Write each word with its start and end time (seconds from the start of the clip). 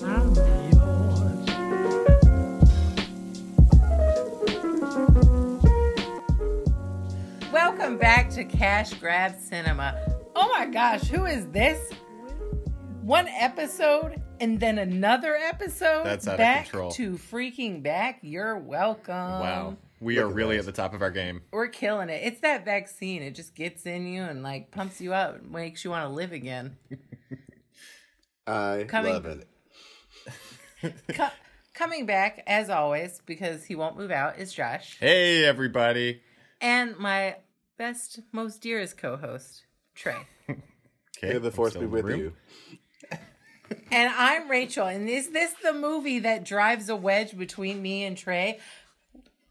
I'm 0.00 0.34
yours. 0.34 1.48
Welcome 7.52 7.98
back 7.98 8.30
to 8.30 8.44
Cash 8.44 8.94
Grab 8.94 9.34
Cinema. 9.38 9.98
Oh 10.36 10.48
my 10.56 10.66
gosh, 10.66 11.02
who 11.08 11.26
is 11.26 11.46
this? 11.48 11.90
One 13.02 13.26
episode 13.28 14.22
and 14.40 14.58
then 14.60 14.78
another 14.78 15.34
episode. 15.36 16.04
That's 16.04 16.26
out 16.28 16.34
of 16.34 16.38
back 16.38 16.64
control. 16.70 16.90
to 16.92 17.12
freaking 17.14 17.82
back. 17.82 18.20
You're 18.22 18.56
welcome. 18.58 19.14
Wow. 19.14 19.76
We 20.00 20.16
Look 20.16 20.24
are 20.26 20.28
at 20.30 20.34
really 20.34 20.56
those. 20.56 20.68
at 20.68 20.74
the 20.74 20.80
top 20.82 20.94
of 20.94 21.02
our 21.02 21.10
game. 21.10 21.42
We're 21.52 21.68
killing 21.68 22.08
it. 22.08 22.22
It's 22.24 22.40
that 22.40 22.64
vaccine. 22.64 23.22
It 23.22 23.34
just 23.34 23.54
gets 23.54 23.84
in 23.86 24.06
you 24.06 24.22
and 24.22 24.42
like 24.42 24.70
pumps 24.70 25.00
you 25.00 25.12
up, 25.12 25.36
and 25.40 25.50
makes 25.50 25.84
you 25.84 25.90
want 25.90 26.08
to 26.08 26.14
live 26.14 26.32
again. 26.32 26.76
I 28.46 28.84
Coming- 28.88 29.12
love 29.12 29.26
it. 29.26 29.46
Co- 31.14 31.28
coming 31.74 32.06
back 32.06 32.42
as 32.46 32.70
always 32.70 33.20
because 33.26 33.64
he 33.64 33.74
won't 33.74 33.96
move 33.96 34.10
out 34.10 34.38
is 34.38 34.52
Josh 34.52 34.96
Hey, 35.00 35.44
everybody. 35.44 36.20
and 36.60 36.96
my 36.98 37.36
best, 37.78 38.20
most 38.32 38.60
dearest 38.60 38.96
co-host 38.98 39.62
Trey. 39.94 40.16
Okay, 41.18 41.34
May 41.34 41.38
the 41.38 41.48
I'm 41.48 41.52
force 41.52 41.74
be 41.76 41.86
with 41.86 42.04
room. 42.04 42.18
you. 42.20 42.32
And 43.90 44.12
I'm 44.16 44.50
Rachel. 44.50 44.86
And 44.86 45.08
is 45.08 45.30
this 45.30 45.52
the 45.62 45.72
movie 45.72 46.18
that 46.20 46.44
drives 46.44 46.88
a 46.88 46.96
wedge 46.96 47.38
between 47.38 47.80
me 47.80 48.04
and 48.04 48.16
Trey? 48.18 48.58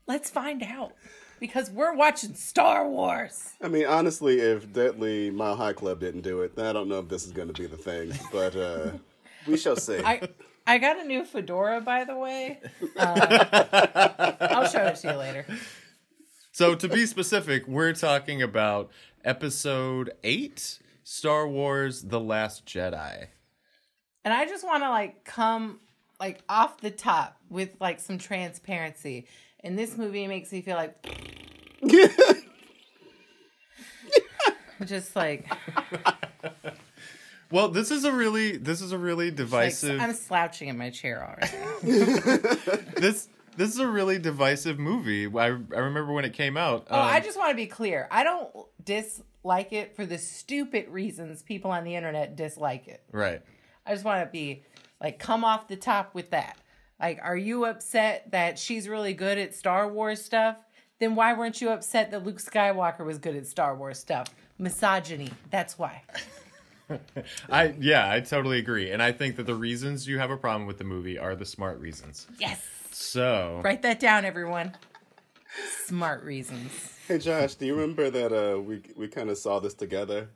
Let's 0.05 0.29
find 0.29 0.61
out. 0.61 0.93
Because 1.39 1.71
we're 1.71 1.95
watching 1.95 2.35
Star 2.35 2.87
Wars. 2.87 3.51
I 3.63 3.67
mean, 3.67 3.87
honestly, 3.87 4.39
if 4.39 4.71
Deadly 4.73 5.31
Mile 5.31 5.55
High 5.55 5.73
Club 5.73 5.99
didn't 6.01 6.21
do 6.21 6.41
it, 6.41 6.55
then 6.55 6.65
I 6.67 6.73
don't 6.73 6.87
know 6.87 6.99
if 6.99 7.07
this 7.07 7.25
is 7.25 7.31
going 7.31 7.47
to 7.47 7.53
be 7.59 7.65
the 7.67 7.77
thing. 7.77 8.11
But 8.31 8.55
uh, 8.55 8.91
we 9.47 9.57
shall 9.57 9.75
see. 9.77 9.97
I 10.03 10.21
I 10.71 10.77
got 10.77 10.97
a 10.97 11.03
new 11.03 11.25
fedora, 11.25 11.81
by 11.81 12.05
the 12.05 12.15
way. 12.15 12.61
Uh, 12.95 14.35
I'll 14.39 14.69
show 14.69 14.85
it 14.85 14.95
to 14.95 15.11
you 15.11 15.17
later. 15.17 15.45
So, 16.53 16.75
to 16.75 16.87
be 16.87 17.05
specific, 17.05 17.67
we're 17.67 17.91
talking 17.91 18.41
about 18.41 18.89
episode 19.25 20.13
8 20.23 20.79
Star 21.03 21.45
Wars 21.45 22.03
The 22.03 22.21
Last 22.21 22.65
Jedi. 22.65 23.27
And 24.23 24.33
I 24.33 24.45
just 24.45 24.63
want 24.63 24.83
to 24.83 24.89
like 24.89 25.25
come 25.25 25.81
like 26.21 26.41
off 26.47 26.79
the 26.79 26.89
top 26.89 27.35
with 27.49 27.75
like 27.81 27.99
some 27.99 28.17
transparency. 28.17 29.27
And 29.59 29.77
this 29.77 29.97
movie 29.97 30.25
makes 30.25 30.53
me 30.53 30.61
feel 30.61 30.77
like 30.77 30.95
just 34.85 35.17
like, 35.17 35.51
Well, 37.51 37.67
this 37.69 37.91
is 37.91 38.05
a 38.05 38.11
really 38.11 38.57
this 38.57 38.81
is 38.81 38.91
a 38.91 38.97
really 38.97 39.27
like 39.27 39.35
divisive 39.35 39.99
I'm 39.99 40.13
slouching 40.13 40.69
in 40.69 40.77
my 40.77 40.89
chair 40.89 41.23
already. 41.23 42.01
this 42.97 43.27
this 43.57 43.69
is 43.69 43.79
a 43.79 43.87
really 43.87 44.19
divisive 44.19 44.79
movie. 44.79 45.27
I 45.27 45.45
I 45.45 45.49
remember 45.49 46.13
when 46.13 46.25
it 46.25 46.33
came 46.33 46.57
out. 46.57 46.87
Oh, 46.89 46.97
I 46.97 47.17
um, 47.17 47.23
just 47.23 47.37
want 47.37 47.51
to 47.51 47.55
be 47.55 47.67
clear. 47.67 48.07
I 48.09 48.23
don't 48.23 48.49
dislike 48.83 49.73
it 49.73 49.95
for 49.95 50.05
the 50.05 50.17
stupid 50.17 50.89
reasons 50.89 51.41
people 51.43 51.71
on 51.71 51.83
the 51.83 51.95
internet 51.95 52.35
dislike 52.35 52.87
it. 52.87 53.03
right. 53.11 53.41
I 53.85 53.93
just 53.93 54.05
want 54.05 54.23
to 54.23 54.31
be 54.31 54.63
like, 55.01 55.17
come 55.17 55.43
off 55.43 55.67
the 55.67 55.75
top 55.75 56.13
with 56.13 56.29
that. 56.29 56.57
Like, 56.99 57.19
are 57.23 57.35
you 57.35 57.65
upset 57.65 58.29
that 58.31 58.59
she's 58.59 58.87
really 58.87 59.13
good 59.13 59.39
at 59.39 59.55
Star 59.55 59.87
Wars 59.87 60.23
stuff? 60.23 60.57
Then 60.99 61.15
why 61.15 61.33
weren't 61.33 61.59
you 61.59 61.69
upset 61.69 62.11
that 62.11 62.23
Luke 62.23 62.37
Skywalker 62.37 63.03
was 63.03 63.17
good 63.17 63.35
at 63.35 63.47
Star 63.47 63.75
Wars 63.75 63.97
stuff? 63.97 64.27
Misogyny. 64.59 65.31
That's 65.49 65.79
why. 65.79 66.03
I 67.49 67.73
yeah, 67.79 68.11
I 68.11 68.19
totally 68.21 68.59
agree. 68.59 68.91
And 68.91 69.01
I 69.01 69.11
think 69.11 69.35
that 69.37 69.45
the 69.45 69.55
reasons 69.55 70.07
you 70.07 70.19
have 70.19 70.31
a 70.31 70.37
problem 70.37 70.67
with 70.67 70.77
the 70.77 70.83
movie 70.83 71.17
are 71.17 71.35
the 71.35 71.45
smart 71.45 71.79
reasons. 71.79 72.27
Yes. 72.39 72.61
So, 72.91 73.61
Write 73.63 73.81
that 73.83 73.99
down, 73.99 74.25
everyone. 74.25 74.73
Smart 75.85 76.23
reasons. 76.23 76.71
hey, 77.07 77.17
Josh, 77.17 77.55
do 77.55 77.65
you 77.65 77.73
remember 77.75 78.09
that 78.09 78.31
uh, 78.33 78.59
we 78.59 78.81
we 78.95 79.07
kind 79.07 79.29
of 79.29 79.37
saw 79.37 79.59
this 79.59 79.73
together? 79.73 80.29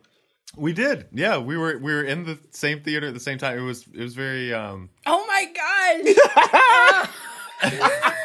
We 0.58 0.72
did. 0.74 1.08
Yeah, 1.14 1.38
we 1.38 1.58
were 1.58 1.78
we 1.78 1.94
were 1.94 2.04
in 2.04 2.24
the 2.26 2.40
same 2.52 2.82
theater 2.82 3.08
at 3.08 3.14
the 3.14 3.20
same 3.20 3.38
time. 3.38 3.58
It 3.58 3.62
was 3.62 3.86
it 3.94 4.02
was 4.02 4.16
very 4.16 4.54
um 4.54 4.90
Oh 5.06 5.26
my 5.28 5.46
gosh. 5.54 6.16
so 7.72 7.80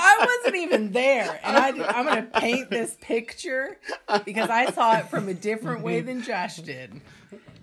I 0.00 0.26
wasn't 0.26 0.56
even 0.62 0.92
there, 0.92 1.40
and 1.44 1.56
I, 1.56 1.68
I'm 1.68 2.06
going 2.06 2.24
to 2.24 2.40
paint 2.40 2.70
this 2.70 2.96
picture 3.00 3.78
because 4.24 4.50
I 4.50 4.70
saw 4.70 4.98
it 4.98 5.08
from 5.08 5.28
a 5.28 5.34
different 5.34 5.82
way 5.82 6.00
than 6.00 6.22
Josh 6.22 6.56
did. 6.56 7.00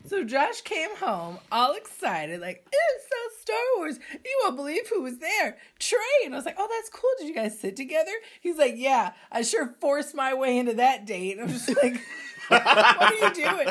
So 0.08 0.24
Josh 0.24 0.62
came 0.62 0.96
home 0.98 1.40
all 1.52 1.74
excited, 1.74 2.40
like 2.40 2.68
it's 2.72 3.06
so 3.06 3.42
Star 3.42 3.58
Wars. 3.78 4.00
You 4.14 4.40
won't 4.44 4.56
believe 4.56 4.88
who 4.88 5.02
was 5.02 5.18
there, 5.18 5.58
Trey. 5.80 6.00
And 6.26 6.34
I 6.34 6.38
was 6.38 6.46
like, 6.46 6.58
oh, 6.60 6.68
that's 6.70 6.90
cool. 6.90 7.10
Did 7.18 7.28
you 7.28 7.34
guys 7.34 7.60
sit 7.60 7.76
together? 7.76 8.12
He's 8.40 8.58
like, 8.58 8.74
yeah. 8.76 9.14
I 9.32 9.42
sure 9.42 9.76
forced 9.80 10.14
my 10.14 10.34
way 10.34 10.58
into 10.58 10.74
that 10.74 11.06
date. 11.06 11.40
I'm 11.40 11.48
just 11.48 11.70
like. 11.82 12.00
what 12.48 13.02
are 13.02 13.14
you 13.16 13.34
doing? 13.34 13.68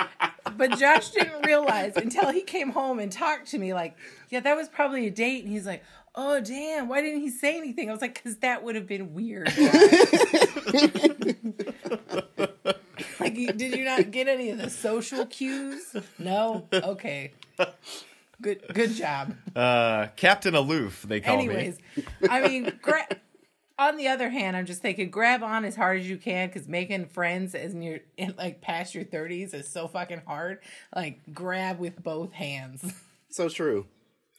But 0.56 0.78
Josh 0.78 1.10
didn't 1.10 1.46
realize 1.46 1.96
until 1.96 2.30
he 2.30 2.42
came 2.42 2.70
home 2.70 2.98
and 2.98 3.10
talked 3.10 3.46
to 3.48 3.58
me, 3.58 3.72
like, 3.72 3.96
yeah, 4.30 4.40
that 4.40 4.56
was 4.56 4.68
probably 4.68 5.06
a 5.06 5.10
date. 5.10 5.44
And 5.44 5.52
he's 5.52 5.64
like, 5.66 5.84
oh, 6.14 6.40
damn, 6.40 6.88
why 6.88 7.02
didn't 7.02 7.20
he 7.20 7.30
say 7.30 7.56
anything? 7.56 7.88
I 7.88 7.92
was 7.92 8.00
like, 8.00 8.14
because 8.14 8.36
that 8.38 8.62
would 8.62 8.74
have 8.76 8.86
been 8.86 9.14
weird. 9.14 9.46
like, 13.20 13.34
did 13.34 13.74
you 13.76 13.84
not 13.84 14.10
get 14.10 14.28
any 14.28 14.50
of 14.50 14.58
the 14.58 14.70
social 14.70 15.26
cues? 15.26 15.96
No? 16.18 16.68
Okay. 16.72 17.32
Good, 18.40 18.62
good 18.72 18.92
job. 18.92 19.34
uh 19.54 20.08
Captain 20.16 20.54
Aloof, 20.54 21.02
they 21.02 21.20
call 21.20 21.34
Anyways, 21.38 21.78
me. 21.96 22.04
I 22.28 22.46
mean, 22.46 22.72
gra- 22.82 23.08
on 23.78 23.96
the 23.96 24.08
other 24.08 24.28
hand, 24.28 24.56
I'm 24.56 24.66
just 24.66 24.82
thinking, 24.82 25.10
grab 25.10 25.42
on 25.42 25.64
as 25.64 25.74
hard 25.76 26.00
as 26.00 26.08
you 26.08 26.16
can 26.16 26.48
because 26.48 26.68
making 26.68 27.06
friends 27.06 27.54
as 27.54 27.74
you're 27.74 28.00
in, 28.16 28.34
like 28.36 28.60
past 28.60 28.94
your 28.94 29.04
30s 29.04 29.54
is 29.54 29.68
so 29.68 29.88
fucking 29.88 30.22
hard. 30.26 30.58
Like, 30.94 31.20
grab 31.32 31.78
with 31.78 32.02
both 32.02 32.32
hands. 32.32 32.84
So 33.30 33.48
true. 33.48 33.86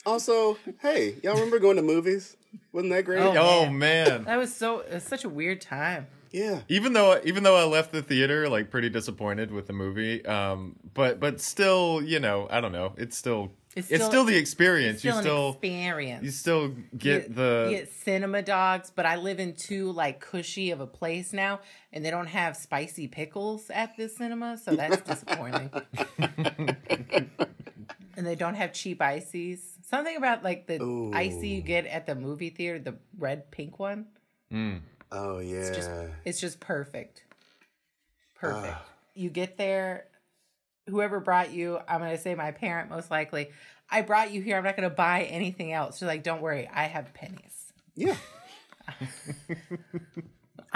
Also, 0.05 0.57
hey, 0.81 1.15
y'all 1.23 1.33
remember 1.33 1.59
going 1.59 1.77
to 1.77 1.81
movies? 1.81 2.37
Wasn't 2.71 2.91
that 2.93 3.03
great? 3.05 3.21
Oh. 3.21 3.33
Oh 3.35 3.69
man. 3.69 4.23
That 4.25 4.37
was 4.37 4.53
so. 4.55 4.79
It 4.81 4.93
was 4.93 5.03
such 5.03 5.23
a 5.23 5.29
weird 5.29 5.61
time. 5.61 6.07
Yeah. 6.31 6.59
even 6.67 6.91
though 6.91 7.19
even 7.23 7.43
though 7.43 7.55
I 7.55 7.63
left 7.63 7.93
the 7.93 8.01
theater 8.01 8.49
like 8.49 8.69
pretty 8.69 8.89
disappointed 8.89 9.51
with 9.51 9.67
the 9.67 9.73
movie, 9.73 10.25
um, 10.25 10.75
but 10.93 11.19
but 11.19 11.39
still, 11.39 12.01
you 12.03 12.19
know, 12.19 12.47
I 12.51 12.59
don't 12.59 12.73
know. 12.73 12.93
It's 12.97 13.17
still 13.17 13.51
It's 13.73 13.89
it's 13.89 14.01
still- 14.03 14.09
still, 14.09 14.23
the 14.25 14.35
experience. 14.35 14.99
Still 14.99 15.13
you 15.13 15.17
an 15.19 15.23
still 15.23 15.49
experience. 15.51 16.23
you 16.25 16.31
still 16.31 16.75
get 16.97 17.29
You- 17.29 17.35
the 17.35 17.67
you 17.71 17.77
get 17.77 17.93
cinema 17.93 18.41
dogs, 18.41 18.91
but 18.93 19.05
I 19.05 19.15
live 19.15 19.39
in 19.39 19.53
too 19.55 19.91
like 19.93 20.19
cushy 20.19 20.71
of 20.71 20.81
a 20.81 20.87
place 20.87 21.31
now, 21.31 21.61
and 21.93 22.03
they 22.03 22.11
don't 22.11 22.27
have 22.27 22.57
spicy 22.57 23.07
pickles 23.07 23.69
at 23.69 23.95
the 23.95 24.09
cinema, 24.09 24.57
so 24.57 24.75
that's 24.75 25.01
disappointing. 25.01 25.69
and 28.17 28.25
they 28.25 28.35
don't 28.35 28.55
have 28.55 28.73
cheap 28.73 29.01
ices. 29.01 29.61
Something 29.87 30.15
about 30.17 30.43
like 30.43 30.67
the 30.67 30.81
Ooh. 30.81 31.11
icy 31.13 31.49
you 31.49 31.61
get 31.61 31.85
at 31.85 32.05
the 32.05 32.15
movie 32.15 32.49
theater, 32.49 32.79
the 32.79 32.95
red 33.17 33.51
pink 33.51 33.79
one. 33.79 34.07
Oh 35.11 35.39
yeah. 35.39 35.71
just 35.73 35.89
it's 36.23 36.39
just 36.39 36.59
perfect. 36.59 37.23
Perfect. 38.35 38.75
Ah. 38.77 38.85
you 39.13 39.29
get 39.29 39.57
there, 39.57 40.05
whoever 40.87 41.19
brought 41.19 41.51
you, 41.51 41.79
I'm 41.87 41.99
gonna 41.99 42.17
say 42.17 42.35
my 42.35 42.51
parent 42.51 42.89
most 42.89 43.09
likely. 43.11 43.49
I 43.89 44.01
brought 44.01 44.31
you 44.31 44.41
here. 44.41 44.57
I'm 44.57 44.63
not 44.63 44.75
gonna 44.75 44.89
buy 44.89 45.23
anything 45.23 45.71
else. 45.71 45.97
She's 45.97 46.07
like, 46.07 46.23
don't 46.23 46.41
worry, 46.41 46.69
I 46.71 46.83
have 46.85 47.13
pennies. 47.13 47.73
yeah. 47.95 48.15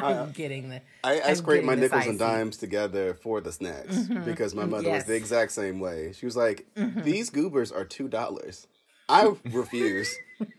I'm 0.21 0.31
getting 0.31 0.69
the. 0.69 0.81
I, 1.03 1.19
I 1.19 1.29
I'm 1.29 1.35
scrape 1.35 1.63
my 1.63 1.75
getting 1.75 1.81
this 1.81 1.91
nickels 1.91 2.07
and 2.07 2.19
dimes 2.19 2.57
together 2.57 3.13
for 3.13 3.41
the 3.41 3.51
snacks 3.51 3.95
mm-hmm. 3.95 4.23
because 4.23 4.55
my 4.55 4.65
mother 4.65 4.89
was 4.91 5.05
the 5.05 5.15
exact 5.15 5.51
same 5.51 5.79
way. 5.79 6.13
She 6.13 6.25
was 6.25 6.35
like, 6.35 6.67
mm-hmm. 6.75 7.01
"These 7.01 7.29
goobers 7.29 7.71
are 7.71 7.85
two 7.85 8.07
dollars." 8.07 8.67
I 9.07 9.33
refuse. 9.45 10.15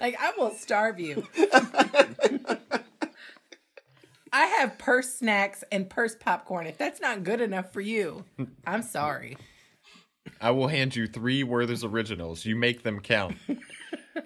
Like 0.00 0.16
I 0.20 0.32
will 0.36 0.52
starve 0.52 0.98
you. 0.98 1.26
I 4.32 4.46
have 4.46 4.78
purse 4.78 5.12
snacks 5.12 5.62
and 5.70 5.90
purse 5.90 6.16
popcorn. 6.18 6.66
If 6.66 6.78
that's 6.78 7.00
not 7.00 7.22
good 7.22 7.40
enough 7.40 7.72
for 7.72 7.82
you, 7.82 8.24
I'm 8.66 8.82
sorry. 8.82 9.36
I 10.40 10.52
will 10.52 10.68
hand 10.68 10.96
you 10.96 11.06
three 11.06 11.42
Werther's 11.42 11.84
originals. 11.84 12.46
You 12.46 12.56
make 12.56 12.82
them 12.82 13.00
count. 13.00 13.36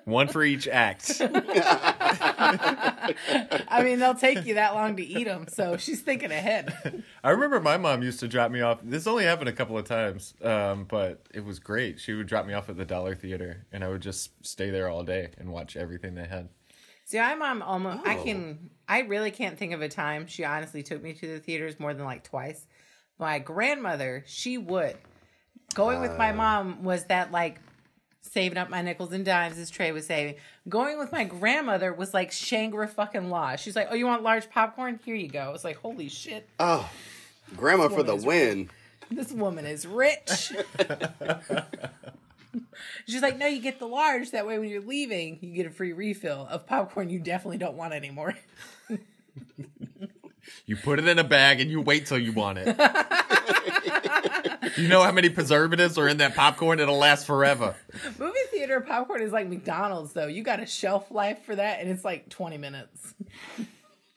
One 0.05 0.29
for 0.29 0.43
each 0.45 0.67
act. 0.69 1.21
I 3.69 3.83
mean, 3.85 3.99
they'll 3.99 4.15
take 4.15 4.45
you 4.47 4.55
that 4.55 4.75
long 4.75 4.97
to 4.97 5.03
eat 5.05 5.25
them, 5.25 5.47
so 5.49 5.77
she's 5.77 6.01
thinking 6.03 6.31
ahead. 6.33 7.03
I 7.23 7.31
remember 7.31 7.61
my 7.61 7.77
mom 7.77 8.03
used 8.03 8.21
to 8.21 8.29
drop 8.29 8.51
me 8.51 8.61
off. 8.61 8.79
This 8.83 9.07
only 9.07 9.25
happened 9.25 9.49
a 9.49 9.53
couple 9.53 9.79
of 9.79 9.85
times, 9.85 10.35
um, 10.43 10.85
but 10.85 11.27
it 11.33 11.45
was 11.45 11.59
great. 11.59 12.01
She 12.01 12.15
would 12.15 12.27
drop 12.27 12.47
me 12.47 12.55
off 12.55 12.69
at 12.69 12.77
the 12.77 12.85
Dollar 12.85 13.15
Theater, 13.15 13.67
and 13.73 13.85
I 13.85 13.89
would 13.89 14.03
just 14.03 14.31
stay 14.47 14.71
there 14.71 14.89
all 14.89 15.03
day 15.05 15.31
and 15.39 15.53
watch 15.53 15.77
everything 15.77 16.15
they 16.15 16.27
had. 16.27 16.49
See, 17.05 17.19
I'm 17.19 17.63
almost. 17.63 18.07
I 18.07 18.17
Oh. 18.19 18.25
can. 18.25 18.71
I 18.89 19.01
really 19.01 19.31
can't 19.31 19.57
think 19.59 19.73
of 19.73 19.83
a 19.83 19.89
time 19.89 20.27
she 20.27 20.45
honestly 20.45 20.83
took 20.83 21.03
me 21.03 21.13
to 21.15 21.27
the 21.27 21.39
theaters 21.39 21.79
more 21.79 21.95
than 21.95 22.05
like 22.05 22.25
twice. 22.25 22.67
My 23.19 23.39
grandmother, 23.39 24.25
she 24.27 24.59
would. 24.59 24.97
Going 25.75 26.01
with 26.01 26.17
my 26.17 26.33
mom 26.33 26.85
was 26.85 27.05
that 27.07 27.33
like 27.33 27.61
saving 28.33 28.59
up 28.59 28.69
my 28.71 28.83
nickels 28.83 29.13
and 29.13 29.25
dimes 29.25 29.59
as 29.59 29.71
Trey 29.71 29.93
was 29.93 30.07
saving. 30.07 30.35
Going 30.69 30.99
with 30.99 31.13
my 31.13 31.25
grandmother 31.25 31.93
was 31.93 32.13
like 32.15 32.33
Shangri 32.33 32.87
fucking 32.89 33.31
law. 33.31 33.57
She's 33.57 33.77
like, 33.77 33.89
"Oh, 33.91 33.95
you 33.95 34.07
want 34.07 34.23
large 34.23 34.51
popcorn? 34.51 35.01
Here 35.05 35.15
you 35.15 35.29
go." 35.29 35.53
It's 35.55 35.65
like, 35.65 35.77
"Holy 35.77 36.09
shit, 36.09 36.49
Oh, 36.59 36.89
grandma 37.57 37.89
for 37.89 38.03
the 38.03 38.15
woman 38.17 38.19
is 38.19 38.25
win. 38.25 38.71
this 39.11 39.33
woman 39.33 39.67
is 39.67 39.87
rich." 39.87 40.53
She's 43.07 43.23
like, 43.23 43.39
"No, 43.39 43.47
you 43.47 43.61
get 43.61 43.79
the 43.79 43.87
large. 43.87 44.33
That 44.33 44.47
way, 44.47 44.59
when 44.59 44.69
you're 44.69 44.81
leaving, 44.81 45.39
you 45.41 45.53
get 45.55 45.67
a 45.67 45.71
free 45.71 45.93
refill 45.93 46.47
of 46.51 46.67
popcorn 46.67 47.09
you 47.11 47.19
definitely 47.21 47.59
don't 47.59 47.77
want 47.77 47.95
anymore." 47.95 48.35
You 50.65 50.77
put 50.77 50.99
it 50.99 51.07
in 51.07 51.19
a 51.19 51.25
bag 51.25 51.61
and 51.61 51.71
you 51.71 51.81
wait 51.81 52.07
till 52.07 52.19
you 52.19 52.33
want 52.33 52.59
it. 52.61 52.67
you 54.77 54.89
know 54.89 55.03
how 55.03 55.13
many 55.13 55.29
preservatives 55.29 55.99
are 55.99 56.09
in 56.09 56.19
that 56.19 56.35
popcorn? 56.35 56.81
It'll 56.81 56.99
last 56.99 57.27
forever. 57.27 57.75
Movie 58.19 58.39
theater 58.51 58.81
popcorn 58.81 59.23
is 59.23 59.33
like 59.33 59.49
McDonald's, 59.49 60.13
though. 60.13 60.27
You 60.27 60.43
got 60.43 60.61
a 60.61 60.67
shelf 60.67 61.11
life 61.11 61.45
for 61.45 61.55
that, 61.55 61.81
and 61.81 61.89
it's 61.91 62.05
like 62.05 62.29
20 62.29 62.59
minutes. 62.59 63.15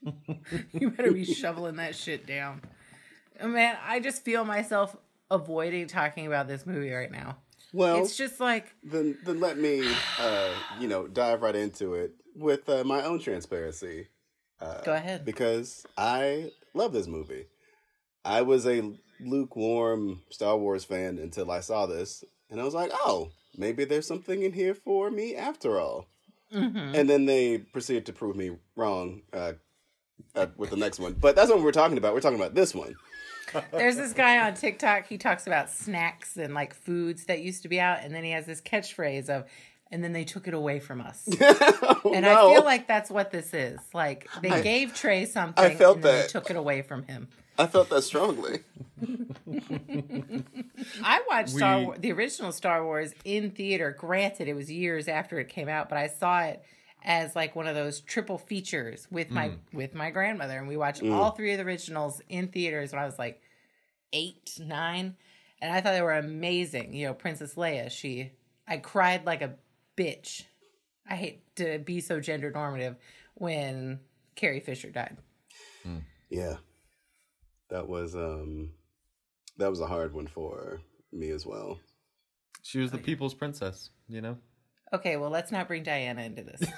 you 0.71 0.91
better 0.91 1.11
be 1.11 1.25
shoveling 1.25 1.77
that 1.77 1.95
shit 1.95 2.25
down. 2.25 2.61
Man, 3.43 3.77
I 3.85 3.99
just 3.99 4.23
feel 4.23 4.43
myself 4.43 4.95
avoiding 5.31 5.87
talking 5.87 6.27
about 6.27 6.47
this 6.47 6.65
movie 6.65 6.91
right 6.91 7.11
now. 7.11 7.37
Well, 7.71 8.03
It's 8.03 8.17
just 8.17 8.39
like, 8.39 8.73
then 8.83 9.17
then 9.23 9.39
let 9.39 9.57
me 9.57 9.87
uh, 10.19 10.49
you 10.79 10.87
know 10.87 11.07
dive 11.07 11.41
right 11.43 11.55
into 11.55 11.93
it 11.93 12.15
with 12.35 12.67
uh, 12.67 12.83
my 12.83 13.03
own 13.03 13.19
transparency 13.19 14.07
go 14.83 14.93
ahead. 14.93 15.25
because 15.25 15.85
I 15.97 16.51
love 16.73 16.93
this 16.93 17.07
movie. 17.07 17.45
I 18.25 18.41
was 18.41 18.65
a 18.65 18.93
lukewarm 19.19 20.21
Star 20.29 20.57
Wars 20.57 20.83
fan 20.83 21.17
until 21.17 21.51
I 21.51 21.59
saw 21.61 21.85
this, 21.85 22.23
and 22.49 22.59
I 22.59 22.63
was 22.63 22.73
like, 22.73 22.91
oh, 22.93 23.29
maybe 23.57 23.85
there's 23.85 24.07
something 24.07 24.41
in 24.43 24.53
here 24.53 24.73
for 24.73 25.09
me 25.11 25.35
after 25.35 25.79
all. 25.79 26.07
And 26.51 27.07
then 27.07 27.25
they 27.27 27.59
proceeded 27.59 28.07
to 28.07 28.13
prove 28.13 28.35
me 28.35 28.57
wrong 28.75 29.21
uh, 29.33 29.53
uh, 30.35 30.47
with 30.57 30.71
the 30.71 30.77
next 30.77 30.97
one. 30.99 31.13
But 31.13 31.35
that's 31.35 31.51
what 31.51 31.61
we're 31.61 31.71
talking 31.71 31.99
about. 31.99 32.15
We're 32.15 32.21
talking 32.21 32.39
about 32.39 32.55
this 32.55 32.73
one. 32.73 32.95
There's 33.71 33.97
this 33.97 34.13
guy 34.13 34.39
on 34.47 34.55
TikTok. 34.55 35.05
He 35.07 35.19
talks 35.19 35.45
about 35.45 35.69
snacks 35.69 36.37
and 36.37 36.55
like 36.55 36.73
foods 36.73 37.25
that 37.25 37.41
used 37.41 37.61
to 37.63 37.67
be 37.69 37.79
out, 37.79 37.99
and 38.01 38.15
then 38.15 38.23
he 38.23 38.31
has 38.31 38.47
this 38.47 38.61
catchphrase 38.61 39.29
of, 39.29 39.45
and 39.91 40.03
then 40.03 40.11
they 40.11 40.23
took 40.23 40.47
it 40.47 40.55
away 40.55 40.79
from 40.79 41.01
us. 41.01 41.27
Oh, 42.01 42.13
And 42.15 42.23
no. 42.23 42.49
I 42.51 42.53
feel 42.55 42.63
like 42.63 42.87
that's 42.87 43.09
what 43.11 43.29
this 43.31 43.53
is. 43.53 43.77
Like 43.93 44.27
they 44.41 44.49
I- 44.51 44.61
gave 44.61 44.93
Trey 44.95 45.25
something, 45.25 45.63
I 45.63 45.75
felt 45.75 45.97
and 45.97 46.05
then 46.05 46.15
that. 46.15 46.21
they 46.23 46.27
took 46.29 46.49
it 46.49 46.55
away 46.55 46.81
from 46.81 47.03
him. 47.03 47.27
I 47.59 47.67
felt 47.67 47.89
that 47.89 48.03
strongly. 48.03 48.61
I 51.03 51.21
watched 51.29 51.49
Star 51.49 51.79
We- 51.79 51.85
Wars, 51.85 51.99
the 51.99 52.11
original 52.13 52.53
Star 52.53 52.85
Wars 52.85 53.13
in 53.25 53.51
theater. 53.51 53.93
Granted, 53.97 54.47
it 54.47 54.53
was 54.53 54.71
years 54.71 55.09
after 55.09 55.39
it 55.39 55.49
came 55.49 55.67
out, 55.67 55.89
but 55.89 55.97
I 55.97 56.07
saw 56.07 56.43
it 56.43 56.63
as 57.03 57.35
like 57.35 57.57
one 57.57 57.67
of 57.67 57.75
those 57.75 57.99
triple 57.99 58.37
features 58.37 59.07
with 59.11 59.29
my 59.29 59.49
mm. 59.49 59.57
with 59.73 59.93
my 59.93 60.09
grandmother, 60.09 60.57
and 60.57 60.69
we 60.69 60.77
watched 60.77 61.01
mm. 61.01 61.13
all 61.13 61.31
three 61.31 61.51
of 61.51 61.57
the 61.57 61.65
originals 61.65 62.21
in 62.29 62.47
theaters 62.47 62.93
when 62.93 63.01
I 63.01 63.05
was 63.05 63.19
like 63.19 63.41
eight, 64.13 64.57
nine, 64.61 65.17
and 65.61 65.71
I 65.71 65.81
thought 65.81 65.91
they 65.91 66.01
were 66.01 66.13
amazing. 66.13 66.93
You 66.93 67.07
know, 67.07 67.13
Princess 67.13 67.55
Leia. 67.55 67.91
She, 67.91 68.31
I 68.67 68.77
cried 68.77 69.25
like 69.25 69.41
a 69.41 69.55
bitch. 69.97 70.43
I 71.05 71.15
hate 71.15 71.55
to 71.57 71.79
be 71.79 71.99
so 71.99 72.21
gender 72.21 72.51
normative 72.51 72.95
when 73.35 73.99
Carrie 74.35 74.61
Fisher 74.61 74.91
died. 74.91 75.17
Mm. 75.85 76.03
Yeah. 76.29 76.55
That 77.69 77.87
was 77.87 78.15
um 78.15 78.71
that 79.57 79.69
was 79.69 79.79
a 79.79 79.87
hard 79.87 80.13
one 80.13 80.27
for 80.27 80.81
me 81.11 81.29
as 81.29 81.45
well. 81.45 81.79
She 82.61 82.79
was 82.79 82.91
the 82.91 82.97
people's 82.97 83.33
princess, 83.33 83.89
you 84.07 84.21
know? 84.21 84.37
Okay, 84.91 85.17
well, 85.17 85.29
let's 85.29 85.51
not 85.51 85.67
bring 85.67 85.83
Diana 85.83 86.23
into 86.23 86.43
this. 86.43 86.61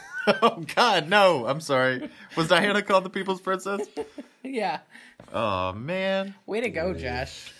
Oh, 0.43 0.63
God, 0.75 1.09
no. 1.09 1.47
I'm 1.47 1.59
sorry. 1.59 2.07
Was 2.37 2.47
Diana 2.47 2.83
called 2.83 3.03
the 3.03 3.09
people's 3.09 3.41
princess? 3.41 3.87
yeah. 4.43 4.81
Oh, 5.33 5.73
man. 5.73 6.35
Way 6.45 6.61
to 6.61 6.69
go, 6.69 6.93
Josh. 6.93 7.51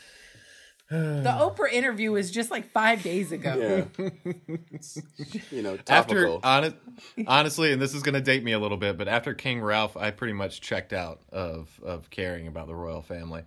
The 0.91 1.23
Oprah 1.57 1.71
interview 1.71 2.11
was 2.11 2.29
just 2.31 2.51
like 2.51 2.69
five 2.69 3.01
days 3.01 3.31
ago. 3.31 3.87
Yeah. 3.97 4.09
you 5.51 5.61
know, 5.61 5.77
After, 5.87 6.37
honest, 6.43 6.75
honestly, 7.25 7.71
and 7.71 7.81
this 7.81 7.93
is 7.93 8.03
going 8.03 8.15
to 8.15 8.21
date 8.21 8.43
me 8.43 8.51
a 8.51 8.59
little 8.59 8.77
bit, 8.77 8.97
but 8.97 9.07
after 9.07 9.33
King 9.33 9.61
Ralph, 9.61 9.95
I 9.95 10.11
pretty 10.11 10.33
much 10.33 10.59
checked 10.61 10.91
out 10.93 11.21
of, 11.31 11.69
of 11.83 12.09
caring 12.09 12.47
about 12.47 12.67
the 12.67 12.75
royal 12.75 13.01
family. 13.01 13.43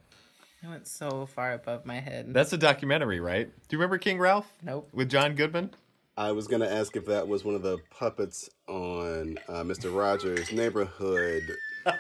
I 0.64 0.68
went 0.70 0.86
so 0.88 1.26
far 1.26 1.52
above 1.52 1.84
my 1.84 2.00
head. 2.00 2.32
That's 2.32 2.52
a 2.54 2.58
documentary, 2.58 3.20
right? 3.20 3.46
Do 3.46 3.76
you 3.76 3.78
remember 3.78 3.98
King 3.98 4.18
Ralph? 4.18 4.50
Nope. 4.62 4.88
With 4.94 5.10
John 5.10 5.34
Goodman? 5.34 5.70
I 6.16 6.32
was 6.32 6.46
gonna 6.48 6.68
ask 6.68 6.96
if 6.96 7.06
that 7.06 7.26
was 7.28 7.44
one 7.44 7.54
of 7.56 7.62
the 7.62 7.76
puppets 7.90 8.48
on 8.68 9.36
uh, 9.48 9.64
Mr. 9.64 9.94
Rogers' 9.94 10.50
Neighborhood. 10.52 11.42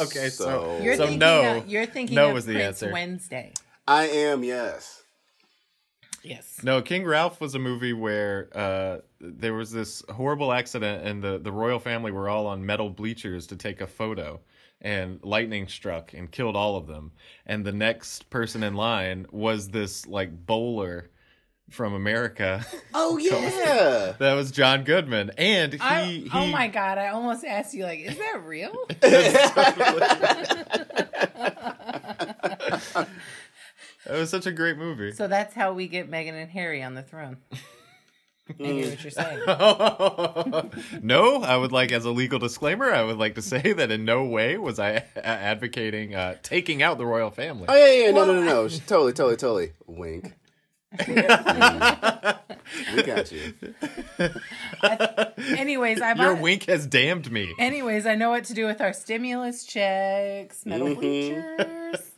Okay, 0.00 0.28
so- 0.28 0.78
You're 0.80 0.94
So 0.94 1.02
thinking 1.06 1.18
no. 1.18 1.56
Of, 1.56 1.68
you're 1.68 1.86
thinking 1.86 2.14
No 2.14 2.28
of 2.28 2.34
was 2.34 2.46
the 2.46 2.52
Prince 2.54 2.80
answer. 2.82 2.92
Wednesday. 2.92 3.52
I 3.86 4.08
am, 4.08 4.44
yes. 4.44 5.02
Yes. 6.22 6.60
No, 6.62 6.80
King 6.80 7.04
Ralph 7.04 7.40
was 7.40 7.54
a 7.54 7.58
movie 7.58 7.92
where 7.92 8.48
uh, 8.54 8.98
there 9.20 9.52
was 9.52 9.70
this 9.70 10.02
horrible 10.08 10.52
accident, 10.52 11.06
and 11.06 11.22
the, 11.22 11.38
the 11.38 11.52
royal 11.52 11.78
family 11.78 12.10
were 12.10 12.30
all 12.30 12.46
on 12.46 12.64
metal 12.64 12.88
bleachers 12.88 13.46
to 13.48 13.56
take 13.56 13.82
a 13.82 13.86
photo, 13.86 14.40
and 14.80 15.20
lightning 15.22 15.68
struck 15.68 16.14
and 16.14 16.30
killed 16.30 16.56
all 16.56 16.76
of 16.76 16.86
them. 16.86 17.12
And 17.44 17.64
the 17.64 17.72
next 17.72 18.30
person 18.30 18.62
in 18.62 18.74
line 18.74 19.26
was 19.30 19.68
this 19.68 20.06
like 20.06 20.46
bowler 20.46 21.10
from 21.68 21.92
America. 21.92 22.64
Oh 22.94 23.16
yeah. 23.18 24.14
that 24.18 24.34
was 24.34 24.50
John 24.50 24.84
Goodman, 24.84 25.32
and 25.36 25.74
he, 25.74 25.80
I, 25.80 26.04
he 26.04 26.30
oh 26.32 26.46
my 26.46 26.68
god! 26.68 26.96
I 26.96 27.08
almost 27.08 27.44
asked 27.44 27.74
you 27.74 27.84
like, 27.84 28.00
is 28.00 28.16
that 28.16 28.42
real? 28.44 28.74
it 34.06 34.12
was 34.12 34.30
such 34.30 34.46
a 34.46 34.52
great 34.52 34.76
movie. 34.78 35.12
so 35.12 35.26
that's 35.28 35.54
how 35.54 35.72
we 35.72 35.86
get 35.88 36.10
Meghan 36.10 36.32
and 36.34 36.50
Harry 36.50 36.82
on 36.82 36.94
the 36.94 37.02
throne. 37.02 37.38
I 38.60 38.62
hear 38.62 38.90
what 38.90 39.02
you're 39.02 39.10
saying. 39.10 39.40
no, 41.02 41.42
I 41.42 41.56
would 41.56 41.72
like, 41.72 41.92
as 41.92 42.04
a 42.04 42.10
legal 42.10 42.38
disclaimer, 42.38 42.92
I 42.92 43.02
would 43.02 43.16
like 43.16 43.36
to 43.36 43.42
say 43.42 43.72
that 43.72 43.90
in 43.90 44.04
no 44.04 44.24
way 44.26 44.58
was 44.58 44.78
I 44.78 44.90
a- 45.16 45.26
advocating 45.26 46.14
uh, 46.14 46.34
taking 46.42 46.82
out 46.82 46.98
the 46.98 47.06
royal 47.06 47.30
family. 47.30 47.64
Oh 47.68 47.74
yeah, 47.74 48.04
yeah, 48.06 48.10
no, 48.10 48.26
no, 48.26 48.34
no, 48.34 48.42
no. 48.44 48.68
Totally, 48.68 49.14
totally, 49.14 49.36
totally. 49.36 49.72
Wink. 49.86 50.34
Mm. 50.94 52.38
we 52.96 53.02
got 53.02 53.32
you. 53.32 53.54
Anyways, 55.56 56.00
I 56.00 56.12
Your 56.12 56.34
wink 56.36 56.64
has 56.66 56.86
damned 56.86 57.32
me. 57.32 57.52
Anyways, 57.58 58.06
I 58.06 58.14
know 58.14 58.30
what 58.30 58.44
to 58.44 58.54
do 58.54 58.66
with 58.66 58.80
our 58.80 58.92
stimulus 58.92 59.64
checks, 59.64 60.64
metal 60.66 60.88
Mm-hmm. 60.88 61.00
bleachers. 61.00 62.10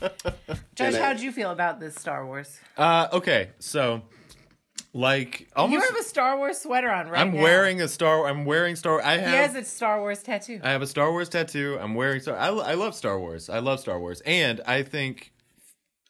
Josh, 0.74 0.94
And 0.94 0.96
I- 0.96 1.00
how'd 1.00 1.20
you 1.20 1.32
feel 1.32 1.50
about 1.50 1.80
this 1.80 1.94
Star 1.94 2.26
Wars? 2.26 2.58
Uh, 2.76 3.08
okay, 3.12 3.50
so 3.58 4.02
like 4.92 5.40
You 5.40 5.46
almost, 5.56 5.86
have 5.88 5.96
a 5.98 6.02
Star 6.02 6.36
Wars 6.38 6.58
sweater 6.58 6.90
on 6.90 7.08
right 7.08 7.20
I'm 7.20 7.34
now. 7.34 7.42
wearing 7.42 7.80
a 7.80 7.88
Star. 7.88 8.26
I'm 8.26 8.44
wearing 8.44 8.76
Star. 8.76 9.00
I 9.02 9.16
He 9.18 9.22
has 9.22 9.52
have. 9.52 9.56
a 9.62 9.64
Star 9.64 10.00
Wars 10.00 10.22
tattoo. 10.22 10.60
I 10.62 10.70
have 10.70 10.82
a 10.82 10.86
Star 10.86 11.10
Wars 11.12 11.28
tattoo. 11.28 11.78
I'm 11.80 11.94
wearing 11.94 12.20
Star. 12.20 12.36
I, 12.36 12.48
I 12.48 12.74
love 12.74 12.94
Star 12.94 13.18
Wars. 13.20 13.48
I 13.48 13.58
love 13.60 13.80
Star 13.80 14.00
Wars, 14.00 14.20
and 14.26 14.60
I 14.66 14.82
think 14.82 15.32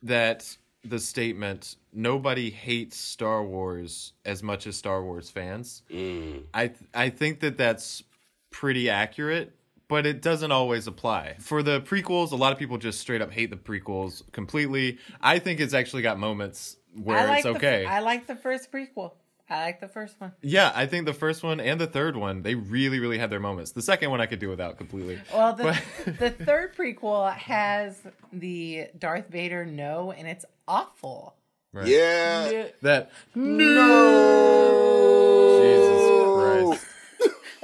that 0.02 0.56
the 0.82 0.98
statement 0.98 1.76
"nobody 1.92 2.48
hates 2.50 2.96
Star 2.96 3.44
Wars 3.44 4.14
as 4.24 4.42
much 4.42 4.66
as 4.66 4.76
Star 4.76 5.02
Wars 5.04 5.28
fans." 5.30 5.82
I 5.90 6.68
th- 6.68 6.76
I 6.94 7.10
think 7.10 7.40
that 7.40 7.58
that's 7.58 8.02
pretty 8.50 8.88
accurate, 8.88 9.52
but 9.90 10.06
it 10.06 10.22
doesn't 10.22 10.52
always 10.52 10.86
apply. 10.86 11.34
For 11.40 11.62
the 11.62 11.82
prequels, 11.82 12.30
a 12.32 12.36
lot 12.36 12.52
of 12.52 12.58
people 12.58 12.78
just 12.78 13.00
straight 13.00 13.20
up 13.20 13.30
hate 13.30 13.50
the 13.50 13.56
prequels 13.56 14.22
completely. 14.32 14.98
I 15.20 15.38
think 15.38 15.60
it's 15.60 15.74
actually 15.74 16.02
got 16.02 16.18
moments 16.18 16.76
where 16.96 17.26
like 17.26 17.38
it's 17.38 17.46
okay. 17.46 17.82
The, 17.82 17.90
I 17.90 17.98
like 18.00 18.26
the 18.26 18.36
first 18.36 18.72
prequel. 18.72 19.12
I 19.50 19.64
like 19.64 19.80
the 19.80 19.88
first 19.88 20.14
one. 20.20 20.30
yeah, 20.42 20.70
I 20.76 20.86
think 20.86 21.06
the 21.06 21.12
first 21.12 21.42
one 21.42 21.58
and 21.58 21.80
the 21.80 21.88
third 21.88 22.16
one, 22.16 22.42
they 22.42 22.54
really, 22.54 23.00
really 23.00 23.18
had 23.18 23.30
their 23.30 23.40
moments. 23.40 23.72
The 23.72 23.82
second 23.82 24.10
one 24.10 24.20
I 24.20 24.26
could 24.26 24.38
do 24.38 24.48
without 24.48 24.78
completely. 24.78 25.18
Well, 25.34 25.54
the, 25.54 25.64
But- 26.04 26.18
the 26.20 26.30
third 26.30 26.76
prequel 26.76 27.34
has 27.34 28.00
the 28.32 28.86
Darth 28.96 29.26
Vader 29.28 29.64
no, 29.66 30.12
and 30.12 30.28
it's 30.28 30.44
awful. 30.68 31.34
Right. 31.72 31.88
Yeah. 31.88 32.66
That 32.82 33.10
No. 33.34 34.99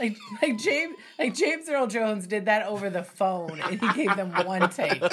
Jesus 0.01 0.19
Christ. 0.19 0.43
Like 0.43 0.51
like 0.51 0.59
James 0.59 0.97
like 1.19 1.35
James 1.35 1.69
Earl 1.69 1.87
Jones 1.87 2.27
did 2.27 2.47
that 2.47 2.67
over 2.67 2.91
the 2.91 3.03
phone, 3.03 3.61
and 3.61 3.81
he 3.81 3.93
gave 3.93 4.17
them 4.17 4.33
one 4.47 4.71
take. 4.71 5.03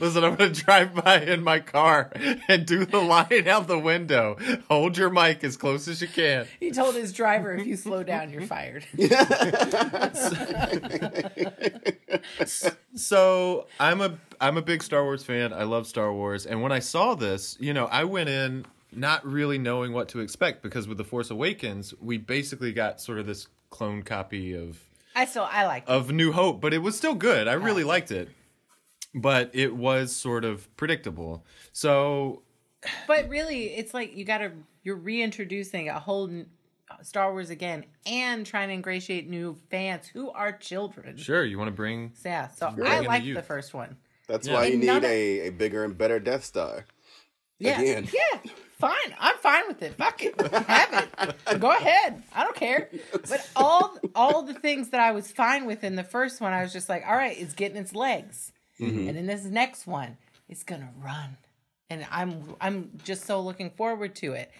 Listen, 0.00 0.24
I'm 0.24 0.34
gonna 0.36 0.48
drive 0.50 0.94
by 0.94 1.20
in 1.20 1.44
my 1.44 1.60
car 1.60 2.10
and 2.48 2.64
do 2.64 2.86
the 2.86 3.00
line 3.00 3.46
out 3.46 3.66
the 3.66 3.78
window. 3.78 4.38
Hold 4.68 4.96
your 4.96 5.10
mic 5.10 5.44
as 5.44 5.58
close 5.58 5.86
as 5.88 6.00
you 6.00 6.08
can. 6.08 6.46
He 6.58 6.70
told 6.70 6.94
his 6.94 7.12
driver, 7.12 7.54
"If 7.54 7.66
you 7.66 7.76
slow 7.76 8.02
down, 8.02 8.30
you're 8.30 8.42
fired." 8.42 8.86
So 12.96 13.66
I'm 13.80 14.00
a 14.00 14.16
I'm 14.40 14.56
a 14.56 14.62
big 14.62 14.82
Star 14.82 15.04
Wars 15.04 15.24
fan. 15.24 15.52
I 15.52 15.64
love 15.64 15.86
Star 15.86 16.12
Wars, 16.12 16.46
and 16.46 16.62
when 16.62 16.72
I 16.72 16.78
saw 16.78 17.14
this, 17.14 17.56
you 17.60 17.74
know, 17.74 17.86
I 17.86 18.04
went 18.04 18.28
in 18.28 18.66
not 18.96 19.26
really 19.26 19.58
knowing 19.58 19.92
what 19.92 20.08
to 20.10 20.20
expect 20.20 20.62
because 20.62 20.86
with 20.88 20.98
the 20.98 21.04
Force 21.04 21.30
Awakens, 21.30 21.94
we 22.00 22.18
basically 22.18 22.72
got 22.72 23.00
sort 23.00 23.18
of 23.18 23.26
this 23.26 23.48
clone 23.70 24.02
copy 24.02 24.54
of 24.54 24.78
I 25.16 25.24
still 25.26 25.48
I 25.50 25.66
like. 25.66 25.84
of 25.86 26.10
New 26.12 26.32
Hope, 26.32 26.60
but 26.60 26.72
it 26.74 26.78
was 26.78 26.96
still 26.96 27.14
good. 27.14 27.46
I 27.48 27.52
really 27.54 27.84
liked 27.84 28.10
it, 28.10 28.28
but 29.14 29.50
it 29.52 29.74
was 29.76 30.14
sort 30.14 30.44
of 30.44 30.74
predictable. 30.76 31.44
So 31.72 32.42
But 33.06 33.28
really, 33.28 33.66
it's 33.74 33.94
like 33.94 34.16
you 34.16 34.24
got 34.24 34.38
to 34.38 34.52
you're 34.82 34.96
reintroducing 34.96 35.88
a 35.88 35.98
whole 35.98 36.28
n- 36.28 36.46
Star 37.02 37.32
Wars 37.32 37.48
again 37.50 37.84
and 38.06 38.44
trying 38.44 38.68
to 38.68 38.74
ingratiate 38.74 39.28
new 39.28 39.56
fans 39.70 40.06
who 40.06 40.30
are 40.30 40.52
children. 40.52 41.16
sure, 41.16 41.44
you 41.44 41.58
want 41.58 41.68
to 41.68 41.72
bring 41.74 42.12
So, 42.14 42.28
yeah, 42.28 42.48
so 42.48 42.70
Bring 42.70 42.86
I 42.90 42.96
in 42.98 43.02
the 43.04 43.08
like 43.08 43.34
the 43.34 43.42
first 43.42 43.72
one. 43.74 43.96
That's 44.28 44.46
Yeah. 44.46 44.54
why 44.54 44.66
you 44.66 44.74
And 44.74 44.84
none 44.86 45.02
need 45.02 45.06
of- 45.06 45.10
a, 45.12 45.48
a 45.48 45.50
bigger 45.50 45.84
and 45.84 45.96
better 45.96 46.18
Death 46.20 46.44
Star. 46.44 46.84
Yeah, 47.58 47.80
Again. 47.80 48.08
yeah, 48.12 48.40
fine. 48.88 49.16
I'm 49.18 49.36
fine 49.38 49.62
with 49.68 49.82
it. 49.82 49.94
Fuck 49.94 50.22
it, 50.24 50.40
have 50.40 51.08
it. 51.48 51.60
Go 51.60 51.70
ahead. 51.70 52.22
I 52.34 52.44
don't 52.44 52.56
care. 52.56 52.90
But 53.28 53.48
all 53.56 53.98
all 54.14 54.42
the 54.42 54.54
things 54.54 54.90
that 54.90 55.00
I 55.00 55.12
was 55.12 55.30
fine 55.32 55.66
with 55.66 55.84
in 55.84 55.94
the 55.96 56.04
first 56.04 56.40
one, 56.40 56.52
I 56.52 56.62
was 56.62 56.72
just 56.72 56.88
like, 56.88 57.04
all 57.06 57.16
right, 57.16 57.36
it's 57.38 57.54
getting 57.54 57.76
its 57.76 57.94
legs, 57.94 58.52
Mm-hmm. 58.80 59.08
and 59.08 59.16
in 59.16 59.26
this 59.26 59.44
next 59.44 59.86
one, 59.86 60.16
it's 60.48 60.64
gonna 60.64 60.90
run, 61.00 61.36
and 61.90 62.04
I'm 62.10 62.56
I'm 62.60 62.90
just 63.04 63.24
so 63.24 63.40
looking 63.40 63.70
forward 63.70 64.14
to 64.16 64.32
it. 64.32 64.50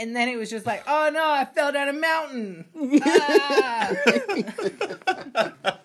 And 0.00 0.14
then 0.14 0.28
it 0.28 0.36
was 0.36 0.48
just 0.48 0.64
like, 0.64 0.84
oh 0.86 1.10
no, 1.12 1.28
I 1.28 1.44
fell 1.44 1.72
down 1.72 1.88
a 1.88 1.92
mountain. 1.92 2.64
Ah. 3.10 3.94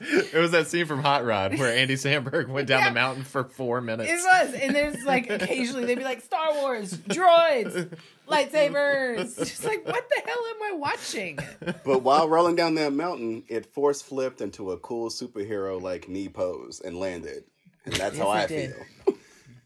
It 0.05 0.36
was 0.36 0.51
that 0.51 0.67
scene 0.67 0.86
from 0.86 1.01
Hot 1.01 1.24
Rod 1.25 1.58
where 1.58 1.74
Andy 1.75 1.96
Samberg 1.96 2.48
went 2.50 2.67
down 2.67 2.82
Yeah. 2.82 2.89
the 2.89 2.93
mountain 2.96 3.24
for 3.24 3.43
four 3.43 3.82
minutes. 3.82 4.10
It 4.12 4.15
was, 4.24 4.53
and 4.53 4.75
there's 4.75 5.03
like 5.03 5.29
occasionally 5.29 5.86
they'd 5.86 5.98
be 5.98 6.03
like 6.03 6.22
Star 6.22 6.53
Wars, 6.55 6.93
droids, 6.93 7.96
lightsabers. 8.27 9.38
Just 9.38 9.63
like 9.63 9.86
what 9.86 10.08
the 10.10 10.22
hell 10.25 10.43
am 10.55 10.63
I 10.63 10.77
watching? 10.77 11.39
But 11.84 12.03
while 12.03 12.27
rolling 12.27 12.55
down 12.55 12.75
that 12.75 12.93
mountain, 12.93 13.43
it 13.48 13.74
force 13.74 14.01
flipped 14.01 14.41
into 14.41 14.72
a 14.72 14.77
cool 14.79 15.10
superhero 15.10 15.82
like 15.82 16.08
knee 16.10 16.29
pose 16.29 16.82
and 16.84 16.98
landed. 17.00 17.43
And 17.86 17.93
that's 17.96 18.17
how 18.17 18.29
I 18.29 18.46
did. 18.46 18.74
feel. 19.05 19.15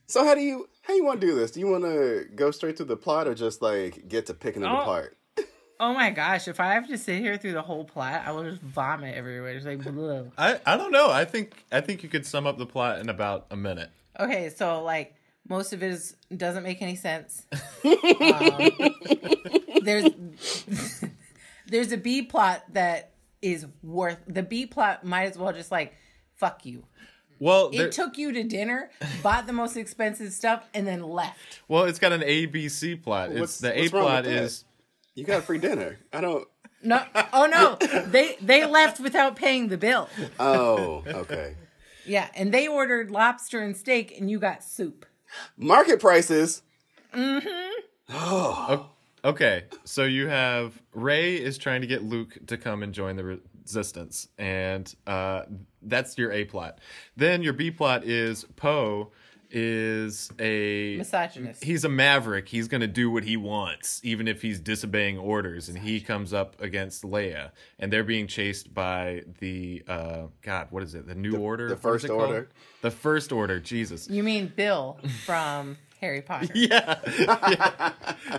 So 0.07 0.23
how 0.25 0.35
do 0.35 0.41
you 0.41 0.67
how 0.83 0.93
you 0.93 1.03
want 1.05 1.19
to 1.21 1.27
do 1.27 1.35
this? 1.35 1.51
Do 1.51 1.59
you 1.59 1.67
want 1.67 1.83
to 1.83 2.25
go 2.35 2.51
straight 2.51 2.77
to 2.77 2.85
the 2.85 2.95
plot 2.97 3.27
or 3.27 3.35
just 3.35 3.61
like 3.61 4.07
get 4.07 4.25
to 4.27 4.33
picking 4.33 4.63
it 4.63 4.67
Oh. 4.67 4.77
apart? 4.81 5.17
Oh 5.79 5.93
my 5.93 6.09
gosh! 6.09 6.47
If 6.47 6.59
I 6.59 6.73
have 6.73 6.87
to 6.87 6.97
sit 6.97 7.21
here 7.21 7.37
through 7.37 7.51
the 7.51 7.61
whole 7.61 7.85
plot, 7.85 8.23
I 8.25 8.31
will 8.31 8.43
just 8.49 8.63
vomit 8.63 9.13
everywhere. 9.13 9.51
It's 9.51 9.63
like, 9.63 9.77
bleh. 9.77 10.31
I, 10.35 10.59
I 10.65 10.75
don't 10.75 10.91
know. 10.91 11.11
I 11.11 11.23
think 11.23 11.53
I 11.71 11.81
think 11.81 12.01
you 12.01 12.09
could 12.09 12.25
sum 12.25 12.47
up 12.47 12.57
the 12.57 12.65
plot 12.65 12.97
in 12.97 13.09
about 13.09 13.45
a 13.51 13.55
minute. 13.55 13.91
okay, 14.19 14.49
so 14.49 14.81
like 14.81 15.13
most 15.47 15.73
of 15.73 15.83
it 15.83 15.91
is 15.91 16.15
doesn't 16.35 16.63
make 16.63 16.81
any 16.81 16.95
sense. 16.95 17.45
Um, 17.85 18.71
there's 19.83 20.09
there's 21.67 21.91
a 21.91 21.97
B 21.97 22.23
plot 22.23 22.63
that 22.73 23.11
is 23.43 23.67
worth 23.83 24.17
the 24.25 24.41
B 24.41 24.65
plot. 24.65 25.05
Might 25.05 25.25
as 25.29 25.37
well 25.37 25.53
just 25.53 25.71
like 25.71 25.93
fuck 26.37 26.65
you. 26.65 26.85
Well, 27.39 27.69
It 27.69 27.77
there- 27.77 27.89
took 27.89 28.17
you 28.17 28.31
to 28.33 28.43
dinner, 28.43 28.89
bought 29.21 29.47
the 29.47 29.53
most 29.53 29.77
expensive 29.77 30.31
stuff, 30.33 30.65
and 30.73 30.85
then 30.87 31.01
left. 31.03 31.61
well, 31.67 31.83
it's 31.83 31.99
got 31.99 32.11
an 32.11 32.23
A 32.23 32.45
B 32.47 32.69
C 32.69 32.95
plot. 32.95 33.29
What's- 33.29 33.41
It's 33.41 33.59
the 33.59 33.77
A 33.77 33.81
what's 33.81 33.93
wrong 33.93 34.03
plot 34.03 34.25
is 34.25 34.65
You 35.15 35.23
got 35.23 35.43
free 35.43 35.57
dinner. 35.59 35.97
I 36.13 36.21
don't. 36.21 36.47
No, 36.83 37.03
oh 37.33 37.47
no, 37.47 37.75
they 38.05 38.37
they 38.41 38.65
left 38.65 38.99
without 38.99 39.35
paying 39.35 39.67
the 39.69 39.77
bill. 39.77 40.09
Oh, 40.39 41.03
okay. 41.07 41.55
Yeah, 42.05 42.29
and 42.35 42.53
they 42.53 42.67
ordered 42.67 43.09
lobster 43.11 43.59
and 43.61 43.75
steak, 43.75 44.17
and 44.17 44.29
you 44.31 44.39
got 44.39 44.63
soup. 44.63 45.05
Market 45.57 45.99
prices. 45.99 46.61
Mm-hmm. 47.13 47.81
Oh. 48.11 48.89
Okay, 49.25 49.65
so 49.83 50.03
you 50.03 50.27
have 50.27 50.79
Rey 50.93 51.35
is 51.35 51.57
trying 51.57 51.81
to 51.81 51.87
get 51.87 52.03
Luke 52.03 52.37
to 52.47 52.55
come 52.57 52.81
and 52.83 52.93
join 52.93 53.15
the 53.17 53.39
resistance, 53.67 54.29
and 54.37 54.95
uh, 55.05 55.43
that's 55.81 56.17
your 56.17 56.31
A 56.31 56.45
plot. 56.45 56.79
Then 57.15 57.43
your 57.43 57.53
B 57.53 57.69
plot 57.71 58.05
is 58.05 58.45
Poe 58.55 59.11
is 59.49 60.29
a 60.39 60.97
Misogynist. 60.97 61.63
he's 61.63 61.85
a 61.85 61.89
maverick. 61.89 62.49
He's 62.49 62.67
going 62.67 62.81
to 62.81 62.87
do 62.87 63.09
what 63.09 63.23
he 63.23 63.37
wants, 63.37 64.01
even 64.03 64.27
if 64.27 64.41
he's 64.41 64.59
disobeying 64.59 65.17
orders. 65.17 65.69
And 65.69 65.77
he 65.77 65.99
comes 66.01 66.33
up 66.33 66.61
against 66.61 67.03
Leia, 67.03 67.51
and 67.79 67.91
they're 67.91 68.03
being 68.03 68.27
chased 68.27 68.73
by 68.73 69.23
the 69.39 69.83
uh, 69.87 70.23
God. 70.41 70.67
What 70.69 70.83
is 70.83 70.95
it? 70.95 71.07
The 71.07 71.15
New 71.15 71.37
Order. 71.37 71.69
the 71.69 71.77
First 71.77 72.05
it 72.05 72.09
called? 72.09 72.21
Order. 72.21 72.49
The 72.81 72.91
First 72.91 73.31
Order. 73.31 73.59
Jesus. 73.59 74.09
You 74.09 74.23
mean 74.23 74.51
Bill 74.55 74.99
from 75.25 75.77
Harry 75.99 76.21
Potter? 76.21 76.47
Yeah. 76.55 76.99
yeah. 77.19 77.93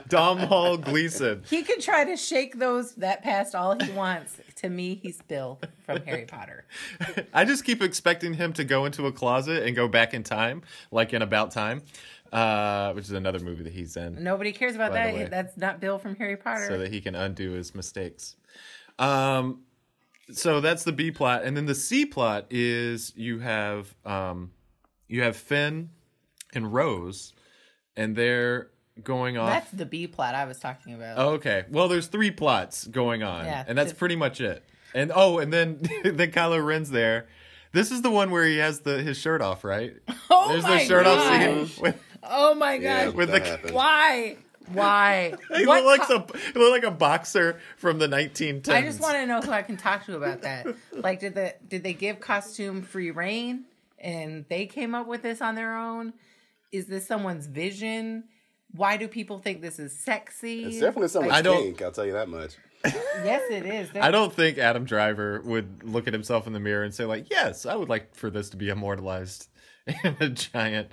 Domhnall 0.09 0.79
Gleeson. 0.79 1.43
He 1.51 1.63
can 1.63 1.81
try 1.81 2.05
to 2.05 2.17
shake 2.17 2.59
those 2.59 2.95
that 2.97 3.23
past 3.23 3.55
all 3.55 3.79
he 3.81 3.91
wants. 3.93 4.37
To 4.57 4.69
me, 4.69 4.99
he's 5.03 5.21
Bill 5.23 5.61
from 5.85 6.03
Harry 6.03 6.25
Potter. 6.25 6.65
I 7.35 7.45
just 7.45 7.65
keep 7.65 7.83
expecting 7.83 8.35
him 8.35 8.53
to 8.55 8.65
go 8.65 8.85
into 8.85 9.07
a 9.07 9.13
closet 9.13 9.65
and 9.65 9.75
go 9.77 9.89
back 9.89 10.15
in 10.15 10.23
time, 10.23 10.63
like 10.91 11.13
in 11.13 11.23
About 11.23 11.51
Time, 11.53 11.83
uh, 12.33 12.93
which 12.93 13.05
is 13.05 13.13
another 13.13 13.39
movie 13.39 13.63
that 13.65 13.73
he's 13.73 13.97
in, 13.97 14.23
Nobody 14.23 14.53
cares 14.53 14.75
about 14.75 14.93
By 14.93 15.07
the 15.09 15.13
way. 15.15 15.23
that. 15.25 15.31
That's 15.31 15.57
not 15.57 15.81
Bill 15.81 15.99
from 15.99 16.17
Harry 16.17 16.37
Potter. 16.37 16.67
so 16.69 16.79
that 16.79 16.93
he 16.93 17.01
can 17.01 17.15
undo 17.15 17.53
his 17.53 17.75
mistakes. 17.75 18.37
Um, 18.99 19.61
so 20.33 20.61
that's 20.61 20.85
the 20.85 20.93
B 20.93 21.11
plot, 21.11 21.45
and 21.45 21.57
then 21.57 21.67
the 21.67 21.75
C 21.75 22.05
plot 22.05 22.47
is 22.51 23.13
you 23.17 23.39
have 23.39 23.95
um, 24.05 24.51
you 25.07 25.23
have 25.23 25.37
Finn 25.37 25.91
and 26.53 26.73
Rose, 26.73 27.33
and 27.99 28.17
they're 28.17 28.69
going 29.05 29.37
off. 29.37 29.51
That's 29.51 29.71
the 29.73 29.85
B 29.87 30.07
plot 30.07 30.35
I 30.35 30.47
was 30.47 30.59
talking 30.59 30.95
about. 30.95 31.19
Oh, 31.19 31.29
okay. 31.35 31.65
Well, 31.71 31.89
there's 31.89 32.07
three 32.07 32.31
plots 32.31 32.87
going 32.87 33.23
on, 33.23 33.45
Yeah, 33.45 33.65
and 33.69 33.77
that's 33.77 33.91
just- 33.91 33.99
pretty 33.99 34.17
much 34.17 34.41
it. 34.41 34.65
And 34.95 35.13
oh, 35.15 35.39
and 35.39 35.53
then 35.53 35.79
then 36.03 36.31
Kylo 36.33 36.65
Ren's 36.65 36.91
there. 36.91 37.29
This 37.73 37.91
is 37.93 38.01
the 38.01 38.11
one 38.11 38.31
where 38.31 38.47
he 38.47 38.57
has 38.57 38.81
the 38.81 39.03
his 39.03 39.19
shirt 39.19 39.43
off, 39.43 39.63
right? 39.65 39.95
Oh 40.31 40.49
There's 40.49 40.63
my 40.63 40.79
the 40.79 40.85
shirt 40.87 41.07
off 41.07 41.69
scene. 41.69 41.71
With, 41.83 42.01
Oh 42.23 42.55
my 42.55 42.75
Yeah! 42.75 43.09
With 43.11 43.31
the- 43.31 43.41
happened. 43.41 43.75
Why? 43.75 44.37
Why? 44.73 45.35
he 45.57 45.67
What 45.67 45.85
looked 45.85 46.11
like 46.11 46.27
co- 46.29 46.35
a 46.35 46.39
he 46.53 46.59
looked 46.59 46.85
like 46.85 46.93
a 46.93 46.95
boxer 46.95 47.59
from 47.77 47.99
the 47.99 48.07
1910s. 48.09 48.69
I 48.71 48.83
just 48.83 49.01
want 49.01 49.15
to 49.17 49.27
know 49.27 49.41
who 49.41 49.51
I 49.51 49.63
can 49.63 49.77
talk 49.77 50.05
to 50.07 50.17
about 50.17 50.43
that. 50.43 50.67
Like, 50.93 51.21
did 51.21 51.35
the 51.35 51.55
did 51.67 51.83
they 51.83 51.93
give 51.95 52.21
costume 52.21 52.83
free 52.83 53.11
reign 53.11 53.65
and 53.99 54.45
they 54.49 54.67
came 54.67 54.95
up 54.95 55.07
with 55.07 55.23
this 55.23 55.41
on 55.41 55.55
their 55.55 55.77
own? 55.77 56.13
Is 56.73 56.87
this 56.87 57.07
someone's 57.07 57.47
vision? 57.47 58.25
Why 58.73 58.97
do 58.97 59.09
people 59.09 59.39
think 59.39 59.63
this 59.63 59.79
is 59.79 59.99
sexy? 59.99 60.65
It's 60.65 60.81
definitely 60.81 61.09
someone's 61.09 61.35
I 61.35 61.43
don't- 61.43 61.63
kink. 61.63 61.83
I'll 61.83 61.93
tell 61.93 62.05
you 62.07 62.13
that 62.13 62.29
much. 62.29 62.57
yes, 62.85 63.43
it 63.51 63.67
is. 63.67 63.89
I 64.01 64.11
don't 64.11 64.33
think 64.33 64.59
Adam 64.59 64.85
Driver 64.85 65.41
would 65.45 65.83
look 65.83 66.07
at 66.07 66.13
himself 66.13 66.47
in 66.47 66.53
the 66.53 66.61
mirror 66.61 66.85
and 66.85 66.95
say 66.95 67.05
like, 67.07 67.29
"Yes, 67.31 67.67
I 67.67 67.75
would 67.75 67.89
like 67.89 68.15
for 68.15 68.31
this 68.31 68.51
to 68.51 68.57
be 68.57 68.69
immortalized 68.69 69.49
in 70.05 70.17
a 70.21 70.29
giant, 70.29 70.89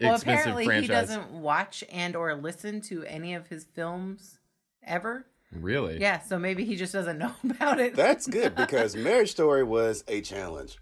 Well, 0.00 0.14
expensive 0.14 0.40
apparently 0.40 0.64
franchise." 0.64 0.82
he 1.10 1.16
doesn't 1.16 1.30
watch 1.32 1.84
and 1.92 2.16
or 2.16 2.34
listen 2.36 2.80
to 2.82 3.04
any 3.04 3.34
of 3.34 3.48
his 3.48 3.64
films 3.64 4.38
ever. 4.82 5.26
Really? 5.52 6.00
Yeah, 6.00 6.20
so 6.20 6.38
maybe 6.38 6.64
he 6.64 6.76
just 6.76 6.92
doesn't 6.94 7.18
know 7.18 7.34
about 7.44 7.80
it. 7.80 7.94
That's 7.96 8.26
good 8.26 8.54
because 8.54 8.96
Marriage 8.96 9.32
Story 9.32 9.64
was 9.64 10.04
a 10.08 10.22
challenge. 10.22 10.78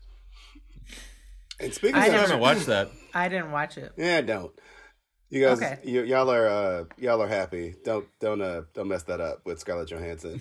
And 1.61 1.73
speaking 1.75 1.97
I 1.97 2.03
I 2.03 2.07
of, 2.07 2.12
never- 2.12 2.23
haven't 2.27 2.41
watched 2.41 2.67
that. 2.67 2.91
I 3.15 3.29
didn't 3.29 3.50
watch 3.53 3.79
it. 3.79 3.93
yeah, 3.97 4.19
I 4.19 4.21
don't. 4.21 4.53
You 5.31 5.45
guys, 5.45 5.59
Okay. 5.59 5.79
y- 5.85 6.05
y'all 6.05 6.31
are 6.31 6.47
uh, 6.49 6.85
y'all 6.99 7.21
are 7.23 7.29
happy. 7.29 7.75
Don't 7.85 8.07
don't 8.21 8.41
uh, 8.41 8.62
don't 8.75 8.88
mess 8.88 9.03
that 9.05 9.21
up 9.21 9.43
with 9.45 9.59
Scarlett 9.61 9.91
Johansson. 9.91 10.41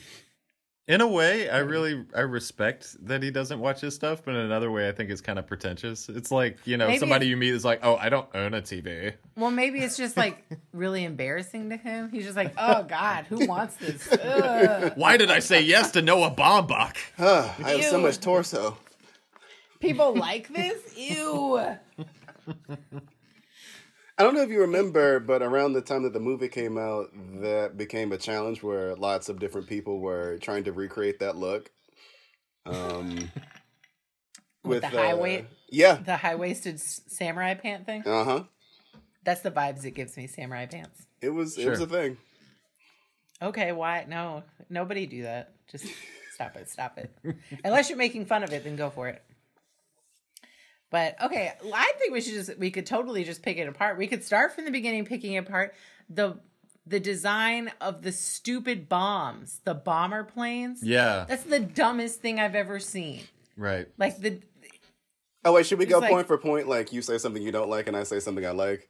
In 0.87 1.01
a 1.01 1.07
way, 1.07 1.49
I 1.49 1.57
really 1.57 2.05
I 2.15 2.21
respect 2.21 2.95
that 3.07 3.21
he 3.21 3.29
doesn't 3.29 3.59
watch 3.59 3.81
his 3.81 3.93
stuff, 3.93 4.21
but 4.23 4.31
in 4.35 4.39
another 4.39 4.71
way, 4.71 4.87
I 4.87 4.93
think 4.93 5.09
it's 5.09 5.19
kind 5.19 5.37
of 5.37 5.45
pretentious. 5.45 6.07
It's 6.07 6.31
like 6.31 6.59
you 6.65 6.77
know 6.77 6.87
Maybe 6.87 6.99
somebody 6.99 7.27
you 7.27 7.35
meet 7.35 7.53
is 7.53 7.65
like, 7.65 7.81
"Oh, 7.83 7.97
I 7.97 8.07
don't 8.07 8.29
own 8.33 8.53
a 8.53 8.61
TV." 8.61 9.13
Well, 9.35 9.51
maybe 9.51 9.79
it's 9.79 9.97
just 9.97 10.15
like 10.15 10.45
really 10.71 11.03
embarrassing 11.03 11.71
to 11.71 11.75
him. 11.77 12.09
He's 12.09 12.23
just 12.23 12.37
like, 12.37 12.53
oh 12.57 12.83
God, 12.83 13.25
who 13.25 13.45
wants 13.45 13.75
this? 13.75 14.09
Ugh. 14.13 14.93
Why 14.95 15.17
did 15.17 15.29
I 15.29 15.39
say 15.39 15.61
yes 15.61 15.91
to 15.91 16.01
Noah 16.01 16.31
Baumbach? 16.31 16.95
Ah, 17.19 17.53
I 17.61 17.71
have 17.71 17.83
so 17.83 17.99
much 17.99 18.21
torso. 18.21 18.77
People 19.79 20.15
like 20.15 20.53
this? 20.53 20.97
Ew. 20.97 21.57
I 24.19 24.23
don't 24.23 24.33
know 24.33 24.41
if 24.41 24.49
you 24.49 24.61
remember, 24.61 25.19
but 25.19 25.43
around 25.43 25.73
the 25.73 25.81
time 25.81 26.03
that 26.03 26.13
the 26.13 26.19
movie 26.19 26.47
came 26.47 26.77
out, 26.77 27.07
that 27.41 27.77
became 27.77 28.11
a 28.11 28.17
challenge 28.17 28.63
where 28.63 28.95
lots 28.95 29.29
of 29.29 29.39
different 29.39 29.67
people 29.67 29.99
were 29.99 30.37
trying 30.39 30.63
to 30.63 30.71
recreate 30.71 31.19
that 31.19 31.35
look. 31.35 31.69
Um, 32.65 33.29
With 34.63 34.81
the 34.81 34.87
high 34.89 35.13
weight- 35.13 35.45
Yeah. 35.69 35.95
The 35.95 36.17
high 36.17 36.35
waisted 36.35 36.79
samurai 36.79 37.53
pant 37.53 37.85
thing. 37.85 38.01
Uh 38.07 38.23
huh. 38.23 38.43
That's 39.23 39.41
the 39.41 39.51
vibes 39.51 39.85
it 39.85 39.91
gives 39.91 40.17
me. 40.17 40.25
Samurai 40.27 40.65
pants. 40.65 41.05
It 41.21 41.29
was 41.29 41.57
it 41.57 41.69
was 41.69 41.81
a 41.81 41.87
thing. 41.87 42.17
Okay, 43.41 43.71
why? 43.71 44.05
No, 44.07 44.43
nobody 44.69 45.05
do 45.05 45.23
that. 45.23 45.53
Just 45.71 45.85
stop 46.33 46.55
it. 46.55 46.69
Stop 46.69 46.97
it. 46.97 47.11
Unless 47.63 47.89
you're 47.89 47.97
making 47.99 48.25
fun 48.25 48.43
of 48.43 48.51
it, 48.51 48.63
then 48.63 48.75
go 48.75 48.89
for 48.89 49.09
it. 49.09 49.21
But 50.89 51.21
okay, 51.21 51.51
I 51.73 51.93
think 51.99 52.13
we 52.13 52.21
should 52.21 52.33
just 52.33 52.57
we 52.57 52.71
could 52.71 52.85
totally 52.85 53.23
just 53.23 53.41
pick 53.41 53.57
it 53.57 53.67
apart. 53.67 53.97
We 53.97 54.07
could 54.07 54.23
start 54.23 54.53
from 54.55 54.65
the 54.65 54.71
beginning 54.71 55.05
picking 55.05 55.37
apart 55.37 55.73
the 56.09 56.39
the 56.85 56.99
design 57.01 57.69
of 57.81 58.01
the 58.01 58.13
stupid 58.13 58.87
bombs, 58.87 59.59
the 59.65 59.73
bomber 59.73 60.23
planes. 60.23 60.81
Yeah. 60.81 61.25
That's 61.27 61.43
the 61.43 61.59
dumbest 61.59 62.21
thing 62.21 62.39
I've 62.39 62.55
ever 62.55 62.79
seen. 62.79 63.23
Right. 63.57 63.87
Like 63.97 64.17
the 64.21 64.39
Oh 65.43 65.53
wait, 65.53 65.65
should 65.65 65.79
we 65.79 65.85
go 65.85 65.99
like- 65.99 66.09
point 66.11 66.27
for 66.27 66.37
point? 66.37 66.67
Like 66.67 66.93
you 66.93 67.01
say 67.01 67.17
something 67.17 67.41
you 67.41 67.51
don't 67.51 67.69
like, 67.69 67.87
and 67.87 67.95
I 67.97 68.03
say 68.03 68.19
something 68.19 68.45
I 68.45 68.51
like. 68.51 68.89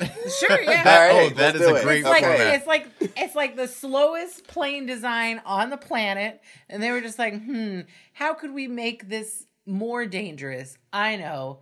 sure, 0.00 0.60
yeah. 0.62 0.82
All 0.86 1.16
right, 1.20 1.32
oh, 1.32 1.34
that 1.36 1.54
let's 1.54 1.66
a 1.66 1.74
it. 1.76 1.82
great 1.82 1.98
It's 2.00 2.08
like 2.08 2.24
format. 2.24 2.54
it's 2.54 2.66
like 2.66 2.86
it's 3.16 3.34
like 3.34 3.56
the 3.56 3.68
slowest 3.68 4.46
plane 4.46 4.86
design 4.86 5.42
on 5.44 5.70
the 5.70 5.76
planet, 5.76 6.40
and 6.68 6.82
they 6.82 6.90
were 6.90 7.00
just 7.00 7.18
like, 7.18 7.34
hmm, 7.44 7.80
how 8.14 8.32
could 8.34 8.52
we 8.54 8.66
make 8.68 9.08
this 9.08 9.44
more 9.66 10.06
dangerous? 10.06 10.76
I 10.92 11.16
know. 11.16 11.60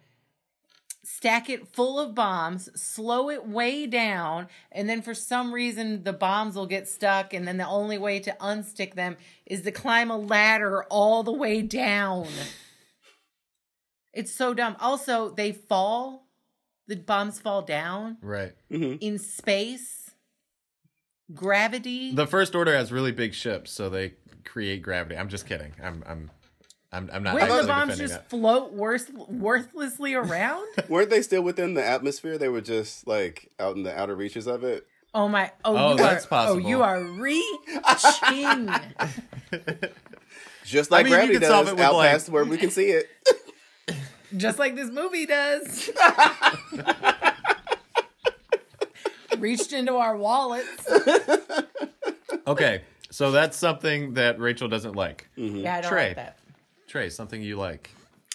Stack 1.03 1.49
it 1.51 1.67
full 1.67 1.99
of 1.99 2.15
bombs, 2.15 2.69
slow 2.81 3.31
it 3.31 3.47
way 3.47 3.87
down, 3.87 4.49
and 4.71 4.89
then 4.89 5.03
for 5.03 5.15
some 5.15 5.53
reason 5.53 6.05
the 6.05 6.13
bombs 6.13 6.55
will 6.55 6.67
get 6.67 6.87
stuck, 6.89 7.33
and 7.35 7.49
then 7.49 7.57
the 7.57 7.67
only 7.67 7.99
way 7.99 8.21
to 8.21 8.37
unstick 8.41 8.95
them 8.95 9.17
is 9.47 9.63
to 9.63 9.73
climb 9.73 10.11
a 10.11 10.17
ladder 10.17 10.85
all 10.85 11.23
the 11.23 11.33
way 11.33 11.63
down. 11.63 12.27
It's 14.13 14.33
so 14.33 14.55
dumb. 14.55 14.75
Also, 14.81 15.31
they 15.31 15.53
fall. 15.53 16.27
The 16.89 16.97
bombs 16.97 17.39
fall 17.41 17.63
down 17.63 18.17
Right. 18.21 18.53
Mm-hmm. 18.69 18.97
in 19.01 19.19
space, 19.21 20.11
gravity. 21.33 22.13
The 22.13 22.27
first 22.27 22.57
order 22.57 22.75
has 22.75 22.91
really 22.91 23.13
big 23.13 23.35
ships, 23.35 23.71
so 23.71 23.89
they 23.89 24.15
create 24.45 24.83
gravity. 24.83 25.17
I'm 25.17 25.29
just 25.29 25.47
kidding. 25.47 25.75
I'm 25.81 26.03
I'm 26.07 26.31
I'm, 26.93 27.09
I'm 27.13 27.23
not 27.23 27.35
where 27.35 27.47
the 27.63 27.69
bombs 27.69 27.99
just 27.99 28.15
that. 28.15 28.31
float 28.31 28.73
worth, 28.73 29.13
worthlessly 29.15 30.15
around. 30.15 30.67
Weren't 30.89 31.09
they 31.11 31.23
still 31.23 31.43
within 31.43 31.75
the 31.75 31.85
atmosphere? 31.87 32.37
They 32.37 32.49
were 32.49 32.61
just 32.61 33.07
like 33.07 33.51
out 33.61 33.77
in 33.77 33.85
the 33.85 33.97
outer 33.97 34.17
reaches 34.17 34.47
of 34.49 34.65
it. 34.65 34.87
Oh 35.15 35.29
my! 35.29 35.51
Oh, 35.65 35.77
Oh, 35.77 35.91
you 35.93 35.97
that's 35.99 36.25
are, 36.25 36.29
possible. 36.29 36.65
Oh, 36.65 36.69
you 36.69 36.83
are 36.83 37.03
reaching. 37.03 38.71
Just 40.65 40.93
like 40.93 41.05
mean, 41.07 41.15
gravity 41.15 41.39
does, 41.41 41.51
out 41.51 41.95
like- 41.95 42.11
past 42.13 42.29
where 42.29 42.45
we 42.45 42.57
can 42.57 42.71
see 42.71 42.91
it. 42.91 43.09
just 44.37 44.57
like 44.61 44.77
this 44.77 44.89
movie 44.89 45.27
does. 45.27 45.91
Reached 49.39 49.73
into 49.73 49.95
our 49.95 50.17
wallets. 50.17 50.89
Okay, 52.47 52.83
so 53.11 53.31
that's 53.33 53.57
something 53.57 54.15
that 54.15 54.39
Rachel 54.39 54.69
doesn't 54.69 54.95
like. 54.95 55.29
Mm-hmm. 55.37 55.57
Yeah, 55.59 55.77
I 55.77 55.81
don't 55.81 55.91
Trey. 55.91 56.07
like 56.09 56.17
that. 56.17 56.37
Trey, 56.91 57.09
something 57.09 57.41
you 57.41 57.57
like. 57.57 57.89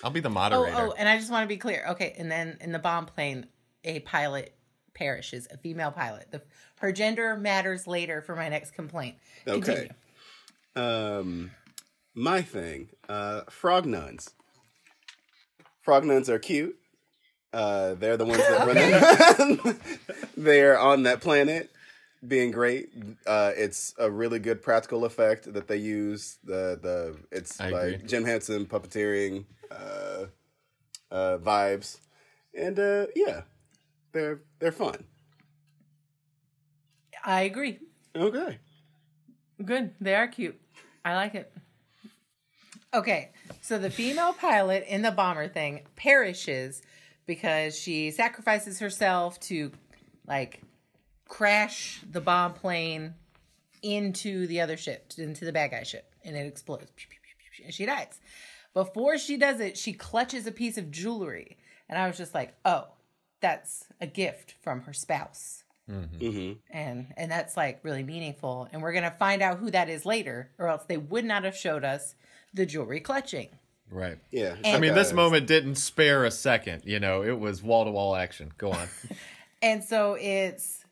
I'll 0.03 0.11
be 0.11 0.21
the 0.21 0.29
Oh, 0.29 0.31
moderator. 0.31 0.77
oh, 0.77 0.93
and 0.97 1.09
I 1.09 1.17
just 1.17 1.29
want 1.29 1.43
to 1.43 1.47
be 1.47 1.57
clear. 1.57 1.85
Okay, 1.89 2.15
and 2.17 2.31
then 2.31 2.57
in 2.61 2.71
the 2.71 2.79
bomb 2.79 3.05
plane, 3.05 3.47
a 3.83 3.99
pilot 3.99 4.55
perishes, 4.93 5.45
a 5.51 5.57
female 5.57 5.91
pilot. 5.91 6.31
The, 6.31 6.41
her 6.79 6.93
gender 6.93 7.35
matters 7.35 7.85
later 7.85 8.21
for 8.21 8.33
my 8.35 8.47
next 8.47 8.71
complaint. 8.71 9.15
Okay. 9.45 9.89
Um, 10.75 11.51
my 12.13 12.41
thing, 12.41 12.89
uh, 13.09 13.41
frog 13.49 13.85
nuns. 13.85 14.31
Frog 15.81 16.05
nuns 16.05 16.29
are 16.29 16.39
cute. 16.39 16.77
Uh, 17.53 17.95
they're 17.95 18.17
the 18.17 18.25
ones 18.25 18.37
that 18.39 18.59
run. 18.67 18.75
The- 19.57 19.77
they're 20.37 20.79
on 20.79 21.03
that 21.03 21.19
planet, 21.19 21.71
being 22.27 22.51
great. 22.51 22.89
Uh, 23.25 23.51
it's 23.55 23.93
a 23.97 24.09
really 24.09 24.39
good 24.39 24.61
practical 24.61 25.05
effect 25.05 25.51
that 25.53 25.67
they 25.67 25.77
use. 25.77 26.37
The 26.43 26.79
the 26.81 27.17
it's 27.31 27.59
I 27.59 27.69
like 27.69 27.93
agree. 27.95 28.07
Jim 28.07 28.25
Henson 28.25 28.65
puppeteering 28.65 29.45
uh, 29.71 30.25
uh, 31.11 31.37
vibes, 31.37 31.99
and 32.53 32.79
uh, 32.79 33.07
yeah, 33.15 33.41
they're 34.11 34.41
they're 34.59 34.71
fun. 34.71 35.03
I 37.23 37.41
agree. 37.41 37.79
Okay. 38.15 38.59
Good. 39.63 39.93
They 39.99 40.15
are 40.15 40.27
cute. 40.27 40.59
I 41.03 41.15
like 41.15 41.35
it. 41.35 41.51
Okay, 42.93 43.31
so 43.61 43.77
the 43.77 43.89
female 43.89 44.31
pilot 44.31 44.85
in 44.87 45.01
the 45.01 45.11
bomber 45.11 45.49
thing 45.49 45.81
perishes 45.97 46.81
because 47.25 47.77
she 47.77 48.09
sacrifices 48.11 48.79
herself 48.79 49.37
to 49.41 49.71
like 50.27 50.61
crash 51.27 52.01
the 52.09 52.21
bomb 52.21 52.53
plane 52.53 53.15
into 53.81 54.47
the 54.47 54.61
other 54.61 54.77
ship, 54.77 55.13
into 55.17 55.45
the 55.45 55.51
bad 55.51 55.71
guy 55.71 55.83
ship, 55.83 56.11
and 56.23 56.35
it 56.35 56.45
explodes. 56.47 56.87
And 57.63 57.73
she 57.73 57.85
dies. 57.85 58.19
Before 58.73 59.17
she 59.17 59.37
does 59.37 59.59
it, 59.59 59.77
she 59.77 59.93
clutches 59.93 60.45
a 60.47 60.51
piece 60.51 60.77
of 60.77 60.91
jewelry. 60.91 61.57
And 61.87 61.97
I 61.97 62.07
was 62.07 62.17
just 62.17 62.33
like, 62.33 62.55
oh, 62.65 62.87
that's 63.39 63.85
a 64.01 64.07
gift 64.07 64.55
from 64.61 64.81
her 64.81 64.93
spouse 64.93 65.63
hmm 65.87 66.53
and 66.71 67.13
and 67.15 67.31
that's 67.31 67.55
like 67.55 67.79
really 67.83 68.01
meaningful 68.01 68.67
and 68.71 68.81
we're 68.81 68.91
gonna 68.91 69.13
find 69.19 69.43
out 69.43 69.59
who 69.59 69.69
that 69.69 69.87
is 69.87 70.03
later 70.03 70.49
or 70.57 70.67
else 70.67 70.83
they 70.87 70.97
would 70.97 71.23
not 71.23 71.43
have 71.43 71.55
showed 71.55 71.83
us 71.83 72.15
the 72.55 72.65
jewelry 72.65 72.99
clutching 72.99 73.49
right. 73.91 74.17
Yeah. 74.31 74.55
I 74.63 74.79
mean, 74.79 74.93
this 74.93 75.13
moment 75.13 75.47
didn't 75.47 75.75
spare 75.75 76.25
a 76.25 76.31
second. 76.31 76.83
You 76.85 76.99
know, 76.99 77.23
it 77.23 77.39
was 77.39 77.61
wall 77.61 77.85
to 77.85 77.91
wall 77.91 78.15
action. 78.15 78.51
Go 78.57 78.71
on. 78.71 78.87
and 79.61 79.83
so 79.83 80.17
it's 80.19 80.84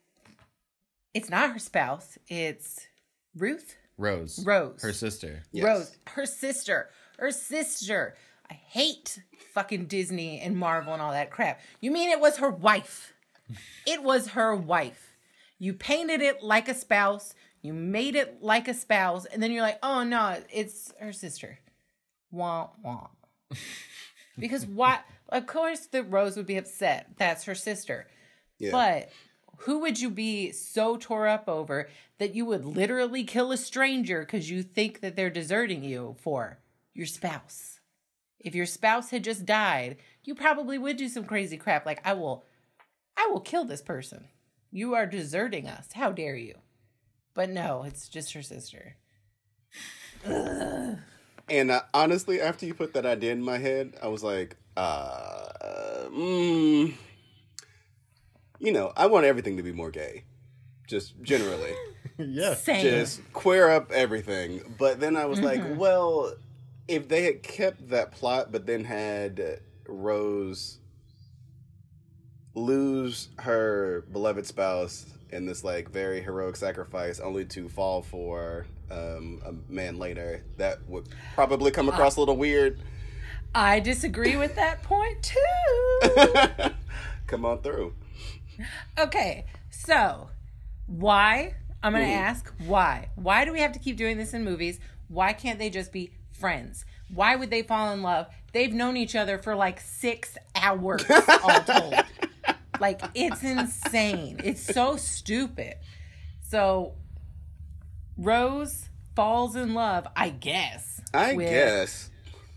it's 1.14 1.30
not 1.30 1.52
her 1.52 1.60
spouse. 1.60 2.18
It's 2.28 2.88
ruth? 3.36 3.76
Rose. 3.98 4.44
Rose. 4.46 4.82
Her 4.82 4.94
sister. 4.94 5.44
Yes. 5.52 5.66
rose. 5.66 5.98
Her 6.08 6.26
sister. 6.26 6.90
Her 7.18 7.32
sister. 7.32 8.16
I 8.50 8.56
hate 8.56 9.20
fucking 9.54 9.86
disney 9.86 10.40
and 10.40 10.58
marvel 10.58 10.94
and 10.94 11.02
all 11.02 11.12
that 11.12 11.32
crap. 11.32 11.62
You 11.80 11.92
mean 11.92 12.10
it 12.10 12.20
was 12.20 12.38
her 12.38 12.50
wife? 12.50 13.14
It 13.86 14.02
was 14.02 14.30
her 14.30 14.56
wife. 14.56 15.18
You 15.60 15.74
painted 15.74 16.22
it 16.22 16.42
like 16.42 16.70
a 16.70 16.74
spouse. 16.74 17.36
You 17.62 17.74
made 17.74 18.16
it 18.16 18.42
like 18.42 18.68
a 18.70 18.74
spouse. 18.74 19.26
And 19.26 19.44
then 19.44 19.52
you're 19.52 19.62
like 19.62 19.80
oh 19.84 20.04
no 20.04 20.38
it's 20.52 20.94
her 21.00 21.12
sister. 21.12 21.60
Wah 22.32 22.70
wah 22.82 23.10
because 24.40 24.66
why 24.66 25.02
of 25.30 25.46
course 25.46 25.88
the 25.88 26.04
rose 26.04 26.38
would 26.38 26.48
be 26.48 26.58
upset. 26.58 27.08
That's 27.18 27.44
her 27.44 27.54
sister. 27.54 28.08
Yeah. 28.60 28.72
but 28.72 29.10
who 29.64 29.80
would 29.80 30.00
you 30.00 30.10
be 30.10 30.52
so 30.52 30.98
tore 30.98 31.28
up 31.28 31.48
over 31.48 31.90
that 32.18 32.36
you 32.36 32.46
would 32.46 32.66
literally 32.66 33.24
kill 33.24 33.52
a 33.52 33.58
stranger 33.58 34.22
because 34.22 34.50
you 34.50 34.62
think 34.62 35.00
that 35.00 35.16
they're 35.16 35.30
deserting 35.30 35.84
you 35.84 36.16
for 36.20 36.60
your 36.94 37.06
spouse? 37.06 37.80
If 38.40 38.56
your 38.56 38.66
spouse 38.66 39.10
had 39.12 39.24
just 39.24 39.46
died, 39.46 39.98
you 40.24 40.36
probably 40.36 40.78
would 40.78 40.98
do 40.98 41.08
some 41.08 41.26
crazy 41.26 41.58
crap 41.58 41.86
like 41.86 42.06
I 42.06 42.14
will 42.14 42.46
I 43.16 43.30
will 43.32 43.40
kill 43.40 43.64
this 43.64 43.82
person. 43.82 44.26
You 44.72 44.96
are 44.96 45.06
deserting 45.06 45.68
us. 45.68 45.90
How 45.94 46.12
dare 46.12 46.36
you? 46.36 46.56
But 47.34 47.50
no, 47.50 47.84
it's 47.84 48.10
just 48.10 48.34
her 48.34 48.42
sister. 48.42 48.98
And 51.50 51.72
uh, 51.72 51.82
honestly, 51.94 52.40
after 52.40 52.66
you 52.66 52.74
put 52.74 52.94
that 52.94 53.06
idea 53.06 53.34
in 53.34 53.42
my 53.42 53.58
head, 53.58 53.96
I 54.02 54.08
was 54.08 54.24
like, 54.24 54.56
uh, 54.78 56.08
mm, 56.08 56.94
you 58.64 58.72
know, 58.72 58.94
I 58.96 59.08
want 59.08 59.26
everything 59.26 59.58
to 59.58 59.64
be 59.64 59.72
more 59.74 59.92
gay, 59.92 60.24
just 60.88 61.22
generally, 61.22 61.74
yeah. 62.18 62.54
Same. 62.56 62.82
just 62.82 63.22
queer 63.34 63.70
up 63.70 63.92
everything. 63.92 64.76
But 64.80 65.00
then 65.00 65.16
I 65.18 65.26
was 65.26 65.40
Mm-hmm. 65.40 65.70
like, 65.72 65.80
well, 65.80 66.34
if 66.88 67.08
they 67.10 67.24
had 67.24 67.44
kept 67.44 67.90
that 67.90 68.12
plot, 68.12 68.52
but 68.52 68.66
then 68.66 68.84
had 68.86 69.60
Rose 69.88 70.80
lose 72.56 73.30
her 73.40 74.06
beloved 74.12 74.46
spouse 74.46 75.06
in 75.32 75.46
this 75.46 75.64
like 75.64 75.90
very 75.90 76.22
heroic 76.22 76.56
sacrifice, 76.56 77.20
only 77.20 77.46
to 77.46 77.68
fall 77.68 78.02
for 78.04 78.66
um, 78.92 79.42
a 79.46 79.72
man 79.72 79.98
later, 79.98 80.44
that 80.58 80.78
would 80.88 81.08
probably 81.34 81.72
come 81.72 81.90
across 81.90 82.16
a 82.16 82.20
little 82.20 82.38
weird. 82.38 82.80
I 83.56 83.80
disagree 83.80 84.36
with 84.36 84.56
that 84.56 84.82
point 84.84 85.22
too. 85.24 86.70
Come 87.28 87.46
on 87.46 87.62
through. 87.62 87.94
Okay, 89.00 89.46
so 89.70 90.30
why? 90.88 91.56
I'm 91.82 91.92
going 91.94 92.06
to 92.06 92.12
ask 92.14 92.52
why. 92.66 93.10
Why 93.16 93.44
do 93.46 93.52
we 93.52 93.60
have 93.60 93.74
to 93.74 93.80
keep 93.80 93.98
doing 93.98 94.18
this 94.18 94.34
in 94.34 94.44
movies? 94.46 94.80
Why 95.10 95.34
can't 95.34 95.60
they 95.60 95.70
just 95.70 95.92
be 95.92 96.12
friends? 96.32 96.86
Why 97.14 97.36
would 97.36 97.50
they 97.50 97.62
fall 97.62 97.92
in 97.92 98.02
love? 98.02 98.28
They've 98.54 98.74
known 98.74 98.96
each 98.98 99.16
other 99.16 99.38
for 99.38 99.56
like 99.56 99.80
six 99.82 100.38
hours, 100.56 101.04
all 101.10 101.60
told. 101.66 101.96
like, 102.80 103.02
it's 103.14 103.44
insane. 103.44 104.40
It's 104.44 104.62
so 104.64 104.96
stupid. 104.96 105.76
So, 106.42 106.94
Rose 108.18 108.90
falls 109.16 109.56
in 109.56 109.74
love, 109.74 110.08
I 110.16 110.30
guess. 110.30 111.02
I 111.14 111.34
with- 111.34 111.50
guess. 111.50 112.10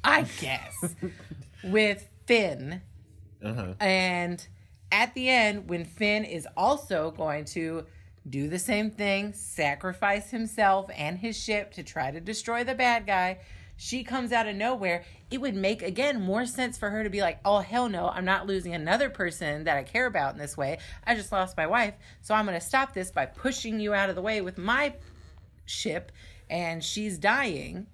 I 0.05 0.23
guess, 0.41 0.95
with 1.65 2.09
Finn. 2.27 2.81
Uh-huh. 3.45 3.75
And 3.81 4.47
at 4.93 5.15
the 5.15 5.29
end, 5.29 5.69
when 5.69 5.85
Finn 5.85 6.25
is 6.25 6.47
also 6.57 7.11
going 7.11 7.45
to 7.47 7.87
do 8.29 8.49
the 8.49 8.59
same 8.59 8.91
thing, 8.91 9.33
sacrifice 9.33 10.31
himself 10.31 10.91
and 10.97 11.19
his 11.19 11.37
ship 11.37 11.73
to 11.75 11.83
try 11.83 12.11
to 12.11 12.21
destroy 12.21 12.65
the 12.65 12.75
bad 12.75 13.07
guy, 13.07 13.39
she 13.77 14.03
comes 14.05 14.33
out 14.33 14.49
of 14.49 14.57
nowhere. 14.57 15.05
It 15.31 15.41
would 15.41 15.55
make 15.55 15.83
again 15.83 16.21
more 16.21 16.47
sense 16.47 16.79
for 16.79 16.91
her 16.91 17.05
to 17.05 17.11
be 17.11 17.21
like, 17.21 17.41
"Oh 17.45 17.59
hell 17.59 17.89
no, 17.89 18.09
I'm 18.09 18.25
not 18.25 18.47
losing 18.47 18.75
another 18.75 19.11
person 19.11 19.65
that 19.65 19.77
I 19.77 19.83
care 19.83 20.07
about 20.07 20.33
in 20.33 20.39
this 20.39 20.57
way. 20.57 20.79
I 21.05 21.15
just 21.15 21.31
lost 21.31 21.57
my 21.57 21.67
wife, 21.67 21.95
so 22.23 22.35
I'm 22.35 22.47
going 22.47 22.59
to 22.59 22.67
stop 22.67 22.95
this 22.95 23.11
by 23.11 23.27
pushing 23.27 23.79
you 23.79 23.93
out 23.93 24.09
of 24.09 24.17
the 24.17 24.23
way 24.23 24.41
with 24.41 24.57
my 24.57 24.95
ship 25.67 26.11
and 26.49 26.83
she's 26.83 27.19
dying." 27.19 27.87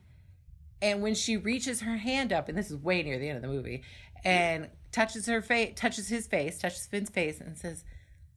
And 0.80 1.00
when 1.00 1.14
she 1.14 1.36
reaches 1.36 1.80
her 1.82 1.96
hand 1.96 2.32
up, 2.32 2.48
and 2.48 2.58
this 2.58 2.70
is 2.70 2.76
way 2.76 3.02
near 3.02 3.18
the 3.18 3.28
end 3.28 3.36
of 3.36 3.42
the 3.42 3.48
movie, 3.48 3.82
and 4.24 4.68
touches 4.92 5.26
her 5.26 5.42
face, 5.42 5.72
touches 5.76 6.08
his 6.08 6.26
face, 6.26 6.58
touches 6.58 6.86
Finn's 6.86 7.10
face, 7.10 7.40
and 7.40 7.58
says, 7.58 7.84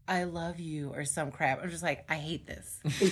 "I 0.07 0.23
love 0.23 0.59
you" 0.59 0.91
or 0.93 1.05
some 1.05 1.31
crap. 1.31 1.61
I'm 1.61 1.69
just 1.69 1.83
like, 1.83 2.03
I 2.09 2.15
hate 2.15 2.47
this. 2.47 2.79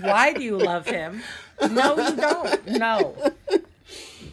Why 0.00 0.32
do 0.32 0.42
you 0.42 0.58
love 0.58 0.86
him? 0.86 1.22
No, 1.70 1.96
you 1.96 2.16
don't. 2.16 2.66
No. 2.66 3.32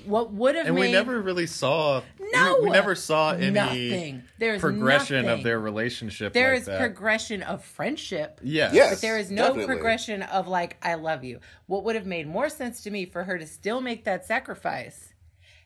What 0.05 0.31
would 0.33 0.55
have 0.55 0.65
and 0.67 0.75
made 0.75 0.81
we 0.81 0.91
never 0.91 1.21
really 1.21 1.47
saw. 1.47 2.01
No! 2.19 2.57
we, 2.59 2.65
we 2.65 2.69
never 2.71 2.95
saw 2.95 3.31
any 3.33 3.51
Nothing. 3.51 4.23
There's 4.39 4.61
progression 4.61 5.25
nothing. 5.25 5.39
of 5.39 5.43
their 5.43 5.59
relationship. 5.59 6.33
there 6.33 6.51
like 6.53 6.61
is 6.61 6.65
that. 6.67 6.79
progression 6.79 7.43
of 7.43 7.63
friendship. 7.63 8.39
Yes. 8.43 8.73
Yes. 8.73 8.91
But 8.95 9.01
there 9.01 9.17
is 9.17 9.29
no 9.31 9.47
Definitely. 9.47 9.65
progression 9.65 10.23
of 10.23 10.47
like 10.47 10.77
I 10.81 10.95
love 10.95 11.23
you. 11.23 11.39
What 11.67 11.83
would 11.83 11.95
have 11.95 12.05
made 12.05 12.27
more 12.27 12.49
sense 12.49 12.81
to 12.83 12.91
me 12.91 13.05
for 13.05 13.23
her 13.23 13.37
to 13.37 13.45
still 13.47 13.81
make 13.81 14.05
that 14.05 14.25
sacrifice 14.25 15.13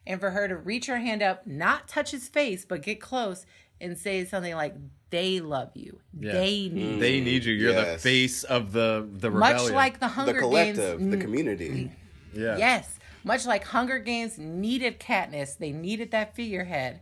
and 0.08 0.20
for 0.20 0.32
her 0.32 0.48
to 0.48 0.56
reach 0.56 0.86
her 0.88 0.98
hand 0.98 1.22
up, 1.24 1.46
not 1.48 1.88
touch 1.88 2.12
his 2.12 2.28
face, 2.28 2.66
but 2.66 2.82
get 2.82 3.00
close 3.02 3.46
and 3.82 3.98
say 3.98 4.24
something 4.26 4.56
like 4.56 4.76
they 5.10 5.40
love 5.40 5.72
you. 5.76 6.00
Yeah. 6.20 6.34
They 6.34 6.70
need 6.70 7.00
They 7.00 7.22
need 7.22 7.46
you. 7.46 7.54
You're 7.54 7.74
the 7.74 7.98
face 7.98 8.44
of 8.44 8.72
the 8.72 9.08
the 9.12 9.30
much 9.32 9.70
like 9.72 9.96
the 9.96 10.00
The 10.02 10.08
Hunger 10.10 10.40
collective, 10.40 11.00
Games. 11.00 11.12
the 11.12 11.18
community. 11.18 11.70
Mm. 11.70 11.92
yeah. 12.34 12.58
Yes. 12.58 13.00
Much 13.26 13.48
like 13.48 13.66
Hunger 13.66 13.98
Games 13.98 14.38
needed 14.38 15.00
Katniss, 15.00 15.58
they 15.58 15.72
needed 15.72 16.12
that 16.12 16.36
figurehead. 16.36 17.02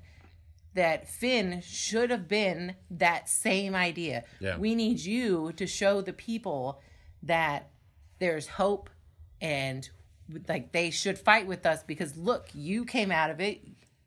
That 0.74 1.08
Finn 1.08 1.62
should 1.62 2.10
have 2.10 2.28
been 2.30 2.76
that 2.90 3.30
same 3.30 3.76
idea. 3.76 4.24
Yeah. 4.40 4.58
We 4.58 4.74
need 4.74 5.02
you 5.02 5.52
to 5.58 5.68
show 5.68 6.02
the 6.02 6.14
people 6.14 6.82
that 7.22 7.70
there's 8.20 8.48
hope 8.48 8.90
and 9.42 9.88
like 10.48 10.72
they 10.72 10.90
should 10.90 11.20
fight 11.20 11.46
with 11.46 11.66
us 11.66 11.84
because 11.84 12.16
look, 12.16 12.48
you 12.54 12.86
came 12.86 13.12
out 13.12 13.30
of 13.30 13.42
it. 13.42 13.62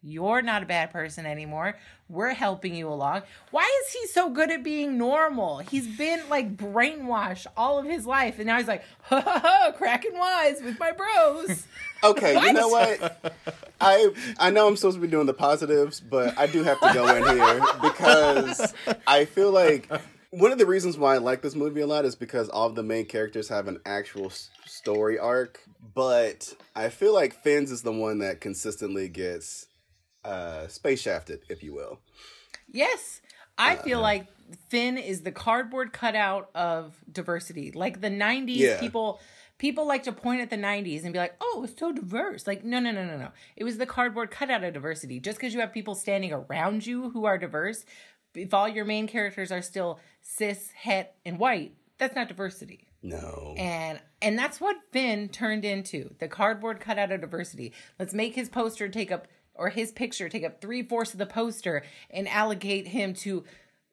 You're 0.07 0.41
not 0.41 0.63
a 0.63 0.67
bad 0.67 0.93
person 0.93 1.27
anymore. 1.27 1.77
We're 2.09 2.35
helping 2.35 2.77
you 2.77 2.89
along. 2.89 3.23
Why 3.51 3.69
is 3.85 3.93
he 3.93 4.07
so 4.07 4.31
good 4.31 4.53
at 4.53 4.63
being 4.63 4.97
normal? 4.97 5.59
He's 5.59 5.89
been 5.99 6.21
like 6.31 6.57
brainwashed 6.57 7.49
all 7.57 7.81
of 7.81 7.87
his 7.87 8.07
life, 8.07 8.39
and 8.39 8.47
now 8.47 8.59
he's 8.59 8.69
like, 8.69 8.85
ha 9.03 9.21
ha 9.21 9.41
ha, 9.43 9.73
cracking 9.77 10.17
wise 10.17 10.63
with 10.63 10.79
my 10.79 10.93
bros. 10.93 11.67
Okay, 12.05 12.35
you 12.41 12.53
know 12.53 12.69
what? 12.69 13.35
I 13.81 14.11
I 14.39 14.51
know 14.51 14.69
I'm 14.69 14.77
supposed 14.77 14.97
to 14.99 15.01
be 15.01 15.09
doing 15.09 15.27
the 15.27 15.33
positives, 15.35 15.99
but 15.99 16.39
I 16.39 16.47
do 16.47 16.63
have 16.63 16.79
to 16.81 16.91
go 16.93 17.07
in 17.17 17.25
here 17.37 17.61
because 17.83 18.75
I 19.07 19.25
feel 19.25 19.51
like 19.51 19.91
one 20.31 20.53
of 20.53 20.59
the 20.59 20.67
reasons 20.67 20.99
why 20.99 21.15
I 21.15 21.19
like 21.19 21.41
this 21.41 21.55
movie 21.57 21.81
a 21.81 21.87
lot 21.87 22.05
is 22.05 22.15
because 22.15 22.51
all 22.51 22.67
of 22.67 22.75
the 22.75 22.83
main 22.83 23.07
characters 23.07 23.49
have 23.49 23.67
an 23.67 23.81
actual 23.87 24.27
s- 24.27 24.51
story 24.67 25.19
arc, 25.19 25.63
but 25.95 26.55
I 26.77 26.91
feel 26.91 27.15
like 27.15 27.43
Finn's 27.43 27.73
is 27.73 27.81
the 27.81 27.93
one 27.93 28.19
that 28.19 28.43
consistently 28.43 29.09
gets 29.09 29.66
uh 30.27 30.69
space 30.69 31.01
shafted, 31.01 31.41
if 31.49 31.63
you 31.63 31.75
will. 31.75 32.01
Yes. 32.71 33.21
I 33.59 33.77
feel 33.77 34.01
like 34.03 34.27
Finn 34.69 34.99
is 34.99 35.23
the 35.23 35.33
cardboard 35.33 35.93
cutout 35.93 36.51
of 36.55 36.95
diversity. 37.11 37.73
Like 37.73 38.01
the 38.03 38.11
90s 38.11 38.57
Yeah. 38.59 38.81
people 38.81 39.21
people 39.59 39.87
like 39.87 40.03
to 40.03 40.13
point 40.13 40.43
at 40.43 40.51
the 40.51 40.57
90s 40.59 41.05
and 41.05 41.15
be 41.15 41.19
like, 41.19 41.35
"Oh, 41.41 41.63
it's 41.65 41.79
so 41.79 41.91
diverse." 41.91 42.47
Like, 42.47 42.63
no, 42.63 42.79
no, 42.79 42.91
no, 42.93 43.07
no, 43.07 43.17
no. 43.17 43.31
It 43.57 43.65
was 43.65 43.79
the 43.79 43.87
cardboard 43.87 44.31
cutout 44.31 44.63
of 44.65 44.75
diversity. 44.75 45.19
Just 45.21 45.41
cuz 45.41 45.55
you 45.55 45.61
have 45.61 45.73
people 45.73 45.95
standing 45.95 46.31
around 46.33 46.87
you 46.87 47.09
who 47.11 47.25
are 47.25 47.39
diverse, 47.39 47.87
if 48.35 48.53
all 48.53 48.69
your 48.69 48.85
main 48.85 49.07
characters 49.07 49.51
are 49.51 49.63
still 49.63 49.99
cis, 50.21 50.71
het, 50.73 51.17
and 51.25 51.39
white, 51.39 51.73
that's 51.97 52.15
not 52.15 52.29
diversity 52.29 52.89
No. 53.03 53.55
and 53.57 53.99
and 54.21 54.39
that's 54.39 54.61
what 54.61 54.77
Finn 54.93 55.31
turned 55.31 55.65
into 55.65 56.15
the 56.19 56.29
cardboard 56.29 56.79
cutout 56.81 57.11
of 57.11 57.23
diversity. 57.23 57.73
Let's 57.99 58.13
make 58.13 58.35
his 58.35 58.51
poster 58.51 58.89
take 58.91 59.11
up 59.11 59.27
or 59.59 59.69
his 59.71 59.93
picture 59.93 60.29
take 60.29 60.45
up 60.45 60.61
three 60.61 60.83
fourths 60.83 61.13
of 61.13 61.19
the 61.19 61.27
poster 61.27 61.83
and 62.11 62.29
allocate 62.29 62.87
him 62.89 63.15
to 63.15 63.45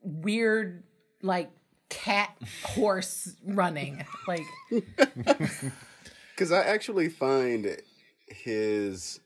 weird 0.02 0.84
like 1.22 1.50
cat 1.90 2.36
horse 2.66 3.36
running 3.46 4.04
like 4.28 4.42
Because 6.36 6.52
I 6.52 6.64
actually 6.64 7.10
find 7.10 7.78
his 8.28 9.20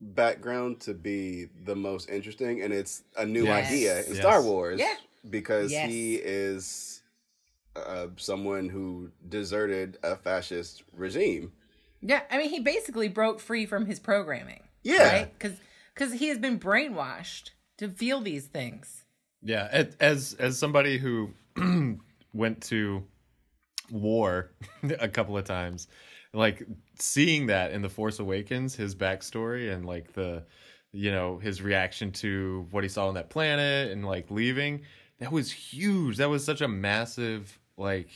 background 0.00 0.80
to 0.82 0.92
be 0.92 1.46
the 1.64 1.74
most 1.74 2.10
interesting, 2.10 2.60
and 2.62 2.72
it's 2.74 3.02
a 3.16 3.24
new 3.24 3.44
Yes. 3.44 3.68
idea 3.68 3.98
in 4.02 4.08
Yes. 4.10 4.16
Star 4.18 4.42
Wars. 4.42 4.78
Yeah. 4.80 4.94
Because 5.30 5.72
Yes. 5.72 5.88
he 5.88 6.16
is 6.16 7.02
uh, 7.74 8.08
someone 8.16 8.68
who 8.68 9.10
deserted 9.28 9.98
a 10.02 10.14
fascist 10.16 10.82
regime. 10.92 11.52
yeah 12.02 12.20
i 12.30 12.36
mean 12.38 12.50
he 12.50 12.60
basically 12.60 13.08
broke 13.08 13.40
free 13.40 13.64
from 13.66 13.86
his 13.86 13.98
programming 13.98 14.60
Yeah. 14.84 15.02
right 15.04 15.32
because 15.38 15.58
because 15.94 16.12
he 16.14 16.28
has 16.28 16.38
been 16.38 16.58
brainwashed 16.60 17.50
to 17.78 17.88
feel 17.88 18.20
these 18.20 18.46
things 18.46 19.04
Yeah, 19.42 19.84
as 20.00 20.34
as 20.34 20.58
somebody 20.58 20.98
who 20.98 21.30
went 22.32 22.62
to 22.64 23.04
war 23.90 24.52
a 25.00 25.08
couple 25.08 25.36
of 25.36 25.44
times, 25.44 25.88
like 26.32 26.66
seeing 26.98 27.46
that 27.46 27.72
in 27.72 27.82
the 27.82 27.88
Force 27.90 28.18
Awakens, 28.18 28.74
his 28.74 28.94
backstory 28.94 29.72
and 29.72 29.84
like 29.86 30.12
the, 30.14 30.44
you 30.92 31.10
know, 31.12 31.38
his 31.38 31.62
reaction 31.62 32.12
to 32.12 32.66
what 32.70 32.84
he 32.84 32.88
saw 32.88 33.08
on 33.08 33.14
that 33.14 33.30
planet 33.30 33.92
and 33.92 34.04
like 34.06 34.30
leaving, 34.30 34.82
that 35.18 35.32
was 35.32 35.52
huge. 35.52 36.16
That 36.18 36.30
was 36.30 36.44
such 36.44 36.60
a 36.60 36.68
massive 36.68 37.58
like. 37.76 38.10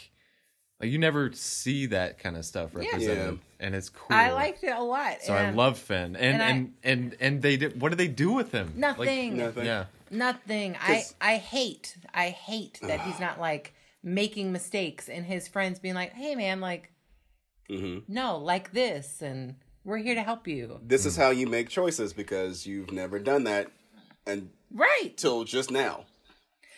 Like 0.81 0.91
you 0.91 0.99
never 0.99 1.33
see 1.33 1.87
that 1.87 2.19
kind 2.21 2.37
of 2.37 2.45
stuff 2.45 2.71
represented, 2.73 3.41
and 3.59 3.75
it's 3.75 3.89
cool. 3.89 4.17
i 4.17 4.31
liked 4.31 4.63
it 4.63 4.71
a 4.77 4.81
lot 4.83 5.23
So 5.23 5.33
I 5.35 5.51
love 5.51 5.77
Finn, 5.79 6.15
and 6.15 6.41
and 6.41 6.43
I- 6.43 6.49
and 6.51 6.73
and 6.85 7.17
and 7.21 7.43
they 7.43 7.57
did. 7.57 7.81
What 7.81 7.89
do 7.91 7.97
they 7.97 8.07
do 8.07 8.33
with 8.33 8.53
him? 8.53 8.69
Like, 8.69 8.99
nothing 8.99 9.37
Nothing. 9.39 9.65
yeah, 9.67 9.85
Nothing. 10.11 10.77
I 10.81 10.95
'Cause- 10.95 11.15
I 11.21 11.37
hate 11.37 11.97
I 12.15 12.29
hate 12.31 12.79
that 12.83 13.01
he's 13.01 13.19
not 13.19 13.41
like 13.41 13.75
making 14.05 14.53
mistakes 14.53 15.09
and 15.09 15.27
his 15.27 15.49
friends 15.49 15.81
being 15.81 15.95
like, 15.97 16.13
"Hey 16.13 16.37
man, 16.37 16.61
like 16.61 16.93
hmm 17.69 17.99
no, 18.07 18.39
like 18.39 18.73
this 18.73 19.21
and 19.21 19.57
we're 19.85 19.99
here 19.99 20.15
to 20.15 20.23
help 20.23 20.47
you." 20.47 20.79
This 20.85 21.05
is 21.05 21.17
how 21.17 21.31
you 21.31 21.49
make 21.49 21.69
choices 21.69 22.13
because 22.13 22.67
you've 22.69 22.93
never 22.93 23.19
done 23.19 23.43
that 23.45 23.73
and 24.27 24.51
Right. 24.71 25.15
till 25.17 25.43
just 25.43 25.73
now. 25.73 26.05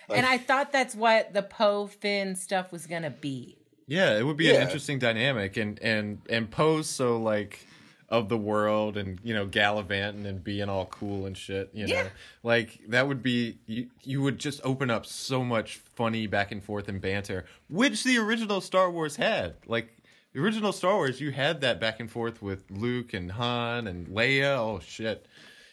and 0.09 0.25
I 0.27 0.39
thought 0.39 0.73
that's 0.73 0.95
what 0.95 1.35
the 1.35 1.43
Poe 1.43 1.87
Finn 1.87 2.35
stuff 2.35 2.73
was 2.73 2.87
going 2.89 3.03
to 3.03 3.11
be. 3.11 3.59
Yeah, 3.91 4.17
it 4.17 4.23
would 4.23 4.37
be 4.37 4.49
an 4.49 4.63
interesting 4.63 5.01
dynamic, 5.01 5.57
and 5.57 5.77
and 5.81 6.23
and 6.31 6.49
Poe's 6.49 6.89
so 6.89 7.21
like 7.21 7.67
of 8.09 8.29
the 8.29 8.37
world, 8.39 8.97
and 8.97 9.19
you 9.25 9.35
know 9.35 9.47
gallivanting 9.47 10.27
and 10.27 10.45
being 10.45 10.69
all 10.69 10.87
cool 10.87 11.27
and 11.27 11.37
shit. 11.37 11.71
You 11.75 11.89
know, 11.89 11.95
Yeah. 11.95 12.09
like 12.45 12.79
that 12.87 13.09
would 13.09 13.21
be 13.21 13.59
you. 13.67 13.89
You 14.05 14.23
would 14.23 14.39
just 14.39 14.61
open 14.63 14.91
up 14.91 15.07
so 15.07 15.43
much 15.43 15.79
funny 15.97 16.29
back 16.29 16.53
and 16.53 16.63
forth 16.63 16.89
and 16.89 17.01
banter, 17.01 17.47
which 17.69 18.05
the 18.05 18.17
original 18.19 18.61
Star 18.61 18.89
Wars 18.93 19.17
had. 19.17 19.57
Like 19.67 19.91
the 20.33 20.41
original 20.41 20.71
Star 20.73 20.95
Wars, 20.95 21.21
you 21.21 21.33
had 21.33 21.61
that 21.63 21.81
back 21.81 21.99
and 21.99 22.09
forth 22.09 22.41
with 22.41 22.71
Luke 22.71 23.13
and 23.13 23.33
Han 23.33 23.89
and 23.89 24.07
Leia. 24.07 24.57
Oh 24.57 24.79
shit, 24.79 25.27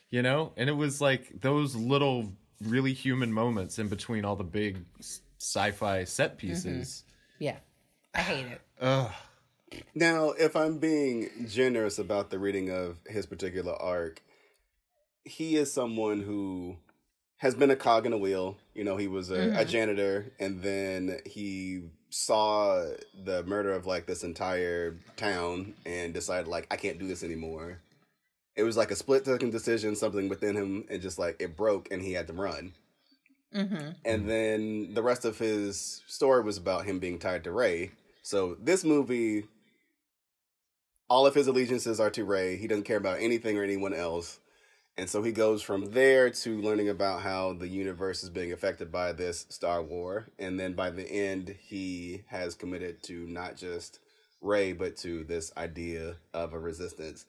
you 0.09 0.23
know, 0.23 0.53
and 0.57 0.71
it 0.71 0.75
was 0.75 0.99
like 0.99 1.41
those 1.41 1.75
little 1.75 2.33
really 2.63 2.93
human 2.93 3.31
moments 3.31 3.77
in 3.77 3.89
between 3.89 4.25
all 4.25 4.35
the 4.35 4.43
big 4.43 4.85
sci-fi 5.39 6.03
set 6.03 6.31
mm-hmm. 6.31 6.47
pieces. 6.47 7.03
Yeah. 7.37 7.57
I 8.13 8.21
hate 8.21 8.47
it. 8.47 8.61
Ugh. 8.81 9.11
Now, 9.93 10.31
if 10.31 10.55
I'm 10.55 10.77
being 10.77 11.29
generous 11.47 11.99
about 11.99 12.29
the 12.29 12.39
reading 12.39 12.69
of 12.69 12.97
his 13.07 13.25
particular 13.25 13.73
arc, 13.73 14.21
he 15.25 15.57
is 15.57 15.73
someone 15.73 16.21
who 16.21 16.77
has 17.37 17.53
been 17.53 17.69
a 17.69 17.75
cog 17.75 18.05
in 18.05 18.13
a 18.13 18.17
wheel. 18.17 18.57
You 18.73 18.83
know, 18.83 18.97
he 18.97 19.07
was 19.07 19.29
a, 19.29 19.35
a 19.35 19.37
mm-hmm. 19.37 19.69
janitor, 19.69 20.31
and 20.39 20.61
then 20.61 21.19
he 21.25 21.83
saw 22.09 22.85
the 23.23 23.43
murder 23.43 23.73
of 23.73 23.85
like 23.85 24.05
this 24.05 24.23
entire 24.23 24.97
town 25.17 25.73
and 25.85 26.13
decided 26.13 26.47
like 26.47 26.67
I 26.71 26.77
can't 26.77 26.99
do 26.99 27.07
this 27.07 27.23
anymore. 27.23 27.81
It 28.55 28.63
was 28.63 28.77
like 28.77 28.89
a 28.89 28.95
split 28.95 29.25
second 29.25 29.51
decision, 29.51 29.95
something 29.95 30.29
within 30.29 30.55
him, 30.55 30.85
and 30.89 31.01
just 31.01 31.19
like 31.19 31.35
it 31.39 31.55
broke, 31.55 31.89
and 31.91 32.01
he 32.01 32.13
had 32.13 32.27
to 32.27 32.33
run. 32.33 32.73
Mhm. 33.53 33.95
And 34.05 34.29
then 34.29 34.93
the 34.93 35.03
rest 35.03 35.25
of 35.25 35.37
his 35.39 36.01
story 36.07 36.43
was 36.43 36.57
about 36.57 36.85
him 36.85 36.99
being 36.99 37.19
tied 37.19 37.43
to 37.45 37.51
Rey. 37.51 37.91
So 38.21 38.55
this 38.55 38.83
movie, 38.83 39.45
all 41.09 41.25
of 41.25 41.35
his 41.35 41.47
allegiances 41.47 41.99
are 41.99 42.09
to 42.11 42.25
Rey. 42.25 42.57
He 42.57 42.67
doesn't 42.67 42.83
care 42.83 42.97
about 42.97 43.19
anything 43.19 43.57
or 43.57 43.63
anyone 43.63 43.93
else. 43.93 44.39
And 44.97 45.09
so 45.09 45.23
he 45.23 45.31
goes 45.31 45.61
from 45.61 45.91
there 45.91 46.29
to 46.29 46.61
learning 46.61 46.89
about 46.89 47.21
how 47.21 47.53
the 47.53 47.67
universe 47.67 48.23
is 48.23 48.29
being 48.29 48.51
affected 48.51 48.91
by 48.91 49.13
this 49.13 49.45
Star 49.49 49.81
War. 49.83 50.29
And 50.39 50.59
then 50.59 50.73
by 50.73 50.89
the 50.89 51.09
end, 51.09 51.55
he 51.61 52.23
has 52.29 52.55
committed 52.55 53.03
to 53.03 53.27
not 53.27 53.57
just 53.57 53.99
Rey, 54.41 54.73
but 54.73 54.97
to 54.97 55.23
this 55.23 55.51
idea 55.57 56.17
of 56.33 56.53
a 56.53 56.59
resistance, 56.59 57.25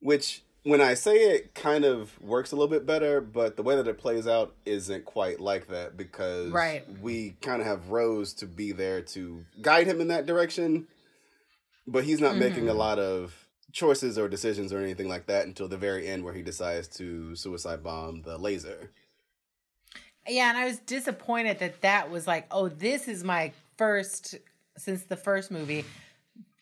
which 0.00 0.42
when 0.62 0.80
I 0.80 0.94
say 0.94 1.16
it 1.16 1.54
kind 1.54 1.84
of 1.84 2.20
works 2.20 2.52
a 2.52 2.56
little 2.56 2.68
bit 2.68 2.84
better, 2.84 3.20
but 3.20 3.56
the 3.56 3.62
way 3.62 3.76
that 3.76 3.88
it 3.88 3.98
plays 3.98 4.26
out 4.26 4.54
isn't 4.66 5.04
quite 5.04 5.40
like 5.40 5.68
that 5.68 5.96
because 5.96 6.50
Right. 6.50 6.84
we 7.00 7.36
kind 7.40 7.60
of 7.60 7.66
have 7.66 7.88
Rose 7.88 8.34
to 8.34 8.46
be 8.46 8.72
there 8.72 9.00
to 9.02 9.44
guide 9.62 9.86
him 9.86 10.00
in 10.00 10.08
that 10.08 10.26
direction, 10.26 10.86
but 11.86 12.04
he's 12.04 12.20
not 12.20 12.36
making 12.36 12.68
a 12.68 12.72
mm-hmm. 12.72 12.78
lot 12.78 12.98
of 12.98 13.46
choices 13.72 14.18
or 14.18 14.28
decisions 14.28 14.72
or 14.72 14.80
anything 14.80 15.08
like 15.08 15.26
that 15.26 15.46
until 15.46 15.68
the 15.68 15.78
very 15.78 16.06
end 16.06 16.24
where 16.24 16.34
he 16.34 16.42
decides 16.42 16.88
to 16.88 17.34
suicide 17.36 17.82
bomb 17.82 18.22
the 18.22 18.36
laser. 18.36 18.90
Yeah, 20.28 20.50
and 20.50 20.58
I 20.58 20.66
was 20.66 20.78
disappointed 20.80 21.60
that 21.60 21.80
that 21.80 22.10
was 22.10 22.26
like, 22.26 22.46
oh, 22.50 22.68
this 22.68 23.08
is 23.08 23.24
my 23.24 23.52
first 23.76 24.36
since 24.76 25.04
the 25.04 25.16
first 25.16 25.50
movie 25.50 25.84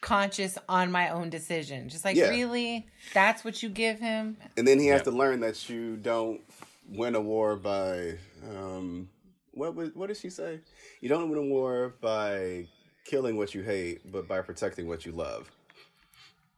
conscious 0.01 0.57
on 0.69 0.93
my 0.93 1.09
own 1.11 1.31
decision. 1.31 1.89
Just 1.89 2.05
like 2.05 2.17
Yeah. 2.17 2.29
really, 2.31 2.87
that's 3.15 3.45
what 3.45 3.63
you 3.63 3.69
give 3.69 3.99
him. 3.99 4.37
And 4.57 4.67
then 4.67 4.79
he 4.79 4.87
has 4.89 4.99
Yep. 4.99 5.05
to 5.05 5.11
learn 5.13 5.41
that 5.41 5.69
you 5.69 5.97
don't 5.97 6.41
win 6.89 7.15
a 7.15 7.21
war 7.21 7.57
by 7.57 8.15
um 8.49 9.09
what 9.53 9.75
was 9.75 9.91
what 9.95 10.07
did 10.07 10.17
she 10.17 10.31
say? 10.31 10.61
You 11.01 11.09
don't 11.09 11.29
win 11.29 11.39
a 11.39 11.43
war 11.43 11.95
by 12.01 12.67
killing 13.05 13.37
what 13.37 13.55
you 13.55 13.63
hate, 13.63 14.11
but 14.11 14.29
by 14.29 14.41
protecting 14.41 14.87
what 14.87 15.05
you 15.05 15.13
love. 15.13 15.51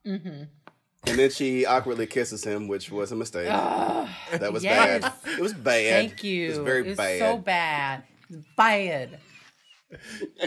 Mm-hmm. 0.07 0.43
And 1.07 1.19
then 1.19 1.31
she 1.31 1.65
awkwardly 1.65 2.07
kisses 2.07 2.45
him, 2.45 2.69
which 2.69 2.91
was 2.91 3.11
a 3.11 3.17
mistake. 3.17 3.47
that 3.47 4.53
was 4.53 4.63
yes. 4.63 5.01
bad. 5.03 5.13
It 5.39 5.41
was 5.41 5.55
bad. 5.55 5.93
Thank 6.11 6.25
you. 6.25 6.47
It 6.47 6.49
was 6.51 6.59
very 6.59 6.81
It 6.81 6.87
was 6.89 6.97
bad. 6.99 7.19
So 7.19 7.39
bad. 7.39 8.03
It 8.29 8.45
bad. 8.57 9.19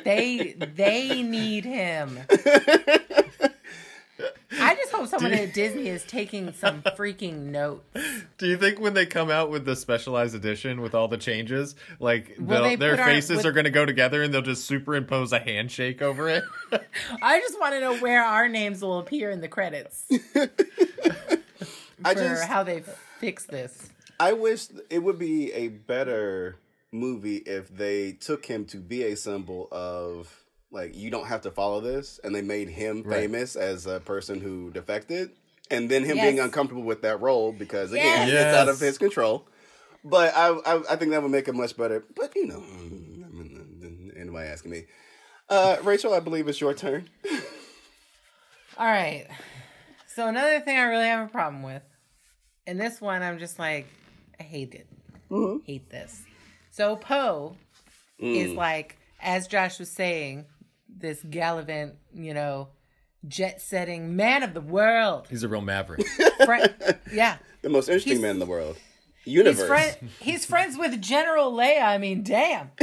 They 0.03 0.53
they 0.75 1.21
need 1.23 1.65
him. 1.65 2.19
I 4.55 4.75
just 4.75 4.91
hope 4.91 5.07
someone 5.07 5.33
at 5.33 5.53
Disney 5.55 5.87
is 5.89 6.03
taking 6.05 6.53
some 6.53 6.83
freaking 6.83 7.45
notes. 7.45 7.83
Do 8.37 8.47
you 8.47 8.55
think 8.57 8.79
when 8.79 8.93
they 8.93 9.05
come 9.07 9.31
out 9.31 9.49
with 9.49 9.65
the 9.65 9.75
specialized 9.75 10.35
edition 10.35 10.79
with 10.81 10.93
all 10.93 11.07
the 11.07 11.17
changes, 11.17 11.75
like 11.99 12.35
their 12.37 12.77
put 12.77 12.99
our- 12.99 13.05
faces 13.05 13.37
with- 13.37 13.45
are 13.47 13.51
going 13.51 13.63
to 13.65 13.71
go 13.71 13.85
together 13.85 14.21
and 14.21 14.31
they'll 14.33 14.43
just 14.43 14.65
superimpose 14.65 15.33
a 15.33 15.39
handshake 15.39 16.01
over 16.03 16.29
it? 16.29 16.43
I 17.21 17.39
just 17.39 17.59
want 17.59 17.73
to 17.73 17.79
know 17.79 17.97
where 17.97 18.23
our 18.23 18.47
names 18.47 18.81
will 18.81 18.99
appear 18.99 19.31
in 19.31 19.41
the 19.41 19.47
credits 19.47 20.05
I 22.05 22.13
for 22.13 22.19
just 22.19 22.45
how 22.45 22.63
they 22.63 22.83
fix 23.19 23.45
this. 23.45 23.89
I 24.19 24.33
wish 24.33 24.67
it 24.89 24.99
would 24.99 25.17
be 25.17 25.51
a 25.53 25.69
better 25.69 26.57
movie 26.93 27.37
if 27.37 27.75
they 27.75 28.13
took 28.13 28.45
him 28.45 28.65
to 28.65 28.77
be 28.77 29.03
a 29.03 29.15
symbol 29.17 29.67
of 29.71 30.43
like 30.71 30.95
you 30.95 31.09
don't 31.11 31.27
have 31.27 31.41
to 31.41 31.51
follow 31.51 31.81
this, 31.81 32.19
and 32.23 32.33
they 32.33 32.41
made 32.41 32.69
him 32.69 33.03
Right. 33.03 33.21
famous 33.21 33.55
as 33.55 33.85
a 33.85 33.99
person 33.99 34.39
who 34.41 34.71
defected, 34.71 35.31
and 35.69 35.89
then 35.89 36.03
him 36.03 36.17
being 36.17 36.39
uncomfortable 36.39 36.83
with 36.83 37.01
that 37.03 37.19
role 37.21 37.51
because 37.51 37.91
again 37.91 38.27
Yes. 38.27 38.45
it's 38.45 38.53
out 38.55 38.67
of 38.69 38.79
his 38.79 38.97
control. 38.97 39.47
But 40.05 40.33
I, 40.35 40.49
I 40.49 40.83
I 40.91 40.95
think 40.97 41.11
that 41.11 41.21
would 41.21 41.31
make 41.31 41.47
it 41.47 41.55
much 41.55 41.77
better. 41.77 42.03
But 42.15 42.35
you 42.35 42.47
know, 42.47 42.63
anybody 44.19 44.47
asking 44.49 44.71
me, 44.71 44.85
uh, 45.49 45.77
Rachel, 45.83 46.13
I 46.13 46.19
believe 46.19 46.47
it's 46.47 46.59
your 46.59 46.73
turn. 46.73 47.09
All 48.77 48.85
right. 48.87 49.27
So 50.07 50.27
another 50.27 50.59
thing 50.59 50.77
I 50.77 50.83
really 50.83 51.05
have 51.07 51.27
a 51.27 51.31
problem 51.31 51.63
with, 51.63 51.83
and 52.67 52.79
this 52.79 52.99
one 52.99 53.21
I'm 53.21 53.39
just 53.39 53.59
like, 53.59 53.87
I 54.39 54.43
hate 54.43 54.73
it. 54.73 54.87
Hate 55.65 55.89
this. 55.89 56.23
So 56.75 56.95
Poe 56.95 57.55
is 58.17 58.51
like, 58.53 58.97
as 59.21 59.47
Josh 59.47 59.77
was 59.77 59.91
saying, 59.91 60.45
this 60.89 61.21
gallivant, 61.29 61.93
you 62.15 62.33
know, 62.33 62.69
jet 63.27 63.61
setting 63.61 64.15
man 64.15 64.41
of 64.41 64.55
the 64.55 64.61
world. 64.61 65.27
He's 65.29 65.43
a 65.43 65.47
real 65.47 65.61
maverick. 65.61 66.03
Fri- 66.45 66.65
yeah. 67.13 67.37
The 67.61 67.69
most 67.69 67.89
interesting 67.89 68.13
He's- 68.13 68.21
man 68.23 68.31
in 68.31 68.39
the 68.39 68.47
world, 68.47 68.77
He's, 69.23 69.35
universe. 69.35 69.67
friend, 69.67 69.95
he's 70.19 70.47
friends 70.47 70.75
with 70.75 70.99
General 70.99 71.51
Leia. 71.53 71.83
I 71.83 71.99
mean, 71.99 72.23
damn. 72.23 72.71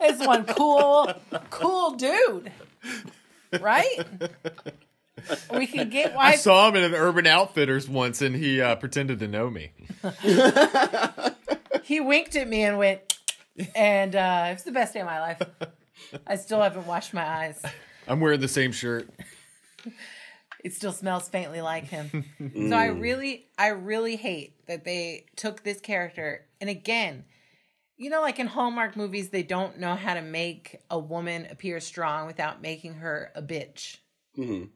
this 0.00 0.26
one 0.26 0.44
cool, 0.46 1.12
cool 1.50 1.92
dude. 1.92 2.50
Right? 3.60 4.04
We 5.54 5.68
can 5.68 5.88
get 5.90 6.16
I 6.16 6.34
saw 6.34 6.68
him 6.68 6.74
in 6.76 6.82
an 6.82 6.94
Urban 6.94 7.26
Outfitters 7.28 7.88
once, 7.88 8.20
and 8.20 8.34
he 8.34 8.60
uh, 8.60 8.74
pretended 8.76 9.20
to 9.20 9.28
know 9.28 9.48
me. 9.48 9.70
he 11.92 12.00
winked 12.00 12.34
at 12.36 12.48
me 12.48 12.62
and 12.62 12.78
went, 12.78 13.18
and 13.74 14.16
uh, 14.16 14.46
it 14.48 14.54
was 14.54 14.62
the 14.62 14.72
best 14.72 14.94
day 14.94 15.00
of 15.00 15.06
my 15.06 15.20
life. 15.20 15.42
I 16.26 16.36
still 16.36 16.62
haven't 16.62 16.86
washed 16.86 17.12
my 17.12 17.22
eyes. 17.26 17.62
I'm 18.08 18.18
wearing 18.18 18.40
the 18.40 18.48
same 18.48 18.72
shirt. 18.72 19.10
It 20.64 20.72
still 20.72 20.92
smells 20.92 21.28
faintly 21.28 21.60
like 21.60 21.84
him. 21.84 22.24
so 22.70 22.74
I 22.76 22.86
really, 22.86 23.46
I 23.58 23.68
really 23.68 24.16
hate 24.16 24.66
that 24.68 24.84
they 24.84 25.26
took 25.36 25.64
this 25.64 25.80
character. 25.80 26.46
And 26.62 26.70
again, 26.70 27.24
you 27.98 28.08
know, 28.08 28.22
like 28.22 28.38
in 28.38 28.46
Hallmark 28.46 28.96
movies, 28.96 29.28
they 29.28 29.42
don't 29.42 29.78
know 29.78 29.94
how 29.94 30.14
to 30.14 30.22
make 30.22 30.80
a 30.90 30.98
woman 30.98 31.46
appear 31.50 31.78
strong 31.78 32.26
without 32.26 32.62
making 32.62 32.94
her 32.94 33.32
a 33.34 33.42
bitch. 33.42 33.98
Mhm. 34.38 34.70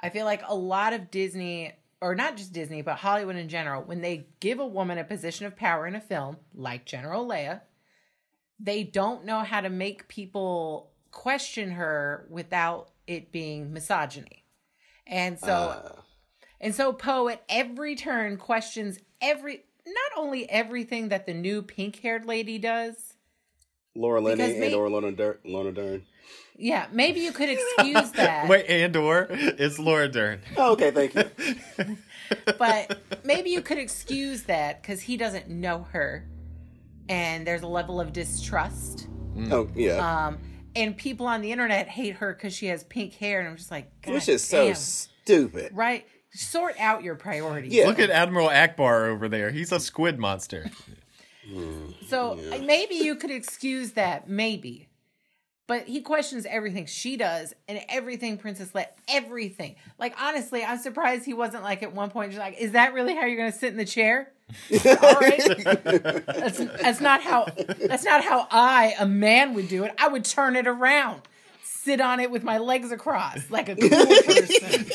I 0.00 0.08
feel 0.08 0.24
like 0.24 0.42
a 0.48 0.54
lot 0.54 0.94
of 0.94 1.12
Disney, 1.12 1.72
or 2.00 2.14
not 2.14 2.36
just 2.36 2.52
Disney, 2.52 2.82
but 2.82 2.96
Hollywood 2.96 3.36
in 3.36 3.48
general, 3.48 3.82
when 3.82 4.00
they 4.00 4.26
give 4.40 4.58
a 4.58 4.66
woman 4.66 4.98
a 4.98 5.04
position 5.04 5.46
of 5.46 5.56
power 5.56 5.86
in 5.86 5.94
a 5.94 6.00
film, 6.00 6.38
like 6.54 6.84
General 6.86 7.26
Leia, 7.26 7.60
they 8.58 8.82
don't 8.84 9.24
know 9.24 9.40
how 9.40 9.60
to 9.60 9.68
make 9.68 10.08
people 10.08 10.92
question 11.10 11.72
her 11.72 12.26
without 12.30 12.90
it 13.06 13.32
being 13.32 13.72
misogyny. 13.72 14.44
And 15.06 15.38
so 15.38 15.52
Uh, 15.52 16.00
and 16.60 16.74
so 16.74 16.92
Poe 16.92 17.28
at 17.28 17.42
every 17.48 17.96
turn 17.96 18.36
questions 18.36 18.98
every 19.20 19.64
not 19.86 20.12
only 20.16 20.48
everything 20.48 21.08
that 21.08 21.26
the 21.26 21.34
new 21.34 21.62
pink-haired 21.62 22.26
lady 22.26 22.58
does. 22.58 23.14
Laura 23.96 24.20
Linney 24.20 24.44
and 24.44 24.60
may- 24.60 24.74
or 24.74 24.88
Lorna 24.88 25.12
Dern. 25.12 25.38
Lorna 25.44 25.72
Dern. 25.72 26.06
Yeah, 26.60 26.86
maybe 26.92 27.20
you 27.20 27.32
could 27.32 27.48
excuse 27.48 28.10
that. 28.16 28.48
Wait, 28.48 28.66
and 28.68 28.94
or 28.96 29.26
it's 29.30 29.78
Laura 29.78 30.08
Dern. 30.08 30.40
Oh, 30.56 30.72
okay, 30.72 30.90
thank 30.90 31.14
you. 31.14 31.96
but 32.58 33.00
maybe 33.24 33.50
you 33.50 33.60
could 33.62 33.78
excuse 33.78 34.44
that 34.44 34.82
because 34.82 35.00
he 35.00 35.16
doesn't 35.16 35.48
know 35.48 35.86
her 35.92 36.28
and 37.08 37.44
there's 37.46 37.62
a 37.62 37.66
level 37.66 38.00
of 38.00 38.12
distrust 38.12 39.08
Oh, 39.50 39.68
yeah. 39.74 40.26
um 40.26 40.38
and 40.76 40.96
people 40.96 41.26
on 41.26 41.40
the 41.40 41.50
internet 41.50 41.88
hate 41.88 42.16
her 42.16 42.32
because 42.32 42.54
she 42.54 42.66
has 42.66 42.84
pink 42.84 43.14
hair 43.14 43.40
and 43.40 43.48
i'm 43.48 43.56
just 43.56 43.70
like 43.72 43.90
God 44.02 44.14
Which 44.14 44.28
is 44.28 44.44
so 44.44 44.72
stupid. 44.74 45.72
right 45.74 46.06
sort 46.32 46.76
out 46.78 47.02
your 47.02 47.16
priorities 47.16 47.72
Yeah. 47.72 47.86
Look 47.86 47.98
at 47.98 48.10
Admiral 48.10 48.48
Ackbar 48.48 49.08
over 49.08 49.28
there. 49.28 49.50
He's 49.50 49.72
a 49.72 49.80
squid 49.80 50.18
monster. 50.20 50.70
so 52.06 52.38
maybe 52.64 52.94
you 52.96 53.16
could 53.16 53.30
excuse 53.32 53.92
that 53.92 54.28
maybe 54.28 54.88
but 55.70 55.84
he 55.84 56.00
questions 56.00 56.46
everything 56.46 56.84
she 56.84 57.16
does 57.16 57.54
and 57.68 57.80
everything 57.88 58.36
princess 58.36 58.72
Leia 58.72 58.86
everything. 59.06 59.76
Like 60.00 60.20
honestly 60.20 60.64
i'm 60.64 60.78
surprised 60.78 61.24
he 61.24 61.32
wasn't 61.32 61.62
like 61.62 61.84
at 61.84 61.94
one 61.94 62.10
point 62.10 62.32
just 62.32 62.40
like 62.40 62.58
is 62.58 62.72
that 62.72 62.92
really 62.92 63.14
how 63.14 63.24
you're 63.24 63.36
gonna 63.36 63.52
sit 63.52 63.70
in 63.70 63.76
the 63.76 63.84
chair? 63.84 64.32
All 64.72 65.12
right. 65.20 66.24
That's, 66.26 66.58
that's 66.58 67.00
not 67.00 67.22
how 67.22 67.46
that's 67.78 68.04
not 68.04 68.24
how 68.24 68.48
i 68.50 68.96
a 68.98 69.06
man 69.06 69.54
would 69.54 69.68
do 69.68 69.84
it. 69.84 69.94
I 69.96 70.08
would 70.08 70.24
turn 70.24 70.56
it 70.56 70.66
around 70.66 71.22
sit 71.62 72.00
on 72.00 72.18
it 72.18 72.32
with 72.32 72.42
my 72.42 72.58
legs 72.58 72.90
across 72.90 73.48
like 73.48 73.68
a 73.68 73.76
cool 73.76 73.88
person. 74.26 74.86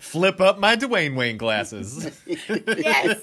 Flip 0.00 0.38
up 0.38 0.58
my 0.58 0.76
Dwayne 0.76 1.16
Wayne 1.16 1.38
glasses. 1.38 2.10
yes. 2.26 3.22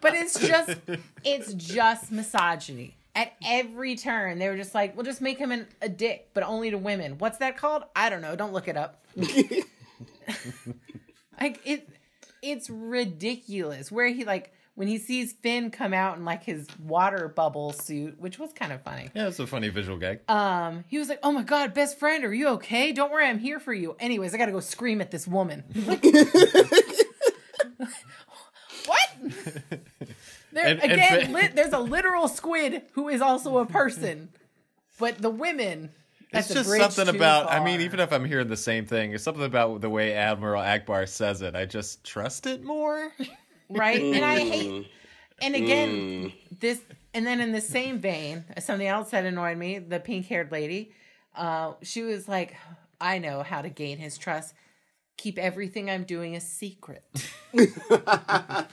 But 0.00 0.14
it's 0.14 0.38
just 0.38 0.78
it's 1.24 1.52
just 1.52 2.12
misogyny 2.12 2.94
at 3.14 3.32
every 3.44 3.94
turn 3.96 4.38
they 4.38 4.48
were 4.48 4.56
just 4.56 4.74
like 4.74 4.96
we'll 4.96 5.04
just 5.04 5.20
make 5.20 5.36
him 5.38 5.52
an, 5.52 5.66
a 5.82 5.88
dick 5.88 6.30
but 6.34 6.42
only 6.42 6.70
to 6.70 6.78
women. 6.78 7.18
What's 7.18 7.38
that 7.38 7.56
called? 7.56 7.84
I 7.94 8.08
don't 8.10 8.22
know. 8.22 8.34
Don't 8.36 8.52
look 8.52 8.68
it 8.68 8.76
up. 8.76 9.04
Like 11.40 11.60
it 11.64 11.88
it's 12.42 12.70
ridiculous. 12.70 13.90
Where 13.90 14.06
he 14.06 14.24
like 14.24 14.52
when 14.74 14.86
he 14.88 14.96
sees 14.98 15.32
finn 15.32 15.70
come 15.70 15.92
out 15.92 16.16
in 16.16 16.24
like 16.24 16.44
his 16.44 16.66
water 16.78 17.28
bubble 17.28 17.72
suit 17.72 18.18
which 18.20 18.38
was 18.38 18.52
kind 18.52 18.72
of 18.72 18.80
funny. 18.82 19.10
Yeah, 19.14 19.28
it's 19.28 19.38
a 19.40 19.46
funny 19.46 19.68
visual 19.68 19.98
gag. 19.98 20.20
um 20.30 20.84
he 20.88 20.98
was 20.98 21.08
like 21.08 21.18
oh 21.22 21.32
my 21.32 21.42
god 21.42 21.74
best 21.74 21.98
friend 21.98 22.24
are 22.24 22.32
you 22.32 22.48
okay? 22.50 22.92
Don't 22.92 23.10
worry 23.10 23.26
i'm 23.26 23.38
here 23.40 23.58
for 23.58 23.74
you. 23.74 23.96
Anyways 23.98 24.34
i 24.34 24.38
gotta 24.38 24.52
go 24.52 24.60
scream 24.60 25.00
at 25.00 25.10
this 25.10 25.26
woman. 25.26 25.64
What 28.86 29.08
there 30.52 30.66
And- 30.66 30.82
and 30.82 30.92
again 30.92 31.26
fa- 31.26 31.32
li- 31.32 31.48
there's 31.54 31.72
a 31.72 31.78
literal 31.78 32.28
squid 32.28 32.82
who 32.92 33.08
is 33.08 33.20
also 33.20 33.58
a 33.58 33.66
person 33.66 34.28
but 34.98 35.18
the 35.20 35.30
women 35.30 35.90
that's 36.32 36.50
It's 36.50 36.66
just 36.66 36.96
something 36.96 37.12
too 37.12 37.18
about. 37.18 37.50
I 37.52 37.62
mean, 37.62 37.82
even 37.82 38.00
if 38.00 38.10
I'm 38.10 38.24
hearing 38.24 38.48
the 38.48 38.56
same 38.56 38.86
thing, 38.86 39.12
it's 39.12 39.22
something 39.22 39.44
about 39.44 39.82
the 39.82 39.90
way 39.90 40.14
Admiral 40.14 40.62
Ackbar 40.62 41.06
says 41.06 41.42
it. 41.42 41.54
I 41.54 41.66
just 41.66 42.04
trust 42.04 42.46
it 42.46 42.64
more. 42.64 43.12
right 43.68 44.00
and 44.02 44.24
i 44.24 44.38
hate 44.40 44.70
Mm. 44.70 44.86
and 45.42 45.54
again 45.54 46.32
this 46.60 46.80
and 47.14 47.26
then 47.26 47.40
in 47.40 47.52
the 47.52 47.60
same 47.60 47.98
vein 47.98 48.44
something 48.60 48.86
else 48.86 49.10
that 49.10 49.24
annoyed 49.24 49.56
me 49.58 49.78
the 49.78 49.98
pink 50.00 50.26
haired 50.26 50.50
lady 50.52 50.92
Uh, 51.34 51.72
she 51.82 52.02
was 52.02 52.28
like, 52.28 52.54
I 53.00 53.18
know 53.18 53.42
how 53.42 53.62
to 53.62 53.70
gain 53.70 53.96
his 53.98 54.18
trust. 54.18 54.52
Keep 55.22 55.38
everything 55.38 55.88
I'm 55.88 56.02
doing 56.02 56.34
a 56.34 56.40
secret. 56.40 57.04
I 57.56 58.66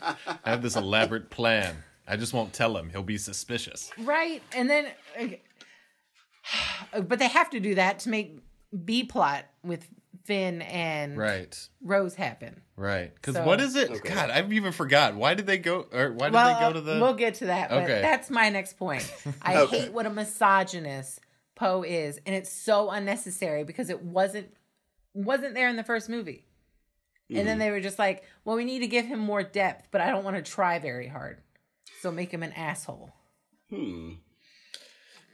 have 0.45 0.63
this 0.63 0.75
elaborate 0.75 1.29
plan. 1.29 1.75
I 2.07 2.15
just 2.17 2.33
won't 2.33 2.53
tell 2.53 2.75
him. 2.75 2.89
He'll 2.89 3.03
be 3.03 3.19
suspicious. 3.19 3.91
right. 3.99 4.41
And 4.55 4.67
then, 4.67 4.87
but 7.07 7.19
they 7.19 7.27
have 7.27 7.51
to 7.51 7.59
do 7.59 7.75
that 7.75 7.99
to 7.99 8.09
make 8.09 8.39
B 8.83 9.03
plot 9.03 9.45
with 9.63 9.85
Finn 10.25 10.63
and 10.63 11.15
Right. 11.15 11.55
Rose 11.83 12.15
happen. 12.15 12.61
Right. 12.75 13.13
Because 13.13 13.35
So- 13.35 13.45
what 13.45 13.61
is 13.61 13.75
it? 13.75 13.91
Okay. 13.91 14.09
God, 14.15 14.31
I've 14.31 14.51
even 14.51 14.71
forgot. 14.71 15.13
Why 15.13 15.35
did 15.35 15.45
they 15.45 15.59
go? 15.59 15.85
Or 15.93 16.13
why 16.13 16.27
did 16.29 16.33
well, 16.33 16.55
they 16.55 16.59
go 16.67 16.73
to 16.73 16.81
the? 16.81 16.99
we'll 16.99 17.13
get 17.13 17.35
to 17.35 17.45
that, 17.45 17.69
but 17.69 17.83
Okay. 17.83 18.01
that's 18.01 18.31
my 18.31 18.49
next 18.49 18.77
point. 18.79 19.07
I 19.43 19.57
Okay. 19.57 19.81
hate 19.81 19.93
what 19.93 20.07
a 20.07 20.09
misogynist 20.09 21.19
Poe 21.53 21.83
is, 21.83 22.19
and 22.25 22.33
it's 22.35 22.51
so 22.51 22.89
unnecessary 22.89 23.63
because 23.65 23.89
it 23.91 24.01
wasn't 24.01 24.47
wasn't 25.13 25.53
there 25.53 25.69
in 25.69 25.75
the 25.75 25.83
first 25.83 26.09
movie. 26.09 26.45
And 27.31 27.47
then 27.47 27.59
they 27.59 27.69
were 27.69 27.79
just 27.79 27.99
like, 27.99 28.23
"Well, 28.43 28.55
we 28.55 28.65
need 28.65 28.79
to 28.79 28.87
give 28.87 29.05
him 29.05 29.19
more 29.19 29.43
depth, 29.43 29.89
but 29.91 30.01
I 30.01 30.09
don't 30.09 30.23
want 30.23 30.35
to 30.37 30.41
try 30.41 30.79
very 30.79 31.07
hard, 31.07 31.37
so 32.01 32.11
make 32.11 32.31
him 32.31 32.41
an 32.41 32.53
asshole." 32.53 33.13
Hmm. 33.69 34.13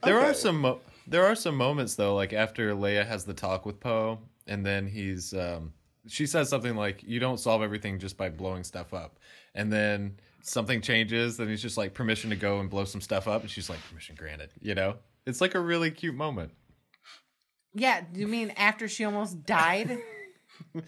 There 0.04 0.20
are 0.20 0.34
some 0.34 0.60
mo- 0.60 0.82
there 1.08 1.26
are 1.26 1.36
some 1.36 1.56
moments 1.56 1.96
though, 1.96 2.14
like 2.14 2.34
after 2.34 2.74
Leia 2.74 3.06
has 3.08 3.24
the 3.24 3.34
talk 3.34 3.66
with 3.66 3.80
Poe, 3.80 4.20
and 4.46 4.66
then 4.66 4.88
he's 4.88 5.34
um, 5.34 5.74
she 6.08 6.26
says 6.26 6.50
something 6.50 6.76
like, 6.76 7.02
"You 7.04 7.20
don't 7.20 7.40
solve 7.40 7.62
everything 7.62 7.98
just 7.98 8.18
by 8.18 8.30
blowing 8.30 8.66
stuff 8.66 8.94
up," 8.94 9.18
and 9.54 9.72
then 9.72 10.20
something 10.42 10.82
changes, 10.82 11.38
then 11.38 11.48
he's 11.48 11.62
just 11.62 11.78
like, 11.78 11.94
"Permission 11.94 12.30
to 12.30 12.36
go 12.36 12.60
and 12.60 12.70
blow 12.70 12.84
some 12.84 13.02
stuff 13.02 13.28
up," 13.28 13.42
and 13.42 13.50
she's 13.50 13.70
like, 13.70 13.80
"Permission 13.90 14.16
granted." 14.16 14.50
You 14.62 14.76
know, 14.76 14.98
it's 15.26 15.40
like 15.40 15.56
a 15.56 15.60
really 15.62 15.92
cute 15.92 16.16
moment. 16.16 16.52
Yeah, 17.76 18.02
you 18.14 18.28
mean 18.28 18.52
after 18.58 18.88
she 18.88 19.04
almost 19.06 19.46
died? 19.46 19.98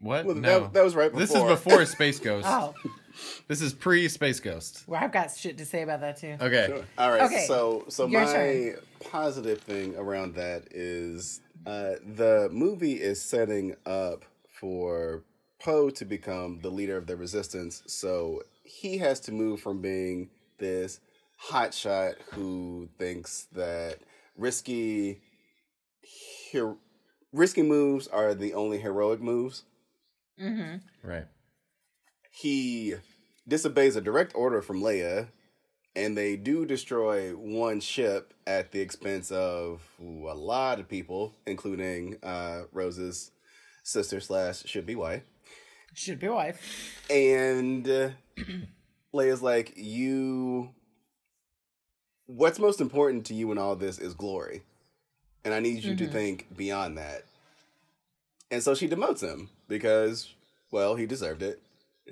What? 0.00 0.26
Well, 0.26 0.36
no, 0.36 0.60
that, 0.60 0.72
that 0.74 0.84
was 0.84 0.94
right 0.94 1.10
before. 1.10 1.20
this 1.20 1.34
is 1.34 1.42
before 1.42 1.84
Space 1.96 2.20
Ghost. 2.20 2.46
oh, 2.48 2.72
This 3.48 3.60
is 3.60 3.72
pre 3.72 4.06
Space 4.08 4.38
Ghost. 4.38 4.84
well, 4.86 5.02
I've 5.02 5.10
got 5.10 5.34
shit 5.36 5.58
to 5.58 5.66
say 5.66 5.82
about 5.82 6.00
that 6.02 6.18
too. 6.18 6.36
Okay. 6.40 6.66
Sure. 6.68 6.84
All 6.96 7.10
right. 7.10 7.22
Okay, 7.22 7.44
So, 7.48 7.84
so 7.88 8.06
your 8.06 8.20
my 8.20 8.32
turn. 8.32 8.74
positive 9.10 9.60
thing 9.60 9.96
around 9.96 10.36
that 10.36 10.68
is 10.70 11.40
uh, 11.66 11.94
the 12.14 12.48
movie 12.52 12.92
is 12.94 13.20
setting 13.20 13.74
up 13.86 14.24
for 14.60 15.24
Poe 15.60 15.90
to 15.90 16.04
become 16.04 16.60
the 16.62 16.70
leader 16.70 16.96
of 16.96 17.08
the 17.08 17.16
Resistance. 17.16 17.82
So 17.88 18.42
he 18.62 18.98
has 18.98 19.18
to 19.20 19.32
move 19.32 19.60
from 19.60 19.80
being 19.82 20.30
this 20.58 21.00
hotshot 21.50 22.14
who 22.34 22.88
thinks 23.00 23.48
that 23.52 23.98
risky, 24.36 25.20
her- 26.52 26.76
risky 27.32 27.62
moves 27.62 28.06
are 28.08 28.34
the 28.34 28.54
only 28.54 28.78
heroic 28.78 29.20
moves. 29.20 29.64
Mm-hmm. 30.40 30.76
Right. 31.08 31.26
he 32.30 32.94
disobeys 33.48 33.96
a 33.96 34.00
direct 34.00 34.34
order 34.36 34.62
from 34.62 34.80
Leia, 34.80 35.28
and 35.96 36.16
they 36.16 36.36
do 36.36 36.64
destroy 36.64 37.30
one 37.32 37.80
ship 37.80 38.34
at 38.46 38.70
the 38.70 38.80
expense 38.80 39.32
of 39.32 39.82
ooh, 40.00 40.28
a 40.30 40.34
lot 40.34 40.78
of 40.78 40.88
people, 40.88 41.34
including 41.46 42.18
uh, 42.22 42.62
Rose's 42.72 43.32
sister 43.82 44.20
slash 44.20 44.64
should 44.64 44.86
be 44.86 44.94
wife. 44.94 45.22
Should 45.94 46.20
be 46.20 46.28
wife. 46.28 46.60
And 47.10 47.88
uh, 47.88 48.10
Leia's 49.14 49.42
like, 49.42 49.72
"You, 49.76 50.70
what's 52.26 52.58
most 52.58 52.80
important 52.80 53.26
to 53.26 53.34
you 53.34 53.50
in 53.50 53.58
all 53.58 53.74
this 53.74 53.98
is 53.98 54.14
glory, 54.14 54.62
and 55.44 55.54
I 55.54 55.60
need 55.60 55.82
you 55.84 55.94
to 55.96 56.06
Mhm. 56.06 56.12
think 56.12 56.56
beyond 56.56 56.98
that." 56.98 57.24
And 58.50 58.62
so 58.62 58.74
she 58.74 58.88
demotes 58.88 59.20
him 59.20 59.50
because, 59.68 60.32
well, 60.70 60.94
he 60.96 61.06
deserved 61.06 61.42
it. 61.42 61.60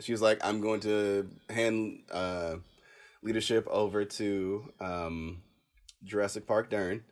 She 0.01 0.12
was 0.12 0.21
like, 0.21 0.39
"I'm 0.45 0.61
going 0.61 0.81
to 0.81 1.29
hand 1.49 2.03
uh, 2.11 2.57
leadership 3.23 3.67
over 3.69 4.05
to 4.05 4.73
um, 4.81 5.43
Jurassic 6.05 6.47
Park 6.47 6.69
Dern," 6.71 7.03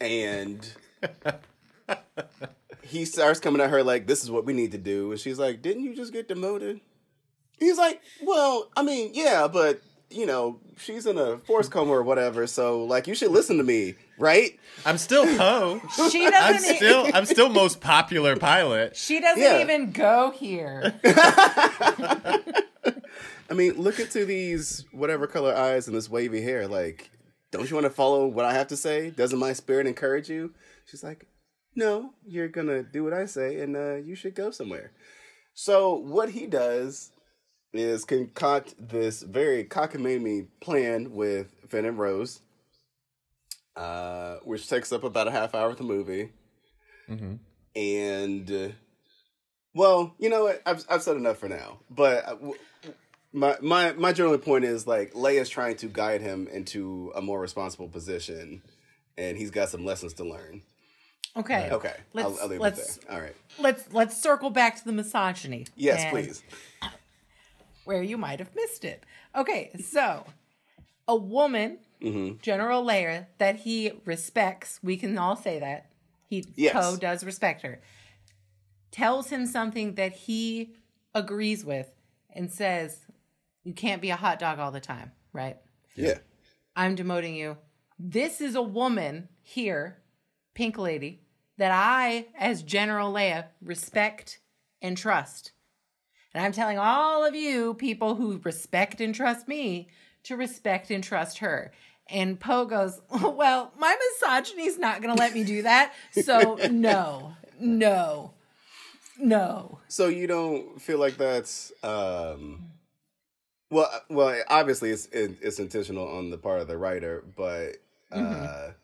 and 0.00 0.64
he 2.82 3.04
starts 3.04 3.40
coming 3.40 3.60
at 3.60 3.70
her 3.70 3.82
like, 3.82 4.06
"This 4.06 4.22
is 4.22 4.30
what 4.30 4.44
we 4.44 4.52
need 4.52 4.72
to 4.72 4.78
do," 4.78 5.10
and 5.10 5.20
she's 5.20 5.38
like, 5.38 5.62
"Didn't 5.62 5.82
you 5.82 5.94
just 5.94 6.12
get 6.12 6.28
demoted?" 6.28 6.80
He's 7.58 7.76
like, 7.78 8.00
"Well, 8.22 8.70
I 8.76 8.82
mean, 8.82 9.10
yeah, 9.14 9.48
but." 9.48 9.80
You 10.12 10.26
know, 10.26 10.58
she's 10.76 11.06
in 11.06 11.18
a 11.18 11.38
force 11.38 11.68
coma 11.68 11.92
or 11.92 12.02
whatever, 12.02 12.46
so 12.48 12.84
like 12.84 13.06
you 13.06 13.14
should 13.14 13.30
listen 13.30 13.58
to 13.58 13.62
me, 13.64 13.94
right? 14.18 14.58
I'm 14.84 14.98
still 14.98 15.24
Poe. 15.38 15.80
She 16.10 16.24
I'm 16.26 16.32
doesn't. 16.32 16.74
e- 16.74 16.76
still 16.78 17.06
I'm 17.14 17.24
still 17.26 17.48
most 17.48 17.80
popular 17.80 18.36
pilot. 18.36 18.96
she 18.96 19.20
doesn't 19.20 19.40
Yeah. 19.42 19.60
even 19.62 19.92
go 19.92 20.32
here. 20.32 20.94
I 23.48 23.54
mean, 23.54 23.74
look 23.80 23.98
into 23.98 24.24
these 24.24 24.84
whatever 24.92 25.26
color 25.26 25.54
eyes 25.54 25.86
and 25.88 25.96
this 25.96 26.08
wavy 26.08 26.40
hair. 26.42 26.68
Like, 26.68 27.10
don't 27.50 27.68
you 27.68 27.74
want 27.76 27.84
to 27.86 27.90
follow 27.90 28.26
what 28.26 28.44
I 28.44 28.52
have 28.52 28.68
to 28.68 28.76
say? 28.76 29.10
Doesn't 29.10 29.38
my 29.38 29.52
spirit 29.52 29.86
encourage 29.86 30.28
you? 30.28 30.54
She's 30.86 31.02
like, 31.02 31.26
no, 31.74 32.14
you're 32.26 32.48
gonna 32.48 32.82
do 32.82 33.04
what 33.04 33.12
I 33.12 33.26
say, 33.26 33.60
and 33.60 33.76
uh, 33.76 33.94
you 33.96 34.14
should 34.14 34.34
go 34.34 34.50
somewhere. 34.50 34.92
So 35.54 35.94
what 35.94 36.30
he 36.30 36.46
does 36.46 37.10
is 37.72 38.04
concoct 38.04 38.74
this 38.78 39.22
very 39.22 39.64
cockamamie 39.64 40.48
plan 40.60 41.12
with 41.12 41.54
Finn 41.68 41.84
and 41.84 41.98
Rose, 41.98 42.40
uh, 43.76 44.36
which 44.44 44.68
takes 44.68 44.92
up 44.92 45.04
about 45.04 45.28
a 45.28 45.30
half 45.30 45.54
hour 45.54 45.70
of 45.70 45.76
the 45.76 45.84
movie. 45.84 46.30
hmm 47.08 47.34
and 47.76 48.50
uh, 48.50 48.68
well, 49.76 50.14
you 50.18 50.28
know 50.28 50.42
what? 50.44 50.60
I've 50.66 50.84
I've 50.90 51.02
said 51.02 51.16
enough 51.16 51.38
for 51.38 51.48
now. 51.48 51.78
But 51.88 52.24
uh, 52.26 52.30
w- 52.34 52.54
my 53.32 53.56
my 53.62 53.92
my 53.92 54.12
general 54.12 54.36
point 54.38 54.64
is 54.64 54.88
like 54.88 55.12
Leia's 55.14 55.48
trying 55.48 55.76
to 55.76 55.86
guide 55.86 56.20
him 56.20 56.48
into 56.48 57.12
a 57.14 57.22
more 57.22 57.40
responsible 57.40 57.86
position, 57.88 58.62
and 59.16 59.38
he's 59.38 59.52
got 59.52 59.68
some 59.68 59.84
lessons 59.84 60.14
to 60.14 60.24
learn. 60.24 60.62
Okay. 61.36 61.68
Okay, 61.70 61.94
Let's- 62.12 62.26
I'll, 62.28 62.38
I'll 62.42 62.48
leave 62.48 62.58
it 62.58 62.62
let's- 62.62 62.96
there. 62.96 63.14
All 63.14 63.20
right. 63.22 63.36
Let's 63.60 63.92
let's 63.92 64.20
circle 64.20 64.50
back 64.50 64.76
to 64.78 64.84
the 64.84 64.90
misogyny. 64.92 65.66
Yes, 65.76 66.00
and 66.02 66.10
please. 66.10 66.42
Where 67.90 68.04
you 68.04 68.16
might 68.16 68.38
have 68.38 68.54
missed 68.54 68.84
it. 68.84 69.04
Okay, 69.34 69.72
so 69.84 70.24
a 71.08 71.16
woman, 71.16 71.78
hmm 72.00 72.34
General 72.40 72.84
Leia, 72.84 73.26
that 73.38 73.56
he 73.56 73.90
respects. 74.04 74.78
We 74.80 74.96
can 74.96 75.18
all 75.18 75.34
say 75.34 75.58
that 75.58 75.90
he 76.28 76.44
Yes. 76.54 76.72
Poe 76.72 76.96
does 76.96 77.24
respect 77.24 77.62
her. 77.62 77.80
Tells 78.92 79.30
him 79.30 79.44
something 79.44 79.96
that 79.96 80.12
he 80.12 80.76
agrees 81.16 81.64
with 81.64 81.90
and 82.32 82.48
says, 82.52 83.06
"You 83.64 83.72
can't 83.72 84.00
be 84.00 84.10
a 84.10 84.16
hot 84.16 84.38
dog 84.38 84.60
all 84.60 84.70
the 84.70 84.78
time, 84.78 85.10
right? 85.32 85.56
Yeah. 85.96 86.18
I'm 86.76 86.94
demoting 86.94 87.34
you. 87.34 87.58
This 87.98 88.40
is 88.40 88.54
a 88.54 88.62
woman 88.62 89.28
here, 89.42 90.00
Pink 90.54 90.78
Lady, 90.78 91.22
that 91.56 91.72
I, 91.72 92.28
as 92.38 92.62
General 92.62 93.12
Leia, 93.12 93.46
respect 93.60 94.38
and 94.80 94.96
trust. 94.96 95.50
And 96.34 96.44
I'm 96.44 96.52
telling 96.52 96.78
all 96.78 97.24
of 97.24 97.34
you, 97.34 97.74
people 97.74 98.14
who 98.14 98.40
respect 98.44 99.00
and 99.00 99.14
trust 99.14 99.48
me, 99.48 99.88
to 100.24 100.36
respect 100.36 100.90
and 100.90 101.02
trust 101.02 101.38
her. 101.38 101.72
And 102.08 102.38
Poe 102.38 102.64
goes, 102.66 103.00
Well, 103.10 103.72
my 103.78 103.96
misogyny's 104.20 104.78
not 104.78 105.02
going 105.02 105.14
to 105.14 105.18
let 105.18 105.34
me 105.34 105.44
do 105.44 105.62
that. 105.62 105.92
So, 106.12 106.60
no, 106.70 107.34
no, 107.58 108.32
no. 109.18 109.78
So 109.88 110.08
you 110.08 110.26
don't 110.26 110.80
feel 110.80 110.98
like 110.98 111.16
that's 111.16 111.72
um, 111.82 112.64
well, 113.70 113.88
uh, 113.92 113.98
well, 114.08 114.42
obviously 114.48 114.90
it's 114.90 115.06
it, 115.06 115.38
it's 115.40 115.58
intentional 115.58 116.08
on 116.08 116.30
the 116.30 116.38
part 116.38 116.60
of 116.60 116.68
the 116.68 116.76
writer, 116.76 117.24
but 117.36 117.76
uh, 118.12 118.18
Mhm. 118.18 118.74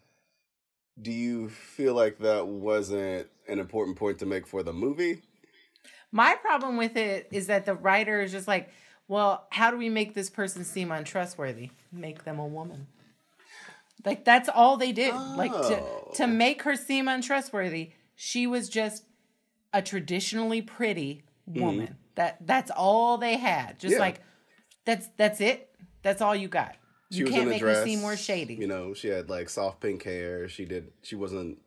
do 1.00 1.12
you 1.12 1.48
feel 1.48 1.94
like 1.94 2.18
that 2.18 2.46
wasn't 2.46 3.28
an 3.48 3.58
important 3.58 3.96
point 3.96 4.18
to 4.20 4.26
make 4.26 4.46
for 4.46 4.62
the 4.62 4.72
movie? 4.72 5.22
My 6.12 6.34
problem 6.36 6.76
with 6.76 6.96
it 6.96 7.28
is 7.30 7.48
that 7.48 7.66
the 7.66 7.74
writer 7.74 8.20
is 8.20 8.32
just 8.32 8.48
like, 8.48 8.70
well, 9.08 9.46
how 9.50 9.70
do 9.70 9.76
we 9.76 9.88
make 9.88 10.14
this 10.14 10.30
person 10.30 10.64
seem 10.64 10.90
untrustworthy? 10.90 11.70
Make 11.92 12.24
them 12.24 12.38
a 12.38 12.46
woman. 12.46 12.86
Like 14.04 14.24
that's 14.24 14.48
all 14.48 14.76
they 14.76 14.92
did. 14.92 15.14
Like 15.14 15.52
to 15.52 15.78
Oh. 15.80 16.12
to 16.16 16.26
make 16.26 16.62
her 16.62 16.76
seem 16.76 17.08
untrustworthy, 17.08 17.90
she 18.14 18.46
was 18.46 18.68
just 18.68 19.04
a 19.72 19.82
traditionally 19.82 20.62
pretty 20.62 21.24
woman. 21.46 21.96
That 22.14 22.38
that's 22.46 22.70
all 22.70 23.18
they 23.18 23.36
had. 23.36 23.78
Just 23.78 23.92
Mm-hmm. 23.92 23.92
Yeah. 23.94 23.98
like 23.98 24.20
that's 24.84 25.08
that's 25.16 25.40
it. 25.40 25.70
That's 26.02 26.22
all 26.22 26.34
you 26.36 26.46
got. 26.48 26.76
She 27.10 27.18
You 27.20 27.26
can't 27.26 27.48
make 27.48 27.60
dress, 27.60 27.84
me 27.84 27.92
seem 27.92 28.00
more 28.00 28.16
shady. 28.16 28.54
You 28.54 28.66
know, 28.68 28.94
she 28.94 29.08
had 29.08 29.28
like 29.28 29.48
soft 29.48 29.80
pink 29.80 30.02
hair. 30.04 30.48
She 30.48 30.64
did. 30.64 30.92
She 31.02 31.16
wasn't 31.16 31.58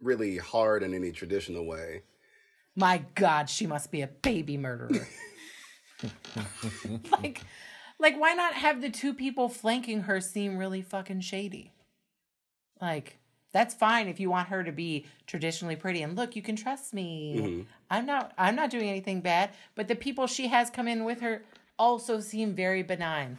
really 0.00 0.36
hard 0.38 0.82
in 0.82 0.94
any 0.94 1.12
traditional 1.12 1.66
way. 1.66 2.02
My 2.78 3.02
God, 3.16 3.50
she 3.50 3.66
must 3.66 3.90
be 3.90 4.02
a 4.02 4.06
baby 4.06 4.56
murderer. 4.56 4.88
like, 7.20 7.42
like, 7.98 8.18
why 8.20 8.34
not 8.34 8.54
have 8.54 8.80
the 8.80 8.88
two 8.88 9.12
people 9.12 9.48
flanking 9.48 10.02
her 10.02 10.20
seem 10.20 10.56
really 10.56 10.80
fucking 10.80 11.20
shady? 11.22 11.72
Like, 12.80 13.18
That's 13.52 13.74
fine 13.74 14.06
if 14.06 14.20
you 14.20 14.30
want 14.30 14.48
her 14.48 14.62
to 14.62 14.70
be 14.70 15.06
traditionally 15.26 15.74
pretty 15.74 16.02
and 16.02 16.14
look, 16.14 16.36
you 16.36 16.42
can 16.42 16.54
trust 16.54 16.94
me. 16.94 17.34
Mm-hmm. 17.36 17.62
I'm 17.90 18.06
not 18.06 18.32
I'm 18.38 18.54
not 18.54 18.70
doing 18.70 18.88
anything 18.88 19.22
bad, 19.22 19.50
but 19.74 19.88
the 19.88 19.96
people 19.96 20.28
she 20.28 20.46
has 20.46 20.70
come 20.70 20.86
in 20.86 21.04
with 21.04 21.20
her 21.22 21.42
also 21.80 22.20
seem 22.20 22.54
very 22.54 22.82
benign. 22.84 23.38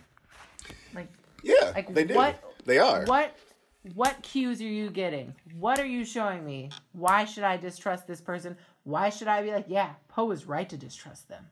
Like 0.94 1.08
Yeah, 1.44 1.72
Like, 1.74 1.94
they 1.94 2.04
do. 2.04 2.16
what- 2.16 2.44
They 2.66 2.80
are. 2.80 3.06
what 3.06 3.38
what 3.96 4.22
cues 4.22 4.60
are 4.62 4.66
you 4.66 4.90
getting? 4.90 5.34
What 5.58 5.80
are 5.80 5.86
you 5.86 6.04
showing 6.04 6.46
me? 6.46 6.70
Why 6.92 7.24
should 7.24 7.46
I 7.46 7.56
distrust 7.56 8.06
this 8.08 8.20
person? 8.20 8.58
Why 8.90 9.10
should 9.10 9.28
I 9.28 9.42
be 9.44 9.52
like, 9.52 9.66
yeah, 9.68 9.92
Poe 10.08 10.32
is 10.32 10.46
right 10.46 10.68
to 10.70 10.78
distrust 10.78 11.30
them? 11.30 11.46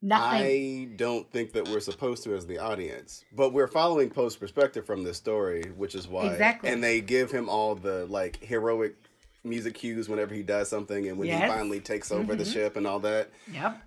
Nothing. 0.00 0.92
I 0.92 0.96
don't 0.96 1.30
think 1.30 1.52
that 1.52 1.68
we're 1.68 1.80
supposed 1.80 2.24
to 2.24 2.34
as 2.34 2.46
the 2.46 2.58
audience, 2.58 3.24
but 3.32 3.52
we're 3.52 3.68
following 3.68 4.10
Poe's 4.10 4.34
perspective 4.34 4.84
from 4.84 5.04
this 5.04 5.16
story, 5.16 5.62
which 5.76 5.94
is 5.94 6.08
why. 6.08 6.26
Exactly. 6.26 6.70
And 6.70 6.82
they 6.82 7.00
give 7.00 7.30
him 7.30 7.48
all 7.48 7.74
the 7.76 8.06
like 8.06 8.42
heroic 8.42 8.96
music 9.44 9.74
cues 9.74 10.08
whenever 10.08 10.34
he 10.34 10.42
does 10.42 10.68
something, 10.68 11.08
and 11.08 11.18
when 11.18 11.28
he 11.28 11.34
finally 11.46 11.80
takes 11.80 12.10
over 12.10 12.34
the 12.34 12.44
ship 12.44 12.76
and 12.76 12.86
all 12.86 12.98
that. 13.00 13.30
Yep. 13.52 13.80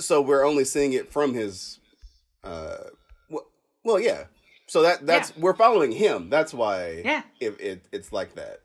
So 0.00 0.20
we're 0.20 0.44
only 0.44 0.64
seeing 0.64 0.92
it 0.92 1.10
from 1.10 1.32
his. 1.34 1.78
uh 2.44 2.76
Well, 3.30 3.46
well 3.84 4.00
yeah. 4.00 4.24
So 4.66 4.82
that 4.82 5.06
that's 5.06 5.30
Yeah. 5.30 5.42
we're 5.42 5.54
following 5.54 5.92
him. 5.92 6.28
That's 6.28 6.52
why. 6.52 7.02
Yeah. 7.04 7.22
If 7.40 7.58
it, 7.60 7.86
it's 7.90 8.12
like 8.12 8.34
that. 8.34 8.60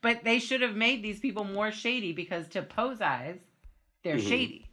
But 0.00 0.22
they 0.24 0.38
should 0.38 0.60
have 0.62 0.76
made 0.76 1.02
these 1.02 1.18
people 1.20 1.44
more 1.44 1.72
shady 1.72 2.12
because 2.12 2.46
to 2.48 2.62
Poe's 2.62 3.00
eyes, 3.00 3.38
they're 4.04 4.16
Mhm. 4.16 4.28
shady. 4.28 4.66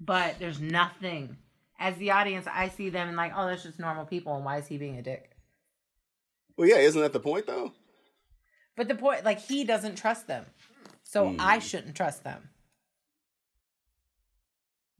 But 0.00 0.38
there's 0.38 0.60
nothing. 0.60 1.36
As 1.78 1.96
the 1.96 2.10
audience, 2.12 2.46
I 2.46 2.68
see 2.68 2.88
them 2.90 3.08
and 3.08 3.16
like, 3.16 3.32
oh, 3.34 3.46
that's 3.46 3.62
just 3.62 3.78
normal 3.78 4.06
people, 4.06 4.34
and 4.36 4.44
why 4.44 4.56
is 4.58 4.66
he 4.66 4.78
being 4.78 4.96
a 4.98 5.02
dick? 5.02 5.30
Well, 6.56 6.68
yeah. 6.68 6.76
Isn't 6.76 7.00
that 7.00 7.12
the 7.12 7.20
point 7.20 7.46
though? 7.46 7.72
But 8.76 8.88
the 8.88 8.94
point, 8.94 9.24
like, 9.24 9.40
he 9.40 9.64
doesn't 9.64 9.96
trust 9.96 10.26
them, 10.26 10.46
so 11.02 11.28
Hmm. 11.30 11.36
I 11.38 11.58
shouldn't 11.58 11.96
trust 11.96 12.24
them. 12.24 12.48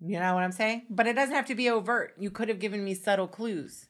You 0.01 0.19
know 0.19 0.35
what 0.35 0.43
I'm 0.43 0.53
saying? 0.53 0.87
But 0.91 1.07
it 1.07 1.13
doesn't 1.15 1.35
have 1.35 1.47
to 1.47 1.55
be 1.55 1.69
overt. 1.69 2.15
You 2.19 2.31
could 2.31 2.49
have 2.49 2.59
given 2.59 2.83
me 2.85 2.95
subtle 2.95 3.29
clues, 3.29 3.89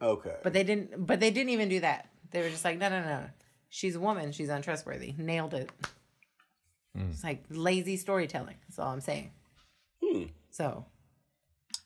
Okay. 0.00 0.36
but 0.42 0.52
they 0.52 0.62
didn't. 0.64 1.06
But 1.06 1.18
they 1.20 1.30
didn't 1.30 1.50
even 1.50 1.68
do 1.68 1.80
that. 1.80 2.08
They 2.30 2.42
were 2.42 2.50
just 2.50 2.64
like, 2.64 2.78
no, 2.78 2.88
no, 2.88 3.02
no. 3.02 3.30
She's 3.70 3.96
a 3.96 4.00
woman. 4.00 4.32
She's 4.32 4.48
untrustworthy. 4.48 5.14
Nailed 5.18 5.54
it. 5.54 5.70
It's 7.10 7.22
like 7.22 7.44
lazy 7.48 7.96
storytelling. 7.96 8.56
That's 8.66 8.78
all 8.78 8.92
I'm 8.92 9.00
saying. 9.00 9.30
Hmm. 10.02 10.24
So, 10.50 10.86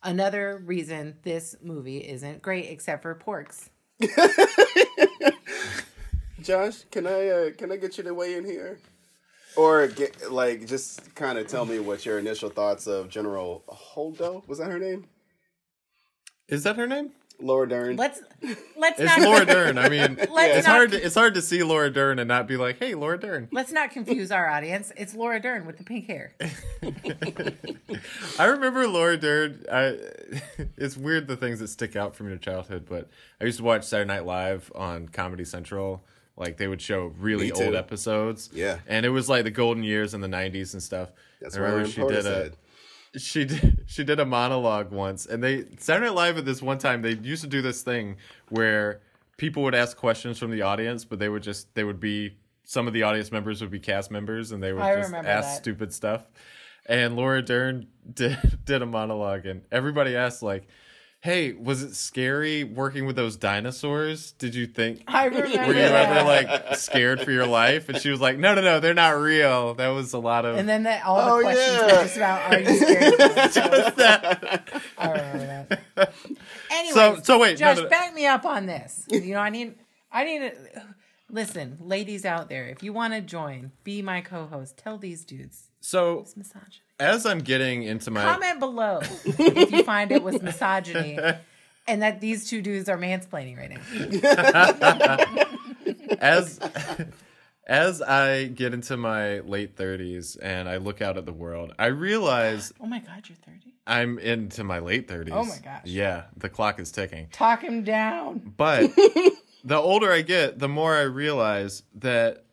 another 0.02 0.62
reason 0.64 1.16
this 1.22 1.56
movie 1.62 1.98
isn't 1.98 2.42
great, 2.42 2.70
except 2.70 3.02
for 3.02 3.14
porgs. 3.14 3.68
Josh, 6.42 6.84
can 6.90 7.06
I 7.06 7.28
uh, 7.28 7.50
can 7.56 7.70
I 7.70 7.76
get 7.76 7.98
you 7.98 8.04
to 8.04 8.14
weigh 8.14 8.34
in 8.34 8.44
here, 8.44 8.78
or 9.56 9.86
get 9.86 10.32
like 10.32 10.66
just 10.66 11.14
kind 11.14 11.38
of 11.38 11.46
tell 11.46 11.64
me 11.64 11.78
what 11.78 12.04
your 12.04 12.18
initial 12.18 12.50
thoughts 12.50 12.86
of 12.86 13.08
General 13.08 13.62
Holdo 13.68 14.46
was 14.48 14.58
that 14.58 14.70
her 14.70 14.78
name? 14.78 15.06
Is 16.48 16.64
that 16.64 16.76
her 16.76 16.86
name? 16.86 17.12
Laura 17.42 17.68
Dern. 17.68 17.96
Let's 17.96 18.20
let's 18.76 18.98
It's 19.00 19.16
not 19.16 19.20
Laura 19.20 19.44
Dern. 19.44 19.78
I 19.78 19.88
mean, 19.88 20.16
Let's 20.32 20.58
it's 20.58 20.66
not- 20.66 20.76
hard. 20.76 20.90
To, 20.92 21.04
it's 21.04 21.14
hard 21.14 21.34
to 21.34 21.42
see 21.42 21.62
Laura 21.62 21.90
Dern 21.90 22.18
and 22.18 22.28
not 22.28 22.46
be 22.48 22.56
like, 22.56 22.78
"Hey, 22.78 22.94
Laura 22.94 23.18
Dern." 23.18 23.48
let's 23.52 23.72
not 23.72 23.90
confuse 23.90 24.30
our 24.30 24.48
audience. 24.48 24.92
It's 24.96 25.14
Laura 25.14 25.40
Dern 25.40 25.66
with 25.66 25.78
the 25.78 25.84
pink 25.84 26.06
hair. 26.06 26.34
I 28.38 28.44
remember 28.46 28.86
Laura 28.88 29.16
Dern. 29.16 29.64
I, 29.70 29.98
it's 30.76 30.96
weird 30.96 31.26
the 31.28 31.36
things 31.36 31.58
that 31.60 31.68
stick 31.68 31.96
out 31.96 32.14
from 32.14 32.28
your 32.28 32.38
childhood, 32.38 32.86
but 32.88 33.08
I 33.40 33.44
used 33.44 33.58
to 33.58 33.64
watch 33.64 33.84
Saturday 33.84 34.08
Night 34.08 34.24
Live 34.26 34.70
on 34.74 35.08
Comedy 35.08 35.44
Central. 35.44 36.04
Like 36.36 36.56
they 36.56 36.66
would 36.66 36.80
show 36.80 37.12
really 37.18 37.52
old 37.52 37.74
episodes. 37.74 38.48
Yeah. 38.54 38.78
and 38.86 39.04
it 39.04 39.10
was 39.10 39.28
like 39.28 39.44
the 39.44 39.50
golden 39.50 39.82
years 39.84 40.14
in 40.14 40.20
the 40.22 40.28
'90s 40.28 40.72
and 40.72 40.82
stuff. 40.82 41.10
That's 41.40 41.56
I 41.56 41.60
what 41.60 41.64
remember 41.66 41.80
Aaron 41.80 41.90
she 41.92 42.00
Porter 42.00 42.14
did 42.16 42.24
said. 42.24 42.56
She 43.16 43.44
did 43.44 43.84
she 43.86 44.04
did 44.04 44.18
a 44.18 44.24
monologue 44.24 44.90
once 44.90 45.26
and 45.26 45.42
they 45.42 45.64
Saturday 45.78 46.06
Night 46.06 46.14
Live 46.14 46.38
at 46.38 46.44
this 46.44 46.62
one 46.62 46.78
time 46.78 47.02
they 47.02 47.12
used 47.14 47.42
to 47.42 47.48
do 47.48 47.60
this 47.60 47.82
thing 47.82 48.16
where 48.48 49.00
people 49.36 49.62
would 49.62 49.74
ask 49.74 49.96
questions 49.96 50.38
from 50.38 50.50
the 50.50 50.62
audience 50.62 51.04
but 51.04 51.18
they 51.18 51.28
would 51.28 51.42
just 51.42 51.74
they 51.74 51.84
would 51.84 52.00
be 52.00 52.36
some 52.64 52.86
of 52.86 52.94
the 52.94 53.02
audience 53.02 53.30
members 53.30 53.60
would 53.60 53.70
be 53.70 53.80
cast 53.80 54.10
members 54.10 54.52
and 54.52 54.62
they 54.62 54.72
would 54.72 54.82
I 54.82 54.96
just 54.96 55.12
ask 55.12 55.24
that. 55.24 55.56
stupid 55.56 55.92
stuff 55.92 56.30
and 56.86 57.14
Laura 57.16 57.42
Dern 57.42 57.86
did 58.14 58.38
did 58.64 58.82
a 58.82 58.86
monologue 58.86 59.46
and 59.46 59.62
everybody 59.70 60.16
asked 60.16 60.42
like 60.42 60.66
hey 61.22 61.52
was 61.52 61.82
it 61.82 61.94
scary 61.94 62.64
working 62.64 63.06
with 63.06 63.14
those 63.16 63.36
dinosaurs 63.36 64.32
did 64.32 64.54
you 64.56 64.66
think 64.66 65.02
I 65.06 65.26
remember 65.26 65.46
were 65.68 65.74
you 65.74 65.80
that. 65.82 66.16
ever 66.16 66.26
like 66.26 66.76
scared 66.76 67.20
for 67.22 67.30
your 67.30 67.46
life 67.46 67.88
and 67.88 67.96
she 67.98 68.10
was 68.10 68.20
like 68.20 68.38
no 68.38 68.54
no 68.54 68.60
no 68.60 68.80
they're 68.80 68.92
not 68.92 69.10
real 69.18 69.74
that 69.74 69.88
was 69.88 70.12
a 70.12 70.18
lot 70.18 70.44
of 70.44 70.56
And 70.56 70.68
then 70.68 70.82
the, 70.82 71.04
all 71.06 71.24
the 71.24 71.32
Oh, 71.32 71.40
questions 71.42 71.76
yeah. 71.76 71.82
were 71.86 72.02
just 72.02 72.16
about, 72.16 72.52
are 72.52 72.60
you 72.60 72.76
scared? 72.76 73.12
of 73.14 73.18
this?" 73.34 73.54
just 73.54 73.96
that 73.96 74.72
I 74.98 75.10
remember 75.12 75.78
that. 75.94 76.12
Anyways, 76.70 76.94
So- 76.94 77.20
so 77.22 77.38
wait, 77.38 77.52
no, 77.52 77.66
Josh, 77.66 77.76
no, 77.78 77.82
no. 77.84 77.88
back 77.88 78.12
me 78.14 78.26
up 78.26 78.44
on 78.44 78.66
this. 78.66 79.06
You 79.08 79.34
know, 79.34 79.40
I 79.40 79.50
need, 79.50 79.74
I 80.10 80.24
need 80.24 80.38
to 80.40 80.82
listen, 81.30 81.78
ladies 81.80 82.24
out 82.24 82.48
there. 82.48 82.66
If 82.66 82.82
you 82.82 82.92
want 82.92 83.12
to 83.14 83.20
join, 83.20 83.70
be 83.84 84.02
my 84.02 84.20
co-host. 84.22 84.76
Tell 84.76 84.98
these 84.98 85.24
dudes 85.24 85.68
So 85.82 86.24
as 87.00 87.26
I'm 87.26 87.40
getting 87.40 87.82
into 87.82 88.10
my 88.10 88.22
Comment 88.22 88.60
below 88.60 89.00
if 89.24 89.72
you 89.72 89.82
find 89.82 90.12
it 90.12 90.22
was 90.22 90.40
misogyny, 90.40 91.18
and 91.88 92.02
that 92.02 92.20
these 92.20 92.48
two 92.48 92.62
dudes 92.62 92.88
are 92.88 92.96
mansplaining 92.96 93.58
right 93.58 93.70
now. 93.70 93.80
as 96.20 96.60
as 97.66 98.00
I 98.00 98.44
get 98.44 98.74
into 98.74 98.96
my 98.96 99.40
late 99.40 99.76
30s 99.76 100.36
and 100.40 100.68
I 100.68 100.76
look 100.76 101.02
out 101.02 101.18
at 101.18 101.26
the 101.26 101.32
world, 101.32 101.72
I 101.78 101.86
realize 101.86 102.72
Oh 102.80 102.86
my 102.86 103.00
God, 103.00 103.28
you're 103.28 103.36
thirty. 103.36 103.74
I'm 103.84 104.20
into 104.20 104.62
my 104.62 104.78
late 104.78 105.08
30s. 105.08 105.30
Oh 105.32 105.44
my 105.44 105.58
gosh. 105.58 105.82
Yeah, 105.84 106.24
the 106.36 106.48
clock 106.48 106.78
is 106.78 106.92
ticking. 106.92 107.26
Talk 107.32 107.62
him 107.62 107.82
down. 107.82 108.54
But 108.56 108.94
the 109.64 109.76
older 109.76 110.12
I 110.12 110.22
get, 110.22 110.60
the 110.60 110.68
more 110.68 110.94
I 110.94 111.02
realize 111.02 111.82
that 111.96 112.44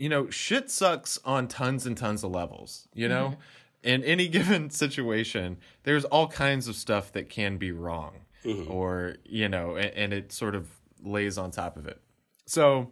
you 0.00 0.08
know, 0.08 0.30
shit 0.30 0.70
sucks 0.70 1.18
on 1.26 1.46
tons 1.46 1.84
and 1.84 1.94
tons 1.94 2.24
of 2.24 2.30
levels, 2.30 2.88
you 2.94 3.06
know? 3.06 3.26
Mm-hmm. 3.26 3.40
In 3.82 4.02
any 4.04 4.28
given 4.36 4.70
situation, 4.70 5.58
there's 5.82 6.06
all 6.06 6.26
kinds 6.26 6.68
of 6.68 6.74
stuff 6.74 7.12
that 7.12 7.28
can 7.28 7.58
be 7.58 7.70
wrong 7.70 8.14
mm-hmm. 8.42 8.72
or, 8.72 9.16
you 9.26 9.46
know, 9.46 9.76
and, 9.76 9.90
and 9.90 10.12
it 10.14 10.32
sort 10.32 10.54
of 10.54 10.70
lays 11.02 11.36
on 11.36 11.50
top 11.50 11.76
of 11.76 11.86
it. 11.86 12.00
So, 12.46 12.90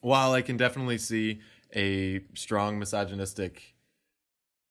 while 0.00 0.32
I 0.32 0.40
can 0.40 0.56
definitely 0.56 0.96
see 0.96 1.40
a 1.76 2.22
strong 2.34 2.78
misogynistic 2.78 3.74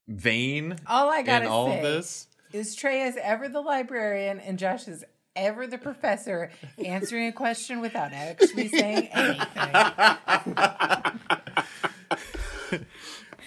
vein 0.07 0.77
All 0.87 1.09
I 1.09 1.21
gotta 1.21 1.45
in 1.45 1.51
all 1.51 1.67
say 1.67 1.77
of 1.77 1.83
this, 1.83 2.27
is 2.51 2.75
Trey 2.75 3.03
is 3.03 3.15
ever 3.21 3.47
the 3.47 3.61
librarian 3.61 4.39
and 4.39 4.57
Josh 4.57 4.87
is 4.87 5.05
ever 5.35 5.67
the 5.67 5.77
professor 5.77 6.51
answering 6.83 7.27
a 7.27 7.31
question 7.31 7.79
without 7.79 8.11
actually 8.13 8.69
saying 8.69 9.07
anything. 9.13 9.45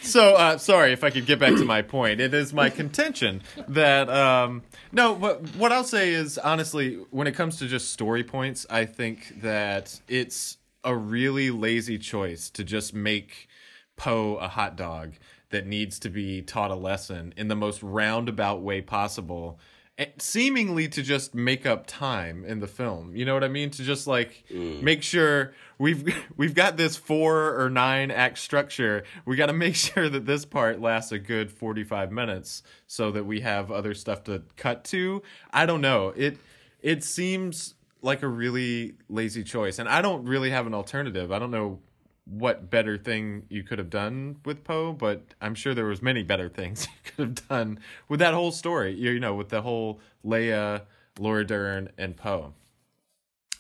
So, 0.07 0.35
uh, 0.35 0.57
sorry 0.59 0.93
if 0.93 1.03
I 1.03 1.11
could 1.11 1.27
get 1.27 1.41
back 1.41 1.55
to 1.55 1.65
my 1.65 1.83
point. 1.83 2.21
It 2.21 2.33
is 2.33 2.53
my 2.53 2.71
contention 2.71 3.43
that 3.69 4.09
um, 4.09 4.63
no, 4.93 5.13
what 5.13 5.43
what 5.57 5.73
I'll 5.73 5.85
say 5.85 6.13
is 6.13 6.39
honestly, 6.39 6.95
when 7.11 7.27
it 7.27 7.33
comes 7.33 7.59
to 7.59 7.67
just 7.67 7.93
story 7.93 8.23
points, 8.23 8.67
I 8.71 8.85
think 8.85 9.43
that 9.43 10.01
it's 10.09 10.59
a 10.85 10.95
really 10.97 11.51
lazy 11.51 11.99
choice 11.99 12.49
to 12.51 12.63
just 12.63 12.95
make 12.95 13.49
Poe 13.97 14.37
a 14.37 14.47
hot 14.47 14.77
dog 14.77 15.15
that 15.51 15.67
needs 15.67 15.99
to 16.01 16.09
be 16.09 16.43
taught 16.43 16.71
a 16.71 16.77
lesson 16.77 17.35
in 17.37 17.49
the 17.49 17.57
most 17.57 17.83
roundabout 17.83 18.61
way 18.63 18.81
possible. 18.81 19.59
Seemingly 20.19 20.89
to 20.89 21.03
just 21.03 21.35
make 21.35 21.65
up 21.65 21.87
time 21.87 22.45
in 22.45 22.61
the 22.61 22.67
film, 22.67 23.17
you 23.17 23.25
know 23.25 23.33
what 23.33 23.43
I 23.43 23.49
mean? 23.49 23.71
To 23.71 23.83
just 23.83 24.07
like 24.07 24.45
mm. 24.51 24.83
make 24.83 25.03
sure 25.03 25.55
we've 25.79 26.15
we've 26.37 26.55
got 26.55 26.77
this 26.77 26.97
four 26.97 27.59
or 27.59 27.71
nine 27.71 28.11
act 28.11 28.39
structure. 28.39 29.05
We 29.25 29.37
got 29.37 29.47
to 29.47 29.55
make 29.55 29.75
sure 29.77 30.11
that 30.11 30.27
this 30.27 30.45
part 30.45 30.83
lasts 30.83 31.13
a 31.13 31.19
good 31.19 31.51
forty 31.51 31.83
five 31.83 32.13
minutes, 32.13 32.63
so 32.87 33.11
that 33.13 33.25
we 33.25 33.41
have 33.41 33.71
other 33.73 33.95
stuff 33.95 34.25
to 34.25 34.43
cut 34.57 34.85
to. 34.85 35.23
I 35.51 35.65
don't 35.65 35.81
know. 35.81 36.13
It 36.15 36.37
it 36.83 37.03
seems 37.03 37.75
like 38.03 38.23
a 38.23 38.29
really 38.29 38.97
lazy 39.09 39.45
choice, 39.45 39.79
and 39.79 39.89
I 39.89 40.03
don't 40.03 40.27
really 40.27 40.51
have 40.51 40.67
an 40.67 40.75
alternative. 40.75 41.33
I 41.33 41.39
don't 41.39 41.51
know 41.51 41.81
what 42.27 42.71
better 42.71 42.99
thing 42.99 43.45
you 43.49 43.63
could 43.63 43.79
have 43.79 43.89
done 43.89 44.37
with 44.45 44.65
Poe, 44.65 44.93
but 44.93 45.23
I'm 45.41 45.55
sure 45.55 45.75
there 45.75 45.87
was 45.87 46.03
many 46.03 46.23
better 46.23 46.49
things 46.49 46.87
you 47.05 47.11
could 47.11 47.25
have 47.27 47.49
done 47.49 47.79
with 48.09 48.21
that 48.21 48.35
whole 48.35 48.53
story. 48.53 48.95
You 48.95 49.13
you 49.13 49.21
know, 49.21 49.35
with 49.35 49.49
the 49.49 49.63
whole 49.63 50.01
Leia, 50.25 50.83
Laura 51.19 51.47
Dern, 51.47 51.91
and 51.97 52.17
Poe. 52.17 52.53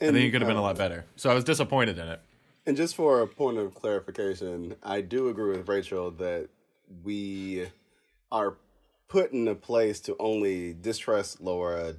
I 0.00 0.06
think 0.06 0.16
it 0.16 0.30
could 0.30 0.42
have 0.42 0.48
been 0.48 0.58
a 0.58 0.60
uh, 0.60 0.64
lot 0.64 0.76
better. 0.76 1.06
So 1.16 1.30
I 1.30 1.34
was 1.34 1.44
disappointed 1.44 1.98
in 1.98 2.06
it. 2.08 2.20
And 2.66 2.76
just 2.76 2.96
for 2.96 3.22
a 3.22 3.26
point 3.26 3.58
of 3.58 3.74
clarification, 3.74 4.74
I 4.82 5.00
do 5.00 5.28
agree 5.28 5.56
with 5.56 5.68
Rachel 5.68 6.10
that 6.12 6.48
we 7.02 7.66
are 8.30 8.56
put 9.08 9.32
in 9.32 9.48
a 9.48 9.54
place 9.54 10.00
to 10.00 10.16
only 10.18 10.74
distrust 10.74 11.40
Laura 11.40 11.94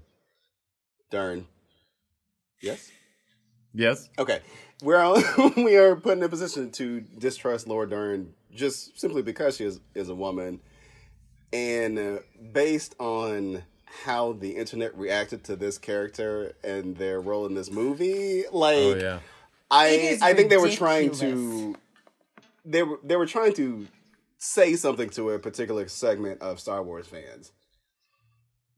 Dern. 1.09 1.47
Yes? 2.61 2.91
Yes. 3.73 4.09
Okay, 4.19 4.41
we're 4.81 4.99
all, 4.99 5.21
we 5.57 5.75
are 5.75 5.95
put 5.95 6.17
in 6.17 6.23
a 6.23 6.29
position 6.29 6.71
to 6.71 7.01
distrust 7.01 7.67
Laura 7.67 7.89
Dern 7.89 8.33
just 8.53 8.99
simply 8.99 9.21
because 9.21 9.57
she 9.57 9.65
is 9.65 9.79
is 9.95 10.09
a 10.09 10.15
woman, 10.15 10.59
and 11.53 11.97
uh, 11.97 12.19
based 12.51 12.95
on 12.99 13.63
how 14.03 14.33
the 14.33 14.51
internet 14.51 14.95
reacted 14.97 15.43
to 15.45 15.55
this 15.55 15.77
character 15.77 16.53
and 16.63 16.95
their 16.97 17.21
role 17.21 17.45
in 17.45 17.55
this 17.55 17.71
movie, 17.71 18.43
like 18.51 18.77
Oh 18.77 18.95
yeah. 18.95 19.19
I 19.69 19.87
It 19.87 20.01
is 20.13 20.21
I 20.21 20.33
think 20.33 20.49
they 20.49 20.57
were 20.57 20.71
trying 20.71 21.11
to 21.11 21.75
they 22.65 22.83
were 22.83 22.99
they 23.03 23.15
were 23.15 23.25
trying 23.25 23.53
to 23.53 23.87
say 24.37 24.75
something 24.75 25.09
to 25.11 25.31
a 25.31 25.39
particular 25.39 25.87
segment 25.87 26.41
of 26.41 26.59
Star 26.59 26.83
Wars 26.83 27.07
fans. 27.07 27.51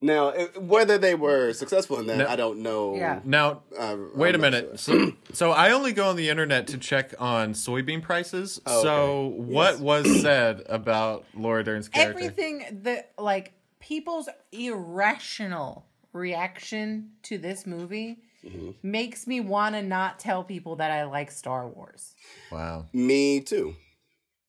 Now, 0.02 0.32
whether 0.58 0.98
they 0.98 1.14
were 1.14 1.52
successful 1.52 2.00
in 2.00 2.08
that, 2.08 2.20
No. 2.20 2.28
I 2.28 2.36
don't 2.38 2.60
know. 2.60 2.96
Yeah. 2.96 3.20
Now, 3.26 3.64
Uh, 3.78 3.98
wait 4.16 4.34
a 4.34 4.38
I'm 4.38 4.42
not 4.42 4.52
minute. 4.54 4.80
sure. 4.80 5.08
So, 5.08 5.14
so 5.34 5.52
I 5.52 5.72
only 5.72 5.92
go 5.92 6.08
on 6.10 6.16
the 6.16 6.30
internet 6.30 6.68
to 6.68 6.78
check 6.78 7.14
on 7.20 7.54
soybean 7.54 8.02
prices. 8.02 8.62
Oh, 8.66 8.82
So 8.82 9.26
okay. 9.26 9.36
what 9.42 9.72
Yes. 9.74 9.80
was 9.82 10.22
said 10.22 10.64
about 10.68 11.26
Laura 11.34 11.64
Dern's 11.66 11.90
character? 11.90 12.18
Everything 12.18 12.80
that 12.84 13.12
like 13.18 13.52
people's 13.80 14.30
irrational 14.54 15.86
reaction 16.14 17.12
to 17.24 17.38
this 17.38 17.66
movie 17.66 18.20
Mm-hmm. 18.46 18.70
makes 18.90 19.28
me 19.28 19.42
want 19.42 19.76
to 19.76 19.82
not 19.82 20.18
tell 20.18 20.46
people 20.46 20.78
that 20.78 20.92
I 20.92 21.04
like 21.04 21.30
Star 21.30 21.68
Wars. 21.68 22.16
Wow. 22.50 22.86
Me 22.94 23.42
too. 23.42 23.76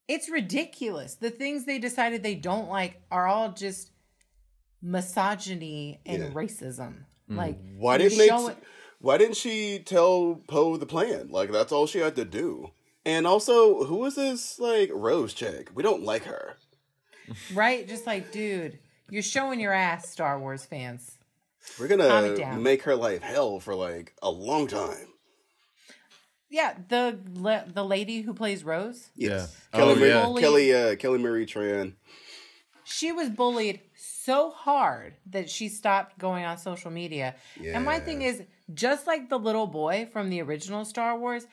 It's 0.07 0.29
ridiculous. 0.31 1.17
The 1.17 1.31
things 1.31 1.65
they 1.67 1.81
decided 1.81 2.23
they 2.23 2.37
don't 2.37 2.69
like 2.69 3.03
are 3.11 3.27
all 3.27 3.51
just 3.51 3.91
misogyny 4.83 6.01
and 6.07 6.23
Yeah. 6.25 6.29
racism. 6.31 7.05
Mm. 7.31 7.37
Like 7.37 7.59
Why 7.77 7.99
didn't 7.99 8.19
they? 8.19 8.29
showing- 8.29 8.57
Why 9.01 9.17
didn't 9.19 9.37
she 9.37 9.79
tell 9.79 10.43
Poe 10.47 10.77
the 10.77 10.87
plan? 10.87 11.29
Like 11.31 11.51
that's 11.53 11.73
all 11.73 11.87
she 11.87 11.99
had 12.01 12.17
to 12.17 12.25
do. 12.25 12.71
And 13.07 13.27
also, 13.27 13.85
who 13.85 14.05
is 14.05 14.15
this 14.17 14.59
like 14.59 14.91
Rose 14.93 15.33
chick? 15.33 15.71
We 15.75 15.83
don't 15.83 16.03
like 16.03 16.25
her. 16.25 16.57
right? 17.55 17.89
Just 17.89 18.07
like, 18.07 18.31
dude, 18.33 18.79
you're 19.09 19.23
showing 19.23 19.59
your 19.61 19.73
ass, 19.73 20.11
Star 20.11 20.39
Wars 20.39 20.67
fans. 20.67 21.17
We're 21.79 21.89
gonna 21.89 22.57
make 22.59 22.83
her 22.83 22.97
life 22.97 23.23
hell 23.23 23.61
for 23.61 23.75
like 23.75 24.15
a 24.23 24.31
long 24.31 24.67
time. 24.67 25.07
Yeah, 26.49 26.75
the 26.89 27.19
la- 27.35 27.65
the 27.67 27.85
lady 27.85 28.23
who 28.23 28.35
plays 28.35 28.65
Rose, 28.65 29.11
Yes. 29.15 29.57
Yeah. 29.73 29.79
Kelly, 29.79 29.93
Oh, 29.93 29.97
Marie, 29.97 30.09
yeah. 30.09 30.41
Kelly, 30.41 30.75
uh, 30.75 30.97
Kelly 30.97 31.19
Marie 31.19 31.47
Tran. 31.47 31.95
she 32.85 33.13
was 33.13 33.29
bullied 33.31 33.81
so 34.25 34.51
hard 34.51 35.15
that 35.31 35.49
she 35.49 35.69
stopped 35.69 36.19
going 36.19 36.45
on 36.45 36.59
social 36.59 36.91
media. 36.91 37.35
And 37.65 37.85
my 37.85 38.01
thing 38.01 38.23
is, 38.23 38.43
just 38.73 39.07
like 39.07 39.29
the 39.29 39.39
little 39.39 39.67
boy 39.67 40.09
from 40.13 40.31
the 40.31 40.43
original 40.43 40.85
Star 40.85 41.19
Wars, 41.19 41.47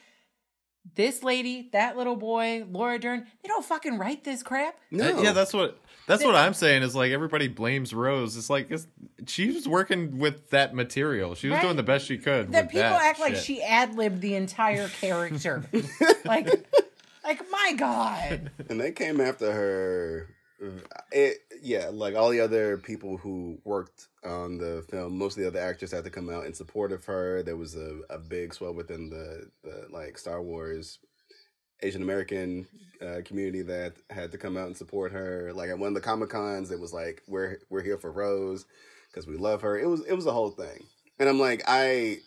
this 0.96 1.24
lady, 1.24 1.70
that 1.74 1.98
little 1.98 2.16
boy, 2.16 2.66
Laura 2.70 2.98
Dern, 3.00 3.26
they 3.42 3.48
don't 3.48 3.66
fucking 3.66 3.98
write 3.98 4.24
this 4.24 4.44
crap. 4.44 4.78
No. 4.92 5.18
Uh, 5.18 5.22
yeah, 5.22 5.32
that's 5.34 5.54
what 5.54 5.80
that's 6.08 6.24
what 6.24 6.36
I'm 6.36 6.54
saying. 6.54 6.84
Is 6.84 6.96
like 6.96 7.12
everybody 7.12 7.48
blames 7.48 7.94
Rose. 7.94 8.38
It's 8.38 8.50
like 8.50 8.72
it's, 8.72 8.88
she 9.28 9.52
was 9.52 9.68
working 9.68 10.18
with 10.18 10.50
that 10.52 10.74
material. 10.74 11.36
She 11.36 11.48
was 11.48 11.56
Right. 11.56 11.64
doing 11.64 11.76
the 11.76 11.84
best 11.84 12.06
she 12.06 12.18
could. 12.18 12.52
That 12.54 12.66
with 12.66 12.72
people 12.72 12.90
that 12.90 13.02
act 13.02 13.20
like 13.20 13.36
she 13.36 13.62
ad 13.62 13.96
libbed 13.96 14.22
the 14.22 14.36
entire 14.36 14.88
character. 14.88 15.66
like, 16.26 16.48
like 17.24 17.42
my 17.52 17.74
god. 17.78 18.52
and 18.70 18.80
they 18.80 18.92
came 18.92 19.20
after 19.20 19.52
her. 19.52 20.30
It, 21.12 21.38
yeah, 21.62 21.90
like 21.92 22.16
all 22.16 22.30
the 22.30 22.40
other 22.40 22.78
people 22.78 23.18
who 23.18 23.60
worked 23.64 24.08
on 24.24 24.58
the 24.58 24.84
film, 24.90 25.18
most 25.18 25.38
of 25.38 25.44
the 25.44 25.48
other 25.48 25.60
actors 25.60 25.92
had 25.92 26.04
to 26.04 26.10
come 26.10 26.30
out 26.30 26.46
in 26.46 26.54
support 26.54 26.92
of 26.92 27.06
her. 27.06 27.44
There 27.44 27.58
was 27.58 27.76
a, 27.76 28.00
a 28.10 28.18
big 28.18 28.54
swell 28.54 28.74
within 28.74 29.10
the, 29.10 29.50
the 29.64 29.88
like 29.92 30.18
Star 30.18 30.42
Wars 30.42 31.00
Asian 31.82 32.02
American 32.02 32.68
uh, 33.02 33.22
community 33.24 33.62
that 33.64 33.94
had 34.10 34.32
to 34.32 34.38
come 34.38 34.58
out 34.58 34.68
and 34.68 34.78
support 34.78 35.12
her. 35.12 35.52
Like 35.54 35.70
at 35.70 35.78
one 35.78 35.90
of 35.90 35.94
the 35.94 36.02
Comic 36.02 36.30
Cons, 36.30 36.72
it 36.72 36.80
was 36.80 36.94
like 36.94 37.22
we're 37.28 37.60
we're 37.70 37.84
here 37.84 37.98
for 37.98 38.12
Rose 38.12 38.66
because 39.12 39.28
we 39.28 39.38
love 39.38 39.62
her. 39.62 39.78
It 39.78 39.88
was 39.88 40.04
it 40.06 40.14
was 40.14 40.26
a 40.26 40.32
whole 40.34 40.52
thing, 40.52 40.86
and 41.20 41.30
I'm 41.30 41.40
like 41.40 41.64
I. 41.68 42.20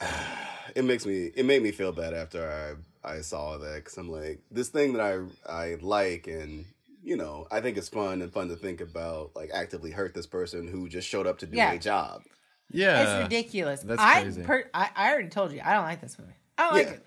It 0.74 0.86
makes 0.86 1.04
me 1.06 1.30
it 1.36 1.44
made 1.44 1.62
me 1.62 1.70
feel 1.70 1.92
bad 1.92 2.14
after 2.14 2.76
I 3.04 3.16
I 3.16 3.20
saw 3.20 3.58
that 3.58 3.76
because 3.76 3.96
I'm 3.98 4.10
like 4.10 4.40
this 4.50 4.70
thing 4.70 4.94
that 4.94 5.02
I 5.02 5.20
I 5.48 5.76
like 5.80 6.26
and 6.26 6.64
you 7.04 7.16
know 7.16 7.46
I 7.50 7.60
think 7.60 7.76
it's 7.76 7.88
fun 7.88 8.22
and 8.22 8.32
fun 8.32 8.48
to 8.48 8.56
think 8.56 8.80
about 8.80 9.32
like 9.36 9.50
actively 9.52 9.90
hurt 9.90 10.14
this 10.14 10.26
person 10.26 10.66
who 10.66 10.88
just 10.88 11.06
showed 11.08 11.26
up 11.26 11.38
to 11.38 11.46
do 11.46 11.56
Yeah. 11.56 11.72
a 11.72 11.78
job. 11.78 12.22
yeah. 12.70 13.02
it's 13.02 13.22
ridiculous. 13.24 13.80
that's 13.82 14.00
I, 14.00 14.22
crazy. 14.22 14.42
per- 14.42 14.70
I 14.74 14.90
I 14.96 15.12
already 15.12 15.28
told 15.28 15.52
you 15.52 15.60
I 15.64 15.74
don't 15.74 15.84
like 15.84 16.00
this 16.00 16.18
movie. 16.18 16.32
I 16.58 16.62
don't 16.64 16.74
like 16.74 16.88
it. 16.96 17.06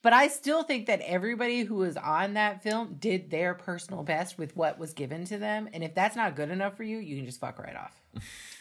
But 0.00 0.12
I 0.12 0.28
still 0.28 0.62
think 0.62 0.86
that 0.86 1.00
everybody 1.00 1.64
who 1.64 1.74
was 1.74 1.96
on 1.96 2.34
that 2.34 2.62
film 2.62 2.96
did 3.00 3.30
their 3.30 3.52
personal 3.54 4.04
best 4.04 4.38
with 4.38 4.56
what 4.56 4.78
was 4.78 4.92
given 4.94 5.24
to 5.24 5.38
them. 5.38 5.68
And 5.72 5.82
if 5.82 5.92
that's 5.92 6.14
not 6.14 6.36
good 6.36 6.50
enough 6.50 6.76
for 6.76 6.84
you, 6.84 6.98
you 6.98 7.16
can 7.16 7.26
just 7.26 7.40
fuck 7.40 7.58
right 7.58 7.74
off. 7.74 8.00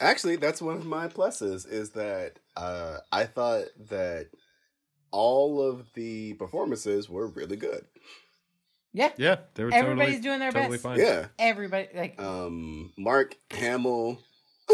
Actually, 0.02 0.38
that's 0.38 0.64
one 0.64 0.78
of 0.78 0.86
my 0.86 1.08
pluses 1.08 1.70
is 1.72 1.92
that 1.92 2.40
uh, 2.58 2.98
I 3.12 3.26
thought 3.26 3.66
that 3.92 4.30
all 5.12 5.62
of 5.62 5.86
the 5.94 6.34
performances 6.34 7.08
were 7.08 7.28
really 7.28 7.56
good. 7.56 7.86
Yeah. 8.98 9.12
Yeah, 9.18 9.36
they 9.54 9.64
were 9.64 9.74
Everybody's 9.74 10.16
totally, 10.16 10.22
doing 10.24 10.40
their 10.40 10.52
totally 10.52 10.72
best. 10.78 10.84
fine. 10.84 11.00
Yeah. 11.00 11.28
Everybody 11.40 11.88
like 11.96 12.20
um 12.22 12.92
Mark 12.98 13.36
Hamill. 13.52 14.20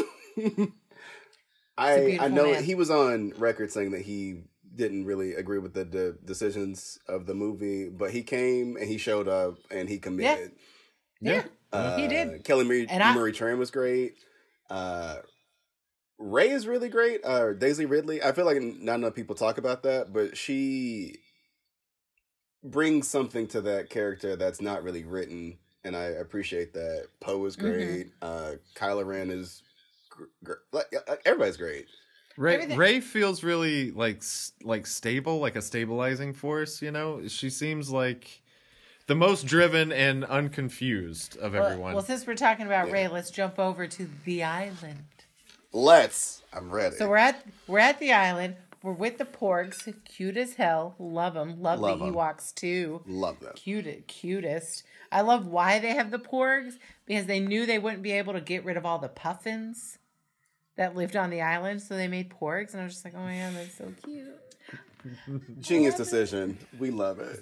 I 1.78 2.00
beautiful 2.00 2.30
know 2.30 2.52
man. 2.52 2.64
he 2.64 2.76
was 2.76 2.90
on 2.92 3.34
record 3.38 3.72
saying 3.72 3.92
that 3.92 4.02
he 4.02 4.42
didn't 4.76 5.06
really 5.06 5.34
agree 5.34 5.60
with 5.60 5.74
the, 5.74 5.84
the 5.84 6.18
decisions 6.24 7.00
of 7.08 7.26
the 7.26 7.34
movie, 7.34 7.90
but 7.90 8.12
he 8.12 8.24
came 8.24 8.76
and 8.78 8.88
he 8.88 8.98
showed 8.98 9.28
up 9.28 9.56
and 9.72 9.90
he 9.90 9.98
committed. 10.00 10.52
yeah, 11.22 11.44
Uh, 11.72 11.98
he 11.98 12.08
did. 12.08 12.44
Kelly 12.44 12.66
Marie, 12.66 12.88
And 12.90 13.02
I- 13.04 13.16
Marie 13.16 13.32
Tran 13.34 13.58
was 13.58 13.72
great. 13.72 14.14
Uh, 14.70 15.18
Rey 16.20 16.50
is 16.50 16.68
really 16.68 16.90
great. 16.90 17.22
Uh, 17.26 17.54
Daisy 17.54 17.86
Ridley. 17.86 18.22
I 18.24 18.32
feel 18.32 18.46
like 18.46 18.62
not 18.62 18.96
enough 18.96 19.14
people 19.16 19.36
talk 19.36 19.58
about 19.58 19.84
that, 19.84 20.14
but 20.14 20.38
she 20.38 21.18
brings 22.64 23.08
something 23.08 23.48
to 23.48 23.62
that 23.62 23.90
character 23.90 24.36
that's 24.36 24.62
not 24.62 24.84
really 24.84 25.04
written, 25.04 25.58
and 25.84 25.96
I 25.96 26.04
appreciate 26.06 26.74
that. 26.74 27.08
Poe 27.20 27.46
is 27.46 27.56
Mm-hmm. 27.58 27.66
great. 27.72 28.12
Uh, 28.22 28.52
Kylo 28.76 29.06
Ren 29.06 29.30
is. 29.30 29.64
Gr- 30.10 30.24
gr- 30.44 30.54
like, 30.72 30.94
uh, 31.08 31.16
everybody's 31.26 31.58
great. 31.58 31.88
Rey, 32.38 32.56
Everything- 32.56 32.78
Rey 32.78 33.00
feels 33.00 33.44
really 33.44 33.92
like 33.92 34.24
like 34.64 34.88
stable, 34.88 35.40
like 35.40 35.56
a 35.56 35.62
stabilizing 35.62 36.34
force. 36.34 36.82
You 36.82 36.92
know, 36.92 37.28
she 37.28 37.50
seems 37.50 37.92
like 37.92 38.42
the 39.08 39.16
most 39.16 39.46
driven 39.46 39.92
and 39.92 40.24
unconfused 40.26 41.38
of 41.38 41.54
Well, 41.54 41.66
everyone. 41.66 41.94
well, 41.94 42.04
since 42.04 42.26
we're 42.26 42.36
talking 42.36 42.66
about 42.66 42.88
Yeah. 42.88 42.94
Rey, 42.94 43.08
let's 43.08 43.30
jump 43.32 43.60
over 43.60 43.86
to 43.88 44.10
the 44.26 44.44
island. 44.44 45.04
Let's. 45.72 46.42
I'm 46.54 46.70
ready. 46.72 46.96
So 46.96 47.10
we're 47.10 47.18
at 47.18 47.46
we're 47.68 47.80
at 47.80 48.00
the 48.00 48.14
island. 48.14 48.56
We're 48.84 48.92
with 48.92 49.18
the 49.18 49.26
porgs, 49.26 49.88
cute 50.04 50.36
as 50.36 50.56
hell. 50.56 50.96
Love 51.00 51.36
them. 51.36 51.62
Love, 51.62 51.80
Love 51.80 52.00
the 52.00 52.06
'em. 52.06 52.14
Ewoks 52.14 52.54
too. 52.54 53.02
Love 53.08 53.40
them. 53.40 53.54
Cute, 53.56 54.08
cutest. 54.08 54.84
I 55.10 55.22
love 55.22 55.48
why 55.48 55.80
they 55.80 55.92
have 55.94 56.12
the 56.12 56.20
porgs 56.20 56.74
because 57.06 57.26
they 57.26 57.40
knew 57.40 57.66
they 57.66 57.80
wouldn't 57.80 58.04
be 58.04 58.12
able 58.12 58.34
to 58.34 58.42
get 58.42 58.66
rid 58.66 58.76
of 58.76 58.86
all 58.86 59.00
the 59.00 59.08
puffins 59.08 60.00
that 60.76 60.96
lived 60.96 61.16
on 61.16 61.30
the 61.30 61.42
island, 61.42 61.82
so 61.82 61.96
they 61.96 62.08
made 62.10 62.30
porgs, 62.30 62.74
and 62.74 62.82
I 62.82 62.84
was 62.84 62.94
just 62.94 63.06
like, 63.06 63.14
oh 63.16 63.20
my 63.20 63.38
god, 63.38 63.54
that's 63.56 63.78
so 63.78 63.94
cute. 64.04 64.28
Genius 65.62 65.96
decision. 65.96 66.58
We 66.78 66.92
love 66.92 67.20
it. 67.20 67.42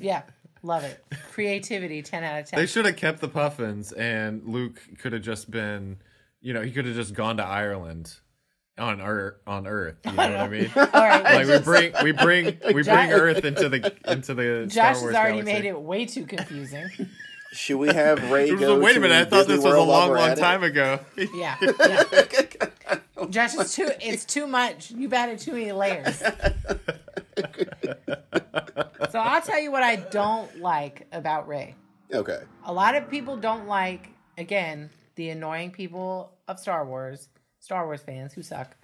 Yeah, 0.00 0.22
love 0.62 0.84
it. 0.84 1.02
Creativity, 1.32 2.02
ten 2.02 2.24
out 2.24 2.40
of 2.40 2.46
ten. 2.46 2.58
they 2.58 2.66
should 2.66 2.84
have 2.84 2.96
kept 2.96 3.20
the 3.20 3.28
puffins, 3.28 3.92
and 3.92 4.42
Luke 4.44 4.80
could 4.98 5.12
have 5.14 5.22
just 5.22 5.50
been, 5.50 5.98
you 6.42 6.52
know, 6.52 6.60
he 6.62 6.72
could 6.72 6.84
have 6.84 6.94
just 6.96 7.14
gone 7.14 7.36
to 7.38 7.44
Ireland 7.44 8.16
on 8.78 9.00
Earth. 9.00 9.36
On 9.46 9.66
Earth, 9.66 9.96
you 10.04 10.12
know 10.12 10.16
what 10.16 10.36
I 10.36 10.48
mean? 10.48 10.70
all 10.76 10.84
right, 10.84 11.22
like 11.22 11.46
we 11.46 11.58
bring 11.64 11.92
we 12.04 12.12
bring 12.12 12.46
we 12.66 12.72
bring 12.72 12.84
Josh- 12.84 13.10
Earth 13.10 13.44
into 13.44 13.68
the 13.68 13.94
into 14.06 14.34
the 14.34 14.66
Star 14.70 14.92
Josh 14.92 15.02
has 15.02 15.02
already 15.02 15.38
galaxy. 15.42 15.52
made 15.52 15.64
it 15.64 15.80
way 15.80 16.06
too 16.06 16.24
confusing. 16.26 16.88
Should 17.52 17.78
we 17.78 17.88
have 17.88 18.30
Rey 18.30 18.54
go 18.54 18.76
a- 18.76 18.78
wait 18.78 18.96
a 18.96 19.00
minute, 19.00 19.14
I 19.14 19.24
thought 19.24 19.46
Disney 19.46 19.56
this 19.56 19.64
was 19.64 19.72
a 19.74 19.76
World 19.76 19.88
while 19.88 20.08
long, 20.08 20.16
long 20.18 20.30
at 20.30 20.38
it? 20.38 20.40
time 20.40 20.62
ago. 20.62 21.00
Yeah, 21.34 21.56
yeah. 21.80 22.02
Josh, 23.30 23.54
it's 23.54 23.74
too 23.74 23.90
it's 24.00 24.24
too 24.24 24.46
much. 24.46 24.90
You've 24.90 25.12
added 25.12 25.38
too 25.38 25.52
many 25.52 25.72
layers. 25.72 26.22
so 29.10 29.18
I'll 29.18 29.42
tell 29.42 29.60
you 29.60 29.70
what 29.72 29.82
I 29.82 29.96
don't 29.96 30.60
like 30.60 31.06
about 31.12 31.48
Rey. 31.48 31.74
Okay. 32.12 32.40
A 32.64 32.72
lot 32.72 32.94
of 32.94 33.10
people 33.10 33.36
don't 33.36 33.66
like, 33.66 34.08
again, 34.38 34.90
the 35.16 35.30
annoying 35.30 35.70
people 35.70 36.32
of 36.46 36.58
Star 36.58 36.84
Wars, 36.86 37.28
Star 37.68 37.84
Wars 37.84 38.00
fans 38.00 38.32
who 38.32 38.42
suck. 38.42 38.74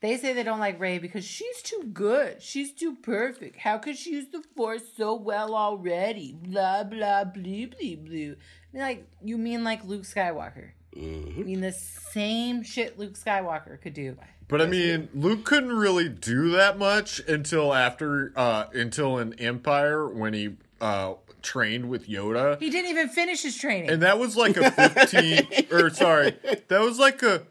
They 0.00 0.16
say 0.16 0.32
they 0.32 0.42
don't 0.42 0.58
like 0.58 0.80
Rey 0.80 0.98
because 0.98 1.24
she's 1.24 1.62
too 1.62 1.88
good. 1.92 2.42
She's 2.42 2.72
too 2.72 2.96
perfect. 2.96 3.56
How 3.60 3.78
could 3.78 3.96
she 3.96 4.10
use 4.14 4.26
the 4.32 4.42
Force 4.56 4.82
so 4.96 5.14
well 5.14 5.54
already? 5.54 6.32
Blah 6.42 6.82
blah 6.82 7.22
blue 7.22 7.68
blue 7.68 7.96
blue. 7.98 8.36
I 8.74 8.78
like 8.78 9.06
you 9.22 9.38
mean 9.38 9.62
like 9.62 9.84
Luke 9.84 10.02
Skywalker? 10.02 10.70
I 10.96 10.98
Mhm. 10.98 11.44
mean, 11.46 11.60
the 11.60 11.70
same 11.70 12.64
shit 12.64 12.98
Luke 12.98 13.14
Skywalker 13.14 13.80
could 13.80 13.94
do. 13.94 14.16
But 14.48 14.60
I 14.60 14.66
mean, 14.66 15.08
Luke 15.14 15.44
couldn't 15.44 15.72
really 15.72 16.08
do 16.08 16.50
that 16.50 16.76
much 16.78 17.20
until 17.28 17.72
after, 17.72 18.32
uh, 18.36 18.64
until 18.74 19.18
in 19.18 19.34
Empire 19.34 20.06
when 20.08 20.34
he 20.34 20.56
uh, 20.80 21.14
trained 21.42 21.88
with 21.88 22.08
Yoda, 22.08 22.58
He 22.60 22.70
didn't 22.70 22.90
even 22.90 23.08
finish 23.08 23.42
his 23.42 23.56
training. 23.56 23.88
and 23.88 24.02
that 24.02 24.18
was 24.18 24.36
like 24.36 24.56
a 24.56 24.70
fifteen, 24.72 25.46
or 25.70 25.88
sorry, 25.90 26.36
that 26.68 26.80
was 26.80 26.98
like 26.98 27.22
a 27.22 27.42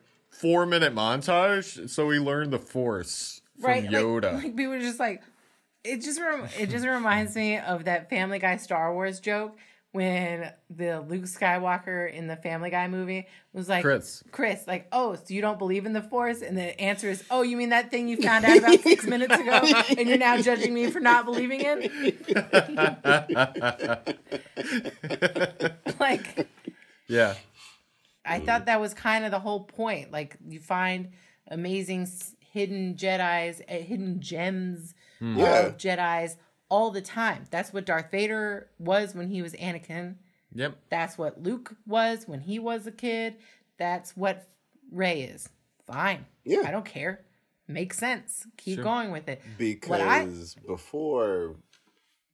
four 0.44 0.66
minute 0.66 0.94
montage. 0.94 1.90
So 1.90 2.06
we 2.06 2.20
learned 2.20 2.52
the 2.52 2.60
Force 2.60 3.42
from 3.60 3.72
right? 3.72 3.84
Like- 3.84 3.94
Yoda. 3.94 4.34
Like, 4.44 4.56
people 4.56 4.74
were 4.74 4.80
just 4.80 5.00
like, 5.00 5.24
it 5.84 6.02
just 6.02 6.20
rem- 6.20 6.48
it 6.60 6.70
just 6.70 6.86
reminds 6.86 7.36
me 7.36 7.58
of 7.58 7.86
that 7.86 8.10
Family 8.10 8.40
Guy 8.40 8.58
Star 8.58 8.94
Wars 8.94 9.20
joke 9.20 9.58
when 9.94 10.52
the 10.72 11.02
Luke 11.02 11.26
Skywalker 11.26 12.12
in 12.12 12.28
the 12.28 12.36
Family 12.36 12.72
Guy 12.72 12.88
movie 12.88 13.28
was 13.54 13.70
like, 13.70 13.84
Chris. 13.84 14.24
Chris, 14.32 14.66
like, 14.68 14.88
oh, 14.92 15.14
so 15.16 15.22
you 15.28 15.40
don't 15.40 15.60
believe 15.60 15.86
in 15.86 15.94
the 15.94 16.02
Force? 16.02 16.42
And 16.42 16.58
the 16.58 16.80
answer 16.82 17.10
is, 17.10 17.24
oh, 17.30 17.44
you 17.44 17.56
mean 17.58 17.70
that 17.70 17.92
thing 17.92 18.08
you 18.08 18.18
found 18.18 18.44
out 18.44 18.58
about 18.58 18.80
six 18.80 19.06
minutes 19.06 19.36
ago, 19.36 19.62
and 19.98 20.10
you're 20.10 20.18
now 20.18 20.42
judging 20.42 20.74
me 20.74 20.90
for 20.90 21.00
not 21.00 21.26
believing 21.26 21.62
in? 21.62 21.82
like. 26.00 26.48
yeah, 27.08 27.36
I 28.26 28.40
thought 28.40 28.66
that 28.68 28.80
was 28.80 28.94
kind 28.94 29.26
of 29.26 29.32
the 29.32 29.40
whole 29.40 29.62
point. 29.66 30.12
Like 30.12 30.38
you 30.48 30.60
find 30.60 31.10
amazing 31.50 32.08
hidden 32.40 32.96
Jedi's, 32.96 33.62
uh, 33.70 33.74
hidden 33.74 34.20
gems 34.22 34.94
Yeah. 35.20 35.68
of 35.68 35.78
Jedi's 35.78 36.38
all 36.70 36.92
the 36.92 37.02
time. 37.02 37.46
That's 37.52 37.74
what 37.74 37.86
Darth 37.86 38.12
Vader 38.12 38.70
was 38.80 39.14
when 39.14 39.30
he 39.30 39.42
was 39.42 39.54
Anakin. 39.54 40.16
yep. 40.54 40.78
That's 40.90 41.18
what 41.18 41.42
Luke 41.42 41.76
was 41.86 42.28
when 42.28 42.42
he 42.42 42.60
was 42.60 42.88
a 42.88 42.92
kid. 42.92 43.36
That's 43.78 44.16
what 44.16 44.48
Rey 44.92 45.22
is. 45.24 45.50
Fine. 45.86 46.26
Yeah. 46.46 46.62
I 46.66 46.72
don't 46.72 46.86
care. 46.86 47.26
Makes 47.68 47.98
sense. 47.98 48.46
Keep 48.58 48.76
Sure. 48.76 48.84
going 48.84 49.12
with 49.12 49.28
it. 49.28 49.42
because 49.58 50.56
I- 50.58 50.68
before 50.68 51.56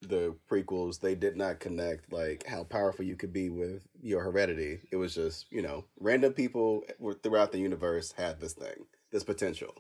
the 0.02 0.36
prequels 0.50 1.00
they 1.00 1.14
did 1.14 1.36
not 1.36 1.60
connect 1.60 2.12
like 2.12 2.46
how 2.48 2.64
powerful 2.64 3.04
you 3.04 3.16
could 3.18 3.34
be 3.34 3.50
with 3.50 3.86
your 4.02 4.24
heredity 4.24 4.80
it 4.92 4.96
was 4.96 5.14
just 5.14 5.46
you 5.52 5.62
know 5.62 5.84
random 6.00 6.32
people 6.32 6.84
throughout 7.22 7.52
the 7.52 7.60
universe 7.60 8.14
had 8.18 8.40
this 8.40 8.54
thing 8.54 8.86
this 9.12 9.24
potential 9.24 9.74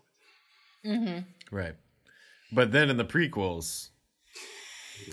mm-hmm. 0.86 1.20
Right. 1.51 1.76
But 2.51 2.72
then 2.72 2.89
in 2.89 2.97
the 2.97 3.05
prequels, 3.05 3.89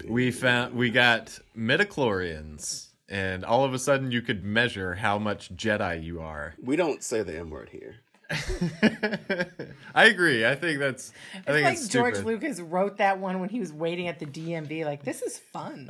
we 0.08 0.30
found 0.30 0.74
we 0.74 0.90
got 0.90 1.38
midichlorians, 1.56 2.88
and 3.08 3.44
all 3.44 3.64
of 3.64 3.74
a 3.74 3.78
sudden 3.78 4.10
you 4.10 4.22
could 4.22 4.44
measure 4.44 4.94
how 4.94 5.18
much 5.18 5.54
Jedi 5.54 6.02
you 6.02 6.20
are. 6.20 6.54
we 6.62 6.76
don't 6.76 7.02
say 7.02 7.22
the 7.22 7.38
m 7.38 7.50
word 7.50 7.68
here 7.70 7.96
I 9.94 10.06
agree. 10.06 10.44
I 10.44 10.54
think 10.56 10.80
that's. 10.80 11.12
I 11.34 11.38
It's 11.38 11.46
think 11.46 11.64
like 11.64 11.74
it's 11.74 11.88
George 11.88 12.14
stupid. 12.14 12.28
Lucas 12.28 12.60
wrote 12.60 12.96
that 12.98 13.18
one 13.20 13.40
when 13.40 13.48
he 13.48 13.60
was 13.60 13.72
waiting 13.72 14.08
at 14.08 14.18
the 14.18 14.26
DMV. 14.26 14.84
Like, 14.84 15.04
this 15.04 15.22
is 15.22 15.38
fun. 15.38 15.88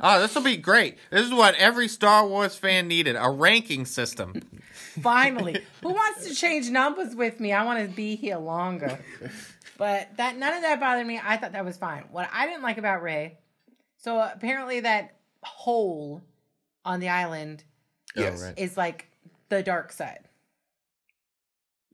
Oh, 0.00 0.20
this 0.20 0.34
will 0.34 0.42
be 0.42 0.56
great. 0.56 0.96
This 1.10 1.26
is 1.26 1.32
what 1.32 1.54
every 1.56 1.88
Star 1.88 2.26
Wars 2.26 2.54
fan 2.54 2.86
needed—a 2.88 3.28
ranking 3.30 3.84
system. 3.84 4.40
Finally, 5.02 5.60
who 5.82 5.88
wants 5.88 6.26
to 6.28 6.34
change 6.34 6.70
numbers 6.70 7.14
with 7.14 7.40
me? 7.40 7.52
I 7.52 7.64
want 7.64 7.88
to 7.88 7.94
be 7.94 8.16
here 8.16 8.36
longer. 8.36 8.98
But 9.76 10.08
that 10.16 10.36
none 10.36 10.54
of 10.54 10.62
that 10.62 10.78
bothered 10.80 11.06
me. 11.06 11.20
I 11.22 11.36
thought 11.36 11.52
that 11.52 11.64
was 11.64 11.76
fine. 11.76 12.04
What 12.10 12.28
I 12.32 12.46
didn't 12.46 12.62
like 12.62 12.78
about 12.78 13.02
Rey, 13.02 13.38
so 13.96 14.20
apparently 14.20 14.80
that 14.80 15.16
hole 15.42 16.22
on 16.84 17.00
the 17.00 17.08
island 17.08 17.64
oh, 18.16 18.20
Yes. 18.20 18.44
Oh, 18.46 18.52
is 18.56 18.76
like 18.76 19.10
the 19.48 19.62
dark 19.62 19.92
side. 19.92 20.28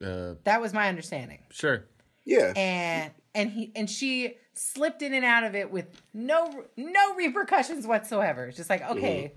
Uh, 0.05 0.35
That 0.45 0.61
was 0.61 0.73
my 0.73 0.89
understanding. 0.89 1.41
sure. 1.51 1.85
yeah 2.25 2.53
And 2.57 3.13
and 3.35 3.51
he 3.51 3.73
and 3.77 3.89
she 3.89 4.37
slipped 4.55 5.01
in 5.03 5.15
and 5.15 5.25
out 5.25 5.45
of 5.45 5.55
it 5.55 5.71
with 5.71 5.87
no 6.13 6.65
no 6.77 7.15
repercussions 7.15 7.87
whatsoever. 7.87 8.47
It's 8.47 8.57
just 8.57 8.69
like, 8.71 8.83
okay, 8.91 9.33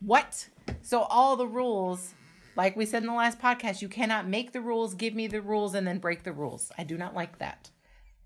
what? 0.00 0.48
So 0.82 1.02
all 1.02 1.36
the 1.36 1.46
rules, 1.46 2.14
like 2.56 2.76
we 2.76 2.86
said 2.86 3.02
in 3.02 3.08
the 3.08 3.14
last 3.14 3.38
podcast, 3.38 3.82
you 3.82 3.88
cannot 3.88 4.26
make 4.28 4.52
the 4.52 4.60
rules, 4.60 4.94
give 4.94 5.14
me 5.14 5.26
the 5.26 5.40
rules, 5.42 5.74
and 5.74 5.86
then 5.86 5.98
break 5.98 6.22
the 6.24 6.32
rules. 6.32 6.72
I 6.78 6.84
do 6.84 6.96
not 6.96 7.14
like 7.14 7.38
that. 7.38 7.70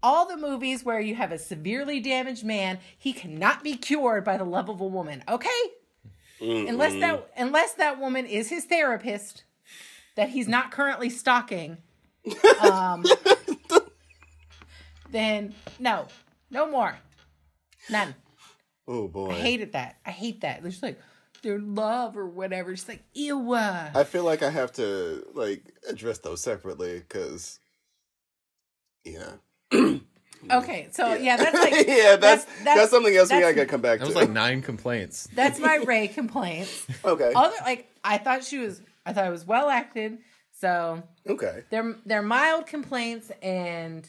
All 0.02 0.26
the 0.26 0.36
movies 0.36 0.84
where 0.84 1.00
you 1.00 1.14
have 1.14 1.30
a 1.30 1.38
severely 1.38 2.00
damaged 2.00 2.44
man, 2.44 2.78
he 2.98 3.12
cannot 3.12 3.62
be 3.62 3.76
cured 3.76 4.24
by 4.24 4.36
the 4.36 4.44
love 4.44 4.68
of 4.68 4.80
a 4.80 4.86
woman. 4.86 5.22
Okay? 5.28 5.60
Unless 6.42 6.94
that 7.00 7.30
unless 7.36 7.74
that 7.74 8.00
woman 8.00 8.26
is 8.26 8.48
his 8.48 8.64
therapist 8.64 9.44
that 10.16 10.30
he's 10.30 10.48
not 10.48 10.70
currently 10.70 11.08
stalking. 11.08 11.78
Um 12.60 13.04
then 15.10 15.54
no. 15.78 16.08
No 16.50 16.70
more. 16.70 16.98
None. 17.90 18.14
oh 18.88 19.08
boy 19.08 19.30
I 19.30 19.34
hated 19.34 19.72
that. 19.72 19.96
I 20.04 20.10
hate 20.10 20.40
that. 20.42 20.62
Just 20.62 20.82
like 20.82 20.98
their 21.42 21.58
love 21.58 22.16
or 22.16 22.26
whatever. 22.26 22.72
It's 22.72 22.88
like 22.88 23.02
ew. 23.14 23.54
I 23.54 24.04
feel 24.04 24.24
like 24.24 24.42
I 24.42 24.50
have 24.50 24.72
to 24.72 25.24
like 25.34 25.62
address 25.88 26.18
those 26.18 26.40
separately 26.40 26.98
because, 26.98 27.58
yeah, 29.04 29.32
Mm. 30.44 30.62
Okay, 30.62 30.88
so 30.90 31.14
yeah, 31.14 31.36
that's 31.36 31.54
like 31.54 31.86
yeah, 31.88 32.16
that's, 32.16 32.46
that's 32.64 32.90
something 32.90 33.14
else 33.14 33.30
we 33.30 33.40
gotta 33.40 33.64
come 33.66 33.80
back 33.80 34.00
That 34.00 34.06
to. 34.06 34.08
was 34.08 34.16
like 34.16 34.30
nine 34.30 34.60
complaints. 34.62 35.28
That's 35.34 35.60
my 35.60 35.76
Rey 35.76 36.08
complaints. 36.08 36.86
okay, 37.04 37.32
Other 37.34 37.54
like 37.64 37.88
I 38.02 38.18
thought 38.18 38.42
she 38.44 38.58
was. 38.58 38.80
I 39.06 39.12
thought 39.12 39.26
it 39.26 39.30
was 39.30 39.46
well 39.46 39.68
acted. 39.68 40.18
So 40.58 41.02
okay, 41.28 41.62
they're 41.70 41.96
they're 42.04 42.22
mild 42.22 42.66
complaints, 42.66 43.30
and 43.40 44.08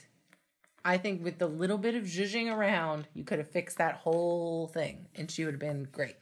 I 0.84 0.98
think 0.98 1.24
with 1.24 1.38
the 1.38 1.48
little 1.48 1.78
bit 1.78 1.94
of 1.96 2.04
zhuzhing 2.04 2.52
around, 2.52 3.08
you 3.14 3.24
could 3.24 3.38
have 3.40 3.50
fixed 3.50 3.78
that 3.78 3.96
whole 3.96 4.68
thing, 4.68 5.08
and 5.16 5.30
she 5.30 5.46
would 5.46 5.54
have 5.54 5.62
been 5.62 5.88
great. 5.92 6.16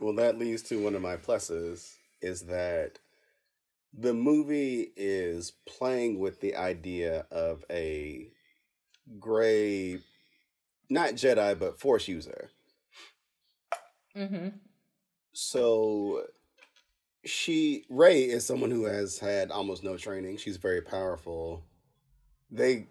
Well, 0.00 0.14
that 0.14 0.38
leads 0.38 0.62
to 0.64 0.82
one 0.82 0.94
of 0.94 1.02
my 1.02 1.16
pluses 1.16 1.94
is 2.22 2.42
that 2.42 2.98
the 3.92 4.14
movie 4.14 4.92
is 4.96 5.52
playing 5.66 6.20
with 6.20 6.40
the 6.40 6.54
idea 6.54 7.26
of 7.30 7.64
a 7.70 8.28
gray, 9.18 9.98
not 10.88 11.10
Jedi, 11.14 11.58
but 11.58 11.80
Force 11.80 12.08
user. 12.08 12.50
Mm-hmm. 14.16 14.48
So 15.32 16.24
she 17.24 17.84
Rey 17.88 18.22
is 18.22 18.46
someone 18.46 18.70
who 18.70 18.84
has 18.84 19.18
had 19.18 19.50
almost 19.50 19.84
no 19.84 19.96
training. 19.96 20.36
She's 20.38 20.56
very 20.56 20.80
powerful. 20.82 21.64
They 22.50 22.86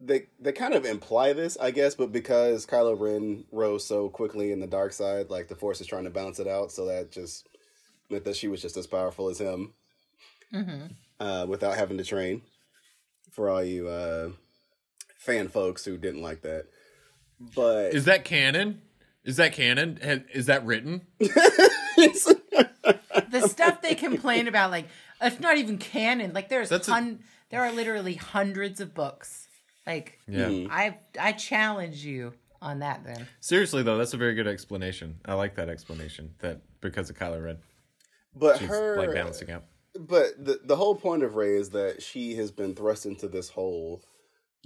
they 0.00 0.26
they 0.40 0.52
kind 0.52 0.74
of 0.74 0.84
imply 0.84 1.32
this, 1.32 1.56
I 1.60 1.70
guess, 1.70 1.94
but 1.94 2.12
because 2.12 2.66
Kylo 2.66 2.98
Ren 2.98 3.44
rose 3.52 3.84
so 3.86 4.08
quickly 4.08 4.52
in 4.52 4.60
the 4.60 4.66
dark 4.66 4.92
side, 4.92 5.30
like 5.30 5.48
the 5.48 5.54
Force 5.56 5.80
is 5.80 5.86
trying 5.86 6.04
to 6.04 6.10
balance 6.10 6.38
it 6.40 6.48
out, 6.48 6.72
so 6.72 6.86
that 6.86 7.12
just 7.12 7.48
meant 8.10 8.24
that 8.24 8.36
she 8.36 8.48
was 8.48 8.60
just 8.60 8.76
as 8.76 8.86
powerful 8.86 9.28
as 9.28 9.38
him, 9.38 9.72
Mm-hmm. 10.52 10.86
uh, 11.24 11.46
without 11.46 11.76
having 11.76 11.96
to 11.98 12.04
train. 12.04 12.42
For 13.30 13.48
all 13.48 13.64
you 13.64 13.88
uh, 13.88 14.30
fan 15.22 15.48
folks 15.48 15.84
who 15.84 15.96
didn't 15.96 16.22
like 16.22 16.42
that, 16.42 16.66
but 17.54 17.94
Is 17.94 18.04
that 18.06 18.24
canon? 18.24 18.82
Is 19.24 19.36
that 19.36 19.52
canon? 19.52 19.98
Ha- 20.02 20.24
Is 20.34 20.46
that 20.46 20.66
written? 20.66 21.02
the 21.20 22.28
stuff 23.48 23.82
they 23.82 23.94
complain 23.94 24.48
about, 24.48 24.70
like 24.70 24.88
it's 25.20 25.40
not 25.40 25.56
even 25.58 25.78
canon. 25.78 26.32
Like 26.32 26.48
there's 26.48 26.68
That's 26.68 26.88
a- 26.88 26.92
hun- 26.92 27.20
there 27.50 27.60
are 27.60 27.72
literally 27.72 28.14
hundreds 28.14 28.80
of 28.80 28.94
books. 28.94 29.46
Like 29.86 30.18
Yeah. 30.26 30.46
Mhm. 30.48 30.68
I 30.70 30.98
I 31.18 31.32
challenge 31.32 32.04
you 32.04 32.32
on 32.60 32.80
that. 32.80 33.04
Then 33.04 33.26
Seriously 33.40 33.82
though, 33.82 33.98
that's 33.98 34.14
a 34.14 34.18
very 34.18 34.34
good 34.34 34.48
explanation. 34.48 35.18
I 35.24 35.34
like 35.34 35.54
that 35.56 35.68
explanation. 35.68 36.34
That 36.40 36.60
because 36.80 37.10
of 37.10 37.16
Kylo 37.18 37.42
Ren, 37.44 37.58
but 38.34 38.58
she's 38.58 38.68
her 38.68 38.96
like 38.96 39.12
balancing 39.12 39.50
out. 39.50 39.64
But 39.98 40.44
the 40.44 40.60
the 40.64 40.76
whole 40.76 40.94
point 40.96 41.22
of 41.22 41.36
Rey 41.36 41.54
is 41.56 41.70
that 41.70 42.02
she 42.02 42.34
has 42.36 42.50
been 42.50 42.74
thrust 42.74 43.06
into 43.06 43.28
this 43.28 43.50
whole 43.50 44.02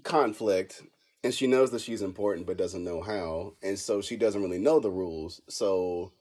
conflict 0.05 0.83
and 1.25 1.35
she 1.35 1.47
knows 1.47 1.71
that 1.71 1.81
she's 1.81 2.03
important 2.03 2.47
but 2.47 2.57
doesn't 2.57 2.85
know 2.85 3.01
how 3.01 3.55
and 3.63 3.79
so 3.79 4.01
she 4.01 4.17
doesn't 4.17 4.43
really 4.43 4.59
know 4.59 4.79
the 4.81 4.91
rules. 4.91 5.41
So 5.49 6.13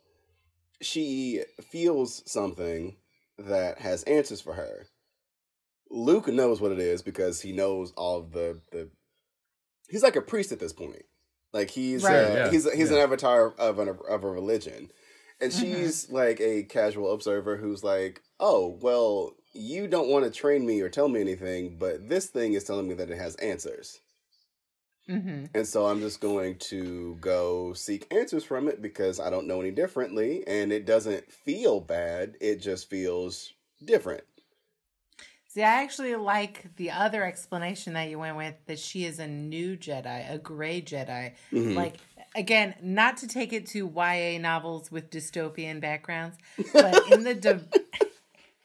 she 0.81 1.43
feels 1.71 2.23
something 2.31 2.95
that 3.37 3.79
has 3.79 4.03
answers 4.03 4.41
for 4.41 4.53
her. 4.53 4.87
Luke 5.89 6.27
knows 6.27 6.59
what 6.59 6.71
it 6.71 6.79
is 6.79 7.01
because 7.01 7.41
he 7.41 7.51
knows 7.51 7.91
all 7.95 8.19
of 8.19 8.31
the 8.31 8.59
the 8.71 8.89
he's 9.89 10.03
like 10.03 10.15
a 10.15 10.21
priest 10.21 10.51
at 10.51 10.59
this 10.59 10.73
point. 10.73 11.03
Like 11.53 11.69
he's 11.69 12.03
Right. 12.03 12.15
uh, 12.15 12.33
Yeah, 12.35 12.49
he's 12.49 12.71
he's 12.73 12.91
an 12.91 12.97
avatar 12.97 13.53
of 13.57 13.79
an 13.79 13.89
of 14.09 14.23
a 14.23 14.29
religion. 14.29 14.91
And 15.39 15.51
Mhm. 15.51 15.59
she's 15.59 16.09
like 16.09 16.39
a 16.39 16.63
casual 16.63 17.11
observer 17.13 17.57
who's 17.57 17.83
like 17.83 18.21
oh 18.39 18.77
well 18.81 19.35
you 19.55 19.87
don't 19.87 20.09
want 20.09 20.25
to 20.25 20.31
train 20.31 20.65
me 20.65 20.81
or 20.81 20.89
tell 20.89 21.07
me 21.07 21.21
anything 21.21 21.77
but 21.79 22.07
this 22.09 22.27
thing 22.27 22.53
is 22.53 22.63
telling 22.63 22.87
me 22.87 22.93
that 22.93 23.09
it 23.09 23.17
has 23.17 23.35
answers 23.35 24.01
Mm-hmm. 25.09 25.45
And 25.53 25.67
so 25.67 25.85
I'm 25.85 25.99
just 25.99 26.19
going 26.19 26.57
to 26.57 27.17
go 27.21 27.73
seek 27.73 28.11
answers 28.11 28.43
from 28.43 28.67
it 28.67 28.81
because 28.81 29.19
I 29.19 29.29
don't 29.29 29.47
know 29.47 29.61
any 29.61 29.71
differently. 29.71 30.43
And 30.47 30.71
it 30.71 30.85
doesn't 30.85 31.31
feel 31.31 31.79
bad, 31.79 32.37
it 32.41 32.61
just 32.61 32.89
feels 32.89 33.53
different. 33.83 34.23
See, 35.47 35.63
I 35.63 35.83
actually 35.83 36.15
like 36.15 36.75
the 36.75 36.91
other 36.91 37.23
explanation 37.23 37.93
that 37.93 38.09
you 38.09 38.19
went 38.19 38.35
with 38.35 38.55
that 38.65 38.77
she 38.77 39.05
is 39.05 39.19
a 39.19 39.27
new 39.27 39.77
Jedi, 39.77 40.33
a 40.33 40.37
gray 40.37 40.81
Jedi. 40.81 41.31
Mhm. 41.53 41.75
Like, 41.75 41.95
again, 42.35 42.75
not 42.81 43.17
to 43.17 43.27
take 43.27 43.53
it 43.53 43.65
to 43.67 43.87
YA 43.87 44.37
novels 44.37 44.91
with 44.91 45.09
dystopian 45.09 45.79
backgrounds, 45.79 46.37
but 46.73 47.09
in 47.09 47.23
the 47.23 47.35
di- 47.35 47.61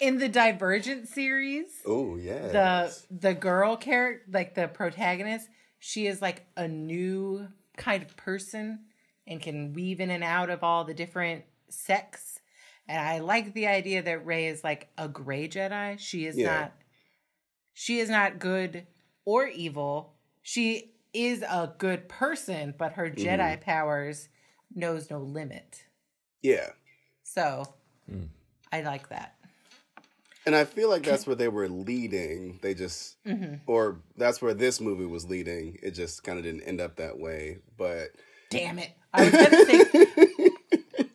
in 0.01 0.19
the 0.19 0.29
Divergent 0.29 1.09
series, 1.09 1.67
Oh, 1.87 2.17
yeah. 2.17 2.49
the 2.49 2.99
the 3.11 3.35
girl 3.35 3.77
character, 3.77 4.25
like 4.33 4.55
the 4.55 4.69
protagonist, 4.69 5.49
she 5.79 6.07
is 6.07 6.21
like 6.21 6.47
a 6.57 6.67
new 6.67 7.49
kind 7.77 8.03
of 8.03 8.17
person 8.17 8.81
and 9.27 9.41
can 9.41 9.73
weave 9.73 10.01
in 10.01 10.11
and 10.11 10.25
out 10.25 10.51
of 10.51 10.65
all 10.65 10.85
the 10.85 10.95
different 10.95 11.45
sects. 11.69 12.41
And 12.89 12.99
I 12.99 13.21
like 13.21 13.55
the 13.55 13.69
idea 13.69 14.03
that 14.03 14.27
Rey 14.27 14.49
is 14.49 14.65
like 14.65 14.89
a 14.99 15.07
gray 15.09 15.49
Jedi. 15.49 15.99
She 15.99 16.27
is 16.27 16.37
Yeah. 16.37 16.61
not 16.61 16.73
she 17.73 18.01
is 18.01 18.11
not 18.11 18.39
good 18.39 18.87
or 19.25 19.47
evil. 19.47 20.15
She 20.43 20.93
is 21.13 21.43
a 21.43 21.73
good 21.79 22.09
person, 22.09 22.75
but 22.77 22.93
her 22.95 23.09
mm-hmm. 23.09 23.25
Jedi 23.25 23.61
powers 23.61 24.29
knows 24.75 25.11
no 25.11 25.21
limit. 25.21 25.85
Yeah. 26.43 26.71
So 27.23 27.65
mm. 28.11 28.29
I 28.73 28.83
like 28.83 29.09
that. 29.11 29.35
And 30.47 30.57
I 30.57 30.65
feel 30.65 30.89
like 30.89 31.03
that's 31.03 31.27
where 31.27 31.37
they 31.37 31.49
were 31.49 31.69
leading. 31.69 32.59
They 32.63 32.75
just, 32.75 33.23
Mm-hmm. 33.25 33.57
or 33.67 34.01
that's 34.17 34.41
where 34.41 34.55
this 34.55 34.81
movie 34.81 35.05
was 35.07 35.27
leading. 35.29 35.79
It 35.83 35.91
just 35.93 36.25
kind 36.25 36.39
of 36.39 36.45
didn't 36.45 36.63
end 36.63 36.81
up 36.81 36.97
that 36.97 37.19
way. 37.19 37.59
But 37.77 38.09
Damn 38.51 38.79
it. 38.79 38.91
I 39.13 39.25
was 39.25 39.33
gonna 39.33 39.65
say 39.67 40.51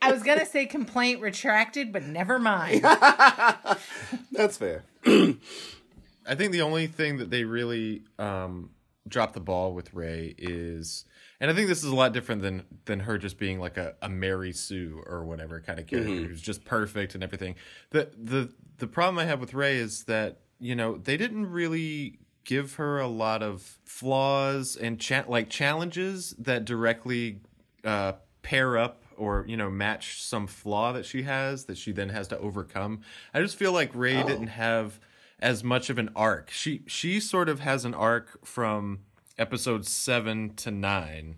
I 0.02 0.12
was 0.12 0.22
gonna 0.24 0.46
say 0.46 0.66
complaint 0.68 1.22
retracted, 1.22 1.92
but 1.92 2.04
never 2.04 2.38
mind. 2.40 2.82
that's 4.32 4.58
fair. 4.58 4.84
I 5.06 6.34
think 6.36 6.52
the 6.52 6.62
only 6.62 6.88
thing 6.88 7.18
that 7.18 7.30
they 7.30 7.44
really 7.44 8.04
um, 8.20 8.70
dropped 9.08 9.34
the 9.34 9.40
ball 9.40 9.74
with 9.74 9.94
Rey 9.94 10.34
is, 10.38 11.06
and 11.40 11.52
I 11.52 11.54
think 11.54 11.68
this 11.68 11.84
is 11.84 11.90
a 11.92 11.96
lot 11.96 12.14
different 12.14 12.42
than 12.42 12.64
than 12.86 13.02
her 13.02 13.18
just 13.18 13.38
being 13.38 13.60
like 13.60 13.78
a, 13.78 13.96
a 14.02 14.10
Mary 14.10 14.52
Sue 14.52 15.04
or 15.06 15.24
whatever 15.26 15.60
kind 15.62 15.80
of 15.80 15.88
character 15.88 16.12
who's 16.28 16.42
just 16.42 16.66
perfect 16.66 17.16
and 17.16 17.24
everything. 17.24 17.56
The 17.92 18.10
the 18.18 18.54
the 18.78 18.88
problem 18.88 19.20
I 19.20 19.26
have 19.26 19.40
with 19.40 19.54
Rey 19.54 19.78
is 19.78 20.04
that 20.06 20.40
you 20.60 20.76
know 20.76 20.98
they 20.98 21.18
didn't 21.18 21.52
really 21.52 22.20
give 22.44 22.76
her 22.76 23.00
a 23.00 23.08
lot 23.08 23.42
of 23.42 23.80
flaws 23.84 24.76
and 24.76 25.00
cha- 25.00 25.26
like 25.28 25.50
challenges 25.50 26.36
that 26.38 26.64
directly 26.66 27.40
uh, 27.84 28.14
pair 28.44 28.78
up 28.78 29.02
or 29.18 29.46
you 29.48 29.58
know 29.58 29.70
match 29.70 30.22
some 30.22 30.46
flaw 30.48 30.92
that 30.94 31.06
she 31.06 31.24
has 31.24 31.66
that 31.66 31.78
she 31.78 31.92
then 31.92 32.10
has 32.10 32.28
to 32.28 32.38
overcome. 32.40 33.02
I 33.34 33.42
just 33.42 33.56
feel 33.56 33.72
like 33.72 33.92
Rey 33.94 34.22
Oh. 34.22 34.28
didn't 34.28 34.48
have 34.48 35.00
as 35.40 35.64
much 35.64 35.90
of 35.90 35.98
an 35.98 36.10
arc. 36.16 36.50
She 36.50 36.84
she 36.88 37.20
sort 37.20 37.50
of 37.50 37.60
has 37.60 37.86
an 37.86 37.94
arc 37.94 38.46
from 38.46 39.00
episode 39.38 39.86
7 39.86 40.54
to 40.56 40.72
9 40.72 41.36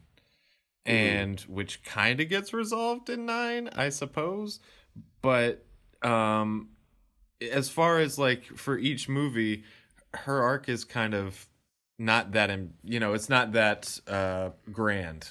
and 0.85 1.39
which 1.41 1.83
kind 1.83 2.21
of 2.21 2.29
gets 2.29 2.53
resolved 2.53 3.09
in 3.09 3.25
9, 3.25 3.69
I 3.75 3.89
suppose. 3.89 4.59
But 5.21 5.65
um 6.01 6.69
as 7.41 7.69
far 7.69 7.99
as 7.99 8.17
like 8.17 8.45
for 8.45 8.77
each 8.77 9.09
movie, 9.09 9.63
her 10.13 10.41
arc 10.41 10.69
is 10.69 10.83
kind 10.83 11.13
of 11.13 11.47
not 11.99 12.33
that 12.33 12.57
you 12.83 12.99
know, 12.99 13.13
it's 13.13 13.29
not 13.29 13.53
that 13.53 13.99
uh 14.07 14.51
grand. 14.71 15.29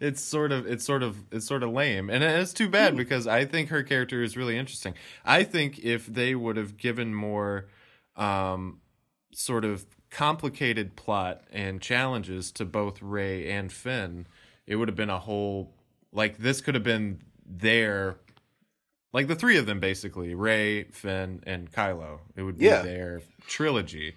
It's 0.00 0.20
sort 0.22 0.52
of 0.52 0.66
it's 0.66 0.84
sort 0.84 1.02
of 1.02 1.16
it's 1.30 1.46
sort 1.46 1.62
of 1.62 1.70
lame. 1.70 2.10
And 2.10 2.22
it's 2.24 2.52
too 2.52 2.68
bad 2.68 2.96
because 2.96 3.26
i 3.26 3.44
think 3.44 3.68
her 3.68 3.82
character 3.82 4.22
is 4.22 4.36
really 4.36 4.56
interesting. 4.56 4.94
I 5.24 5.44
think 5.44 5.78
if 5.80 6.06
they 6.06 6.34
would 6.34 6.56
have 6.56 6.76
given 6.76 7.14
more 7.14 7.66
um 8.16 8.80
sort 9.32 9.64
of 9.64 9.86
complicated 10.10 10.94
plot 10.96 11.42
and 11.52 11.80
challenges 11.80 12.52
to 12.52 12.64
both 12.66 13.00
rey 13.00 13.50
and 13.50 13.72
finn 13.72 14.26
it 14.66 14.76
would 14.76 14.88
have 14.88 14.96
been 14.96 15.08
a 15.10 15.18
whole 15.18 15.72
like 16.12 16.36
this 16.38 16.60
could 16.60 16.74
have 16.74 16.84
been 16.84 17.20
their 17.46 18.16
like 19.14 19.26
the 19.28 19.34
three 19.34 19.56
of 19.58 19.66
them 19.66 19.80
basically 19.80 20.34
rey 20.34 20.84
finn 20.84 21.42
and 21.46 21.70
kylo. 21.72 22.20
It 22.36 22.42
would 22.42 22.58
be 22.58 22.66
Yeah. 22.66 22.82
their 22.82 23.22
trilogy. 23.46 24.14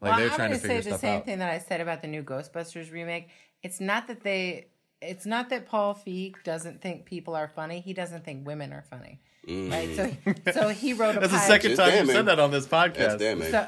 Like 0.00 0.10
well, 0.12 0.18
they're 0.20 0.30
I'm 0.30 0.36
trying 0.36 0.50
to 0.50 0.56
gonna 0.58 0.68
say 0.68 0.76
figure 0.76 0.92
the 0.92 0.98
same 0.98 1.16
out. 1.18 1.24
thing 1.24 1.38
that 1.40 1.50
I 1.50 1.58
said 1.58 1.80
about 1.80 2.02
the 2.02 2.08
new 2.08 2.22
Ghostbusters 2.22 2.92
remake. 2.92 3.30
It's 3.62 3.80
not 3.80 4.06
that 4.08 4.22
they 4.22 4.66
it's 5.00 5.26
not 5.26 5.50
that 5.50 5.68
Paul 5.68 5.94
Feig 5.94 6.42
doesn't 6.42 6.80
think 6.80 7.04
people 7.04 7.34
are 7.34 7.48
funny. 7.48 7.80
He 7.80 7.92
doesn't 7.92 8.24
think 8.24 8.46
women 8.46 8.72
are 8.72 8.84
funny. 8.90 9.20
Right? 9.48 9.96
So 9.96 10.52
so 10.52 10.68
he 10.68 10.92
wrote 10.92 11.16
a 11.16 11.20
that's 11.20 11.32
the 11.32 11.38
pile- 11.38 11.46
second 11.46 11.70
Just 11.70 11.80
time 11.80 12.06
you 12.06 12.12
said 12.12 12.26
that 12.26 12.38
on 12.38 12.50
this 12.50 12.66
podcast 12.66 12.96
That's 12.96 13.16
damning. 13.16 13.50
So, 13.50 13.66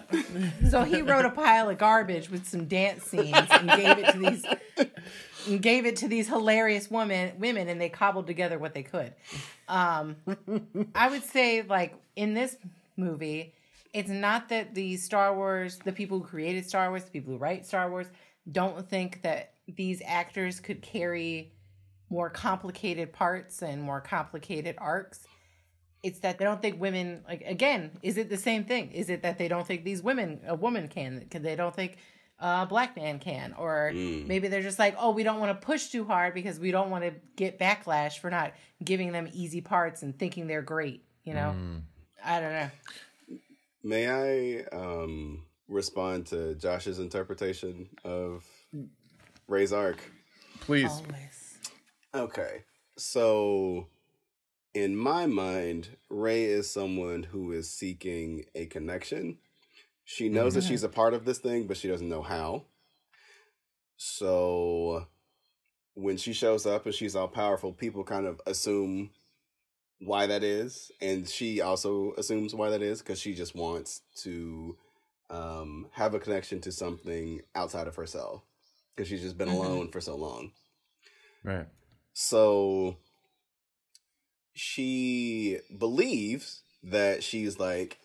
so 0.70 0.82
he 0.84 1.00
wrote 1.00 1.24
a 1.24 1.30
pile 1.30 1.70
of 1.70 1.78
garbage 1.78 2.28
with 2.28 2.46
some 2.46 2.66
dance 2.66 3.04
scenes 3.04 3.34
and 3.50 3.70
gave 3.70 3.98
it 3.98 4.12
to 4.12 4.18
these 4.18 4.44
and 5.48 5.62
gave 5.62 5.86
it 5.86 5.96
to 5.96 6.08
these 6.08 6.28
hilarious 6.28 6.90
women 6.90 7.32
women 7.38 7.68
and 7.68 7.80
they 7.80 7.88
cobbled 7.88 8.26
together 8.26 8.58
what 8.58 8.74
they 8.74 8.82
could. 8.82 9.14
Um, 9.68 10.16
I 10.94 11.08
would 11.08 11.24
say 11.24 11.62
like 11.62 11.94
in 12.16 12.34
this 12.34 12.56
movie, 12.96 13.54
it's 13.94 14.10
not 14.10 14.50
that 14.50 14.74
the 14.74 14.96
Star 14.98 15.34
Wars, 15.34 15.78
the 15.84 15.92
people 15.92 16.18
who 16.18 16.24
created 16.24 16.68
Star 16.68 16.90
Wars, 16.90 17.04
the 17.04 17.10
people 17.10 17.32
who 17.32 17.38
write 17.38 17.64
Star 17.64 17.90
Wars, 17.90 18.06
don't 18.50 18.88
think 18.88 19.22
that 19.22 19.54
these 19.76 20.02
actors 20.04 20.60
could 20.60 20.82
carry 20.82 21.52
more 22.08 22.30
complicated 22.30 23.12
parts 23.12 23.62
and 23.62 23.82
more 23.82 24.00
complicated 24.00 24.76
arcs. 24.78 25.26
It's 26.02 26.20
that 26.20 26.38
they 26.38 26.44
don't 26.44 26.62
think 26.62 26.80
women 26.80 27.22
like 27.28 27.42
again 27.42 27.98
is 28.02 28.16
it 28.16 28.30
the 28.30 28.38
same 28.38 28.64
thing? 28.64 28.92
Is 28.92 29.10
it 29.10 29.22
that 29.22 29.38
they 29.38 29.48
don't 29.48 29.66
think 29.66 29.84
these 29.84 30.02
women 30.02 30.40
a 30.46 30.54
woman 30.54 30.88
can 30.88 31.18
because 31.18 31.42
they 31.42 31.56
don't 31.56 31.74
think 31.74 31.98
a 32.38 32.64
black 32.66 32.96
man 32.96 33.18
can? 33.18 33.54
Or 33.58 33.92
maybe 33.92 34.48
they're 34.48 34.62
just 34.62 34.78
like 34.78 34.96
oh 34.98 35.10
we 35.10 35.22
don't 35.22 35.40
want 35.40 35.60
to 35.60 35.66
push 35.66 35.88
too 35.88 36.04
hard 36.04 36.32
because 36.32 36.58
we 36.58 36.70
don't 36.70 36.90
want 36.90 37.04
to 37.04 37.12
get 37.36 37.58
backlash 37.58 38.18
for 38.18 38.30
not 38.30 38.54
giving 38.82 39.12
them 39.12 39.28
easy 39.32 39.60
parts 39.60 40.02
and 40.02 40.18
thinking 40.18 40.46
they're 40.46 40.62
great 40.62 41.04
you 41.24 41.34
know? 41.34 41.54
I 42.24 42.40
don't 42.40 42.52
know. 42.52 42.70
May 43.82 44.08
I 44.08 44.76
um, 44.76 45.44
respond 45.68 46.26
to 46.26 46.54
Josh's 46.54 46.98
interpretation 46.98 47.88
of 48.04 48.44
Rey's 49.50 49.72
arc? 49.72 49.98
please 50.60 50.90
always 50.90 51.58
Okay. 52.14 52.64
So, 52.96 53.88
in 54.74 54.96
my 54.96 55.26
mind, 55.26 55.88
Rey 56.08 56.44
is 56.44 56.70
someone 56.70 57.24
who 57.24 57.52
is 57.52 57.70
seeking 57.70 58.44
a 58.54 58.66
connection. 58.66 59.38
She 60.04 60.28
knows 60.28 60.54
that 60.54 60.64
she's 60.64 60.84
a 60.84 60.88
part 60.88 61.14
of 61.14 61.24
this 61.24 61.38
thing, 61.38 61.66
but 61.66 61.76
she 61.76 61.88
doesn't 61.88 62.08
know 62.08 62.22
how. 62.22 62.64
So, 63.96 65.06
when 65.94 66.16
she 66.16 66.32
shows 66.32 66.66
up 66.66 66.86
and 66.86 66.94
she's 66.94 67.16
all 67.16 67.28
powerful, 67.28 67.72
people 67.72 68.04
kind 68.04 68.26
of 68.26 68.40
assume 68.46 69.10
why 69.98 70.26
that 70.26 70.42
is. 70.44 70.92
And 71.00 71.28
she 71.28 71.60
also 71.60 72.12
assumes 72.18 72.54
why 72.54 72.70
that 72.70 72.82
is 72.82 73.00
because 73.00 73.20
she 73.20 73.34
just 73.34 73.54
wants 73.54 74.02
to 74.22 74.76
um, 75.28 75.88
have 75.92 76.14
a 76.14 76.20
connection 76.20 76.60
to 76.62 76.72
something 76.72 77.40
outside 77.54 77.86
of 77.86 77.96
herself 77.96 78.42
because 79.00 79.08
she's 79.08 79.22
just 79.22 79.38
been 79.38 79.48
Mhm. 79.48 79.54
alone 79.54 79.90
for 79.90 79.98
so 80.02 80.14
long. 80.14 80.52
right 81.42 81.66
So 82.12 82.98
she 84.52 85.58
believes 85.78 86.64
that 86.82 87.22
she's 87.24 87.58
like 87.58 87.98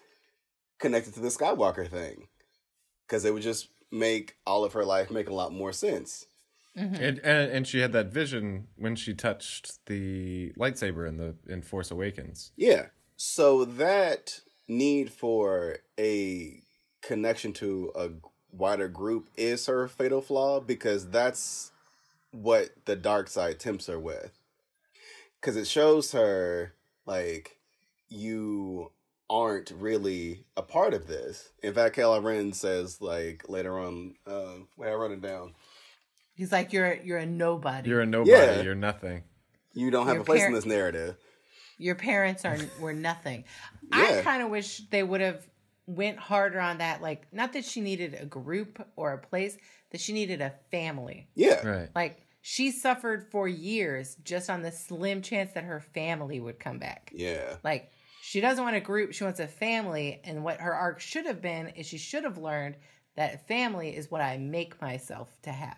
connected 0.79 1.13
to 1.15 1.19
the 1.19 1.27
Skywalker 1.27 1.89
thing 1.89 2.29
because 3.05 3.25
it 3.25 3.33
would 3.33 3.43
just 3.43 3.67
make 3.91 4.37
all 4.45 4.63
of 4.63 4.71
her 4.71 4.85
life 4.85 5.11
make 5.11 5.27
a 5.27 5.33
lot 5.33 5.51
more 5.51 5.73
sense. 5.73 6.27
Mhm. 6.77 6.93
And, 6.99 7.19
and 7.19 7.51
and 7.51 7.67
she 7.67 7.79
had 7.79 7.91
that 7.91 8.07
vision 8.07 8.69
when 8.77 8.95
she 8.95 9.13
touched 9.13 9.85
the 9.87 10.53
lightsaber 10.57 11.05
in 11.05 11.17
the 11.17 11.35
in 11.45 11.61
Force 11.61 11.91
Awakens. 11.91 12.53
Yeah. 12.55 12.87
So 13.17 13.65
that 13.65 14.39
need 14.69 15.11
for 15.11 15.79
a 15.99 16.63
connection 17.01 17.51
to 17.53 17.91
a 17.95 18.09
wider 18.57 18.87
group 18.87 19.29
is 19.35 19.65
her 19.67 19.87
fatal 19.87 20.21
flaw 20.21 20.59
because 20.59 21.09
that's 21.09 21.71
what 22.31 22.69
the 22.85 22.95
dark 22.95 23.29
side 23.29 23.59
tempts 23.59 23.87
her 23.87 23.99
with. 23.99 24.31
Cuz 25.41 25.55
it 25.55 25.67
shows 25.67 26.11
her 26.13 26.73
like 27.05 27.57
you 28.09 28.91
aren't 29.29 29.71
really 29.71 30.45
a 30.55 30.61
part 30.61 30.93
of 30.93 31.07
this. 31.07 31.49
In 31.63 31.73
fact, 31.73 31.95
Kylo 31.95 32.23
Ren 32.23 32.53
says 32.53 33.01
like 33.01 33.47
later 33.49 33.77
on, 33.79 34.15
um, 34.27 34.67
wait, 34.77 34.89
I 34.89 34.93
wrote 34.93 35.11
it 35.11 35.21
down. 35.21 35.53
he's 36.33 36.51
like 36.51 36.73
you're 36.73 36.95
you're 37.03 37.17
a 37.19 37.25
nobody 37.25 37.89
You're 37.89 38.01
a 38.01 38.05
nobody. 38.05 38.31
Yeah. 38.31 38.61
You're 38.61 38.75
nothing. 38.75 39.23
You 39.73 39.91
don't 39.91 40.05
have 40.07 40.15
Your 40.15 40.21
a 40.21 40.25
place 40.25 40.43
in 40.43 40.53
this 40.53 40.65
narrative. 40.65 41.15
your 41.77 41.95
parents 41.95 42.45
are 42.45 42.57
were 42.79 42.93
nothing. 42.93 43.43
Yeah. 43.91 44.19
I 44.19 44.21
kind 44.21 44.41
of 44.41 44.49
wish 44.49 44.81
they 44.89 45.03
would 45.03 45.21
have 45.21 45.45
went 45.87 46.17
harder 46.17 46.59
on 46.59 46.79
that. 46.79 47.01
Like, 47.01 47.27
not 47.31 47.53
that 47.53 47.65
she 47.65 47.81
needed 47.81 48.17
a 48.19 48.25
group 48.25 48.85
or 48.95 49.13
a 49.13 49.17
place, 49.17 49.57
that 49.91 50.01
she 50.01 50.13
needed 50.13 50.41
a 50.41 50.53
family. 50.71 51.27
Yeah. 51.35 51.65
Right. 51.65 51.89
Like, 51.95 52.21
she 52.41 52.71
suffered 52.71 53.31
for 53.31 53.47
years 53.47 54.15
just 54.23 54.49
on 54.49 54.61
the 54.61 54.71
slim 54.71 55.21
chance 55.21 55.53
that 55.53 55.63
her 55.63 55.79
family 55.79 56.39
would 56.39 56.59
come 56.59 56.79
back. 56.79 57.11
Yeah. 57.13 57.57
Like, 57.63 57.91
she 58.21 58.41
doesn't 58.41 58.63
want 58.63 58.75
a 58.75 58.81
group, 58.81 59.13
she 59.13 59.23
wants 59.23 59.39
a 59.39 59.47
family. 59.47 60.21
And 60.23 60.43
what 60.43 60.59
her 60.59 60.73
arc 60.73 60.99
should 60.99 61.25
have 61.25 61.41
been 61.41 61.69
is 61.69 61.85
she 61.85 61.97
should 61.97 62.23
have 62.23 62.37
learned 62.37 62.75
that 63.15 63.47
family 63.47 63.95
is 63.95 64.11
what 64.11 64.21
I 64.21 64.37
make 64.37 64.81
myself 64.81 65.29
to 65.43 65.51
have. 65.51 65.77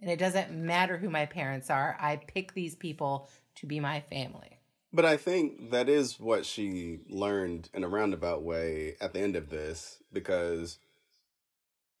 And 0.00 0.10
it 0.10 0.18
doesn't 0.18 0.52
matter 0.52 0.96
who 0.96 1.10
my 1.10 1.26
parents 1.26 1.70
are, 1.70 1.96
I 2.00 2.16
pick 2.16 2.54
these 2.54 2.76
people 2.76 3.28
to 3.56 3.66
be 3.66 3.80
my 3.80 4.00
family. 4.00 4.57
But 4.92 5.04
I 5.04 5.16
think 5.16 5.70
that 5.70 5.88
is 5.88 6.18
what 6.18 6.46
she 6.46 7.00
learned 7.08 7.68
in 7.74 7.84
a 7.84 7.88
roundabout 7.88 8.42
way 8.42 8.96
at 9.00 9.12
the 9.12 9.20
end 9.20 9.36
of 9.36 9.50
this 9.50 10.02
because 10.12 10.78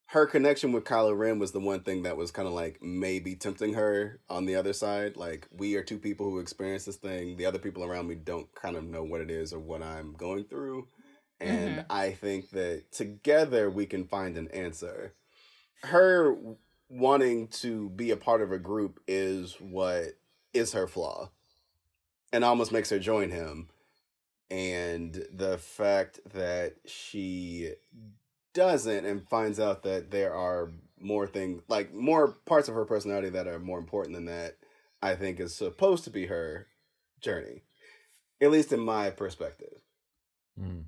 her 0.06 0.26
connection 0.26 0.72
with 0.72 0.84
Kylo 0.84 1.16
Ren 1.16 1.38
was 1.38 1.52
the 1.52 1.60
one 1.60 1.80
thing 1.80 2.04
that 2.04 2.16
was 2.16 2.30
kind 2.30 2.48
of 2.48 2.54
like 2.54 2.82
maybe 2.82 3.34
tempting 3.34 3.74
her 3.74 4.20
on 4.30 4.46
the 4.46 4.54
other 4.54 4.72
side. 4.72 5.18
Like, 5.18 5.46
we 5.52 5.74
are 5.76 5.82
two 5.82 5.98
people 5.98 6.30
who 6.30 6.38
experience 6.38 6.86
this 6.86 6.96
thing. 6.96 7.36
The 7.36 7.44
other 7.44 7.58
people 7.58 7.84
around 7.84 8.08
me 8.08 8.14
don't 8.14 8.52
kind 8.54 8.74
of 8.74 8.84
know 8.84 9.04
what 9.04 9.20
it 9.20 9.30
is 9.30 9.52
or 9.52 9.58
what 9.58 9.82
I'm 9.82 10.14
going 10.14 10.44
through. 10.44 10.88
And 11.40 11.80
Mhm. 11.80 11.86
I 11.90 12.12
think 12.12 12.50
that 12.50 12.90
together 12.90 13.68
we 13.68 13.84
can 13.84 14.06
find 14.06 14.38
an 14.38 14.48
answer. 14.48 15.14
Her 15.82 16.36
wanting 16.88 17.48
to 17.48 17.90
be 17.90 18.10
a 18.10 18.16
part 18.16 18.40
of 18.40 18.50
a 18.50 18.58
group 18.58 19.00
is 19.06 19.60
what 19.60 20.14
is 20.54 20.72
her 20.72 20.88
flaw 20.88 21.30
and 22.32 22.44
almost 22.44 22.72
makes 22.72 22.90
her 22.90 22.98
join 22.98 23.30
him. 23.30 23.68
And 24.50 25.26
the 25.32 25.58
fact 25.58 26.20
that 26.32 26.76
she 26.86 27.72
doesn't 28.54 29.04
and 29.04 29.28
finds 29.28 29.60
out 29.60 29.82
that 29.82 30.10
there 30.10 30.34
are 30.34 30.70
more 31.00 31.26
things, 31.26 31.62
like 31.68 31.92
more 31.92 32.28
parts 32.46 32.68
of 32.68 32.74
her 32.74 32.84
personality 32.84 33.28
that 33.30 33.46
are 33.46 33.58
more 33.58 33.78
important 33.78 34.14
than 34.14 34.24
that, 34.24 34.56
I 35.02 35.14
think 35.14 35.38
is 35.38 35.54
supposed 35.54 36.04
to 36.04 36.10
be 36.10 36.26
her 36.26 36.66
journey, 37.20 37.62
at 38.40 38.50
least 38.50 38.72
in 38.72 38.80
my 38.80 39.10
perspective. 39.10 39.82
Mm. 40.60 40.84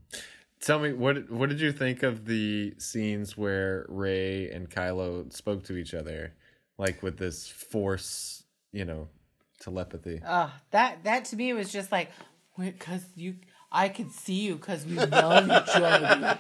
Tell 0.61 0.79
me 0.79 0.93
what 0.93 1.31
what 1.31 1.49
did 1.49 1.61
you 1.61 1.73
think 1.73 2.03
of 2.03 2.27
the 2.27 2.75
scenes 2.79 3.37
where 3.37 3.87
Rey 3.89 4.51
and 4.51 4.69
Kylo 4.69 5.33
spoke 5.33 5.65
to 5.65 5.77
each 5.77 5.95
other, 5.95 6.35
like 6.77 7.03
with 7.03 7.17
this 7.19 7.49
force, 7.49 8.45
you 8.73 8.85
know, 8.85 9.09
telepathy? 9.61 10.21
Oh, 10.27 10.53
that 10.73 11.05
that 11.05 11.27
to 11.27 11.37
me 11.37 11.53
was 11.53 11.71
just 11.71 11.93
like, 11.93 12.11
because 12.59 13.05
you, 13.15 13.37
I 13.71 13.89
could 13.89 14.11
see 14.11 14.41
you 14.47 14.57
because 14.57 14.85
we 14.85 14.97
love 14.97 15.45
each 15.47 15.77
other. 15.77 16.39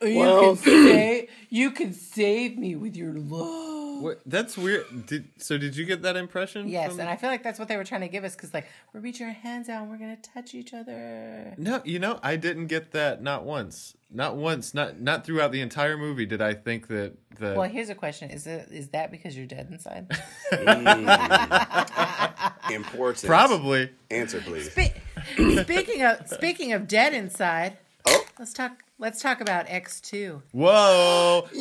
And 0.00 0.12
you 0.14 0.18
Well- 0.18 0.54
can 0.54 0.56
say 0.56 1.28
you 1.50 1.70
can 1.72 1.92
save 1.92 2.56
me 2.58 2.76
with 2.76 2.94
your 2.96 3.14
love. 3.14 3.67
What, 4.02 4.20
that's 4.26 4.56
weird. 4.56 5.06
Did 5.06 5.28
so? 5.38 5.58
Did 5.58 5.76
you 5.76 5.84
get 5.84 6.02
that 6.02 6.16
impression? 6.16 6.68
Yes, 6.68 6.90
from- 6.92 7.00
and 7.00 7.08
I 7.08 7.16
feel 7.16 7.30
like 7.30 7.42
that's 7.42 7.58
what 7.58 7.68
they 7.68 7.76
were 7.76 7.84
trying 7.84 8.02
to 8.02 8.08
give 8.08 8.24
us 8.24 8.34
because 8.34 8.54
like 8.54 8.66
we're 8.92 9.00
reaching 9.00 9.26
our 9.26 9.32
hands 9.32 9.68
out 9.68 9.82
and 9.82 9.90
we're 9.90 9.98
gonna 9.98 10.16
touch 10.16 10.54
each 10.54 10.72
other. 10.74 11.54
No, 11.58 11.80
you 11.84 11.98
know, 11.98 12.18
I 12.22 12.36
didn't 12.36 12.66
get 12.68 12.92
that. 12.92 13.22
Not 13.22 13.44
once. 13.44 13.94
Not 14.10 14.36
once. 14.36 14.72
Not 14.74 15.00
not 15.00 15.24
throughout 15.26 15.52
the 15.52 15.60
entire 15.60 15.96
movie 15.98 16.24
did 16.26 16.40
I 16.40 16.54
think 16.54 16.88
that 16.88 17.14
that. 17.38 17.56
Well, 17.56 17.68
here's 17.68 17.90
a 17.90 17.94
question: 17.94 18.30
Is 18.30 18.46
it 18.46 18.68
is 18.70 18.88
that 18.88 19.10
because 19.10 19.36
you're 19.36 19.46
dead 19.46 19.68
inside? 19.70 20.06
Mm. 20.52 22.72
Important. 22.72 23.24
Probably. 23.26 23.90
Answer, 24.10 24.40
please. 24.40 24.70
Spe- 24.70 24.96
speaking 25.62 26.02
of 26.02 26.26
speaking 26.28 26.72
of 26.72 26.86
dead 26.88 27.14
inside, 27.14 27.78
Oh. 28.06 28.24
let's 28.38 28.52
talk. 28.52 28.82
Let's 28.98 29.22
talk 29.22 29.40
about 29.40 29.66
X 29.68 30.00
two. 30.00 30.42
Whoa! 30.52 31.48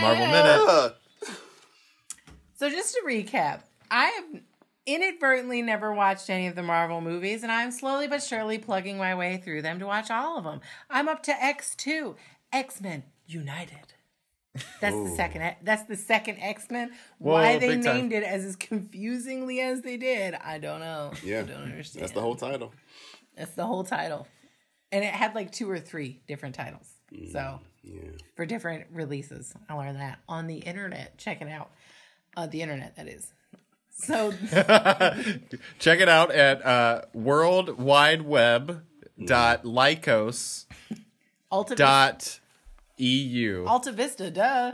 Marvel 0.00 0.26
minute. 0.26 0.94
So 2.56 2.70
just 2.70 2.94
to 2.94 3.02
recap, 3.06 3.60
I 3.90 4.06
have 4.06 4.42
inadvertently 4.86 5.60
never 5.60 5.92
watched 5.92 6.30
any 6.30 6.46
of 6.46 6.54
the 6.54 6.62
Marvel 6.62 7.00
movies, 7.00 7.42
and 7.42 7.52
I'm 7.52 7.70
slowly 7.70 8.08
but 8.08 8.22
surely 8.22 8.58
plugging 8.58 8.96
my 8.96 9.14
way 9.14 9.36
through 9.36 9.62
them 9.62 9.78
to 9.80 9.86
watch 9.86 10.10
all 10.10 10.38
of 10.38 10.44
them. 10.44 10.60
I'm 10.88 11.08
up 11.08 11.22
to 11.24 11.32
X2, 11.32 12.16
X-Men 12.52 13.04
United. 13.26 13.94
That's 14.80 14.96
the 14.96 15.12
second. 15.14 15.56
That's 15.62 15.84
the 15.84 15.96
second 15.96 16.38
X 16.40 16.70
Men. 16.70 16.90
Why 17.18 17.58
they 17.58 17.68
big 17.68 17.84
time. 17.84 17.96
named 17.96 18.12
it 18.12 18.24
as, 18.24 18.44
as 18.44 18.56
confusingly 18.56 19.60
as 19.60 19.82
they 19.82 19.96
did, 19.96 20.34
I 20.34 20.58
don't 20.58 20.80
know. 20.80 21.12
Yeah. 21.22 21.40
I 21.40 21.42
don't 21.42 21.62
understand. 21.62 22.02
That's 22.02 22.12
the 22.12 22.22
whole 22.22 22.34
title. 22.34 22.72
That's 23.36 23.52
the 23.52 23.66
whole 23.66 23.84
title, 23.84 24.26
and 24.92 25.04
it 25.04 25.12
had 25.12 25.34
like 25.34 25.52
two 25.52 25.70
or 25.70 25.78
three 25.78 26.20
different 26.28 26.54
titles. 26.54 26.88
So 27.32 27.60
Yeah. 27.82 28.10
for 28.36 28.44
different 28.46 28.86
releases. 28.92 29.54
I 29.68 29.74
learned 29.74 29.98
that 30.00 30.18
on 30.28 30.46
the 30.46 30.58
internet. 30.58 31.16
Check 31.18 31.40
it 31.40 31.48
out. 31.48 31.70
Uh, 32.36 32.46
the 32.46 32.62
internet, 32.62 32.96
that 32.96 33.08
is. 33.08 33.32
So 33.90 34.30
Check 35.78 36.00
it 36.00 36.08
out 36.08 36.30
at 36.30 36.64
uh, 36.64 37.02
World 37.14 37.78
Wide 37.78 38.22
Web 38.22 38.82
dot 39.24 39.64
Lycos 39.64 40.66
dot 41.76 42.38
eu. 42.96 43.64
Alta 43.66 43.90
Vista, 43.92 44.30
duh. 44.30 44.72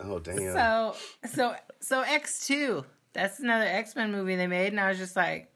Oh 0.00 0.18
damn. 0.18 0.38
So 0.38 0.94
so 1.34 1.54
so 1.80 2.00
X 2.02 2.46
two. 2.46 2.84
That's 3.12 3.40
another 3.40 3.64
X 3.66 3.96
Men 3.96 4.12
movie 4.12 4.36
they 4.36 4.46
made, 4.46 4.68
and 4.68 4.80
I 4.80 4.88
was 4.90 4.98
just 4.98 5.16
like, 5.16 5.50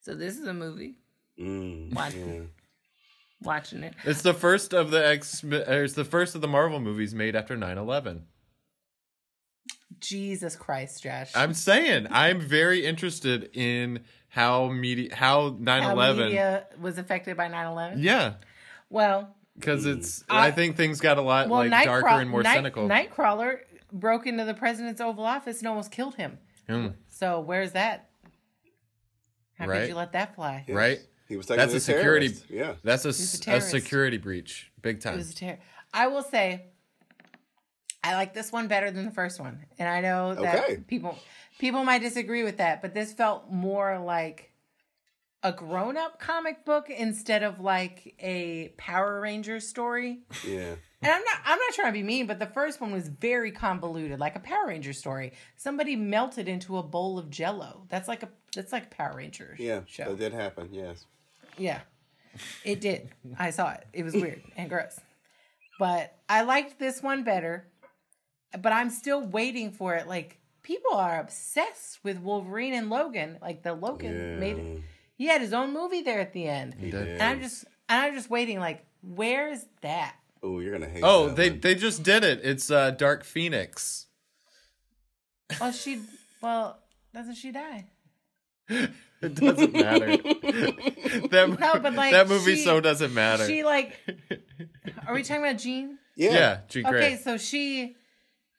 so 0.00 0.14
this 0.14 0.38
is 0.38 0.46
a 0.46 0.54
movie. 0.54 0.94
Mm, 1.38 1.92
yeah. 1.94 2.42
Watching 3.42 3.82
it. 3.82 3.94
It's 4.04 4.22
the 4.22 4.32
first 4.34 4.72
of 4.72 4.90
the 4.90 5.06
X. 5.06 5.44
It's 5.44 5.92
the 5.94 6.04
first 6.04 6.34
of 6.34 6.40
the 6.40 6.48
Marvel 6.48 6.80
movies 6.80 7.14
made 7.14 7.36
after 7.36 7.56
9-11. 7.56 8.22
Jesus 10.00 10.56
Christ, 10.56 11.02
Josh. 11.02 11.32
I'm 11.34 11.54
saying 11.54 12.06
I'm 12.10 12.40
very 12.40 12.84
interested 12.84 13.50
in 13.54 14.00
how 14.28 14.68
media 14.68 15.14
how 15.14 15.50
9/11. 15.50 15.60
How 15.80 16.12
media 16.12 16.66
was 16.80 16.98
affected 16.98 17.36
by 17.36 17.48
9-11? 17.48 18.02
Yeah, 18.02 18.34
Well, 18.90 19.34
because 19.54 19.86
it's. 19.86 20.22
I, 20.28 20.48
I- 20.48 20.50
think 20.50 20.76
things 20.76 21.00
got 21.00 21.16
a 21.18 21.22
lot 21.22 21.48
well, 21.48 21.60
like 21.66 21.70
darker 21.84 22.06
Nightcraw- 22.08 22.20
and 22.20 22.30
more 22.30 22.42
Night- 22.42 22.54
cynical. 22.56 22.88
Nightcrawler 22.88 23.60
broke 23.92 24.26
into 24.26 24.44
the 24.44 24.54
president's 24.54 25.00
Oval 25.00 25.24
Office 25.24 25.58
and 25.60 25.68
almost 25.68 25.90
killed 25.90 26.16
him. 26.16 26.38
Hmm, 26.68 26.88
So 27.08 27.40
where's 27.40 27.72
that? 27.72 28.10
How 29.58 29.66
Right. 29.66 29.80
could 29.80 29.88
you 29.88 29.94
let 29.94 30.12
that 30.12 30.34
fly? 30.34 30.64
Yes. 30.68 30.76
Right? 30.76 30.98
He 31.28 31.36
was 31.36 31.46
taking 31.46 31.58
That's 31.58 31.74
a 31.74 31.80
security. 31.80 32.34
Yeah. 32.48 32.74
That's 32.84 33.04
a, 33.04 33.08
He's 33.08 33.20
a 33.20 33.22
s- 33.22 33.34
a 33.34 33.40
terrorist. 33.40 33.70
security 33.70 34.16
breach, 34.18 34.70
big 34.82 34.96
It 34.96 35.02
time. 35.02 35.16
was 35.16 35.30
a 35.32 35.34
terror. 35.34 35.58
I 35.92 36.06
will 36.08 36.22
say, 36.22 36.66
I 38.04 38.14
like 38.14 38.34
this 38.34 38.52
one 38.52 38.68
better 38.68 38.90
than 38.90 39.04
the 39.04 39.10
first 39.10 39.40
one, 39.40 39.66
and 39.78 39.88
I 39.88 40.00
know 40.00 40.34
that 40.36 40.64
Okay. 40.64 40.76
people 40.86 41.18
people 41.58 41.84
might 41.84 42.00
disagree 42.02 42.44
with 42.44 42.58
that, 42.58 42.82
but 42.82 42.94
this 42.94 43.12
felt 43.12 43.50
more 43.50 43.98
like 43.98 44.52
a 45.42 45.52
grown 45.52 45.96
up 45.96 46.18
comic 46.20 46.64
book 46.64 46.88
instead 46.90 47.42
of 47.42 47.60
like 47.60 48.14
a 48.20 48.68
Power 48.76 49.20
Rangers 49.20 49.66
story. 49.66 50.20
Yeah. 50.46 50.74
And 51.02 51.12
I'm 51.12 51.22
not 51.24 51.36
I'm 51.44 51.58
not 51.58 51.72
trying 51.74 51.88
to 51.88 51.92
be 51.92 52.02
mean, 52.02 52.26
but 52.26 52.38
the 52.38 52.46
first 52.46 52.80
one 52.80 52.92
was 52.92 53.08
very 53.08 53.50
convoluted, 53.50 54.20
like 54.20 54.36
a 54.36 54.40
Power 54.40 54.68
Ranger 54.68 54.92
story. 54.92 55.32
Somebody 55.56 55.96
melted 55.96 56.46
into 56.48 56.78
a 56.78 56.82
bowl 56.82 57.18
of 57.18 57.28
Jello. 57.30 57.86
That's 57.88 58.06
like 58.08 58.22
a 58.22 58.28
that's 58.54 58.72
like 58.72 58.90
Power 58.90 59.14
Rangers 59.16 59.58
Yeah. 59.58 59.80
show. 59.86 60.04
That 60.10 60.18
did 60.18 60.32
happen. 60.32 60.68
Yes. 60.72 61.06
Yeah, 61.58 61.80
it 62.64 62.80
did. 62.80 63.10
I 63.38 63.50
saw 63.50 63.72
it. 63.72 63.86
It 63.92 64.02
was 64.02 64.14
weird 64.14 64.42
and 64.56 64.68
gross. 64.68 64.98
But 65.78 66.14
I 66.28 66.42
liked 66.42 66.78
this 66.78 67.02
one 67.02 67.22
better. 67.24 67.66
But 68.58 68.72
I'm 68.72 68.90
still 68.90 69.20
waiting 69.26 69.72
for 69.72 69.94
it. 69.94 70.06
Like 70.06 70.38
people 70.62 70.94
are 70.94 71.20
obsessed 71.20 71.98
with 72.02 72.18
Wolverine 72.20 72.72
and 72.74 72.88
Logan. 72.88 73.38
Like 73.42 73.62
the 73.62 73.74
Logan 73.74 74.14
Yeah. 74.14 74.36
made 74.38 74.58
it. 74.58 74.82
He 75.16 75.26
had 75.26 75.40
his 75.40 75.52
own 75.52 75.72
movie 75.72 76.02
there 76.02 76.20
at 76.20 76.32
the 76.32 76.46
end. 76.46 76.74
He 76.74 76.90
did. 76.90 77.04
did. 77.04 77.08
And 77.14 77.22
I'm 77.22 77.40
just 77.40 77.64
and 77.88 78.00
I'm 78.02 78.14
just 78.14 78.30
waiting. 78.30 78.58
Like 78.60 78.84
where 79.02 79.50
is 79.50 79.66
that? 79.82 80.14
Oh, 80.42 80.60
you're 80.60 80.72
gonna 80.72 80.88
hate. 80.90 81.02
Oh, 81.02 81.26
that 81.28 81.36
they 81.36 81.50
one. 81.50 81.60
they 81.60 81.74
just 81.74 82.02
did 82.02 82.24
it. 82.24 82.40
It's 82.42 82.70
uh, 82.70 82.92
Dark 82.92 83.24
Phoenix. 83.24 84.06
Oh, 85.60 85.70
she. 85.72 86.00
Well, 86.42 86.78
doesn't 87.14 87.34
she 87.36 87.52
die? 87.52 87.86
It 89.22 89.34
doesn't 89.34 89.72
matter. 89.72 90.06
that, 91.30 91.56
No, 91.58 91.80
but, 91.80 91.94
like, 91.94 92.12
that 92.12 92.28
movie 92.28 92.56
she- 92.56 92.64
so 92.64 92.80
doesn't 92.80 93.14
matter. 93.14 93.46
She 93.46 93.62
like. 93.64 93.98
Are 95.06 95.14
we 95.14 95.22
talking 95.22 95.42
about 95.42 95.58
Jean? 95.58 95.98
Yeah. 96.16 96.32
yeah, 96.32 96.58
Jean 96.68 96.84
Grey. 96.84 96.98
Okay, 97.14 97.16
so 97.16 97.36
she 97.38 97.96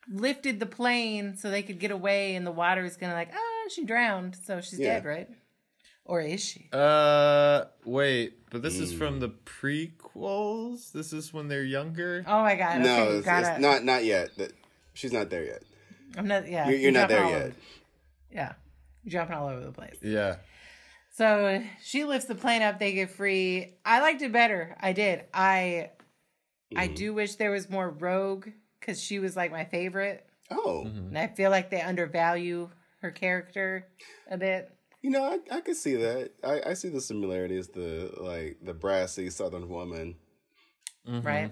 lifted 0.09 0.59
the 0.59 0.65
plane 0.65 1.35
so 1.37 1.49
they 1.49 1.61
could 1.63 1.79
get 1.79 1.91
away, 1.91 2.35
and 2.35 2.45
the 2.45 2.51
water 2.51 2.83
is 2.85 2.97
gonna 2.97 3.13
like, 3.13 3.29
oh, 3.35 3.67
she 3.73 3.83
drowned, 3.85 4.35
so 4.45 4.61
she's 4.61 4.79
Yeah. 4.79 4.95
dead, 4.95 5.05
right? 5.05 5.29
Or 6.05 6.21
is 6.21 6.41
she? 6.43 6.69
Uh, 6.71 7.65
wait, 7.83 8.49
but 8.49 8.61
this 8.61 8.79
is 8.79 8.93
Mm. 8.93 8.97
from 8.97 9.19
the 9.19 9.29
prequels. 9.29 10.91
This 10.93 11.11
is 11.13 11.33
when 11.33 11.47
they're 11.49 11.63
younger. 11.63 12.23
Oh 12.27 12.41
my 12.43 12.55
god! 12.55 12.81
No, 12.81 13.03
okay, 13.03 13.17
it's, 13.17 13.25
got 13.25 13.43
it's 13.43 13.59
not 13.61 13.83
not 13.83 14.05
yet. 14.05 14.29
She's 14.93 15.11
not 15.11 15.29
there 15.29 15.43
yet. 15.43 15.63
I'm 16.17 16.27
not. 16.27 16.47
Yeah, 16.49 16.69
You're, 16.69 16.79
you're 16.79 16.91
not 16.91 17.09
jumping 17.09 17.31
there 17.31 17.39
yet. 17.47 17.53
yeah, 18.31 18.53
you're 18.53 18.66
jumping 19.07 19.35
all 19.35 19.47
over 19.47 19.65
the 19.65 19.71
place. 19.71 19.97
Yeah, 20.01 20.37
So 21.13 21.63
she 21.83 22.03
lifts 22.03 22.27
the 22.27 22.35
plane 22.35 22.61
up, 22.61 22.79
they 22.79 22.93
get 22.93 23.11
free. 23.11 23.77
I 23.85 24.01
liked 24.01 24.21
it 24.21 24.31
better. 24.31 24.75
I 24.79 24.93
did. 24.93 25.25
I 25.33 25.91
I 26.75 26.87
mm-hmm. 26.87 26.95
do 26.95 27.13
wish 27.13 27.35
there 27.35 27.51
was 27.51 27.69
more 27.69 27.89
Rogue 27.89 28.47
because 28.79 29.01
she 29.01 29.19
was 29.19 29.35
like 29.35 29.51
my 29.51 29.65
favorite. 29.65 30.25
Oh, 30.51 30.83
And 30.85 31.17
I 31.17 31.27
feel 31.27 31.51
like 31.51 31.69
they 31.69 31.81
undervalue 31.81 32.69
her 33.01 33.11
character 33.11 33.87
a 34.29 34.37
bit. 34.37 34.69
you 35.01 35.09
know, 35.09 35.23
I, 35.23 35.57
I 35.57 35.61
could 35.61 35.75
see 35.75 35.95
that. 35.95 36.31
I, 36.43 36.71
I 36.71 36.73
see 36.73 36.89
the 36.89 37.01
similarities. 37.01 37.67
The 37.69 38.13
like 38.17 38.57
the 38.61 38.73
brassy 38.73 39.29
Southern 39.29 39.69
woman. 39.69 40.15
Mm-hmm. 41.07 41.25
Right? 41.25 41.51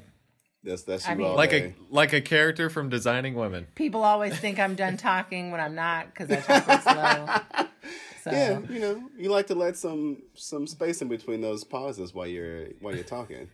That's 0.66 0.84
that's 0.84 1.08
I 1.08 1.12
you 1.12 1.18
mean- 1.20 1.28
all 1.28 1.36
Like 1.36 1.52
day. 1.52 1.76
a 1.90 1.94
like 1.94 2.12
a 2.14 2.22
character 2.22 2.70
from 2.70 2.90
Designing 2.90 3.36
Women. 3.36 3.68
People 3.76 4.04
always 4.04 4.38
think 4.40 4.60
I'm 4.60 4.76
done 4.76 4.98
talking 4.98 5.52
when 5.52 5.60
I'm 5.62 5.76
not 5.76 6.08
because 6.14 6.30
I 6.32 6.38
talk 6.42 6.68
real 6.68 6.80
slow. 6.82 7.68
So 8.24 8.32
yeah, 8.32 8.60
you 8.72 8.80
know, 8.80 9.04
you 9.20 9.30
like 9.30 9.46
to 9.48 9.54
let 9.56 9.78
some 9.78 10.24
some 10.34 10.66
space 10.66 11.04
in 11.04 11.08
between 11.08 11.42
those 11.42 11.64
pauses 11.64 12.12
while 12.12 12.26
you're 12.26 12.70
while 12.82 12.96
you're 12.96 13.04
talking. 13.04 13.48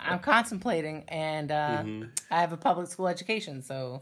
I'm 0.00 0.20
contemplating, 0.20 1.04
and 1.08 1.52
uh, 1.52 1.82
Mm-hmm. 1.82 2.04
I 2.30 2.40
have 2.40 2.54
a 2.54 2.56
public 2.56 2.88
school 2.88 3.06
education, 3.06 3.60
so 3.62 4.00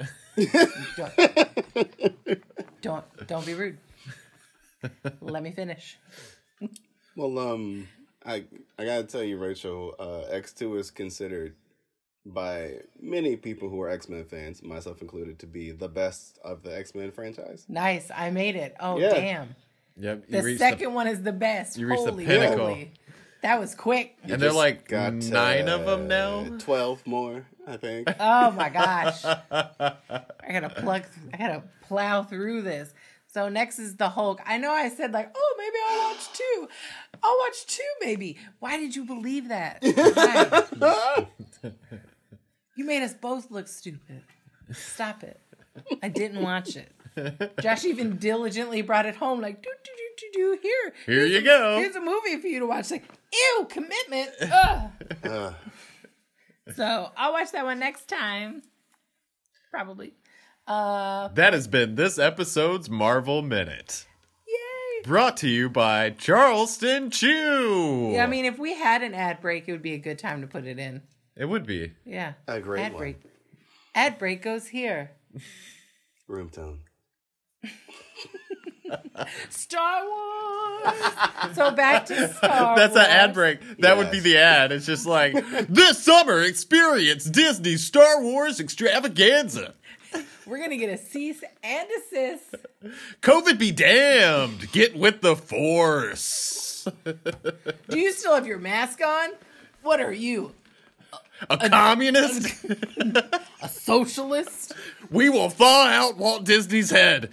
don't, 0.97 1.13
don't 2.83 3.27
don't 3.27 3.45
be 3.45 3.55
rude. 3.55 3.79
Let 5.21 5.43
me 5.43 5.51
finish. 5.51 5.99
Well, 7.17 7.37
um, 7.41 7.89
I 8.25 8.45
I 8.79 8.85
gotta 8.85 9.03
tell 9.05 9.25
you, 9.25 9.39
Rachel, 9.39 9.97
uh, 9.99 10.21
X 10.31 10.53
two 10.53 10.77
is 10.77 10.93
considered 10.93 11.57
by 12.27 12.73
many 13.01 13.37
people 13.37 13.69
who 13.69 13.81
are 13.83 13.89
X 13.89 14.09
Men 14.09 14.25
fans, 14.25 14.63
myself 14.63 15.01
included, 15.01 15.39
to 15.41 15.47
be 15.47 15.71
the 15.71 15.89
best 15.89 16.39
of 16.45 16.63
the 16.63 16.77
X 16.77 16.95
Men 16.95 17.13
franchise. 17.13 17.65
Nice, 17.69 18.11
I 18.15 18.31
made 18.31 18.57
it. 18.57 18.75
Oh 18.81 18.99
Yeah. 18.99 19.11
damn! 19.15 19.55
Yep. 19.99 20.25
You 20.29 20.37
The 20.39 20.43
reached 20.45 20.59
second 20.59 20.93
one 20.95 21.07
is 21.07 21.23
the 21.23 21.33
best. 21.33 21.79
you 21.79 21.87
reached 21.87 22.05
the 22.05 22.11
Holy 22.11 22.27
pinnacle. 22.27 22.69
moly. 22.69 22.93
That 23.43 23.61
was 23.61 23.75
quick. 23.75 24.17
and 24.25 24.43
they're 24.43 24.51
like 24.53 24.89
got, 24.89 25.13
nine 25.15 25.69
of 25.69 25.87
them 25.87 26.03
uh, 26.03 26.07
now. 26.07 26.59
Twelve 26.59 27.07
more, 27.07 27.47
I 27.67 27.77
think. 27.77 28.09
Oh 28.21 28.51
my 28.51 28.69
gosh. 28.71 29.25
I 29.25 29.97
gotta 30.51 30.69
plug 30.71 31.05
I 31.33 31.37
gotta 31.37 31.63
plow 31.83 32.25
through 32.25 32.63
this. 32.63 32.93
So 33.29 33.49
next 33.51 33.79
is 33.79 33.97
the 33.97 34.09
Hulk. 34.09 34.41
I 34.47 34.57
know 34.59 34.73
I 34.73 34.89
said 34.89 35.13
like, 35.13 35.31
oh 35.37 35.55
maybe 35.59 35.77
I'll 35.89 36.09
watch 36.11 36.33
two. 36.33 36.69
I'll 37.23 37.39
watch 37.39 37.67
two 37.67 37.83
maybe. 38.01 38.39
Why 38.59 38.79
did 38.79 38.97
you 38.97 39.05
believe 39.05 39.49
that? 39.49 39.83
Why? 42.77 42.83
you 42.83 42.85
made 42.87 43.03
us 43.03 43.15
both 43.15 43.51
look 43.51 43.69
stupid. 43.69 44.23
Stop 44.73 45.23
it. 45.23 45.41
I 46.03 46.09
didn't 46.09 46.43
watch 46.43 46.77
it. 46.77 46.93
Josh 47.61 47.85
even 47.85 48.17
diligently 48.17 48.83
brought 48.83 49.07
it 49.07 49.17
home, 49.17 49.41
like, 49.41 49.63
do 49.63 49.71
do 49.85 49.91
do 50.19 50.27
do 50.33 50.33
do. 50.33 50.59
Here, 50.63 50.93
Here 51.07 51.27
you 51.27 51.39
a- 51.39 51.43
go. 51.43 51.79
Here's 51.79 51.97
a 51.97 52.01
movie 52.01 52.37
for 52.41 52.47
you 52.47 52.61
to 52.61 52.67
watch. 52.67 52.91
Like, 52.91 53.05
ew, 53.33 53.67
commitment. 53.71 54.31
Ugh. 54.43 54.91
Uh, 55.25 55.53
So 56.75 57.11
I'll 57.17 57.33
watch 57.33 57.53
that 57.53 57.65
one 57.65 57.79
next 57.79 58.09
time. 58.09 58.63
Probably. 59.71 60.15
Uh 60.67 61.29
That 61.29 61.53
has 61.53 61.69
been 61.69 61.95
this 61.95 62.19
episode's 62.19 62.91
Marvel 62.91 63.41
Minute. 63.43 64.05
yay. 64.49 65.03
Brought 65.05 65.37
to 65.39 65.49
you 65.49 65.69
by 65.71 66.11
Charleston 66.11 67.11
Chew. 67.11 68.11
Yeah, 68.15 68.25
I 68.25 68.27
mean 68.27 68.45
if 68.47 68.59
we 68.59 68.75
had 68.75 69.03
an 69.03 69.15
ad 69.15 69.41
break, 69.41 69.69
it 69.69 69.73
would 69.73 69.83
be 69.83 69.93
a 69.95 69.99
good 69.99 70.19
time 70.19 70.41
to 70.41 70.47
put 70.49 70.65
it 70.67 70.79
in. 70.79 71.03
It 71.37 71.45
would 71.45 71.67
be. 71.67 71.93
Yeah. 72.05 72.35
A 72.47 72.61
great 72.61 72.83
ad 72.83 72.93
one. 72.93 73.01
break. 73.01 73.21
Ad 73.95 74.19
break 74.19 74.43
goes 74.43 74.67
here. 74.69 75.11
room 76.29 76.51
tone. 76.51 76.81
Star 79.51 80.05
Wars. 80.07 80.95
so 81.55 81.71
back 81.73 82.07
to 82.07 82.29
Star 82.35 82.77
That's 82.77 82.95
Wars. 82.95 83.05
an 83.07 83.11
ad 83.11 83.35
break. 83.35 83.79
That 83.81 83.97
would 83.97 84.11
be 84.11 84.21
the 84.21 84.39
ad. 84.39 84.71
It's 84.73 84.87
just 84.87 85.07
like 85.07 85.35
this 85.69 85.99
summer, 86.03 86.43
experience 86.43 87.25
Disney 87.25 87.77
Star 87.77 88.23
Wars 88.23 88.61
extravaganza. 88.61 89.75
We're 90.47 90.59
gonna 90.59 90.77
get 90.77 90.91
a 90.91 90.97
cease 90.99 91.43
and 91.65 91.89
desist. 91.89 92.55
COVID 93.23 93.59
be 93.59 93.73
damned. 93.73 94.71
Get 94.71 94.97
with 94.97 95.21
the 95.21 95.35
force. 95.35 96.87
Do 97.05 97.99
you 97.99 98.13
still 98.13 98.35
have 98.35 98.47
your 98.47 98.59
mask 98.59 99.01
on? 99.05 99.31
What 99.83 100.01
are 100.01 100.13
you? 100.13 100.53
A 101.51 101.69
communist? 101.69 102.65
A 103.63 103.69
socialist? 103.69 104.73
we 105.11 105.29
will 105.29 105.51
thaw 105.51 105.87
out 105.87 106.17
Walt 106.17 106.45
Disney's 106.45 106.91
head 106.91 107.31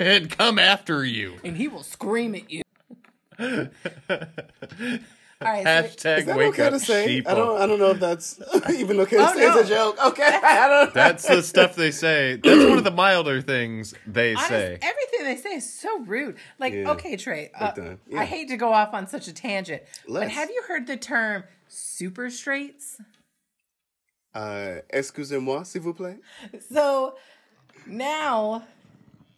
and 0.00 0.30
come 0.30 0.58
after 0.58 1.04
you. 1.04 1.34
And 1.44 1.56
he 1.56 1.68
will 1.68 1.82
scream 1.82 2.34
at 2.34 2.50
you. 2.50 2.62
All 5.40 5.50
right, 5.50 5.66
Hashtag 5.66 6.18
Is 6.20 6.24
that 6.26 6.36
wake 6.38 6.48
okay 6.54 6.62
up 6.66 6.72
to 6.74 6.78
say? 6.78 7.20
sheeple. 7.22 7.26
I 7.28 7.34
don't. 7.34 7.60
I 7.60 7.66
don't 7.66 7.78
know 7.78 7.90
if 7.90 8.00
that's 8.00 8.40
even 8.72 9.00
okay 9.00 9.16
to 9.16 9.28
Oh, 9.28 9.34
say 9.34 9.40
no. 9.40 9.58
as 9.58 9.66
a 9.66 9.68
joke. 9.68 9.98
Okay, 10.06 10.22
I 10.42 10.68
don't. 10.68 10.94
That's 10.94 11.26
the 11.26 11.42
stuff 11.42 11.74
they 11.74 11.90
say. 11.90 12.36
That's 12.36 12.64
one 12.64 12.78
of 12.78 12.84
the 12.84 12.90
milder 12.92 13.42
things 13.42 13.94
they 14.06 14.34
Honest, 14.34 14.48
say. 14.48 14.78
everything 14.80 15.24
they 15.24 15.36
say 15.36 15.56
is 15.56 15.70
so 15.70 15.98
rude. 16.04 16.36
Like, 16.58 16.72
Yeah. 16.72 16.92
okay, 16.92 17.16
Trey, 17.16 17.50
uh. 17.58 17.72
Yeah. 18.08 18.20
I 18.20 18.24
hate 18.24 18.48
to 18.48 18.56
go 18.56 18.72
off 18.72 18.94
on 18.94 19.06
such 19.08 19.26
a 19.28 19.34
tangent, 19.34 19.82
but 20.06 20.12
Let's. 20.12 20.34
have 20.34 20.48
you 20.50 20.62
heard 20.68 20.86
the 20.86 20.96
term 20.96 21.44
super 21.68 22.30
straights? 22.30 23.00
Uh, 24.34 24.80
excusez-moi, 24.90 25.62
s'il 25.64 25.80
vous 25.82 25.94
plaît. 25.94 26.18
So 26.72 27.16
now, 27.86 28.64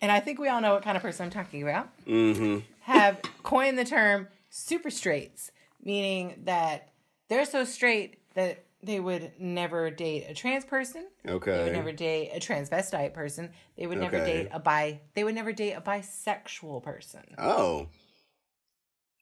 and 0.00 0.10
I 0.10 0.20
think 0.20 0.38
we 0.38 0.48
all 0.48 0.60
know 0.60 0.74
what 0.74 0.82
kind 0.82 0.96
of 0.96 1.02
person 1.02 1.24
I'm 1.26 1.30
talking 1.30 1.62
about, 1.62 1.88
Mm-hmm. 2.06 2.58
have 2.82 3.20
coined 3.42 3.78
the 3.78 3.84
term 3.84 4.28
super 4.50 4.90
straights, 4.90 5.50
meaning 5.84 6.40
that 6.44 6.88
they're 7.28 7.44
so 7.44 7.64
straight 7.64 8.18
that 8.34 8.64
they 8.82 9.00
would 9.00 9.32
never 9.38 9.90
date 9.90 10.26
a 10.28 10.34
trans 10.34 10.64
person. 10.64 11.06
Okay. 11.26 11.50
They 11.56 11.62
would 11.64 11.72
never 11.72 11.92
date 11.92 12.30
a 12.34 12.38
transvestite 12.40 13.12
person. 13.14 13.50
They 13.76 13.86
would 13.86 13.98
never 13.98 14.16
Okay. 14.18 14.44
date 14.44 14.48
a 14.52 14.60
bi. 14.60 15.00
They 15.14 15.24
would 15.24 15.34
never 15.34 15.52
date 15.52 15.72
a 15.72 15.80
bisexual 15.80 16.82
person. 16.84 17.22
Oh, 17.36 17.88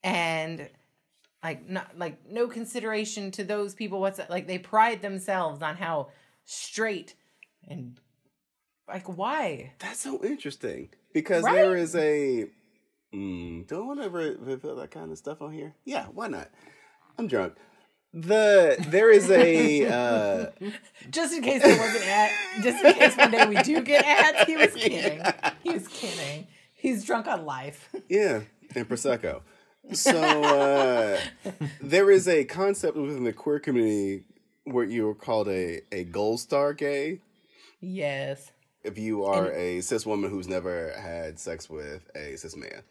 and 0.03 0.69
like 1.45 1.69
not 1.69 1.97
like 1.99 2.19
no 2.29 2.49
consideration 2.49 3.31
to 3.33 3.45
those 3.45 3.75
people 3.75 4.01
what's 4.01 4.19
like 4.29 4.47
they 4.47 4.59
pride 4.59 5.03
themselves 5.03 5.63
on 5.63 5.77
how 5.77 6.09
straight 6.45 7.15
and 7.69 8.01
like 8.89 9.07
why 9.17 9.73
that's 9.79 10.01
so 10.01 10.25
interesting 10.25 10.89
because 11.13 11.45
Right? 11.45 11.55
there 11.55 11.77
is 11.77 11.95
a. 11.95 12.47
Mm, 13.15 13.69
do 13.69 13.77
I 13.81 13.87
want 13.87 14.03
to 14.03 14.11
re- 14.11 14.37
reveal 14.41 14.75
that 14.77 14.91
kind 14.91 15.13
of 15.13 15.19
stuff 15.19 15.41
on 15.41 15.53
here? 15.53 15.77
Yeah, 15.85 16.07
why 16.07 16.27
not? 16.27 16.51
I'm 17.17 17.29
drunk. 17.29 17.55
The 18.13 18.77
there 18.89 19.11
is 19.11 19.31
a 19.31 19.87
uh, 19.87 20.47
just 21.11 21.33
in 21.35 21.43
case 21.43 21.63
there 21.63 21.79
wasn't 21.79 22.07
ad 22.09 22.31
just 22.63 22.85
in 22.85 22.93
case 22.95 23.17
one 23.17 23.31
day 23.31 23.47
we 23.47 23.57
do 23.63 23.81
get 23.83 24.05
ads 24.05 24.47
he 24.47 24.57
was 24.57 24.73
kidding 24.75 25.21
he 25.63 25.71
was 25.71 25.89
kidding 25.89 26.47
he's 26.75 27.05
drunk 27.05 27.27
on 27.27 27.45
life 27.45 27.89
yeah, 28.09 28.43
and 28.77 28.89
prosecco. 28.89 29.43
So 29.93 30.19
uh, 30.19 31.21
there 31.81 32.11
is 32.11 32.27
a 32.27 32.45
concept 32.45 32.97
within 32.97 33.25
the 33.25 33.33
queer 33.33 33.59
community 33.61 34.25
where 34.65 34.85
you 34.85 35.09
are 35.11 35.15
called 35.15 35.49
a 35.49 35.83
a 35.93 36.05
gold 36.05 36.41
star 36.41 36.73
gay. 36.73 37.21
yes. 37.81 38.51
If 38.83 38.99
you 38.99 39.25
are 39.25 39.51
a 39.51 39.81
cis 39.81 40.05
woman 40.05 40.29
who's 40.31 40.47
never 40.47 40.93
had 40.93 41.39
sex 41.39 41.71
with 41.71 42.03
a 42.15 42.37
cis 42.37 42.55
man 42.55 42.83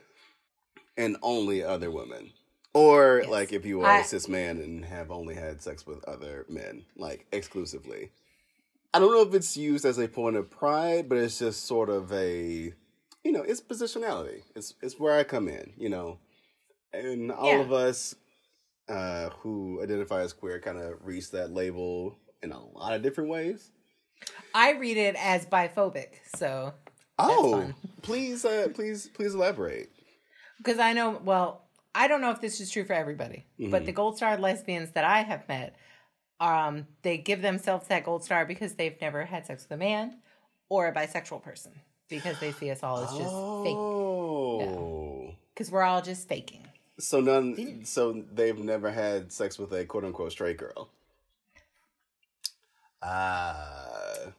and 0.97 1.17
only 1.21 1.63
other 1.63 1.91
women. 1.91 2.31
Or 2.73 3.19
Yes. 3.21 3.29
like 3.29 3.53
if 3.53 3.63
you 3.65 3.81
are 3.81 3.87
I- 3.87 3.99
a 3.99 4.03
cis 4.03 4.27
man 4.27 4.57
and 4.59 4.85
have 4.85 5.11
only 5.11 5.35
had 5.35 5.61
sex 5.61 5.85
with 5.85 6.03
other 6.05 6.45
men 6.49 6.85
like 6.97 7.27
exclusively. 7.31 8.09
I 8.91 8.99
don't 8.99 9.11
know 9.11 9.21
if 9.21 9.33
it's 9.35 9.55
used 9.57 9.85
as 9.85 9.97
a 9.99 10.07
point 10.07 10.35
of 10.35 10.49
pride 10.49 11.07
but 11.09 11.17
it's 11.19 11.37
just 11.39 11.65
sort 11.65 11.89
of 11.89 12.11
a 12.11 12.73
you 13.23 13.31
know 13.31 13.41
it's 13.43 13.61
positionality. 13.61 14.41
It's 14.55 14.73
it's 14.81 14.99
where 14.99 15.13
i 15.17 15.23
come 15.23 15.47
in 15.47 15.73
you 15.77 15.89
know 15.89 16.17
and 16.93 17.31
all 17.31 17.47
Yeah. 17.47 17.59
of 17.61 17.71
us 17.73 18.15
uh 18.89 19.29
who 19.41 19.81
identify 19.81 20.21
as 20.21 20.33
queer 20.33 20.59
kind 20.59 20.77
of 20.77 20.93
reach 21.05 21.31
that 21.31 21.51
label 21.53 22.17
in 22.41 22.51
a 22.51 22.59
lot 22.77 22.93
of 22.93 23.01
different 23.01 23.29
ways 23.29 23.71
i 24.53 24.71
read 24.73 24.97
it 24.97 25.15
as 25.17 25.45
biphobic 25.45 26.09
so 26.35 26.73
Oh, 27.19 27.71
please, 28.01 28.43
uh, 28.43 28.69
please, 28.73 29.07
please 29.13 29.35
elaborate. 29.35 29.91
because 30.57 30.79
I 30.79 30.93
know, 30.93 31.21
well, 31.23 31.61
I 31.93 32.07
don't 32.07 32.21
know 32.21 32.31
if 32.31 32.41
this 32.41 32.59
is 32.59 32.71
true 32.71 32.85
for 32.85 32.93
everybody, 32.93 33.45
but 33.69 33.85
the 33.85 33.91
gold 33.91 34.17
star 34.17 34.35
lesbians 34.35 34.89
that 34.93 35.05
I 35.05 35.21
have 35.21 35.47
met, 35.47 35.75
um, 36.39 36.87
they 37.03 37.19
give 37.19 37.43
themselves 37.43 37.87
that 37.89 38.03
gold 38.03 38.23
star 38.23 38.45
because 38.45 38.73
they've 38.73 38.99
never 38.99 39.25
had 39.25 39.45
sex 39.45 39.61
with 39.63 39.71
a 39.71 39.77
man 39.77 40.17
or 40.69 40.87
a 40.87 40.91
bisexual 40.93 41.43
person 41.43 41.71
because 42.09 42.39
they 42.39 42.51
see 42.51 42.71
us 42.71 42.81
all 42.81 42.97
as 42.97 43.11
just 43.15 43.35
fake. 43.63 43.77
Oh, 43.77 45.35
Because 45.53 45.69
we're 45.71 45.83
all 45.83 46.01
just 46.01 46.27
faking. 46.27 46.62
So 46.99 47.19
none, 47.21 47.85
so 47.85 48.23
they've 48.33 48.57
never 48.57 48.91
had 48.91 49.31
sex 49.31 49.57
with 49.57 49.71
a 49.73 49.85
quote 49.85 50.03
unquote 50.05 50.31
straight 50.31 50.57
girl. 50.57 50.89
Ah, 53.01 54.31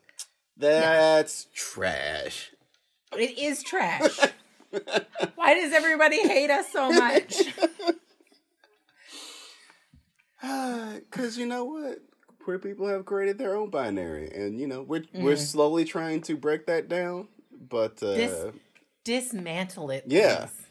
that's 0.57 1.46
trash. 1.55 2.52
It 3.16 3.38
is 3.38 3.62
trash. 3.62 4.18
Why 5.34 5.55
does 5.55 5.72
everybody 5.72 6.26
hate 6.26 6.50
us 6.50 6.70
so 6.72 6.90
much? 6.90 7.42
Because 10.42 11.38
you 11.38 11.46
know 11.46 11.64
what? 11.64 12.00
Queer 12.42 12.59
people 12.59 12.86
have 12.86 13.07
created 13.07 13.38
their 13.38 13.57
own 13.57 13.70
binary, 13.70 14.30
and 14.30 14.61
you 14.61 14.66
know 14.66 14.82
we're 14.82 15.05
we're 15.14 15.36
slowly 15.36 15.86
trying 15.86 16.20
to 16.22 16.36
break 16.36 16.66
that 16.66 16.86
down, 16.88 17.28
but 17.70 18.02
uh, 18.02 18.14
Dis- 18.14 18.46
Dismantle 19.05 19.90
it. 19.90 20.05
Yeah. 20.07 20.36
please. 20.46 20.63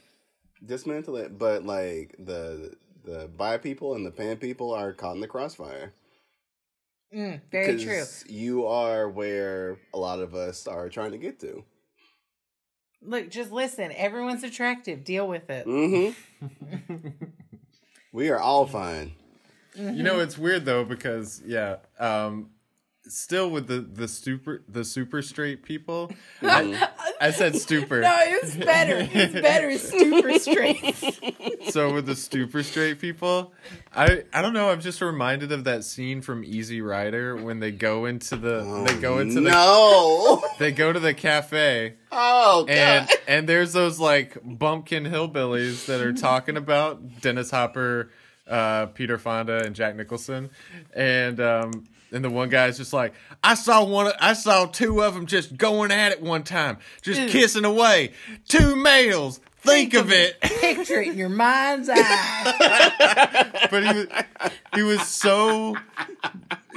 Dismantle 0.66 1.18
it. 1.18 1.38
But 1.38 1.66
like 1.66 2.16
the 2.20 2.76
the 3.04 3.28
bi 3.36 3.58
people 3.58 3.96
and 3.96 4.06
the 4.06 4.12
pan 4.12 4.38
people 4.38 4.74
are 4.74 4.94
caught 4.94 5.16
in 5.16 5.22
the 5.22 5.28
crossfire. 5.28 5.94
Mm, 7.14 7.42
very 7.52 7.78
true. 7.84 8.00
'Cause 8.00 8.26
You 8.28 8.66
are 8.66 9.08
where 9.10 9.78
a 9.94 9.98
lot 10.00 10.20
of 10.20 10.34
us 10.34 10.66
are 10.68 10.90
trying 10.90 11.12
to 11.12 11.18
get 11.18 11.40
to. 11.42 11.64
Look, 13.02 13.30
just 13.30 13.52
listen. 13.52 13.92
Everyone's 13.92 14.44
attractive. 14.44 15.04
Deal 15.04 15.28
with 15.28 15.50
it. 15.50 15.68
Mm-hmm. 15.68 17.08
we 18.14 18.30
are 18.30 18.40
all 18.40 18.66
fine. 18.66 19.14
You 19.76 20.04
know, 20.04 20.20
it's 20.20 20.38
weird 20.38 20.66
though 20.66 20.86
because 20.86 21.42
yeah, 21.46 21.78
um, 22.00 22.52
still 23.08 23.50
with 23.50 23.68
the 23.68 23.80
the 23.80 24.08
super 24.08 24.64
the 24.68 24.84
super 24.84 25.22
straight 25.22 25.64
people. 25.64 26.12
I, 26.42 26.90
I 27.20 27.32
said 27.32 27.56
stupor. 27.56 28.02
No, 28.02 28.16
it's 28.22 28.56
better. 28.56 29.08
It's 29.12 29.34
better. 29.34 29.70
It's 29.74 29.90
super 29.90 30.38
straight. 30.40 31.72
so 31.72 31.94
with 31.94 32.06
the 32.06 32.16
super 32.16 32.64
straight 32.64 33.00
people, 33.00 33.54
I 33.96 34.24
I 34.34 34.42
don't 34.42 34.54
know. 34.54 34.70
I'm 34.70 34.82
just 34.82 35.02
reminded 35.02 35.52
of 35.52 35.64
that 35.64 35.84
scene 35.84 36.22
from 36.22 36.44
Easy 36.44 36.82
Rider 36.82 37.36
when 37.36 37.60
they 37.60 37.72
go 37.72 38.06
into 38.06 38.36
the 38.36 38.84
they 38.88 39.00
go 39.00 39.20
into 39.20 39.36
the 39.36 39.52
no. 39.52 40.44
they 40.60 40.72
go 40.72 40.94
to 40.94 41.00
the 41.00 41.14
cafe 41.14 41.96
oh 42.12 42.66
god. 42.66 42.70
and 42.70 43.10
and 43.28 43.50
there's 43.50 43.74
those 43.74 44.00
like 44.00 44.38
bumpkin 44.44 45.06
hillbillies 45.06 45.86
that 45.88 46.02
are 46.02 46.14
talking 46.14 46.58
about 46.58 47.22
Dennis 47.22 47.50
Hopper, 47.52 48.12
uh, 48.48 48.88
Peter 48.88 49.18
Fonda, 49.18 49.64
and 49.66 49.76
Jack 49.76 49.96
Nicholson, 49.96 50.50
and 50.94 51.40
um, 51.40 51.86
and 52.14 52.24
the 52.24 52.30
one 52.30 52.50
guy's 52.50 52.78
just 52.78 52.94
like, 52.94 53.14
I 53.44 53.56
saw 53.56 53.84
one, 53.84 54.12
I 54.22 54.34
saw 54.34 54.66
two 54.66 55.04
of 55.04 55.14
them 55.14 55.26
just 55.26 55.58
going 55.58 55.92
at 55.92 56.12
it 56.12 56.22
one 56.22 56.44
time, 56.44 56.78
just 57.02 57.30
kissing 57.30 57.66
away, 57.66 58.12
two 58.48 58.76
males. 58.76 59.40
Think 59.58 59.94
of 59.94 60.12
it. 60.12 60.42
Picture 60.42 61.02
it 61.02 61.08
in 61.10 61.18
your 61.18 61.30
mind's 61.30 61.90
eye. 61.90 63.68
but 63.72 63.84
he 63.88 63.94
was, 63.94 64.08
he 64.76 64.82
was 64.84 65.08
so 65.08 65.78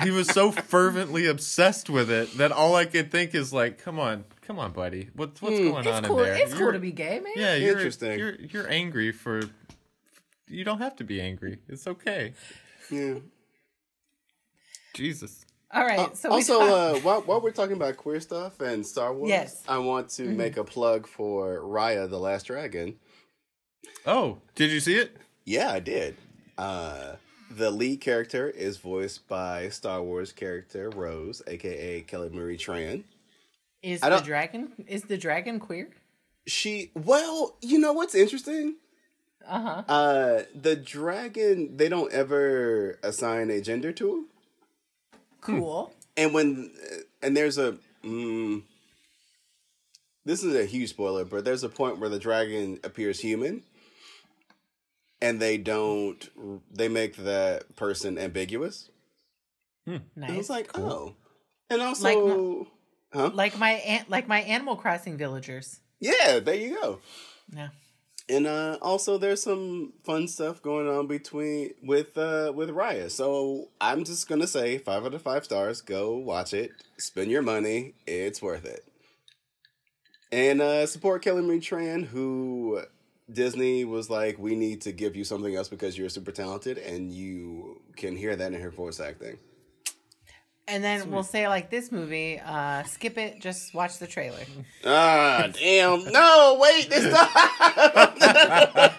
he 0.05 0.13
was 0.13 0.29
so 0.29 0.53
fervently 0.53 1.27
obsessed 1.27 1.91
with 1.91 2.11
it 2.13 2.37
that 2.39 2.53
all 2.53 2.77
I 2.77 2.85
could 2.85 3.11
think 3.11 3.35
is 3.35 3.53
like, 3.53 3.79
come 3.83 3.99
on, 3.99 4.25
come 4.43 4.61
on, 4.61 4.71
buddy, 4.71 5.09
what's 5.15 5.43
what's 5.43 5.59
going 5.59 5.75
on 5.75 5.87
It's 5.87 6.07
cool. 6.07 6.19
in 6.21 6.25
there? 6.27 6.35
It's 6.37 6.53
cool 6.53 6.61
You're- 6.61 6.73
to 6.75 6.79
be 6.79 6.93
gay, 6.93 7.19
man. 7.19 7.33
Yeah, 7.35 7.57
you're, 7.57 7.73
Interesting. 7.73 8.19
You're 8.21 8.35
you're 8.37 8.71
angry 8.71 9.11
for. 9.11 9.43
You 10.47 10.63
don't 10.63 10.79
have 10.79 10.95
to 10.97 11.05
be 11.05 11.21
angry. 11.21 11.59
It's 11.69 11.89
okay. 11.89 12.35
yeah. 12.89 13.15
Jesus. 14.97 15.45
All 15.73 15.85
right. 15.85 16.17
So 16.17 16.31
also, 16.31 16.59
talk- 16.61 16.71
uh, 16.71 17.01
while, 17.01 17.21
while 17.23 17.41
we're 17.41 17.51
talking 17.51 17.77
about 17.77 17.97
queer 17.97 18.21
stuff 18.21 18.61
and 18.61 18.87
Star 18.87 19.13
Wars, 19.13 19.29
Yes. 19.29 19.63
I 19.69 19.79
want 19.79 20.09
to 20.11 20.23
make 20.25 20.57
a 20.57 20.65
plug 20.65 21.07
for 21.07 21.61
Raya 21.61 22.09
the 22.09 22.19
Last 22.19 22.47
Dragon. 22.47 22.97
Oh, 24.07 24.39
did 24.55 24.71
you 24.71 24.81
see 24.81 24.95
it? 24.97 25.17
Yeah, 25.45 25.71
I 25.73 25.81
did. 25.81 26.17
Uh, 26.57 27.17
the 27.51 27.71
lead 27.71 28.01
character 28.01 28.49
is 28.49 28.77
voiced 28.79 29.27
by 29.29 29.69
Star 29.69 30.03
Wars 30.03 30.33
character 30.33 30.91
Rose, 30.91 31.43
aka 31.47 32.01
Kelly 32.03 32.31
Marie 32.31 32.57
Tran. 32.59 33.05
is 33.83 34.01
the 34.01 34.21
dragon 34.21 34.73
is 34.89 35.03
the 35.05 35.17
dragon 35.19 35.59
queer? 35.61 35.91
She, 36.47 36.91
well, 36.95 37.57
you 37.61 37.79
know 37.79 37.93
what's 37.93 38.15
interesting? 38.15 38.77
Uh 39.47 39.61
huh. 39.61 39.93
Uh, 39.93 40.43
the 40.55 40.75
dragon, 40.77 41.77
they 41.77 41.89
don't 41.89 42.13
ever 42.13 42.99
assign 43.03 43.51
a 43.51 43.61
gender 43.61 43.93
to 43.93 44.13
him. 44.13 44.27
Cool. 45.47 45.93
And 46.17 46.33
when, 46.35 46.73
and 47.23 47.37
there's 47.37 47.59
a, 47.59 47.77
mm, 48.05 48.63
this 50.25 50.43
is 50.43 50.55
a 50.55 50.65
huge 50.65 50.91
spoiler, 50.91 51.25
but 51.25 51.45
there's 51.45 51.63
a 51.63 51.69
point 51.69 51.99
where 51.99 52.09
the 52.09 52.19
dragon 52.19 52.81
appears 52.83 53.21
human, 53.21 53.63
and 55.21 55.41
they 55.41 55.57
don't, 55.57 56.29
they 56.73 56.89
make 56.89 57.17
that 57.17 57.77
person 57.77 58.19
ambiguous. 58.19 58.91
Nice. 59.87 60.01
And 60.17 60.25
I 60.25 60.37
was 60.37 60.51
like, 60.51 60.77
oh, 60.77 61.15
and 61.71 61.81
also, 61.81 62.05
Like 62.09 62.69
huh? 63.13 63.31
like 63.35 63.59
my 63.59 63.73
an- 63.73 64.07
like 64.09 64.27
my 64.27 64.41
Animal 64.41 64.77
Crossing 64.77 65.17
villagers. 65.17 65.79
Yeah, 66.01 66.41
there 66.41 66.55
you 66.57 66.75
go. 66.81 67.01
Yeah. 67.55 67.69
And 68.29 68.47
uh, 68.47 68.79
also, 68.83 69.19
there's 69.19 69.43
some 69.43 69.93
fun 70.03 70.27
stuff 70.27 70.61
going 70.61 70.89
on 70.89 71.07
between 71.07 71.75
with 71.83 72.19
uh, 72.19 72.53
with 72.55 72.71
Raya. 72.71 73.09
So 73.11 73.69
I'm 73.81 74.03
just 74.05 74.29
gonna 74.29 74.49
say 74.49 74.79
five 74.79 75.05
out 75.05 75.15
of 75.15 75.23
five 75.23 75.45
stars. 75.45 75.81
Go 75.81 76.17
watch 76.17 76.53
it. 76.53 76.73
Spend 76.99 77.31
your 77.31 77.43
money. 77.43 77.95
It's 78.07 78.43
worth 78.43 78.65
it. 78.65 78.85
And 80.33 80.61
uh, 80.61 80.87
support 80.87 81.23
Kelly 81.23 81.43
Marie 81.43 81.61
Tran, 81.61 82.05
who 82.05 82.83
Disney 83.33 83.85
was 83.85 84.11
like, 84.11 84.39
we 84.39 84.57
need 84.57 84.81
to 84.83 84.93
give 84.93 85.15
you 85.15 85.23
something 85.23 85.55
else 85.55 85.69
because 85.69 85.97
you're 85.97 86.09
super 86.09 86.33
talented, 86.33 86.79
and 86.79 87.13
you 87.13 87.81
can 87.97 88.17
hear 88.17 88.35
that 88.35 88.53
in 88.53 88.61
her 88.61 88.71
voice 88.71 88.99
acting. 88.99 89.39
And 90.69 90.83
then 90.83 91.13
we'll 91.13 91.23
say 91.23 91.47
like 91.47 91.71
this 91.71 91.93
movie, 91.93 92.41
uh, 92.45 92.83
skip 92.83 93.17
it, 93.19 93.41
just 93.41 93.73
watch 93.73 93.99
the 93.99 94.07
trailer. 94.09 94.41
Ah, 94.85 95.49
damn! 95.53 96.11
No, 96.13 96.59
wait, 96.61 96.91
this 96.91 97.05
stuff. 97.07 97.33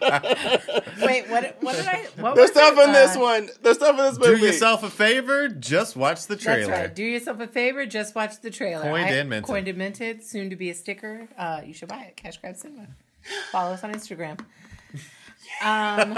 Wait, 1.02 1.30
what? 1.30 1.58
What 1.62 1.76
did 1.76 1.88
I? 1.88 2.08
What 2.18 2.36
the 2.36 2.42
was 2.42 2.52
stuff 2.52 2.78
it? 2.78 2.84
in 2.88 2.92
this 2.94 3.16
Uh, 3.16 3.20
one. 3.20 3.50
The 3.62 3.74
stuff 3.74 4.00
in 4.00 4.06
this 4.06 4.18
movie. 4.18 4.40
Do 4.40 4.46
yourself 4.46 4.84
a 4.84 4.90
favor. 4.90 5.50
Just 5.50 5.96
watch 5.98 6.28
the 6.28 6.36
trailer. 6.38 6.68
That's 6.68 6.82
right. 6.88 6.96
Do 6.96 7.04
yourself 7.04 7.40
a 7.42 7.48
favor. 7.48 7.86
Just 7.86 8.16
watch 8.16 8.40
the 8.42 8.50
trailer. 8.50 8.84
Coined 8.84 9.06
I- 9.06 9.10
and 9.10 9.30
minted. 9.30 9.46
Coined 9.48 9.68
and 9.68 9.78
minted. 9.78 10.24
Soon 10.24 10.50
to 10.50 10.56
be 10.56 10.70
a 10.70 10.74
sticker. 10.74 11.28
Uh, 11.38 11.62
you 11.66 11.74
should 11.74 11.90
buy 11.90 12.04
it. 12.04 12.16
Cash 12.16 12.38
Grab 12.38 12.56
Cinema. 12.56 12.88
Follow 13.52 13.74
us 13.74 13.84
on 13.84 13.94
Instagram. 13.94 14.40
Um, 15.64 16.16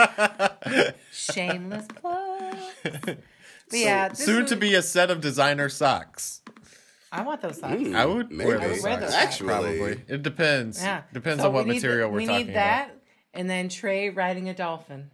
shameless 1.14 1.86
plug. 1.96 2.56
But 3.70 3.80
yeah, 3.80 4.10
this 4.10 4.26
Soon 4.26 4.42
was- 4.44 4.50
to 4.52 4.56
be 4.56 4.74
a 4.76 4.82
set 4.82 5.12
of 5.12 5.22
designer 5.22 5.70
socks. 5.70 6.42
I 7.12 7.24
want 7.24 7.42
those 7.42 7.60
socks. 7.60 7.74
Mm, 7.82 7.96
I 7.96 8.06
would 8.06 8.30
maybe. 8.32 8.48
wear 8.50 8.62
I 8.62 8.68
would 8.68 8.76
those 8.78 8.84
wear 8.84 8.94
socks. 9.00 9.06
those 9.06 9.14
Actually. 9.16 9.48
probably. 9.48 10.02
It 10.08 10.22
depends. 10.22 10.82
Yeah, 10.82 11.02
Depends 11.12 11.42
So 11.42 11.48
on 11.48 11.54
what 11.56 11.66
we 11.66 11.72
need 11.72 11.78
material 11.78 12.10
th- 12.10 12.14
we're 12.14 12.18
we 12.20 12.26
talking 12.28 12.42
about. 12.42 12.48
We 12.48 12.54
need 12.54 12.54
about. 12.54 12.88
that, 12.88 13.02
and 13.34 13.50
then 13.50 13.70
Trey 13.70 14.10
riding 14.10 14.48
a 14.50 14.54
dolphin. 14.54 15.10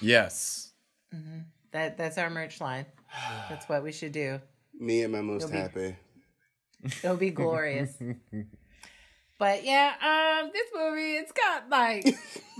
Yes. 0.00 0.72
That 1.72 1.96
that's 1.96 2.18
our 2.18 2.30
merch 2.30 2.60
line. 2.60 2.86
That's 3.48 3.68
what 3.68 3.82
we 3.82 3.92
should 3.92 4.12
do. 4.12 4.40
Me 4.78 5.02
and 5.02 5.12
my 5.12 5.20
most 5.20 5.42
You'll 5.42 5.50
be- 5.52 5.56
happy. 5.58 5.96
It'll 7.02 7.16
be 7.16 7.30
glorious. 7.30 7.96
but 9.38 9.64
yeah, 9.64 10.40
um, 10.42 10.50
this 10.52 10.66
movie 10.74 11.12
it's 11.14 11.32
got 11.32 11.68
like 11.68 12.06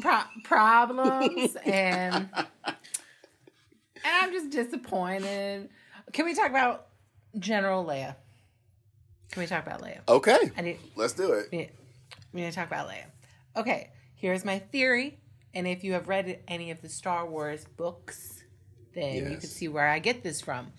pro- 0.00 0.22
problems 0.44 1.56
and 1.64 2.28
and 2.34 2.46
I'm 4.06 4.32
just 4.32 4.50
disappointed. 4.50 5.68
Can 6.12 6.24
we 6.24 6.34
talk 6.34 6.50
about 6.50 6.86
General 7.38 7.84
Leia? 7.84 8.16
Can 9.32 9.40
we 9.42 9.46
talk 9.46 9.66
about 9.66 9.82
Leia? 9.82 10.00
Okay, 10.08 10.38
I 10.56 10.60
need 10.62 10.78
let's 10.94 11.12
do 11.12 11.32
it. 11.32 11.48
we 11.50 11.58
need, 11.58 11.70
we 12.32 12.40
need 12.42 12.50
to 12.50 12.56
talk 12.56 12.68
about 12.68 12.88
Leia. 12.88 13.04
Okay, 13.56 13.90
here's 14.14 14.44
my 14.44 14.58
theory, 14.58 15.18
and 15.54 15.66
if 15.66 15.82
you 15.82 15.94
have 15.94 16.08
read 16.08 16.40
any 16.46 16.70
of 16.70 16.80
the 16.82 16.88
Star 16.88 17.26
Wars 17.28 17.64
books, 17.76 18.42
then 18.94 19.16
you 19.30 19.36
can 19.38 19.40
see 19.48 19.68
where 19.68 19.88
I 19.88 19.98
get 19.98 20.22
this 20.22 20.40
from. 20.40 20.72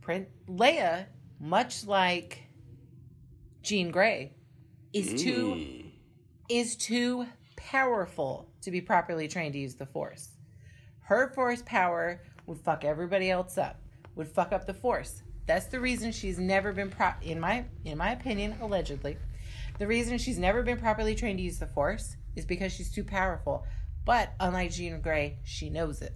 Prin- 0.00 0.26
Leia, 0.48 1.06
much 1.38 1.84
like 1.86 2.44
Jean 3.62 3.90
Grey, 3.90 4.32
is 4.92 5.20
too 5.22 5.54
Mm. 5.54 5.90
is 6.48 6.76
too 6.76 7.26
powerful 7.56 8.48
to 8.62 8.70
be 8.70 8.80
properly 8.80 9.28
trained 9.28 9.52
to 9.54 9.58
use 9.58 9.74
the 9.74 9.86
Force. 9.86 10.30
Her 11.00 11.28
Force 11.34 11.62
power 11.66 12.20
would 12.46 12.58
fuck 12.58 12.84
everybody 12.84 13.30
else 13.30 13.58
up. 13.58 13.80
Would 14.14 14.28
fuck 14.28 14.52
up 14.52 14.66
the 14.66 14.74
Force. 14.74 15.22
That's 15.46 15.66
the 15.66 15.80
reason 15.80 16.10
she's 16.12 16.38
never 16.38 16.72
been 16.72 16.90
pro 16.90 17.10
in 17.22 17.38
my 17.38 17.64
in 17.84 17.98
my 17.98 18.12
opinion, 18.12 18.56
allegedly. 18.60 19.16
The 19.78 19.86
reason 19.86 20.18
she's 20.18 20.38
never 20.38 20.62
been 20.62 20.78
properly 20.78 21.14
trained 21.14 21.38
to 21.38 21.44
use 21.44 21.58
the 21.58 21.66
Force 21.66 22.16
is 22.34 22.46
because 22.46 22.72
she's 22.72 22.90
too 22.90 23.04
powerful. 23.04 23.64
But 24.04 24.32
unlike 24.40 24.72
Jean 24.72 25.00
Grey, 25.00 25.38
she 25.44 25.68
knows 25.68 26.00
it. 26.00 26.14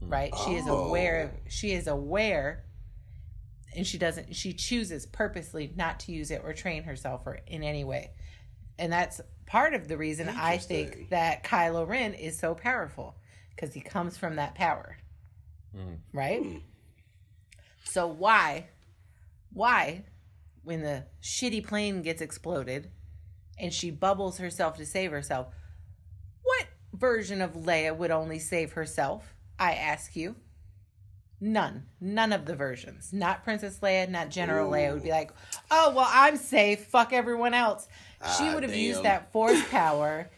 Right? 0.00 0.34
She 0.44 0.54
is 0.54 0.66
oh. 0.68 0.86
aware 0.86 1.32
Oh. 1.34 1.40
she 1.48 1.72
is 1.72 1.86
aware 1.86 2.64
and 3.74 3.86
she 3.86 3.98
doesn't 3.98 4.36
she 4.36 4.52
chooses 4.52 5.06
purposely 5.06 5.72
not 5.76 6.00
to 6.00 6.12
use 6.12 6.30
it 6.30 6.42
or 6.44 6.52
train 6.52 6.82
herself 6.84 7.22
or 7.26 7.40
in 7.46 7.62
any 7.62 7.84
way. 7.84 8.10
And 8.78 8.92
that's 8.92 9.20
part 9.46 9.74
of 9.74 9.88
the 9.88 9.96
reason 9.96 10.28
I 10.28 10.58
think 10.58 11.10
that 11.10 11.44
Kylo 11.44 11.86
Ren 11.88 12.14
is 12.14 12.38
so 12.38 12.54
powerful 12.54 13.16
because 13.50 13.72
he 13.72 13.80
comes 13.80 14.16
from 14.16 14.36
that 14.36 14.54
power. 14.54 14.96
Right? 16.12 16.42
Hmm. 16.42 16.56
So 17.84 18.06
why 18.06 18.68
why 19.52 20.04
when 20.62 20.82
the 20.82 21.04
shitty 21.22 21.66
plane 21.66 22.02
gets 22.02 22.20
exploded 22.22 22.90
and 23.58 23.72
she 23.72 23.90
bubbles 23.90 24.38
herself 24.38 24.76
to 24.78 24.86
save 24.86 25.10
herself. 25.12 25.48
What 26.42 26.66
version 26.92 27.40
of 27.40 27.52
Leia 27.52 27.96
would 27.96 28.10
only 28.10 28.38
save 28.38 28.72
herself? 28.72 29.34
I 29.58 29.74
ask 29.74 30.16
you. 30.16 30.36
None. 31.40 31.86
None 32.00 32.32
of 32.32 32.46
the 32.46 32.56
versions. 32.56 33.12
Not 33.12 33.44
Princess 33.44 33.78
Leia, 33.80 34.08
not 34.08 34.30
General 34.30 34.70
Leia 34.70 34.92
would 34.94 35.02
be 35.02 35.10
like, 35.10 35.30
oh, 35.70 35.92
well, 35.94 36.08
I'm 36.10 36.36
safe. 36.36 36.86
Fuck 36.86 37.12
everyone 37.12 37.54
else. 37.54 37.86
She 38.38 38.44
Ah, 38.48 38.54
would 38.54 38.62
have 38.62 38.72
damn. 38.72 38.80
used 38.80 39.02
that 39.02 39.30
force 39.30 39.62
power 39.70 40.30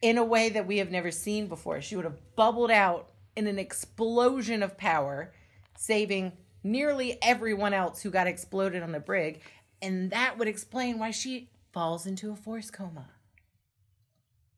in 0.00 0.16
a 0.18 0.24
way 0.24 0.48
that 0.50 0.66
we 0.66 0.78
have 0.78 0.90
never 0.90 1.10
seen 1.10 1.48
before. 1.48 1.80
She 1.80 1.96
would 1.96 2.04
have 2.04 2.18
bubbled 2.36 2.70
out 2.70 3.10
in 3.36 3.46
an 3.46 3.58
explosion 3.58 4.62
of 4.62 4.76
power, 4.76 5.32
saving 5.76 6.32
nearly 6.62 7.18
everyone 7.22 7.74
else 7.74 8.02
who 8.02 8.10
got 8.10 8.26
exploded 8.26 8.82
on 8.82 8.92
the 8.92 9.00
brig. 9.00 9.40
And 9.82 10.10
that 10.12 10.38
would 10.38 10.48
explain 10.48 10.98
why 10.98 11.10
she 11.10 11.50
falls 11.72 12.06
into 12.06 12.30
a 12.32 12.36
force 12.36 12.70
coma. 12.70 13.08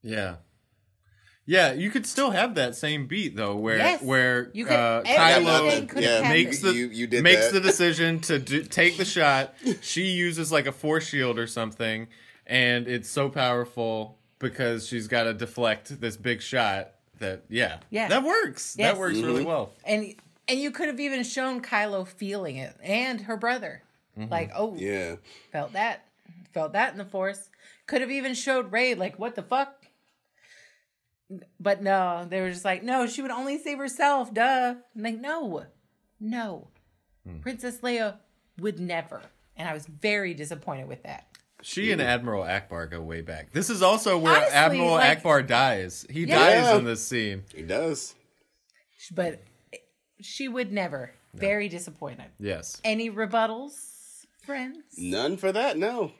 Yeah. 0.02 0.36
Yeah, 1.48 1.72
you 1.72 1.90
could 1.90 2.06
still 2.06 2.32
have 2.32 2.56
that 2.56 2.74
same 2.74 3.06
beat 3.06 3.36
though, 3.36 3.54
where 3.56 3.78
Yes. 3.78 4.02
where 4.02 4.50
You 4.52 4.64
could- 4.64 4.74
uh, 4.74 5.02
everything 5.06 5.46
Kylo 5.46 5.88
could 5.88 6.02
yeah, 6.02 6.28
makes 6.28 6.60
the 6.60 6.74
You- 6.74 6.88
you 6.88 7.06
did 7.06 7.22
makes 7.22 7.46
that. 7.46 7.52
the 7.54 7.60
decision 7.60 8.18
to 8.22 8.38
do, 8.40 8.62
take 8.64 8.96
the 8.96 9.04
shot. 9.04 9.54
She 9.80 10.06
uses 10.08 10.50
like 10.50 10.66
a 10.66 10.72
force 10.72 11.06
shield 11.08 11.38
or 11.38 11.46
something, 11.46 12.08
and 12.46 12.88
it's 12.88 13.08
so 13.08 13.28
powerful 13.28 14.18
because 14.40 14.86
she's 14.88 15.06
got 15.06 15.24
to 15.24 15.34
deflect 15.34 16.00
this 16.00 16.16
big 16.16 16.42
shot. 16.42 16.90
That 17.18 17.42
yeah, 17.48 17.78
Yeah. 17.90 18.08
that 18.08 18.22
works. 18.22 18.76
Yes. 18.78 18.92
That 18.92 18.98
works 19.00 19.16
really 19.16 19.40
mm-hmm. 19.40 19.48
well. 19.48 19.72
And 19.84 20.14
and 20.48 20.60
you 20.60 20.70
could 20.70 20.88
have 20.88 21.00
even 21.00 21.24
shown 21.24 21.60
Kylo 21.60 22.06
feeling 22.06 22.56
it 22.56 22.76
and 22.82 23.22
her 23.22 23.36
brother. 23.36 23.82
Mm-hmm. 24.18 24.30
Like, 24.30 24.50
oh, 24.54 24.74
Yeah. 24.76 25.16
felt 25.52 25.72
that. 25.72 26.04
Felt 26.52 26.72
that 26.72 26.92
in 26.92 26.98
the 26.98 27.04
force. 27.04 27.50
Could 27.86 28.00
have 28.00 28.10
even 28.10 28.34
showed 28.34 28.72
Rey 28.72 28.94
like, 28.94 29.18
what 29.18 29.34
the 29.34 29.42
fuck? 29.42 29.84
But 31.58 31.82
no, 31.82 32.26
they 32.28 32.40
were 32.40 32.50
just 32.50 32.64
like, 32.64 32.82
no, 32.82 33.06
she 33.06 33.20
would 33.20 33.32
only 33.32 33.58
save 33.58 33.78
herself, 33.78 34.32
duh. 34.32 34.76
I'm 34.94 35.02
like, 35.02 35.20
no, 35.20 35.64
no. 36.20 36.68
Hmm. 37.26 37.40
Princess 37.40 37.78
Leia 37.78 38.16
would 38.58 38.78
never. 38.78 39.22
And 39.56 39.68
I 39.68 39.74
was 39.74 39.86
very 39.86 40.34
disappointed 40.34 40.86
with 40.86 41.02
that. 41.02 41.26
She 41.62 41.90
and 41.90 42.00
Admiral 42.02 42.44
Ackbar 42.44 42.90
go 42.90 43.00
way 43.00 43.22
back. 43.22 43.52
This 43.52 43.70
is 43.70 43.82
also 43.82 44.18
where 44.18 44.36
Honestly, 44.36 44.54
Admiral 44.54 44.90
like- 44.92 45.22
Ackbar 45.22 45.46
dies. 45.46 46.06
He 46.10 46.24
Yeah. 46.24 46.38
dies 46.38 46.64
Yeah. 46.64 46.76
in 46.78 46.84
this 46.84 47.04
scene. 47.06 47.44
He 47.54 47.62
does. 47.62 48.14
But 49.12 49.42
she 50.20 50.48
would 50.48 50.72
never. 50.72 51.12
Very 51.34 51.68
disappointed. 51.68 52.26
Yes. 52.38 52.80
Any 52.84 53.10
rebuttals, 53.10 54.24
friends? 54.44 54.78
None 54.96 55.36
for 55.36 55.52
that, 55.52 55.76
no. 55.76 56.12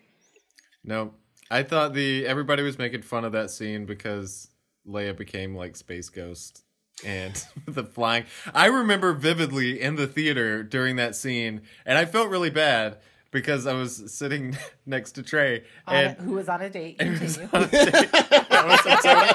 No, 0.85 1.15
I 1.51 1.63
thought 1.63 1.95
the 1.95 2.27
everybody 2.27 2.63
was 2.63 2.79
making 2.79 3.03
fun 3.03 3.25
of 3.25 3.33
that 3.33 3.51
scene 3.51 3.87
because 3.87 4.49
Leia 4.87 5.17
became 5.17 5.55
like 5.55 5.75
Space 5.77 6.11
Ghost 6.11 6.63
and 7.05 7.43
the 7.67 7.85
flying. 7.85 8.25
I 8.55 8.67
remember 8.67 9.13
vividly 9.15 9.81
in 9.81 9.97
the 9.97 10.07
theater 10.07 10.63
during 10.63 10.97
that 10.97 11.17
scene, 11.17 11.63
and 11.87 11.97
I 11.99 12.05
felt 12.05 12.29
really 12.29 12.51
bad 12.51 12.99
because 13.31 13.67
I 13.67 13.75
was 13.75 14.13
sitting 14.13 14.57
next 14.87 15.13
to 15.13 15.23
Trey 15.23 15.65
On 15.87 15.95
a- 15.95 15.99
and. 15.99 16.19
who 16.19 16.33
was 16.33 16.49
on 16.49 16.63
a 16.63 16.71
date? 16.71 16.99
Continue. 17.01 17.49
I 17.53 17.59
was, 18.67 18.81
a 18.87 18.97
total, 18.97 19.35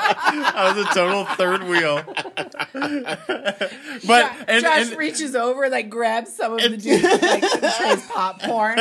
I 0.57 0.73
was 0.75 0.85
a 0.85 0.93
total 0.93 1.25
third 1.35 1.63
wheel, 1.63 2.03
but 4.07 4.31
and, 4.47 4.63
Josh 4.63 4.89
and- 4.89 4.97
reaches 4.97 5.35
over, 5.35 5.69
like 5.69 5.89
grabs 5.89 6.33
some 6.35 6.53
of 6.53 6.59
the 6.59 6.77
dude's 6.77 7.03
like 7.21 7.41
Trey's 7.77 8.05
popcorn. 8.07 8.79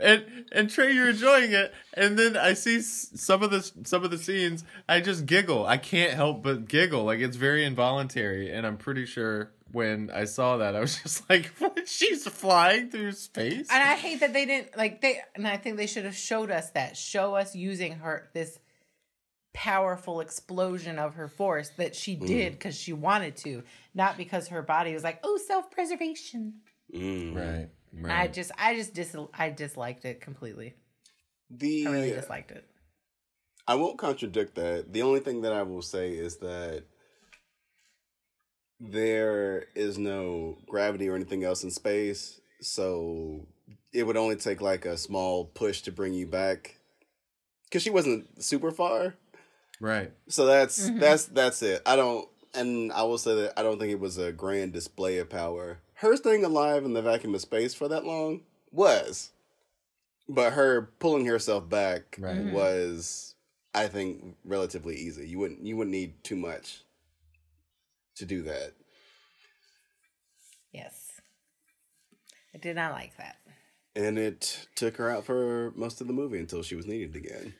and 0.00 0.24
and 0.52 0.70
Trey, 0.70 0.92
you're 0.92 1.10
enjoying 1.10 1.52
it, 1.52 1.72
and 1.94 2.18
then 2.18 2.36
I 2.36 2.52
see 2.54 2.80
some 2.80 3.42
of 3.42 3.50
the 3.50 3.62
some 3.84 4.04
of 4.04 4.10
the 4.10 4.18
scenes. 4.18 4.64
I 4.88 5.00
just 5.00 5.26
giggle. 5.26 5.66
I 5.66 5.78
can't 5.78 6.12
help 6.12 6.42
but 6.42 6.68
giggle. 6.68 7.04
Like 7.04 7.20
it's 7.20 7.36
very 7.36 7.64
involuntary, 7.64 8.50
and 8.52 8.66
I'm 8.66 8.76
pretty 8.76 9.06
sure 9.06 9.50
when 9.72 10.10
I 10.10 10.24
saw 10.24 10.58
that, 10.58 10.76
I 10.76 10.80
was 10.80 10.96
just 11.02 11.28
like, 11.28 11.46
"What? 11.58 11.88
She's 11.88 12.26
flying 12.26 12.90
through 12.90 13.12
space." 13.12 13.68
And 13.70 13.82
I 13.82 13.94
hate 13.94 14.20
that 14.20 14.32
they 14.32 14.46
didn't 14.46 14.76
like 14.76 15.00
they 15.00 15.20
and 15.34 15.46
I 15.46 15.56
think 15.56 15.76
they 15.76 15.86
should 15.86 16.04
have 16.04 16.16
showed 16.16 16.50
us 16.50 16.70
that. 16.70 16.96
Show 16.96 17.34
us 17.34 17.54
using 17.54 17.92
her 17.96 18.28
this 18.32 18.58
powerful 19.52 20.20
explosion 20.20 20.98
of 20.98 21.14
her 21.14 21.28
force 21.28 21.70
that 21.78 21.96
she 21.96 22.14
did 22.14 22.52
because 22.52 22.76
she 22.76 22.92
wanted 22.92 23.36
to, 23.38 23.62
not 23.94 24.18
because 24.18 24.48
her 24.48 24.60
body 24.60 24.92
was 24.92 25.02
like, 25.02 25.18
oh, 25.24 25.38
self-preservation. 25.38 26.52
Mm. 26.94 27.34
Right. 27.34 27.68
I 28.04 28.28
just 28.28 28.52
I 28.58 28.74
just 28.76 28.94
dis 28.94 29.16
I 29.32 29.50
disliked 29.50 30.04
it 30.04 30.20
completely. 30.20 30.74
The 31.50 31.86
I 31.86 31.90
really 31.90 32.10
disliked 32.10 32.50
it. 32.50 32.64
I 33.66 33.74
won't 33.74 33.98
contradict 33.98 34.54
that. 34.56 34.92
The 34.92 35.02
only 35.02 35.20
thing 35.20 35.42
that 35.42 35.52
I 35.52 35.62
will 35.62 35.82
say 35.82 36.10
is 36.10 36.36
that 36.36 36.84
there 38.80 39.66
is 39.74 39.98
no 39.98 40.58
gravity 40.66 41.08
or 41.08 41.14
anything 41.14 41.44
else 41.44 41.64
in 41.64 41.70
space, 41.70 42.40
so 42.60 43.46
it 43.92 44.02
would 44.04 44.16
only 44.16 44.36
take 44.36 44.60
like 44.60 44.84
a 44.84 44.96
small 44.96 45.46
push 45.46 45.82
to 45.82 45.92
bring 45.92 46.12
you 46.14 46.26
back. 46.26 46.78
Cause 47.70 47.82
she 47.82 47.90
wasn't 47.90 48.42
super 48.42 48.70
far, 48.70 49.14
right. 49.80 50.12
so 50.28 50.46
that's 50.46 50.88
Mhm. 50.88 51.00
that's 51.00 51.24
that's 51.26 51.62
it. 51.62 51.82
I 51.84 51.96
don't, 51.96 52.28
and 52.54 52.92
I 52.92 53.02
will 53.02 53.18
say 53.18 53.34
that 53.42 53.58
I 53.58 53.62
don't 53.62 53.78
think 53.78 53.90
it 53.92 53.98
was 54.00 54.18
a 54.18 54.30
grand 54.32 54.72
display 54.72 55.18
of 55.18 55.28
power. 55.28 55.80
Her 55.94 56.14
staying 56.16 56.44
alive 56.44 56.84
in 56.84 56.92
the 56.92 57.02
vacuum 57.02 57.34
of 57.34 57.40
space 57.40 57.74
for 57.74 57.88
that 57.88 58.04
long 58.04 58.42
was, 58.70 59.30
but 60.28 60.52
her 60.52 60.90
pulling 61.00 61.26
herself 61.26 61.68
back 61.68 62.16
Right. 62.20 62.36
Mhm. 62.38 62.52
was, 62.52 63.34
I 63.74 63.88
think, 63.88 64.36
relatively 64.44 64.94
easy. 64.96 65.26
You 65.28 65.38
wouldn't 65.40 65.66
you 65.66 65.76
wouldn't 65.76 65.92
need 65.92 66.22
too 66.22 66.36
much 66.36 66.82
to 68.16 68.24
do 68.26 68.42
that. 68.42 68.72
Yes. 70.72 71.20
I 72.54 72.58
did 72.58 72.76
not 72.76 72.92
like 72.92 73.16
that. 73.16 73.36
And 73.94 74.18
it 74.18 74.66
took 74.74 74.96
her 74.96 75.10
out 75.10 75.24
for 75.24 75.72
most 75.74 76.00
of 76.00 76.06
the 76.06 76.12
movie 76.12 76.38
until 76.38 76.62
she 76.62 76.74
was 76.74 76.86
needed 76.86 77.16
again. 77.16 77.54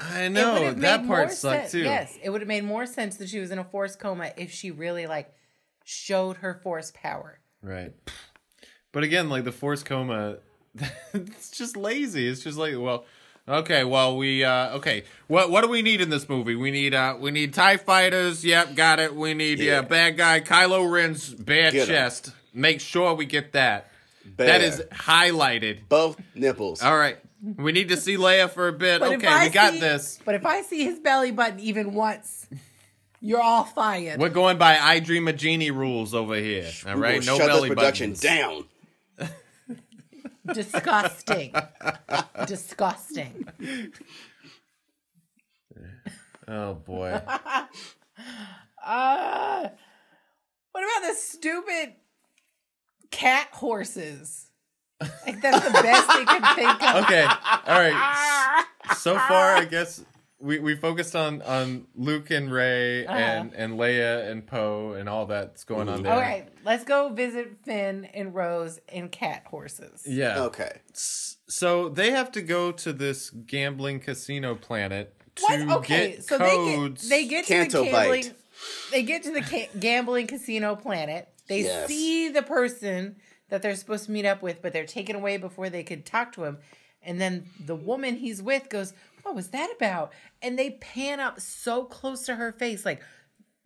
I 0.00 0.28
know 0.28 0.72
that 0.72 1.06
part 1.06 1.32
sucked 1.32 1.62
sense- 1.62 1.72
too. 1.72 1.80
Yes, 1.80 2.16
it 2.22 2.30
would 2.30 2.40
have 2.40 2.48
made 2.48 2.62
more 2.62 2.86
sense 2.86 3.16
that 3.16 3.28
she 3.28 3.40
was 3.40 3.50
in 3.50 3.58
a 3.58 3.64
force 3.64 3.96
coma 3.96 4.32
if 4.36 4.52
she 4.52 4.70
really 4.70 5.06
like 5.08 5.32
showed 5.84 6.36
her 6.38 6.54
force 6.54 6.92
power. 6.94 7.40
Right. 7.62 7.92
But 8.92 9.02
again, 9.02 9.28
like 9.28 9.42
the 9.42 9.52
force 9.52 9.82
coma, 9.82 10.38
it's 11.12 11.50
just 11.50 11.76
lazy. 11.76 12.28
It's 12.28 12.44
just 12.44 12.58
like, 12.58 12.74
well, 12.78 13.04
okay, 13.48 13.84
well 13.84 14.16
we 14.16 14.44
uh 14.44 14.76
okay. 14.76 15.04
What 15.26 15.50
what 15.50 15.62
do 15.62 15.68
we 15.68 15.82
need 15.82 16.00
in 16.00 16.10
this 16.10 16.28
movie? 16.28 16.54
We 16.54 16.70
need 16.70 16.94
uh 16.94 17.16
we 17.18 17.30
need 17.30 17.54
TIE 17.54 17.76
fighters, 17.78 18.44
yep, 18.44 18.74
got 18.74 18.98
it. 19.00 19.14
We 19.14 19.34
need 19.34 19.58
yeah, 19.58 19.76
Yeah. 19.76 19.80
bad 19.82 20.16
guy, 20.16 20.40
Kylo 20.40 20.90
Ren's 20.90 21.32
bare 21.32 21.70
Get 21.72 21.82
'em. 21.82 21.86
chest. 21.88 22.32
Make 22.54 22.80
sure 22.80 23.14
we 23.14 23.26
get 23.26 23.52
that. 23.52 23.90
Bare. 24.24 24.46
That 24.46 24.60
is 24.62 24.82
highlighted. 24.92 25.80
both 25.88 26.20
nipples. 26.34 26.82
All 26.82 26.96
right. 26.96 27.16
We 27.56 27.70
need 27.72 27.88
to 27.90 27.96
see 27.96 28.16
Leia 28.16 28.50
for 28.50 28.66
a 28.68 28.72
bit. 28.72 29.00
But 29.00 29.12
if 29.12 29.18
okay, 29.18 29.26
I 29.28 29.44
we 29.46 29.50
got 29.50 29.72
see- 29.74 29.80
this. 29.80 30.18
But 30.24 30.34
if 30.34 30.44
I 30.44 30.62
see 30.62 30.84
his 30.84 30.98
belly 30.98 31.30
button 31.30 31.60
even 31.60 31.94
once, 31.94 32.46
you're 33.20 33.40
all 33.40 33.64
fired. 33.64 34.18
We're 34.20 34.28
going 34.28 34.58
by 34.58 34.76
I 34.78 34.98
Dream 35.00 35.28
a 35.28 35.32
Jeannie 35.32 35.70
rules 35.70 36.14
over 36.14 36.34
here. 36.34 36.68
All 36.86 36.92
right, 36.92 36.96
We 36.96 37.02
right, 37.02 37.18
will 37.20 37.26
no 37.26 37.38
shut 37.38 37.46
belly 37.48 37.68
this 37.68 37.76
production 37.76 38.10
buttons. 38.10 38.20
down. 38.20 38.64
Disgusting. 40.52 41.54
Disgusting. 42.46 43.48
Oh 46.46 46.74
boy. 46.74 47.20
Uh, 48.84 49.68
what 50.72 50.82
about 50.82 51.08
the 51.08 51.14
stupid 51.14 51.94
cat 53.10 53.48
horses? 53.52 54.46
Like 55.00 55.42
that's 55.42 55.64
the 55.64 55.72
best 55.82 56.08
they 56.08 56.24
could 56.24 56.44
think 56.54 56.82
of. 56.82 57.04
Okay. 57.04 57.22
All 57.24 57.78
right. 57.78 58.64
so 58.96 59.14
far 59.18 59.56
i 59.56 59.64
guess 59.66 60.02
we, 60.40 60.58
we 60.60 60.76
focused 60.76 61.16
on 61.16 61.42
on 61.42 61.86
luke 61.96 62.30
and 62.30 62.52
rey 62.52 63.04
Uh-huh. 63.06 63.18
and 63.18 63.52
and 63.54 63.74
leia 63.74 64.30
and 64.30 64.46
poe 64.46 64.92
and 64.92 65.08
all 65.08 65.26
that's 65.26 65.64
going 65.64 65.88
on 65.88 66.02
there 66.02 66.12
All 66.12 66.20
right, 66.20 66.48
let's 66.64 66.84
go 66.84 67.08
visit 67.08 67.56
Finn 67.64 68.04
and 68.14 68.34
Rose 68.34 68.78
and 68.88 69.10
cat 69.10 69.42
horses. 69.46 70.04
yeah 70.06 70.42
Okay. 70.44 70.78
So 71.50 71.88
they 71.88 72.10
have 72.10 72.30
to 72.32 72.42
go 72.42 72.72
to 72.72 72.92
this 72.92 73.30
gambling 73.30 74.00
casino 74.00 74.54
planet 74.54 75.14
to 75.36 75.42
What? 75.66 75.78
Okay, 75.78 76.10
get 76.12 76.24
so 76.24 76.38
codes 76.38 77.08
they 77.08 77.26
get 77.26 77.46
they 77.46 77.58
get 77.58 77.70
to 77.70 77.78
Canto 77.78 77.84
the 77.84 77.90
bite. 77.92 78.02
gambling. 78.22 78.34
They 78.90 79.02
get 79.04 79.22
to 79.24 79.30
the 79.32 79.40
ca- 79.42 79.68
gambling 79.78 80.26
casino 80.26 80.74
planet. 80.76 81.28
They 81.48 81.62
Yes. 81.62 81.86
see 81.88 82.28
the 82.28 82.42
person 82.42 83.16
that 83.48 83.62
they're 83.62 83.76
supposed 83.76 84.06
to 84.06 84.10
meet 84.10 84.26
up 84.26 84.42
with, 84.42 84.60
but 84.60 84.72
they're 84.72 84.84
taken 84.84 85.16
away 85.16 85.36
before 85.38 85.70
they 85.70 85.82
could 85.84 86.04
talk 86.04 86.32
to 86.32 86.44
him. 86.44 86.58
And 87.02 87.20
then 87.20 87.46
the 87.64 87.76
woman 87.76 88.16
he's 88.16 88.42
with 88.42 88.68
goes, 88.68 88.92
"What 89.28 89.36
was 89.36 89.48
that 89.48 89.70
about?" 89.76 90.12
And 90.42 90.58
they 90.58 90.70
pan 90.70 91.20
up 91.20 91.40
so 91.40 91.84
close 91.84 92.22
to 92.26 92.34
her 92.36 92.52
face, 92.52 92.84
like 92.84 93.02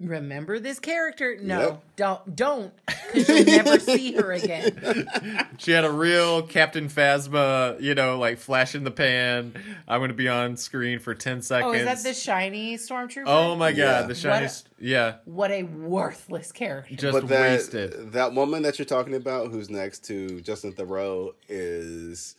remember 0.00 0.58
this 0.58 0.80
character? 0.80 1.36
No, 1.40 1.60
Yep. 1.60 1.82
don't, 1.94 2.34
don't, 2.36 2.72
because 3.14 3.28
you'll 3.28 3.44
never 3.64 3.78
see 3.78 4.12
her 4.14 4.32
again. 4.32 5.46
She 5.58 5.70
had 5.70 5.84
a 5.84 5.92
real 5.92 6.42
Captain 6.42 6.88
Phasma, 6.88 7.80
you 7.80 7.94
know, 7.94 8.18
like 8.18 8.38
flash 8.38 8.74
in 8.74 8.82
the 8.82 8.90
pan. 8.90 9.54
I'm 9.86 10.00
going 10.00 10.08
to 10.08 10.14
be 10.16 10.28
on 10.28 10.56
screen 10.56 10.98
for 10.98 11.14
10 11.14 11.42
seconds. 11.42 11.70
Oh, 11.72 11.72
is 11.78 11.84
that 11.84 12.02
the 12.08 12.14
shiny 12.14 12.76
stormtrooper? 12.78 13.24
Oh 13.26 13.54
my 13.54 13.70
god, 13.70 13.76
Yeah. 13.78 14.02
the 14.02 14.14
shiny. 14.16 14.46
What 14.46 14.62
yeah, 14.80 15.14
What 15.24 15.52
a 15.52 15.62
worthless 15.62 16.50
character. 16.50 16.96
just 16.96 17.12
but 17.12 17.28
that 17.28 17.40
wasted. 17.52 18.10
that 18.12 18.32
woman 18.34 18.62
that 18.64 18.80
you're 18.80 18.86
talking 18.86 19.14
about, 19.14 19.52
who's 19.52 19.70
next 19.70 20.00
to 20.06 20.40
Justin 20.40 20.72
Theroux, 20.72 21.32
is 21.48 22.34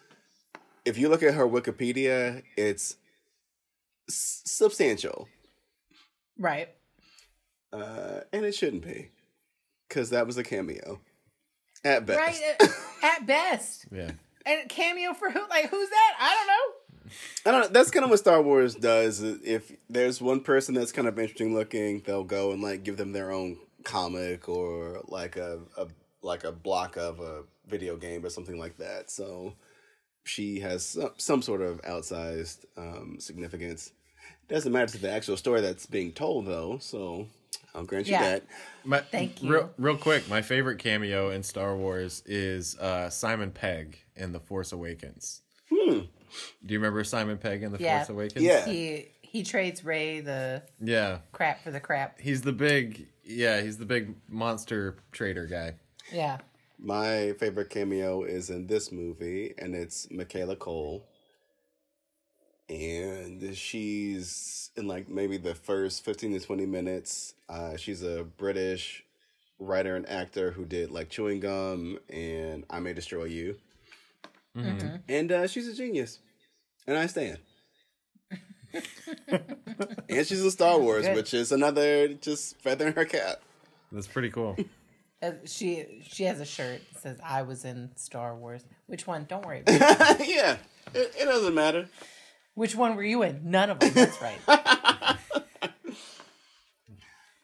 if 0.83 0.97
you 0.97 1.07
look 1.07 1.23
at 1.23 1.33
her 1.35 1.47
Wikipedia, 1.47 2.43
it's 2.57 2.97
s- 4.09 4.41
substantial, 4.45 5.27
right. 6.37 6.69
uh, 7.71 8.21
and 8.31 8.45
it 8.45 8.53
shouldn't 8.55 8.83
be 8.83 9.09
because 9.87 10.09
that 10.11 10.27
was 10.27 10.37
a 10.37 10.43
cameo 10.43 10.99
at 11.83 12.05
best. 12.05 12.19
Right. 12.19 12.55
uh, 12.61 12.67
At 13.03 13.25
best. 13.27 13.85
Yeah. 13.91 14.11
And 14.45 14.67
cameo 14.69 15.13
for 15.13 15.29
who? 15.29 15.41
Like, 15.49 15.69
who's 15.69 15.89
that? 15.89 16.13
I 16.19 16.33
don't 16.35 16.47
know. 16.47 17.11
I 17.45 17.51
don't 17.51 17.61
know. 17.61 17.67
That's 17.79 17.91
kind 17.91 18.03
of 18.03 18.09
what 18.09 18.19
Star 18.19 18.41
Wars 18.41 18.75
does. 18.75 19.21
If 19.21 19.71
there's 19.89 20.21
one 20.21 20.39
person 20.41 20.73
that's 20.75 20.91
kind 20.91 21.07
of 21.07 21.17
interesting 21.19 21.53
looking, 21.53 22.01
they'll 22.05 22.23
go 22.23 22.51
and 22.51 22.61
like 22.61 22.83
give 22.83 22.97
them 22.97 23.11
their 23.11 23.31
own 23.31 23.57
comic 23.83 24.47
or 24.49 25.01
like 25.07 25.35
a, 25.35 25.59
a 25.77 25.87
like 26.21 26.43
a 26.45 26.51
block 26.53 26.95
of 26.97 27.19
a 27.19 27.43
video 27.67 27.97
game 27.97 28.25
or 28.25 28.29
something 28.29 28.57
like 28.57 28.77
that. 28.77 29.11
So 29.11 29.53
she 30.23 30.59
has 30.61 30.85
some, 30.85 31.11
some 31.17 31.41
sort 31.41 31.61
of 31.61 31.81
outsized 31.83 32.65
um, 32.77 33.17
significance. 33.19 33.91
Doesn't 34.49 34.71
matter 34.71 34.91
to 34.91 34.97
the 35.01 35.11
actual 35.11 35.37
story 35.37 35.61
that's 35.61 35.85
being 35.85 36.11
told 36.11 36.45
though. 36.45 36.77
So 36.79 37.27
I'll 37.73 37.83
grant 37.85 38.07
you 38.07 38.13
Yeah. 38.13 38.21
that. 38.23 38.43
My, 38.83 38.99
Thank 38.99 39.41
you. 39.41 39.51
Real, 39.51 39.71
real 39.77 39.97
quick, 39.97 40.27
my 40.29 40.41
favorite 40.41 40.79
cameo 40.79 41.29
in 41.29 41.43
Star 41.43 41.75
Wars 41.75 42.21
is 42.25 42.77
uh, 42.77 43.09
Simon 43.09 43.51
Pegg 43.51 43.99
in 44.15 44.31
The 44.31 44.39
Force 44.39 44.71
Awakens. 44.71 45.41
Hmm. 45.71 45.99
Do 46.65 46.73
you 46.73 46.79
remember 46.79 47.03
Simon 47.03 47.37
Pegg 47.37 47.63
in 47.63 47.71
The 47.71 47.79
Yeah. 47.79 47.99
Force 47.99 48.09
Awakens? 48.09 48.43
Yeah. 48.43 48.65
He 48.65 49.09
he 49.21 49.41
trades 49.43 49.83
Rey 49.83 50.19
the 50.19 50.61
Yeah. 50.79 51.19
crap 51.31 51.63
for 51.63 51.71
the 51.71 51.79
crap. 51.79 52.19
He's 52.19 52.43
the 52.43 52.51
big, 52.51 53.07
yeah, 53.23 53.61
he's 53.61 53.77
the 53.79 53.85
big 53.85 54.13
monster 54.29 54.97
trader 55.11 55.47
guy. 55.47 55.73
Yeah. 56.11 56.37
My 56.85 57.31
favorite 57.39 57.69
cameo 57.69 58.23
is 58.23 58.49
in 58.49 58.67
this 58.67 58.91
movie, 58.91 59.53
and 59.57 59.73
it's 59.73 60.11
Michaela 60.11 60.57
Coel. 60.57 61.05
And 62.67 63.55
she's 63.55 64.69
in 64.75 64.87
like 64.87 65.07
maybe 65.07 65.37
the 65.37 65.55
first 65.55 66.03
15 66.03 66.33
to 66.33 66.45
20 66.45 66.65
minutes. 66.65 67.35
Uh, 67.47 67.77
she's 67.77 68.03
a 68.03 68.25
British 68.25 69.05
writer 69.59 69.95
and 69.95 70.07
actor 70.09 70.51
who 70.51 70.65
did 70.65 70.91
like 70.91 71.09
Chewing 71.09 71.39
Gum 71.39 71.99
and 72.09 72.65
I 72.69 72.81
May 72.81 72.91
Destroy 72.91 73.25
You. 73.25 73.55
Mm-hmm. 74.57 74.97
And 75.07 75.31
uh, 75.31 75.47
she's 75.47 75.69
a 75.69 75.73
genius. 75.73 76.19
And 76.85 76.97
I 76.97 77.05
stand. 77.05 77.37
and 79.29 80.27
she's 80.27 80.43
in 80.43 80.51
Star 80.51 80.77
Wars, 80.79 81.05
Good. 81.05 81.15
which 81.15 81.33
is 81.33 81.53
another 81.53 82.09
just 82.09 82.59
feather 82.59 82.87
in 82.87 82.93
her 82.93 83.05
cap. 83.05 83.41
That's 83.89 84.07
pretty 84.07 84.31
cool. 84.31 84.57
Uh, 85.23 85.31
she 85.45 86.01
she 86.05 86.23
has 86.25 86.39
a 86.41 86.45
shirt 86.45 86.81
that 86.91 87.01
says 87.01 87.17
I 87.23 87.43
was 87.43 87.63
in 87.65 87.91
Star 87.95 88.35
Wars. 88.35 88.63
Which 88.87 89.07
one? 89.07 89.25
Don't 89.29 89.45
worry. 89.45 89.61
About 89.61 89.71
it. 90.19 90.27
yeah, 90.27 90.57
it, 90.93 91.13
it 91.17 91.25
doesn't 91.25 91.55
matter. 91.55 91.87
Which 92.55 92.75
one 92.75 92.95
were 92.97 93.03
you 93.03 93.23
in? 93.23 93.39
None 93.45 93.69
of 93.69 93.79
them. 93.79 93.91
That's 93.93 94.21
right. 94.21 94.37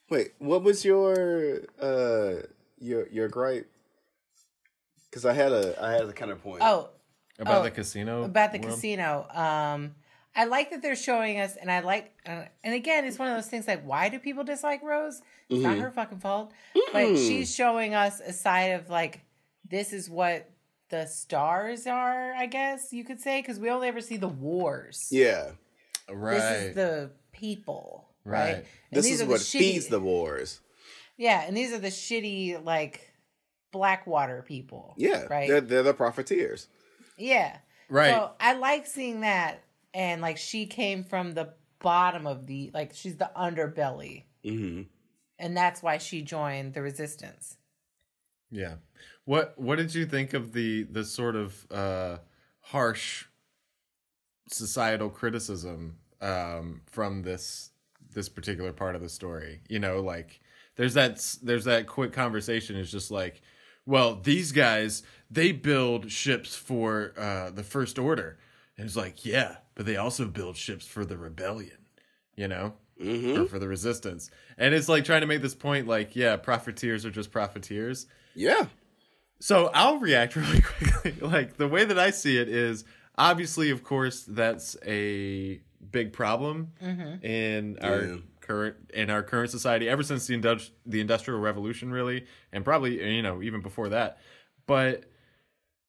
Wait, 0.09 0.31
what 0.39 0.63
was 0.63 0.83
your 0.83 1.59
uh 1.81 2.33
your 2.79 3.07
your 3.09 3.27
gripe? 3.27 3.69
Because 5.09 5.25
I 5.25 5.33
had 5.33 5.51
a 5.51 5.81
I 5.83 5.91
had 5.91 6.03
a 6.03 6.13
counterpoint. 6.13 6.61
Oh, 6.63 6.89
About 7.37 7.61
Oh, 7.61 7.63
the 7.63 7.71
casino? 7.71 8.23
about 8.23 8.51
the 8.51 8.59
world? 8.59 8.73
casino. 8.73 9.27
Um, 9.33 9.95
I 10.35 10.45
like 10.45 10.69
that 10.71 10.81
they're 10.81 10.95
showing 10.95 11.39
us, 11.39 11.55
and 11.55 11.71
I 11.71 11.79
like, 11.81 12.13
uh, 12.25 12.43
and 12.63 12.73
again, 12.73 13.05
it's 13.05 13.17
one 13.19 13.27
of 13.29 13.35
those 13.35 13.47
things 13.47 13.67
like, 13.67 13.85
why 13.85 14.09
do 14.09 14.19
people 14.19 14.43
dislike 14.43 14.81
Rose? 14.83 15.21
It's 15.49 15.61
not 15.63 15.77
her 15.79 15.89
fucking 15.91 16.19
fault, 16.19 16.51
but 16.93 17.15
she's 17.17 17.53
showing 17.53 17.93
us 17.95 18.19
a 18.19 18.31
side 18.31 18.71
of 18.73 18.89
like, 18.89 19.21
this 19.67 19.91
is 19.91 20.09
what 20.09 20.49
the 20.89 21.05
stars 21.07 21.87
are, 21.87 22.33
I 22.33 22.45
guess 22.45 22.93
you 22.93 23.03
could 23.03 23.19
say, 23.19 23.41
because 23.41 23.59
we 23.59 23.69
only 23.69 23.87
ever 23.87 24.01
see 24.01 24.17
the 24.17 24.27
wars. 24.27 25.07
yeah, 25.11 25.51
Right. 26.07 26.37
This 26.37 26.63
is 26.69 26.75
the 26.75 27.11
people, 27.31 28.07
right? 28.23 28.53
Right. 28.53 28.65
This 28.91 29.07
is 29.09 29.21
are 29.21 29.25
the 29.25 29.31
what 29.31 29.41
shitty- 29.41 29.59
feeds 29.59 29.87
the 29.87 29.99
wars. 29.99 30.59
Yeah, 31.17 31.43
and 31.45 31.55
these 31.57 31.73
are 31.73 31.79
the 31.79 31.89
shitty 31.89 32.63
like 32.63 33.13
Blackwater 33.71 34.43
people. 34.47 34.93
Yeah, 34.97 35.25
right. 35.29 35.47
They're 35.47 35.61
they're 35.61 35.83
the 35.83 35.93
profiteers. 35.93 36.67
Yeah. 37.17 37.57
Right. 37.89 38.11
So 38.11 38.31
I 38.39 38.53
like 38.53 38.87
seeing 38.87 39.21
that. 39.21 39.61
And 39.93 40.21
like 40.21 40.37
she 40.37 40.65
came 40.65 41.03
from 41.03 41.33
the 41.33 41.53
bottom 41.79 42.27
of 42.27 42.45
the 42.47 42.71
like 42.73 42.93
she's 42.93 43.17
the 43.17 43.31
underbelly. 43.35 44.23
hmm 44.43 44.83
And 45.37 45.55
that's 45.55 45.81
why 45.81 45.97
she 45.97 46.21
joined 46.21 46.73
the 46.73 46.81
resistance. 46.81 47.57
Yeah. 48.51 48.75
What 49.25 49.57
What 49.57 49.77
did 49.77 49.93
you 49.95 50.05
think 50.05 50.33
of 50.33 50.53
the 50.53 50.83
the 50.83 51.03
sort 51.03 51.35
of 51.35 51.71
uh, 51.71 52.17
harsh 52.61 53.25
societal 54.47 55.09
criticism 55.09 55.97
um, 56.21 56.81
from 56.87 57.21
this 57.23 57.71
this 58.13 58.29
particular 58.29 58.73
part 58.73 58.95
of 58.95 59.01
the 59.01 59.09
story? 59.09 59.61
You 59.69 59.79
know, 59.79 60.01
like 60.01 60.39
there's 60.75 60.95
that 60.95 61.23
there's 61.43 61.65
that 61.65 61.87
quick 61.87 62.13
conversation. 62.13 62.75
It's 62.75 62.91
just 62.91 63.11
like, 63.11 63.41
well, 63.85 64.15
these 64.15 64.51
guys 64.51 65.03
they 65.29 65.51
build 65.51 66.11
ships 66.11 66.55
for 66.55 67.13
uh, 67.17 67.51
the 67.51 67.63
First 67.63 67.99
Order, 67.99 68.39
and 68.77 68.85
it's 68.87 68.95
like, 68.95 69.25
yeah, 69.25 69.57
but 69.79 69.85
they 69.85 69.95
also 69.95 70.25
build 70.25 70.57
ships 70.57 70.85
for 70.85 71.05
the 71.05 71.17
rebellion. 71.17 71.77
You 72.35 72.49
know, 72.49 72.73
hmm 73.01 73.37
or 73.37 73.45
for 73.45 73.59
the 73.59 73.67
resistance, 73.69 74.29
and 74.57 74.73
it's 74.73 74.89
like 74.89 75.05
trying 75.05 75.21
to 75.21 75.27
make 75.27 75.41
this 75.41 75.55
point, 75.55 75.87
like, 75.87 76.17
yeah, 76.17 76.35
profiteers 76.35 77.05
are 77.05 77.11
just 77.11 77.31
profiteers. 77.31 78.07
Yeah, 78.35 78.65
So 79.39 79.69
I'll 79.73 79.99
react 79.99 80.35
really 80.37 80.61
quickly. 80.61 81.15
like 81.21 81.55
the 81.55 81.67
way 81.67 81.85
that 81.85 81.97
I 81.97 82.09
see 82.11 82.37
it 82.37 82.49
is 82.49 82.83
obviously, 83.17 83.69
of 83.69 83.83
course, 83.85 84.23
that's 84.23 84.75
a 84.85 85.61
big 85.91 86.11
problem 86.11 86.73
in 87.21 87.77
our 87.81 88.03
Yeah. 88.03 88.15
current 88.41 88.75
in 88.93 89.09
our 89.09 89.23
current 89.23 89.49
society 89.51 89.87
ever 89.87 90.03
since 90.03 90.27
the 90.27 90.37
industri- 90.37 90.71
the 90.85 90.99
industrial 90.99 91.39
revolution, 91.39 91.89
really, 91.91 92.25
and 92.51 92.65
probably 92.65 93.15
you 93.15 93.21
know 93.21 93.41
even 93.41 93.61
before 93.61 93.87
that. 93.89 94.17
But 94.65 95.05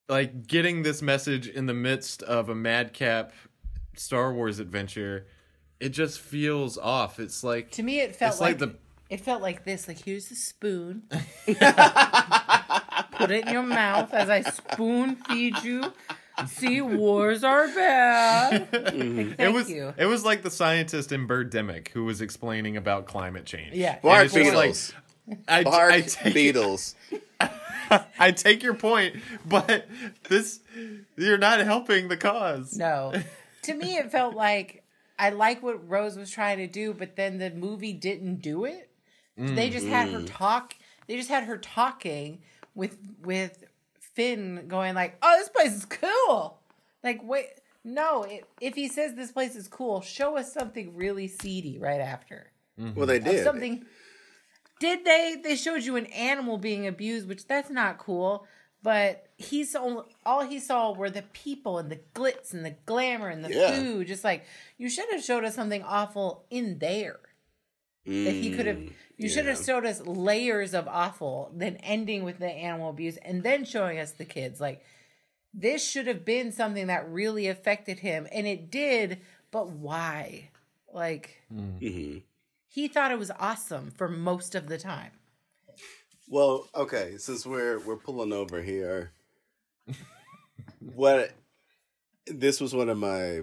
like 0.08 0.46
getting 0.48 0.82
this 0.82 1.00
message 1.02 1.46
in 1.48 1.66
the 1.66 1.74
midst 1.74 2.22
of 2.24 2.48
a 2.48 2.54
madcap 2.54 3.32
Star 4.00 4.32
Wars 4.32 4.58
adventure, 4.58 5.26
it 5.78 5.90
just 5.90 6.20
feels 6.20 6.78
off. 6.78 7.20
It's 7.20 7.44
like 7.44 7.70
To 7.72 7.82
me 7.82 8.00
it 8.00 8.16
felt 8.16 8.32
It's 8.32 8.40
like, 8.40 8.60
like 8.60 8.70
the- 8.70 8.76
it 9.10 9.20
felt 9.20 9.42
like 9.42 9.64
this. 9.64 9.86
Like 9.88 10.02
here's 10.04 10.28
the 10.28 10.34
spoon. 10.36 11.02
Put 11.10 11.20
it 13.30 13.46
in 13.46 13.52
your 13.52 13.62
mouth 13.62 14.12
as 14.14 14.30
I 14.30 14.40
spoon 14.42 15.16
feed 15.16 15.62
you. 15.62 15.92
See, 16.46 16.80
wars 16.80 17.44
are 17.44 17.66
bad. 17.68 18.68
Like, 18.72 18.84
mm-hmm. 18.94 19.28
thank 19.32 19.40
it 19.40 19.52
was 19.52 19.68
you. 19.70 19.92
it 19.98 20.06
was 20.06 20.24
like 20.24 20.42
the 20.42 20.50
scientist 20.50 21.12
in 21.12 21.28
Birdemic 21.28 21.88
who 21.88 22.04
was 22.04 22.22
explaining 22.22 22.76
about 22.78 23.04
climate 23.06 23.44
change. 23.44 23.74
Yeah. 23.74 23.98
bark 24.02 24.24
it's 24.26 24.34
just 24.34 24.54
like- 24.54 24.74
I, 25.46 25.62
bark 25.64 25.92
I 25.92 26.00
take 26.00 26.34
beetles. 26.34 26.94
I 28.18 28.32
take 28.32 28.62
your 28.62 28.74
point, 28.74 29.16
but 29.46 29.86
this 30.28 30.60
you're 31.16 31.38
not 31.38 31.60
helping 31.60 32.08
the 32.08 32.16
cause. 32.16 32.76
No. 32.76 33.12
To 33.62 33.74
me, 33.74 33.96
it 33.96 34.10
felt 34.10 34.34
like 34.34 34.84
I 35.18 35.30
like 35.30 35.62
what 35.62 35.88
Rose 35.88 36.16
was 36.16 36.30
trying 36.30 36.58
to 36.58 36.66
do, 36.66 36.94
but 36.94 37.16
then 37.16 37.38
the 37.38 37.50
movie 37.50 37.92
didn't 37.92 38.36
do 38.36 38.64
it. 38.64 38.90
They 39.40 39.70
just 39.70 39.86
had 39.86 40.10
her 40.10 40.18
mm-hmm. 40.18 40.26
talk. 40.26 40.74
They 41.06 41.16
just 41.16 41.30
had 41.30 41.44
her 41.44 41.56
talking 41.56 42.42
with 42.74 42.98
with 43.22 43.64
Finn 43.98 44.66
going 44.68 44.94
like, 44.94 45.16
"Oh, 45.22 45.36
this 45.38 45.48
place 45.48 45.74
is 45.74 45.86
cool." 45.86 46.58
Like, 47.02 47.20
wait, 47.22 47.46
no. 47.82 48.24
It, 48.24 48.44
if 48.60 48.74
he 48.74 48.88
says 48.88 49.14
this 49.14 49.32
place 49.32 49.56
is 49.56 49.66
cool, 49.66 50.02
show 50.02 50.36
us 50.36 50.52
something 50.52 50.94
really 50.94 51.26
seedy 51.26 51.78
right 51.78 52.00
after. 52.00 52.50
Mm-hmm. 52.78 52.98
Well, 52.98 53.06
they 53.06 53.16
Of 53.16 53.24
did. 53.24 53.44
Something. 53.44 53.86
Did 54.78 55.04
they? 55.04 55.36
They 55.42 55.56
showed 55.56 55.84
you 55.84 55.96
an 55.96 56.06
animal 56.06 56.58
being 56.58 56.86
abused, 56.86 57.26
which 57.26 57.46
that's 57.46 57.70
not 57.70 57.98
cool. 57.98 58.46
But 58.82 59.26
he 59.36 59.64
saw 59.64 60.04
all 60.24 60.42
he 60.46 60.58
saw 60.58 60.92
were 60.92 61.10
the 61.10 61.22
people 61.22 61.78
and 61.78 61.90
the 61.90 62.00
glitz 62.14 62.54
and 62.54 62.64
the 62.64 62.76
glamour 62.86 63.28
and 63.28 63.44
the 63.44 63.52
Yeah. 63.52 63.74
food. 63.78 64.06
Just 64.06 64.24
like 64.24 64.44
you 64.78 64.88
should 64.88 65.10
have 65.12 65.22
showed 65.22 65.44
us 65.44 65.54
something 65.54 65.82
awful 65.82 66.44
in 66.50 66.78
there. 66.78 67.20
That 68.06 68.32
he 68.34 68.54
could 68.56 68.66
have. 68.66 68.78
Mm, 68.78 68.92
You 69.18 69.28
should 69.28 69.44
have 69.44 69.62
showed 69.62 69.84
us 69.84 70.00
layers 70.06 70.72
of 70.72 70.88
awful, 70.88 71.52
then 71.54 71.76
ending 71.82 72.24
with 72.24 72.38
the 72.38 72.48
animal 72.50 72.88
abuse, 72.88 73.18
and 73.18 73.42
then 73.42 73.66
showing 73.66 73.98
us 73.98 74.12
the 74.12 74.24
kids. 74.24 74.60
Like 74.62 74.82
this 75.52 75.86
should 75.86 76.06
have 76.06 76.24
been 76.24 76.50
something 76.52 76.86
that 76.86 77.06
really 77.10 77.46
affected 77.48 77.98
him, 77.98 78.26
and 78.32 78.46
it 78.46 78.70
did. 78.70 79.20
But 79.50 79.68
why? 79.68 80.48
Like 80.90 81.42
Mhm. 81.52 82.22
he 82.66 82.88
thought 82.88 83.10
it 83.12 83.18
was 83.18 83.30
awesome 83.32 83.90
for 83.90 84.08
most 84.08 84.54
of 84.54 84.68
the 84.68 84.78
time. 84.78 85.12
Well, 86.32 86.68
okay, 86.76 87.16
since 87.18 87.44
we're 87.44 87.80
we're 87.80 87.96
pulling 87.96 88.32
over 88.32 88.62
here, 88.62 89.10
what 90.78 91.32
this 92.28 92.60
was 92.60 92.72
one 92.72 92.88
of 92.88 92.96
my 92.96 93.40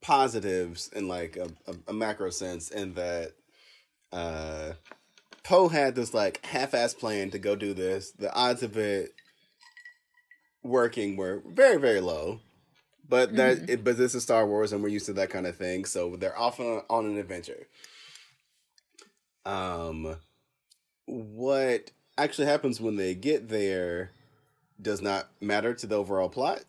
positives 0.00 0.88
in 0.96 1.08
like 1.08 1.36
a, 1.36 1.50
a, 1.70 1.74
a 1.88 1.92
macro 1.92 2.30
sense, 2.30 2.70
in 2.70 2.94
that 2.94 3.32
uh, 4.12 4.72
Poe 5.44 5.68
had 5.68 5.94
this 5.94 6.14
like 6.14 6.42
half-ass 6.46 6.94
plan 6.94 7.30
to 7.32 7.38
go 7.38 7.54
do 7.54 7.74
this. 7.74 8.12
The 8.12 8.32
odds 8.34 8.62
of 8.62 8.78
it 8.78 9.12
working 10.62 11.18
were 11.18 11.42
very 11.46 11.76
very 11.76 12.00
low, 12.00 12.40
but 13.06 13.36
that 13.36 13.68
it, 13.68 13.84
but 13.84 13.98
this 13.98 14.14
is 14.14 14.22
Star 14.22 14.46
Wars 14.46 14.72
and 14.72 14.82
we're 14.82 14.88
used 14.88 15.06
to 15.06 15.12
that 15.12 15.28
kind 15.28 15.46
of 15.46 15.56
thing, 15.56 15.84
so 15.84 16.16
they're 16.16 16.38
off 16.38 16.60
on, 16.60 16.80
on 16.88 17.04
an 17.04 17.18
adventure. 17.18 17.66
Um, 19.44 20.16
what 21.04 21.90
actually 22.18 22.46
happens 22.46 22.80
when 22.80 22.96
they 22.96 23.14
get 23.14 23.48
there 23.48 24.10
does 24.80 25.00
not 25.02 25.28
matter 25.40 25.74
to 25.74 25.86
the 25.86 25.96
overall 25.96 26.28
plot 26.28 26.64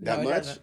that 0.00 0.18
No, 0.18 0.24
much. 0.24 0.44
doesn't. 0.44 0.62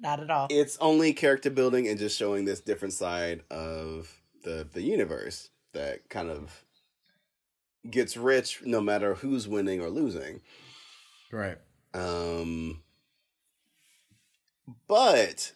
Not 0.00 0.20
at 0.20 0.30
all. 0.30 0.46
It's 0.50 0.78
only 0.80 1.12
character 1.12 1.50
building 1.50 1.86
and 1.86 1.98
just 1.98 2.16
showing 2.18 2.44
this 2.46 2.60
different 2.60 2.94
side 2.94 3.42
of 3.50 4.10
the 4.44 4.66
the 4.72 4.80
universe 4.82 5.50
that 5.72 6.08
kind 6.08 6.30
of 6.30 6.64
gets 7.88 8.16
rich 8.16 8.62
no 8.64 8.80
matter 8.80 9.14
who's 9.14 9.46
winning 9.46 9.80
or 9.80 9.90
losing. 9.90 10.40
Right. 11.30 11.58
Um, 11.92 12.82
but 14.88 15.52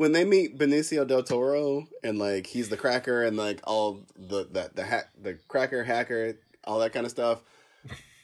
when 0.00 0.12
they 0.12 0.24
meet 0.24 0.56
Benicio 0.56 1.06
del 1.06 1.22
Toro 1.22 1.86
and 2.02 2.18
like 2.18 2.46
he's 2.46 2.70
the 2.70 2.76
cracker 2.78 3.22
and 3.22 3.36
like 3.36 3.60
all 3.64 4.06
the 4.16 4.48
the 4.50 4.70
the 4.74 4.82
hack 4.82 5.10
the 5.20 5.34
cracker 5.46 5.84
hacker 5.84 6.38
all 6.64 6.78
that 6.78 6.94
kind 6.94 7.04
of 7.04 7.12
stuff, 7.12 7.42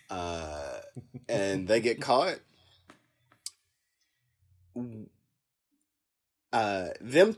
uh, 0.08 0.78
and 1.28 1.68
they 1.68 1.80
get 1.80 2.00
caught. 2.00 2.36
Uh, 6.50 6.88
them, 7.02 7.36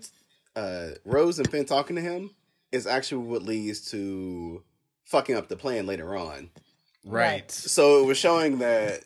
uh, 0.54 0.90
Rose 1.04 1.40
and 1.40 1.50
Finn 1.50 1.64
talking 1.64 1.96
to 1.96 2.02
him 2.02 2.30
is 2.70 2.86
actually 2.86 3.26
what 3.26 3.42
leads 3.42 3.90
to 3.90 4.62
fucking 5.06 5.34
up 5.34 5.48
the 5.48 5.56
plan 5.56 5.84
later 5.84 6.16
on. 6.16 6.50
Right. 7.04 7.50
So 7.50 8.04
it 8.04 8.06
was 8.06 8.18
showing 8.18 8.58
that 8.58 9.00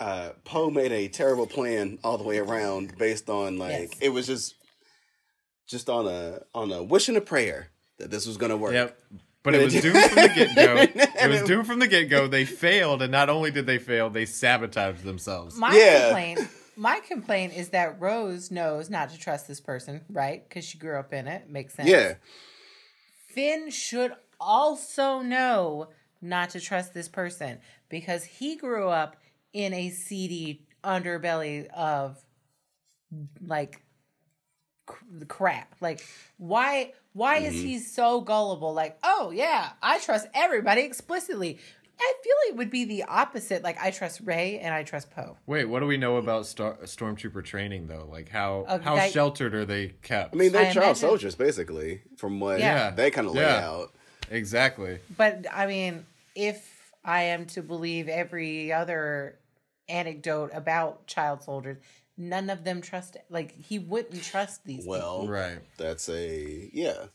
uh, 0.00 0.30
Poe 0.44 0.70
made 0.70 0.90
a 0.92 1.08
terrible 1.08 1.46
plan 1.46 1.98
all 2.02 2.18
the 2.18 2.24
way 2.24 2.38
around, 2.38 2.96
based 2.98 3.28
on 3.30 3.58
like 3.58 3.72
Yes. 3.92 3.98
it 4.00 4.08
was 4.08 4.26
just 4.26 4.54
just 5.68 5.88
on 5.88 6.06
a 6.08 6.40
on 6.54 6.72
a 6.72 6.82
wish 6.82 7.08
and 7.08 7.16
a 7.16 7.20
prayer 7.20 7.68
that 7.98 8.10
this 8.10 8.26
was 8.26 8.36
gonna 8.36 8.56
work. 8.56 8.72
Yep. 8.72 8.98
But 9.42 9.54
it 9.54 9.62
was 9.64 9.72
doomed 9.82 10.02
from 10.04 10.14
the 10.22 10.32
get 10.34 10.54
go. 10.56 10.76
It 11.24 11.28
was 11.30 11.42
doomed 11.42 11.66
from 11.66 11.78
the 11.78 11.86
get 11.86 12.10
go. 12.10 12.26
They 12.26 12.44
failed, 12.44 13.02
and 13.02 13.10
not 13.12 13.30
only 13.30 13.50
did 13.50 13.66
they 13.66 13.78
fail, 13.78 14.10
they 14.10 14.26
sabotaged 14.26 15.02
themselves. 15.04 15.56
My 15.56 15.74
Yeah. 15.76 16.04
complaint, 16.06 16.40
my 16.76 17.00
complaint 17.00 17.54
is 17.56 17.70
that 17.70 18.00
Rose 18.00 18.50
knows 18.50 18.90
not 18.90 19.10
to 19.10 19.18
trust 19.18 19.48
this 19.48 19.60
person, 19.60 20.02
right? 20.10 20.46
Because 20.48 20.64
she 20.64 20.76
grew 20.78 20.98
up 20.98 21.12
in 21.12 21.26
it. 21.28 21.48
Makes 21.48 21.74
sense. 21.74 21.88
Yeah, 21.88 22.14
Finn 23.28 23.70
should 23.70 24.12
also 24.38 25.20
know 25.20 25.88
not 26.20 26.50
to 26.50 26.60
trust 26.60 26.92
this 26.94 27.08
person 27.08 27.58
because 27.88 28.24
he 28.24 28.56
grew 28.56 28.88
up 28.88 29.16
in 29.52 29.72
a 29.74 29.90
seedy 29.90 30.66
underbelly 30.84 31.68
of 31.68 32.18
like 33.44 33.82
c- 34.88 35.24
crap. 35.28 35.74
Like 35.80 36.04
why 36.38 36.92
why 37.12 37.38
is 37.38 37.54
he 37.54 37.78
so 37.80 38.20
gullible? 38.20 38.72
Like, 38.72 38.98
oh 39.02 39.30
yeah, 39.34 39.70
I 39.82 39.98
trust 39.98 40.28
everybody 40.34 40.82
explicitly. 40.82 41.58
I 42.02 42.14
feel 42.24 42.34
it 42.48 42.56
would 42.56 42.70
be 42.70 42.84
the 42.86 43.02
opposite. 43.02 43.62
Like 43.62 43.76
I 43.82 43.90
trust 43.90 44.20
Rey 44.24 44.58
and 44.58 44.72
I 44.72 44.84
trust 44.84 45.10
Poe. 45.10 45.36
Wait, 45.46 45.66
what 45.66 45.80
do 45.80 45.86
we 45.86 45.98
know 45.98 46.16
about 46.16 46.46
Star- 46.46 46.78
Stormtrooper 46.84 47.44
training 47.44 47.88
though? 47.88 48.08
Like 48.10 48.30
how 48.30 48.64
Uh, 48.68 48.78
how 48.78 48.96
that- 48.96 49.12
sheltered 49.12 49.54
are 49.54 49.66
they 49.66 49.88
kept? 50.02 50.34
I 50.34 50.38
mean 50.38 50.52
they're 50.52 50.62
I 50.62 50.72
child 50.72 50.76
imagine- 50.76 50.94
soldiers 50.96 51.34
basically, 51.34 52.00
from 52.16 52.40
what 52.40 52.58
Yeah. 52.60 52.90
they 52.90 53.10
kind 53.10 53.26
of 53.26 53.34
lay 53.34 53.42
Yeah. 53.42 53.68
out. 53.68 53.92
exactly. 54.30 55.00
But 55.16 55.44
I 55.52 55.66
mean, 55.66 56.06
if 56.36 56.92
I 57.04 57.22
am 57.24 57.44
to 57.46 57.62
believe 57.62 58.08
every 58.08 58.72
other 58.72 59.36
anecdote 59.90 60.50
about 60.54 61.06
child 61.06 61.42
soldiers, 61.42 61.78
none 62.16 62.48
of 62.50 62.64
them 62.64 62.80
trust. 62.80 63.16
Like 63.28 63.52
he 63.56 63.78
wouldn't 63.78 64.22
trust 64.22 64.64
these. 64.64 64.78
people. 64.84 64.90
Well, 64.92 65.26
Right. 65.28 65.58
that's 65.76 66.08
a 66.08 66.70
yeah. 66.72 67.06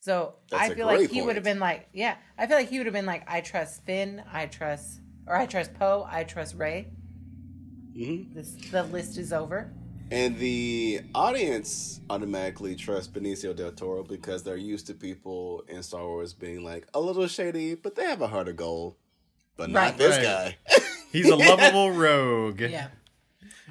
So 0.00 0.34
That's 0.50 0.62
I 0.62 0.66
a 0.66 0.74
feel 0.76 0.86
like 0.86 0.98
great 0.98 1.10
he 1.10 1.22
would 1.22 1.34
have 1.34 1.44
been 1.44 1.58
like, 1.58 1.88
yeah, 1.92 2.16
I 2.38 2.46
feel 2.46 2.56
like 2.56 2.68
he 2.68 2.78
would 2.78 2.86
have 2.86 2.92
been 2.94 3.06
like, 3.06 3.24
I 3.26 3.40
trust 3.40 3.84
Finn, 3.84 4.22
I 4.32 4.46
trust, 4.46 5.00
or 5.26 5.34
I 5.36 5.46
trust 5.46 5.74
Poe, 5.74 6.06
I 6.08 6.22
trust 6.22 6.54
Rey. 6.54 6.86
Mhm. 7.96 8.32
This 8.34 8.52
the 8.70 8.84
list 8.84 9.16
is 9.18 9.32
over. 9.32 9.72
And 10.12 10.38
the 10.38 11.00
audience 11.16 12.00
automatically 12.08 12.76
trusts 12.76 13.12
Benicio 13.12 13.56
del 13.56 13.72
Toro 13.72 14.04
because 14.04 14.44
they're 14.44 14.56
used 14.56 14.86
to 14.86 14.94
people 14.94 15.64
in 15.66 15.82
Star 15.82 16.06
Wars 16.06 16.32
being 16.32 16.62
like 16.62 16.86
a 16.94 17.00
little 17.00 17.26
shady, 17.26 17.74
but 17.74 17.96
they 17.96 18.04
have 18.04 18.22
a 18.22 18.28
heart 18.28 18.46
of 18.46 18.54
gold. 18.56 18.94
But 19.56 19.70
not 19.70 19.80
Right. 19.80 19.98
this 19.98 20.16
Right. 20.16 20.56
guy. 20.68 20.80
He's 21.12 21.28
a 21.28 21.36
lovable 21.48 21.90
rogue. 21.92 22.60
Yeah. 22.60 22.88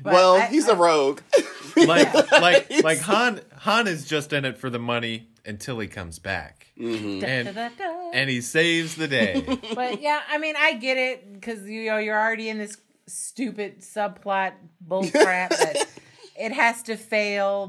But 0.02 0.14
well, 0.14 0.36
I- 0.36 0.48
he's 0.48 0.68
I- 0.68 0.74
a 0.74 0.76
rogue. 0.76 1.22
Like 1.78 2.14
like 2.32 2.70
like 2.84 3.00
Han 3.02 3.42
Han 3.60 3.88
is 3.88 4.06
just 4.06 4.34
in 4.34 4.46
it 4.46 4.58
for 4.58 4.70
the 4.70 4.80
money 4.80 5.28
until 5.46 5.80
he 5.80 5.88
comes 5.88 6.20
back. 6.20 6.68
Mhm. 6.78 7.24
And 7.24 7.58
and 8.14 8.30
he 8.30 8.42
saves 8.42 8.96
the 8.96 9.08
day. 9.08 9.42
but 9.76 10.02
yeah, 10.02 10.22
I 10.30 10.38
mean, 10.38 10.56
I 10.58 10.74
get 10.74 10.98
it 10.98 11.34
because 11.34 11.64
you 11.68 11.86
know 11.90 11.98
you're 11.98 12.20
already 12.20 12.50
in 12.50 12.58
this 12.58 12.78
stupid 13.08 13.82
subplot 13.82 14.54
bullcrap 14.86 15.50
that 15.50 15.88
it 16.38 16.52
has 16.52 16.82
to 16.84 16.98
fail. 16.98 17.68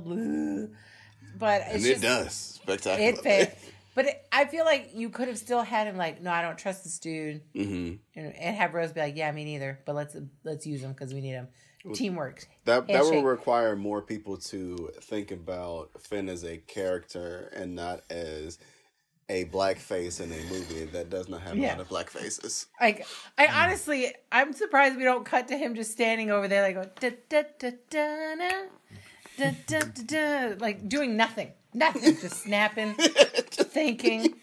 But 1.39 1.63
it's 1.67 1.75
And 1.75 1.83
just, 1.85 1.99
it 1.99 2.01
does. 2.07 2.35
Spectacular. 2.35 3.09
It 3.11 3.19
failed. 3.19 3.49
But 3.97 4.05
it, 4.05 4.27
I 4.31 4.45
feel 4.45 4.65
like 4.65 4.91
you 4.95 5.09
could 5.09 5.27
have 5.27 5.39
still 5.39 5.63
had 5.63 5.89
him 5.89 5.97
like, 5.97 6.23
no, 6.23 6.31
I 6.31 6.43
don't 6.43 6.59
trust 6.59 6.85
this 6.85 6.99
dude, 7.01 7.41
hmm 7.55 7.95
and, 8.15 8.37
and 8.37 8.57
have 8.57 8.75
Rose 8.75 8.93
be 8.93 9.01
like, 9.01 9.17
yeah, 9.17 9.33
me 9.33 9.45
neither. 9.45 9.81
But 9.85 9.97
let's 9.97 10.17
let's 10.45 10.67
use 10.67 10.83
him 10.83 10.93
because 10.93 11.13
we 11.13 11.21
need 11.21 11.33
him. 11.33 11.49
Teamwork. 11.95 12.47
That 12.65 12.89
that 12.89 13.05
will 13.05 13.23
require 13.23 13.75
more 13.77 14.03
people 14.03 14.37
to 14.39 14.91
think 15.03 15.31
about 15.31 15.91
Finn 16.01 16.29
as 16.29 16.45
a 16.45 16.59
character 16.59 17.53
and 17.55 17.75
not 17.75 18.01
as 18.11 18.59
a 19.29 19.45
black 19.45 19.79
face 19.79 20.21
in 20.21 20.31
a 20.31 20.43
movie 20.51 20.85
that 20.85 21.11
does 21.11 21.29
not 21.29 21.43
have 21.43 21.57
a 21.59 21.63
lot 21.63 21.81
of 21.81 21.89
black 21.89 22.11
faces. 22.11 22.67
Like, 22.81 23.07
I 23.39 23.47
honestly, 23.47 24.15
I'm 24.31 24.53
surprised 24.53 24.97
we 24.97 25.05
don't 25.05 25.25
cut 25.25 25.49
to 25.49 25.57
him 25.57 25.75
just 25.75 25.91
standing 25.93 26.31
over 26.31 26.49
there, 26.49 26.63
like, 26.63 27.01
da, 27.01 27.11
da, 27.29 27.43
da, 27.59 27.71
da, 27.91 28.35
na, 28.35 28.51
da, 29.39 29.51
da, 29.67 29.79
da, 29.81 30.03
da, 30.07 30.55
like 30.61 30.89
doing 30.89 31.17
nothing, 31.17 31.53
nothing, 31.75 32.17
just 32.21 32.43
snapping, 32.43 32.95
thinking. 33.65 34.35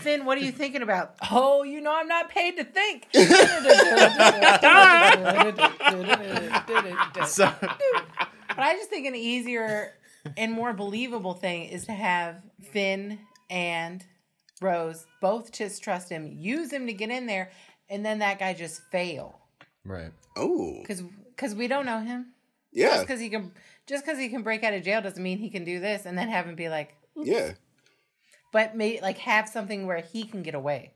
Finn, 0.00 0.24
what 0.24 0.36
are 0.36 0.40
you 0.40 0.50
thinking 0.50 0.82
about? 0.82 1.14
Oh, 1.30 1.62
you 1.62 1.80
know 1.80 1.94
I'm 1.94 2.08
not 2.08 2.28
paid 2.28 2.56
to 2.56 2.64
think. 2.64 3.06
so 7.28 7.52
But 7.60 8.58
I 8.58 8.74
just 8.74 8.90
think 8.90 9.06
an 9.06 9.14
easier 9.14 9.94
and 10.36 10.52
more 10.52 10.72
believable 10.72 11.34
thing 11.34 11.64
is 11.64 11.86
to 11.86 11.92
have 11.92 12.42
Finn 12.72 13.20
and 13.48 14.04
Rose 14.60 15.06
both 15.20 15.52
just 15.52 15.84
trust 15.84 16.10
him, 16.10 16.32
use 16.36 16.72
him 16.72 16.86
to 16.86 16.92
get 16.92 17.10
in 17.10 17.26
there, 17.26 17.50
and 17.88 18.04
then 18.04 18.18
that 18.20 18.40
guy 18.40 18.54
just 18.54 18.82
fail 18.90 19.40
Right. 19.84 20.12
Oh, 20.36 20.78
because 20.80 21.02
because 21.02 21.54
we 21.54 21.68
don't 21.68 21.86
know 21.86 22.00
him. 22.00 22.32
Yeah, 22.74 22.88
Just 22.88 23.06
because 23.06 23.20
he 23.20 23.30
can 23.30 23.52
just 23.86 24.04
because 24.04 24.18
he 24.18 24.28
can 24.28 24.42
break 24.42 24.64
out 24.64 24.74
of 24.74 24.82
jail 24.82 25.00
doesn't 25.00 25.22
mean 25.22 25.38
he 25.38 25.48
can 25.48 25.64
do 25.64 25.80
this, 25.80 26.04
and 26.04 26.18
then 26.18 26.28
have 26.28 26.46
him 26.46 26.56
be 26.56 26.68
like, 26.68 26.96
yeah. 27.16 27.52
but 28.52 28.76
may 28.76 29.00
like 29.00 29.18
have 29.18 29.48
something 29.48 29.86
where 29.86 30.00
he 30.00 30.24
can 30.24 30.42
get 30.42 30.54
away 30.54 30.92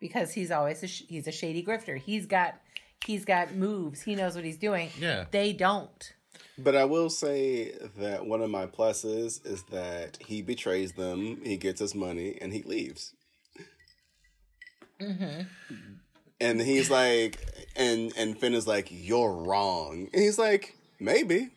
because 0.00 0.32
he's 0.32 0.50
always 0.50 0.82
a 0.82 0.86
sh- 0.88 1.04
he's 1.08 1.26
a 1.26 1.32
shady 1.32 1.64
grifter. 1.64 1.98
He's 1.98 2.26
got 2.26 2.56
he's 3.06 3.24
got 3.24 3.54
moves. 3.54 4.02
He 4.02 4.14
knows 4.14 4.34
what 4.34 4.44
he's 4.44 4.58
doing. 4.58 4.90
Yeah. 4.98 5.24
They 5.30 5.52
don't. 5.52 6.12
But 6.58 6.76
I 6.76 6.84
will 6.84 7.08
say 7.08 7.72
that 7.98 8.26
one 8.26 8.42
of 8.42 8.50
my 8.50 8.66
pluses 8.66 9.44
is 9.46 9.62
that 9.70 10.18
he 10.26 10.42
betrays 10.42 10.92
them, 10.92 11.40
he 11.42 11.56
gets 11.56 11.80
his 11.80 11.94
money, 11.94 12.36
and 12.40 12.52
he 12.52 12.62
leaves. 12.62 13.14
Mm-hmm. 15.00 15.42
And 16.40 16.60
he's 16.60 16.90
like, 16.90 17.40
and 17.76 18.12
and 18.16 18.38
Finn 18.38 18.54
is 18.54 18.66
like, 18.66 18.88
"You're 18.90 19.32
wrong," 19.32 20.08
and 20.12 20.22
he's 20.22 20.38
like, 20.38 20.76
"Maybe," 21.02 21.50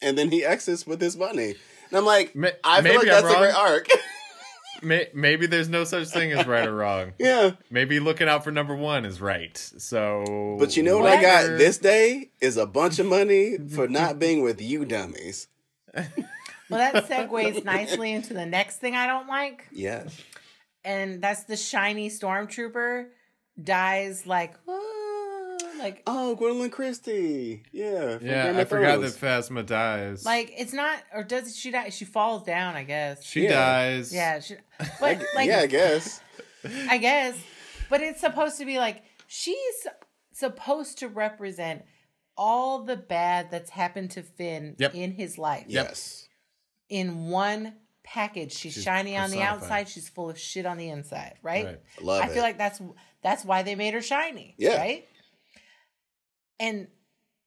and 0.00 0.16
then 0.16 0.30
he 0.30 0.44
exits 0.44 0.86
with 0.86 1.00
his 1.00 1.16
money. 1.16 1.54
And 1.90 1.98
I'm 1.98 2.04
like, 2.04 2.34
Ma- 2.34 2.48
I 2.64 2.80
feel 2.82 2.92
like 2.92 3.00
maybe 3.00 3.10
I'm 3.10 3.22
that's 3.22 3.34
a 3.34 3.38
great 3.38 3.52
wrong. 3.54 3.70
arc. 3.72 3.88
May, 4.82 5.08
maybe 5.12 5.46
there's 5.46 5.68
no 5.68 5.82
such 5.82 6.06
thing 6.08 6.30
as 6.32 6.46
right 6.46 6.68
or 6.68 6.74
wrong. 6.74 7.12
Yeah. 7.18 7.52
Maybe 7.68 7.98
looking 7.98 8.28
out 8.28 8.44
for 8.44 8.52
number 8.52 8.76
one 8.76 9.04
is 9.04 9.20
right. 9.20 9.56
So, 9.56 10.56
But 10.60 10.76
you 10.76 10.84
know 10.84 10.98
what 10.98 11.18
I 11.18 11.20
got 11.20 11.58
this 11.58 11.78
day 11.78 12.30
is 12.40 12.56
a 12.56 12.66
bunch 12.66 13.00
of 13.00 13.06
money 13.06 13.58
for 13.74 13.88
not 13.88 14.20
being 14.20 14.42
with 14.42 14.60
you 14.60 14.84
dummies. 14.84 15.48
Well, 16.70 16.92
that 16.92 17.08
segues 17.08 17.64
nicely 17.64 18.12
into 18.12 18.34
the 18.34 18.44
next 18.44 18.76
thing 18.76 18.94
I 18.94 19.06
don't 19.06 19.26
like, 19.26 19.66
Yes. 19.72 20.14
and 20.84 21.22
that's 21.22 21.44
the 21.44 21.56
shiny 21.56 22.10
stormtrooper 22.10 23.06
dies 23.62 24.26
like, 24.26 24.54
"Whoa," 24.66 24.78
like, 25.78 26.02
Oh, 26.06 26.36
Gwendoline 26.40 26.70
Christie. 26.72 27.62
Yeah. 27.72 28.18
Yeah, 28.20 28.46
Game 28.48 28.56
I 28.56 28.60
of 28.62 28.68
forgot 28.68 29.00
that 29.00 29.12
Phasma 29.12 29.64
dies. 29.64 30.24
like 30.24 30.52
it's 30.56 30.72
not, 30.72 30.98
or 31.14 31.22
does 31.22 31.56
she 31.56 31.70
die? 31.70 31.90
She 31.90 32.04
falls 32.04 32.42
down, 32.44 32.76
I 32.76 32.84
guess. 32.84 33.24
she 33.24 33.44
Yeah. 33.44 33.50
dies. 33.50 34.14
yeah, 34.14 34.40
she, 34.40 34.56
but 35.00 35.22
like, 35.34 35.48
yeah, 35.48 35.60
I 35.60 35.66
guess. 35.66 36.20
I 36.88 36.98
guess, 36.98 37.36
but 37.88 38.00
it's 38.00 38.20
supposed 38.20 38.58
to 38.58 38.64
be 38.64 38.78
like 38.78 39.02
she's 39.26 39.86
supposed 40.32 40.98
to 40.98 41.08
represent 41.08 41.82
all 42.36 42.84
the 42.84 42.96
bad 42.96 43.50
that's 43.50 43.70
happened 43.70 44.10
to 44.12 44.22
Finn 44.22 44.74
Yep. 44.78 44.94
in 44.94 45.12
his 45.12 45.38
life. 45.38 45.64
Yes. 45.68 46.28
in 46.88 47.26
one 47.28 47.74
package. 48.02 48.52
She's, 48.52 48.72
She's 48.74 48.82
shiny 48.84 49.16
on 49.16 49.30
the 49.30 49.36
personified. 49.36 49.62
outside. 49.62 49.88
She's 49.90 50.08
full 50.08 50.30
of 50.30 50.38
shit 50.38 50.64
on 50.64 50.78
the 50.78 50.88
inside, 50.88 51.34
right? 51.42 51.64
Right. 51.66 51.80
Love 52.00 52.22
I 52.24 52.28
it. 52.28 52.32
feel 52.32 52.42
like 52.42 52.56
that's 52.58 52.80
that's 53.22 53.44
why 53.44 53.62
they 53.62 53.74
made 53.74 53.92
her 53.94 54.00
shiny. 54.00 54.54
Yeah. 54.58 54.78
Right. 54.78 55.06
And 56.60 56.88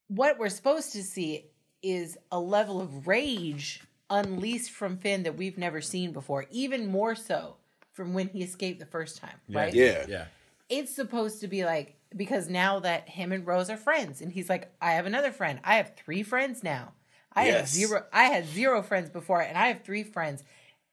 what 0.08 0.38
we're 0.40 0.50
supposed 0.50 0.94
to 0.94 1.04
see 1.04 1.46
is 1.82 2.18
a 2.32 2.40
level 2.40 2.80
of 2.82 3.08
rage 3.08 3.82
unleashed 4.10 4.72
from 4.72 4.98
Finn 4.98 5.24
that 5.24 5.38
we've 5.38 5.58
never 5.58 5.82
seen 5.82 6.12
before, 6.12 6.46
even 6.52 6.88
more 6.88 7.16
so 7.16 7.56
from 7.94 8.14
when 8.14 8.28
he 8.28 8.44
escaped 8.44 8.80
the 8.80 8.86
first 8.86 9.18
time. 9.18 9.36
Right. 9.50 9.74
Yeah. 9.74 10.06
Yeah. 10.08 10.26
It's 10.70 10.94
supposed 10.94 11.42
to 11.42 11.48
be 11.48 11.66
like 11.66 11.96
because 12.16 12.50
now 12.50 12.80
that 12.80 13.08
him 13.08 13.32
and 13.32 13.48
Rose 13.48 13.70
are 13.70 13.78
friends, 13.78 14.22
and 14.22 14.32
he's 14.32 14.50
like, 14.50 14.70
I 14.82 14.94
have 14.94 15.06
another 15.06 15.32
friend. 15.32 15.60
I 15.64 15.76
have 15.76 15.94
three 15.96 16.24
friends 16.24 16.62
now. 16.64 16.92
I 17.34 17.44
had 17.46 17.54
Yes. 17.54 17.72
zero. 17.72 18.06
I 18.12 18.24
had 18.26 18.46
zero 18.48 18.82
friends 18.82 19.10
before, 19.10 19.42
and 19.42 19.58
I 19.58 19.68
have 19.68 19.84
three 19.84 20.04
friends. 20.04 20.44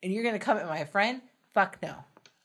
And 0.03 0.13
you're 0.13 0.23
gonna 0.23 0.39
come 0.39 0.57
at 0.59 0.67
my 0.67 0.85
friend? 0.85 1.21
Fuck 1.55 1.79
no. 1.83 1.97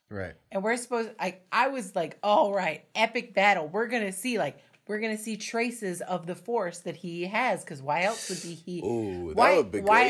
Right. 0.09 0.33
And 0.51 0.63
we're 0.63 0.77
supposed. 0.77 1.11
I 1.19 1.37
I 1.51 1.67
was 1.67 1.95
like, 1.95 2.17
all 2.23 2.51
right, 2.53 2.83
epic 2.95 3.33
battle. 3.35 3.67
We're 3.67 3.87
gonna 3.87 4.11
see 4.11 4.37
like 4.39 4.57
we're 4.87 4.99
gonna 4.99 5.17
see 5.17 5.37
traces 5.37 6.01
of 6.01 6.27
the 6.27 6.35
force 6.35 6.79
that 6.79 6.97
he 6.97 7.25
has. 7.25 7.63
Because 7.63 7.81
why 7.81 8.03
else 8.03 8.29
would 8.29 8.41
be 8.41 8.53
he? 8.53 8.79
Ooh, 8.83 9.29
that 9.29 9.37
why, 9.37 9.57
would 9.57 9.71
be 9.71 9.81
why, 9.81 10.03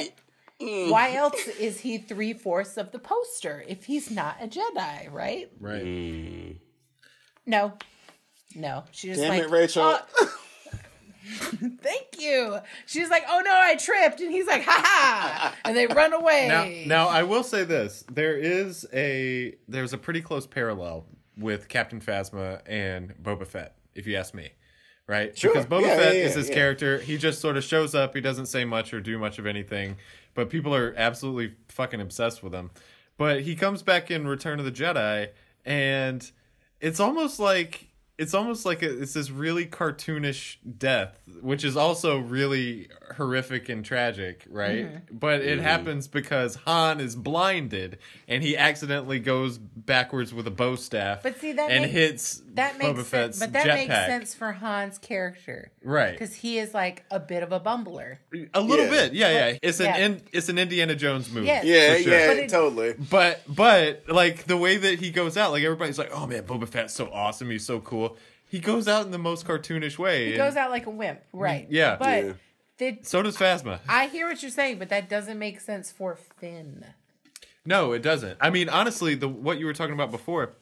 great. 0.59 0.89
Why 0.89 1.13
else 1.13 1.47
is 1.47 1.79
he 1.81 1.97
three 1.97 2.33
fourths 2.33 2.77
of 2.77 2.91
the 2.91 2.99
poster 2.99 3.63
if 3.67 3.85
he's 3.85 4.09
not 4.09 4.37
a 4.41 4.47
Jedi? 4.47 5.11
Right? 5.11 5.51
Right. 5.59 5.83
Mm. 5.83 6.57
No, 7.45 7.73
no. 8.55 8.85
She 8.91 9.09
just 9.09 9.21
Damn 9.21 9.29
like 9.29 9.43
it, 9.43 9.49
Rachel. 9.49 9.83
"Oh, 9.83 10.37
Thank 11.25 12.19
you. 12.19 12.59
She's 12.85 13.09
like, 13.09 13.23
"Oh 13.27 13.41
no, 13.43 13.51
I 13.53 13.75
tripped," 13.75 14.19
and 14.19 14.31
he's 14.31 14.47
like, 14.47 14.63
"Ha 14.63 14.81
ha!" 14.85 15.55
And 15.63 15.75
they 15.75 15.87
run 15.87 16.13
away. 16.13 16.47
Now, 16.47 17.05
now 17.05 17.09
I 17.09 17.23
will 17.23 17.43
say 17.43 17.63
this: 17.63 18.03
there 18.11 18.35
is 18.35 18.85
a 18.93 19.55
there's 19.67 19.93
a 19.93 19.97
pretty 19.97 20.21
close 20.21 20.45
parallel 20.45 21.05
with 21.37 21.69
Captain 21.69 22.01
Phasma 22.01 22.61
and 22.65 23.15
Boba 23.21 23.47
Fett, 23.47 23.75
if 23.95 24.05
you 24.05 24.15
ask 24.15 24.33
me. 24.33 24.51
Right? 25.07 25.38
Sure. 25.38 25.51
Because 25.51 25.65
Boba 25.65 25.81
Yeah, 25.81 25.97
Fett 25.97 26.15
yeah, 26.15 26.21
is 26.21 26.31
yeah, 26.31 26.35
this 26.38 26.49
yeah. 26.49 26.55
character. 26.55 26.97
He 26.99 27.17
just 27.17 27.41
sort 27.41 27.57
of 27.57 27.63
shows 27.63 27.93
up. 27.93 28.15
He 28.15 28.21
doesn't 28.21 28.45
say 28.45 28.63
much 28.65 28.93
or 28.93 29.01
do 29.01 29.17
much 29.19 29.38
of 29.38 29.45
anything, 29.45 29.97
but 30.34 30.49
people 30.49 30.73
are 30.73 30.93
absolutely 30.97 31.55
fucking 31.67 31.99
obsessed 31.99 32.41
with 32.41 32.53
him. 32.53 32.71
But 33.17 33.41
he 33.41 33.55
comes 33.55 33.84
back 33.84 34.09
in 34.09 34.27
Return 34.27 34.59
of 34.59 34.65
the 34.65 34.71
Jedi, 34.71 35.30
and 35.65 36.30
it's 36.80 36.99
almost 36.99 37.39
like 37.39 37.89
it's 38.18 38.34
almost 38.35 38.65
like 38.65 38.84
a, 38.84 39.02
it's 39.02 39.14
this 39.14 39.31
really 39.31 39.65
cartoonish 39.65 40.57
death, 40.77 41.18
which 41.41 41.64
is 41.64 41.76
also 41.76 42.19
really 42.19 42.88
horrific 43.18 43.69
and 43.69 43.84
tragic, 43.84 44.45
right? 44.49 44.85
Mm-hmm. 44.85 45.18
But 45.18 45.41
it 45.41 45.60
happens 45.60 46.07
because 46.07 46.56
Han 46.65 46.99
is 46.99 47.15
blinded 47.15 47.98
and 48.27 48.44
he 48.44 48.56
accidentally 48.56 49.19
goes 49.19 49.57
backwards 49.57 50.34
with 50.34 50.45
a 50.48 50.52
bow 50.52 50.76
staff. 50.76 51.23
But 51.23 51.40
see, 51.40 51.53
that 51.53 51.72
and 51.72 51.84
make- 51.84 51.91
hits 51.91 52.41
that 52.53 52.77
makes 52.77 52.91
Boba 52.91 52.95
sense. 53.03 53.10
Fett's 53.10 53.40
But 53.40 53.53
that 53.53 53.65
makes 53.68 53.91
jetpack. 53.94 54.06
sense 54.06 54.34
for 54.35 54.52
Han's 54.52 54.99
character, 54.99 55.72
right? 55.84 56.11
Because 56.11 56.35
he 56.35 56.60
is 56.60 56.72
like 56.73 57.03
a 57.10 57.19
bit 57.19 57.41
of 57.41 57.52
a 57.52 57.60
bumbler. 57.60 58.18
A 58.53 58.61
little 58.61 58.85
Yeah. 58.85 58.91
bit, 58.91 59.14
yeah, 59.14 59.30
yeah. 59.49 59.57
It's 59.64 59.80
an 59.80 59.85
Yeah. 59.88 59.98
in, 59.98 60.22
it's 60.31 60.49
an 60.49 60.60
Indiana 60.60 60.95
Jones 60.95 61.31
movie. 61.31 61.48
Yes. 61.48 61.65
Yeah, 61.65 61.98
sure. 61.98 62.14
yeah, 62.14 62.27
But 62.27 62.38
it- 62.38 62.49
totally. 62.49 62.94
But 63.10 63.41
but 63.48 64.03
like 64.07 64.45
the 64.45 64.57
way 64.57 64.77
that 64.77 64.99
he 64.99 65.10
goes 65.10 65.35
out, 65.35 65.52
like 65.52 65.64
everybody's 65.64 65.98
like, 65.98 66.11
"Oh 66.14 66.27
man, 66.27 66.44
Boba 66.44 66.68
Fett's 66.68 66.94
so 66.94 67.10
awesome. 67.11 67.49
He's 67.49 67.65
so 67.65 67.80
cool." 67.80 68.12
He 68.53 68.59
goes 68.59 68.88
out 68.88 69.03
in 69.03 69.09
the 69.11 69.17
most 69.17 69.47
cartoonish 69.47 69.97
way. 69.97 70.25
He 70.25 70.34
and 70.34 70.38
goes 70.38 70.55
out 70.55 70.69
like 70.69 70.85
a 70.85 70.91
wimp, 70.91 71.21
right? 71.34 71.65
Yeah. 71.71 71.95
But 71.95 72.23
Yeah. 72.23 72.34
the- 72.77 72.99
So 73.01 73.23
does 73.23 73.35
Phasma. 73.35 73.80
I 73.89 74.05
hear 74.05 74.27
what 74.27 74.43
you're 74.43 74.51
saying, 74.51 74.77
but 74.77 74.89
that 74.89 75.09
doesn't 75.09 75.39
make 75.39 75.59
sense 75.59 75.91
for 75.91 76.15
Finn. 76.15 76.85
No, 77.65 77.93
it 77.93 78.03
doesn't. 78.03 78.38
I 78.39 78.51
mean, 78.51 78.69
honestly, 78.69 79.15
the 79.15 79.27
what 79.27 79.57
you 79.57 79.65
were 79.65 79.73
talking 79.73 79.95
about 79.95 80.11
before, 80.11 80.53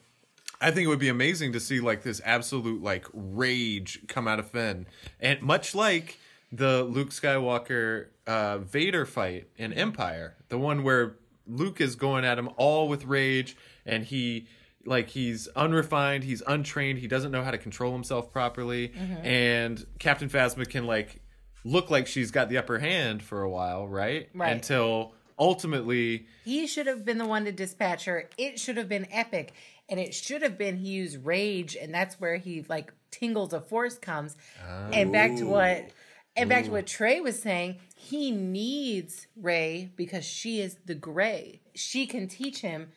I 0.58 0.70
think 0.70 0.86
it 0.86 0.88
would 0.88 1.00
be 1.00 1.10
amazing 1.10 1.52
to 1.52 1.60
see 1.60 1.80
like 1.80 2.02
this 2.02 2.22
absolute 2.24 2.82
like 2.82 3.04
rage 3.12 4.00
come 4.08 4.26
out 4.26 4.38
of 4.38 4.50
Finn, 4.50 4.86
and 5.20 5.42
much 5.42 5.74
like 5.74 6.18
the 6.50 6.84
Luke 6.84 7.10
Skywalker 7.10 8.06
uh, 8.26 8.56
Vader 8.56 9.04
fight 9.04 9.48
in 9.58 9.74
Empire, 9.74 10.36
the 10.48 10.56
one 10.56 10.82
where 10.82 11.16
Luke 11.46 11.78
is 11.78 11.94
going 11.94 12.24
at 12.24 12.38
him 12.38 12.48
all 12.56 12.88
with 12.88 13.04
rage, 13.04 13.54
and 13.84 14.04
he 14.06 14.46
like 14.84 15.08
he's 15.08 15.48
unrefined, 15.48 16.24
he's 16.24 16.42
untrained, 16.46 16.98
he 16.98 17.08
doesn't 17.08 17.30
know 17.30 17.42
how 17.42 17.50
to 17.50 17.58
control 17.58 17.92
himself 17.92 18.32
properly, 18.32 18.88
mm-hmm. 18.88 19.26
and 19.26 19.86
Captain 19.98 20.28
Phasma 20.28 20.68
can 20.68 20.86
like 20.86 21.20
look 21.64 21.90
like 21.90 22.06
she's 22.06 22.30
got 22.30 22.48
the 22.48 22.58
upper 22.58 22.78
hand 22.78 23.22
for 23.22 23.42
a 23.42 23.50
while, 23.50 23.86
right? 23.86 24.28
Right. 24.34 24.52
Until 24.52 25.14
ultimately 25.38 26.26
He 26.44 26.66
should 26.66 26.86
have 26.86 27.04
been 27.04 27.18
the 27.18 27.26
one 27.26 27.44
to 27.44 27.52
dispatch 27.52 28.04
her. 28.04 28.28
It 28.36 28.58
should 28.58 28.76
have 28.76 28.88
been 28.88 29.06
epic. 29.10 29.52
And 29.88 29.98
it 30.00 30.14
should 30.14 30.42
have 30.42 30.56
been 30.56 30.76
he 30.76 30.90
used 30.90 31.24
rage, 31.24 31.76
and 31.76 31.92
that's 31.92 32.18
where 32.18 32.36
he 32.36 32.64
like 32.68 32.92
tingles 33.10 33.52
of 33.52 33.66
force 33.66 33.98
comes. 33.98 34.36
Ah. 34.66 34.88
And 34.92 35.12
back 35.12 35.36
to 35.36 35.44
what 35.44 35.90
and 36.34 36.48
back 36.48 36.64
to 36.64 36.70
what 36.70 36.86
Trey 36.86 37.20
was 37.20 37.42
saying, 37.42 37.76
he 37.94 38.30
needs 38.30 39.26
Rey 39.36 39.90
because 39.96 40.24
she 40.24 40.60
is 40.60 40.76
the 40.86 40.94
gray. 40.94 41.60
She 41.74 42.06
can 42.06 42.26
teach 42.26 42.60
him 42.60 42.88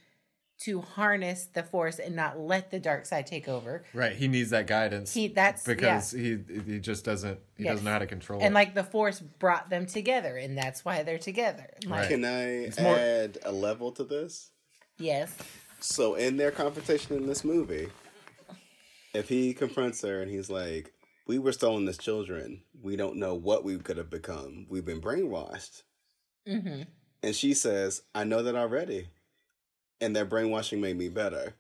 to 0.65 0.81
harness 0.81 1.45
the 1.53 1.63
force 1.63 1.99
and 1.99 2.15
not 2.15 2.39
let 2.39 2.71
the 2.71 2.79
dark 2.79 3.05
side 3.05 3.25
take 3.27 3.47
over. 3.47 3.83
Right, 3.93 4.13
he 4.15 4.27
needs 4.27 4.49
that 4.51 4.67
guidance. 4.67 5.13
He 5.13 5.27
that's 5.29 5.63
because 5.65 6.13
yeah. 6.13 6.35
he 6.47 6.61
he 6.73 6.79
just 6.79 7.03
doesn't 7.05 7.39
he 7.57 7.63
Yes. 7.63 7.73
doesn't 7.73 7.85
know 7.85 7.91
how 7.91 7.99
to 7.99 8.07
control 8.07 8.39
it. 8.39 8.43
and 8.45 8.51
it. 8.53 8.55
like 8.55 8.73
the 8.75 8.83
force 8.83 9.19
brought 9.19 9.69
them 9.69 9.85
together, 9.85 10.37
and 10.37 10.57
that's 10.57 10.83
why 10.85 11.03
they're 11.03 11.17
together. 11.19 11.67
Like, 11.85 11.99
Right. 12.01 12.09
Can 12.09 12.25
I 12.25 12.81
more- 12.81 12.95
add 12.97 13.37
a 13.43 13.51
level 13.51 13.91
to 13.93 14.03
this? 14.03 14.51
yes, 14.97 15.33
So 15.79 16.15
in 16.15 16.37
their 16.37 16.51
confrontation 16.51 17.15
in 17.15 17.27
this 17.27 17.43
movie, 17.43 17.89
if 19.13 19.29
he 19.29 19.53
confronts 19.53 20.01
her 20.01 20.21
and 20.21 20.31
he's 20.31 20.49
like, 20.49 20.93
"We 21.27 21.37
were 21.39 21.51
stolen 21.51 21.87
as 21.87 21.97
children. 21.97 22.63
We 22.81 22.95
don't 22.95 23.17
know 23.17 23.35
what 23.35 23.63
we 23.63 23.77
could 23.77 23.97
have 23.97 24.09
become. 24.09 24.65
We've 24.69 24.85
been 24.85 25.01
brainwashed." 25.01 25.83
hmm 26.47 26.81
And 27.23 27.35
she 27.35 27.53
says, 27.53 28.01
"I 28.13 28.23
know 28.23 28.41
that 28.43 28.55
already, 28.55 29.09
and 30.01 30.15
their 30.15 30.25
brainwashing 30.25 30.81
made 30.81 30.97
me 30.97 31.09
better." 31.09 31.55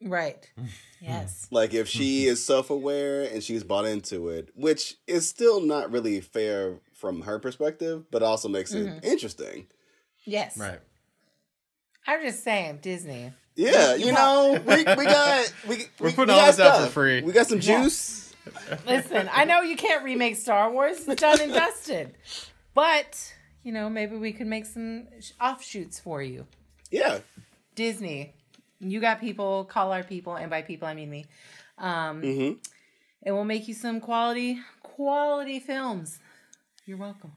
right, 0.00 0.48
yes, 1.00 1.48
Like 1.50 1.74
if 1.74 1.88
she 1.88 2.26
is 2.28 2.44
self-aware 2.44 3.24
and 3.24 3.42
she's 3.42 3.64
bought 3.64 3.84
into 3.84 4.28
it, 4.28 4.50
which 4.54 4.96
is 5.06 5.28
still 5.28 5.60
not 5.60 5.90
really 5.90 6.20
fair 6.20 6.78
from 6.94 7.22
her 7.22 7.38
perspective, 7.38 8.04
but 8.10 8.22
also 8.22 8.48
makes 8.48 8.72
it 8.72 8.86
Mhm. 8.86 9.04
interesting. 9.04 9.66
yes. 10.24 10.56
right. 10.56 10.80
I'm 12.06 12.22
just 12.22 12.42
saying, 12.42 12.78
Disney. 12.80 13.32
Yeah, 13.54 13.94
You 13.96 14.06
you 14.06 14.12
know, 14.12 14.52
we 14.66 14.76
we 14.76 14.84
got 14.84 15.52
we 15.68 15.76
We're 15.98 16.08
we, 16.10 16.12
putting 16.14 16.34
we 16.34 16.40
all 16.40 16.46
got 16.46 16.56
this 16.56 16.60
out 16.60 16.84
for 16.86 16.90
free. 16.92 17.20
We 17.22 17.32
got 17.32 17.48
some 17.48 17.60
Yeah. 17.60 17.82
juice. 17.82 18.32
Listen, 18.86 19.28
I 19.32 19.44
know 19.44 19.60
you 19.62 19.76
can't 19.76 20.04
remake 20.04 20.36
Star 20.36 20.70
Wars; 20.70 21.06
it's 21.06 21.20
done 21.20 21.40
and 21.40 21.52
dusted. 21.52 22.14
But 22.72 23.34
you 23.64 23.72
know, 23.72 23.90
maybe 23.90 24.16
we 24.16 24.32
could 24.32 24.46
make 24.46 24.64
some 24.64 25.08
offshoots 25.40 25.98
for 25.98 26.22
you. 26.22 26.46
Yeah. 26.90 27.18
Disney, 27.74 28.32
you 28.80 29.00
got 29.00 29.20
people. 29.20 29.64
Call 29.64 29.92
our 29.92 30.02
people, 30.02 30.36
and 30.36 30.50
by 30.50 30.62
people 30.62 30.88
I 30.88 30.94
mean 30.94 31.10
me. 31.10 31.26
Um, 31.78 32.22
hmm 32.22 32.52
and 33.24 33.34
we'll 33.34 33.44
make 33.44 33.66
you 33.66 33.74
some 33.74 34.00
quality 34.00 34.60
quality 34.82 35.58
films. 35.58 36.18
You're 36.86 36.96
welcome. 36.98 37.32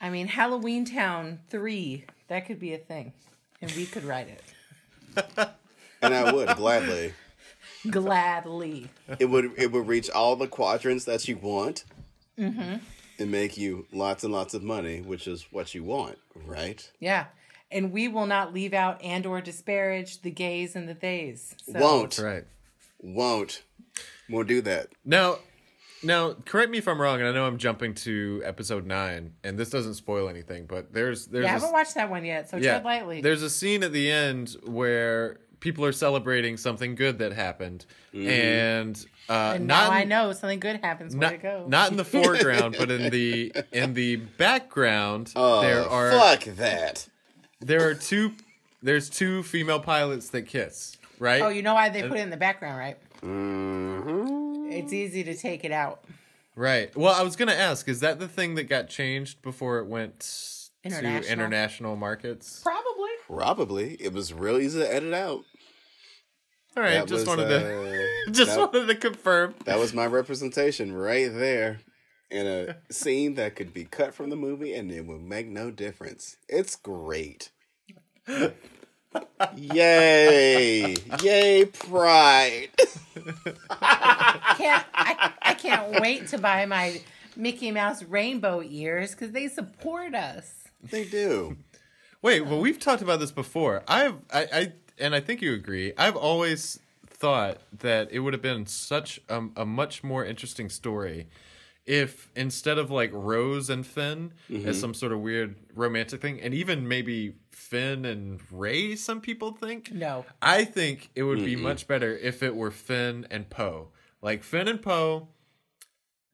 I 0.00 0.10
mean, 0.10 0.26
Halloween 0.28 0.84
Town 0.84 1.40
three 1.50 2.04
that 2.28 2.46
could 2.46 2.58
be 2.60 2.72
a 2.74 2.78
thing, 2.78 3.12
and 3.60 3.70
we 3.72 3.86
could 3.86 4.04
write 4.04 4.28
it 4.28 5.28
And 6.02 6.14
I 6.14 6.32
would 6.32 6.56
gladly. 6.56 7.12
gladly. 7.90 8.88
It 9.18 9.26
would 9.26 9.52
it 9.56 9.72
would 9.72 9.86
reach 9.86 10.10
all 10.10 10.36
the 10.36 10.48
quadrants 10.48 11.04
that 11.04 11.26
you 11.28 11.36
want, 11.36 11.84
Mm-hmm. 12.38 12.76
and 13.20 13.30
make 13.30 13.56
you 13.56 13.86
lots 13.92 14.24
and 14.24 14.32
lots 14.32 14.54
of 14.54 14.62
money, 14.62 15.00
which 15.00 15.26
is 15.28 15.46
what 15.52 15.72
you 15.74 15.84
want, 15.84 16.18
right? 16.46 16.90
Yeah. 16.98 17.26
And 17.74 17.92
we 17.92 18.08
will 18.08 18.26
not 18.26 18.54
leave 18.54 18.72
out 18.72 19.02
and 19.02 19.26
or 19.26 19.40
disparage 19.40 20.22
the 20.22 20.30
gays 20.30 20.74
and 20.76 20.88
the 20.88 20.94
theys. 20.94 21.54
So, 21.70 21.78
Won't. 21.80 22.18
Right. 22.18 22.44
Won't. 23.02 23.62
Won't 24.30 24.48
do 24.48 24.62
that. 24.62 24.88
Now, 25.04 25.38
now, 26.02 26.34
correct 26.44 26.70
me 26.70 26.78
if 26.78 26.86
I'm 26.88 27.00
wrong, 27.00 27.20
and 27.20 27.28
I 27.28 27.32
know 27.32 27.46
I'm 27.46 27.58
jumping 27.58 27.94
to 27.96 28.42
episode 28.44 28.86
nine, 28.86 29.32
and 29.42 29.58
this 29.58 29.70
doesn't 29.70 29.94
spoil 29.94 30.28
anything, 30.28 30.66
but 30.66 30.92
there's 30.92 31.26
there's 31.26 31.44
Yeah, 31.44 31.52
I 31.52 31.56
a- 31.56 31.58
haven't 31.58 31.72
watched 31.72 31.94
that 31.94 32.10
one 32.10 32.24
yet, 32.24 32.48
so 32.48 32.58
tread 32.58 32.84
lightly. 32.84 33.20
There's 33.20 33.42
a 33.42 33.50
scene 33.50 33.82
at 33.82 33.92
the 33.92 34.10
end 34.10 34.56
where 34.64 35.38
people 35.60 35.84
are 35.84 35.92
celebrating 35.92 36.56
something 36.58 36.94
good 36.94 37.18
that 37.20 37.32
happened, 37.32 37.86
and, 38.12 39.02
uh, 39.30 39.52
and 39.56 39.66
not 39.66 39.88
now 39.90 39.96
in- 39.96 40.02
I 40.02 40.04
know 40.04 40.32
something 40.32 40.60
good 40.60 40.80
happens. 40.82 41.14
Where 41.16 41.30
not, 41.30 41.36
to 41.36 41.38
go? 41.38 41.64
not 41.68 41.90
in 41.90 41.96
the 41.96 42.04
foreground, 42.16 42.76
but 42.78 42.90
in 42.90 43.10
the 43.10 43.52
in 43.72 43.94
the 43.94 44.16
background. 44.16 45.32
Oh, 45.36 45.60
there 45.62 45.82
are 45.88 46.10
fuck 46.10 46.44
that. 46.56 47.08
There 47.64 47.88
are 47.88 47.94
two 47.94 48.32
there's 48.82 49.08
two 49.08 49.42
female 49.42 49.80
pilots 49.80 50.28
that 50.30 50.42
kiss, 50.42 50.96
right? 51.18 51.42
oh, 51.42 51.48
you 51.48 51.62
know 51.62 51.74
why 51.74 51.88
they 51.88 52.02
put 52.02 52.18
it 52.18 52.20
in 52.22 52.30
the 52.30 52.36
background, 52.36 52.78
right? 52.78 52.98
hmm 53.20 54.68
It's 54.70 54.92
easy 54.92 55.24
to 55.24 55.34
take 55.34 55.64
it 55.64 55.72
out. 55.72 56.04
Right. 56.56 56.94
Well, 56.96 57.14
I 57.14 57.22
was 57.22 57.34
gonna 57.36 57.52
ask, 57.52 57.88
is 57.88 58.00
that 58.00 58.18
the 58.20 58.28
thing 58.28 58.54
that 58.56 58.64
got 58.64 58.88
changed 58.88 59.42
before 59.42 59.78
it 59.78 59.86
went 59.86 60.60
International. 60.84 61.22
to 61.22 61.32
international 61.32 61.96
markets? 61.96 62.60
Probably. 62.62 63.10
Probably. 63.26 63.94
It 63.94 64.12
was 64.12 64.32
real 64.32 64.58
easy 64.58 64.78
to 64.80 64.94
edit 64.94 65.14
out. 65.14 65.44
All 66.76 66.82
right, 66.82 66.94
That 66.94 67.06
just 67.08 67.26
was, 67.26 67.36
wanted 67.36 67.48
to 67.48 67.90
uh, 68.28 68.30
just 68.32 68.50
that- 68.50 68.58
wanted 68.58 68.86
to 68.88 68.94
confirm. 68.96 69.54
That 69.64 69.78
was 69.78 69.94
my 69.94 70.06
representation 70.06 70.92
right 70.92 71.30
there 71.32 71.80
in 72.30 72.46
a 72.46 72.76
scene 72.92 73.34
that 73.34 73.54
could 73.56 73.72
be 73.72 73.84
cut 73.84 74.12
from 74.14 74.28
the 74.30 74.36
movie 74.36 74.74
and 74.74 74.90
it 74.92 75.06
would 75.06 75.22
make 75.22 75.46
no 75.46 75.70
difference. 75.70 76.36
It's 76.48 76.74
great. 76.76 77.50
Yay! 79.56 80.96
Yay, 81.22 81.64
pride! 81.66 82.68
Can't 82.76 84.84
I, 84.94 85.32
I 85.42 85.54
can't 85.54 86.00
wait 86.00 86.28
to 86.28 86.38
buy 86.38 86.66
my 86.66 87.00
Mickey 87.36 87.70
Mouse 87.70 88.02
rainbow 88.02 88.62
ears 88.62 89.12
because 89.12 89.32
they 89.32 89.48
support 89.48 90.14
us. 90.14 90.64
They 90.82 91.04
do. 91.04 91.56
Wait, 92.22 92.42
well, 92.42 92.60
we've 92.60 92.78
talked 92.78 93.02
about 93.02 93.20
this 93.20 93.32
before. 93.32 93.82
I've, 93.86 94.16
I, 94.32 94.46
I, 94.52 94.72
and 94.98 95.14
I 95.14 95.20
think 95.20 95.42
you 95.42 95.52
agree. 95.52 95.92
I've 95.98 96.16
always 96.16 96.80
thought 97.06 97.58
that 97.80 98.10
it 98.10 98.20
would 98.20 98.32
have 98.32 98.42
been 98.42 98.66
such 98.66 99.20
a, 99.28 99.44
a 99.56 99.66
much 99.66 100.02
more 100.02 100.24
interesting 100.24 100.68
story 100.68 101.26
if 101.86 102.30
instead 102.34 102.78
of 102.78 102.90
like 102.90 103.10
Rose 103.12 103.68
and 103.70 103.86
Finn 103.86 104.32
as 104.48 104.56
mm-hmm. 104.56 104.72
some 104.72 104.94
sort 104.94 105.12
of 105.12 105.20
weird 105.20 105.56
romantic 105.74 106.20
thing, 106.22 106.40
and 106.40 106.54
even 106.54 106.88
maybe 106.88 107.36
Finn 107.50 108.04
and 108.04 108.40
Rey, 108.50 108.96
some 108.96 109.20
people 109.20 109.52
think. 109.52 109.92
No. 109.92 110.24
I 110.40 110.64
think 110.64 111.10
it 111.14 111.24
would 111.24 111.44
be 111.44 111.56
much 111.56 111.86
better 111.86 112.16
if 112.16 112.42
it 112.42 112.56
were 112.56 112.70
Finn 112.70 113.26
and 113.30 113.48
Poe. 113.50 113.88
Like 114.22 114.42
Finn 114.42 114.68
and 114.68 114.80
Poe 114.80 115.28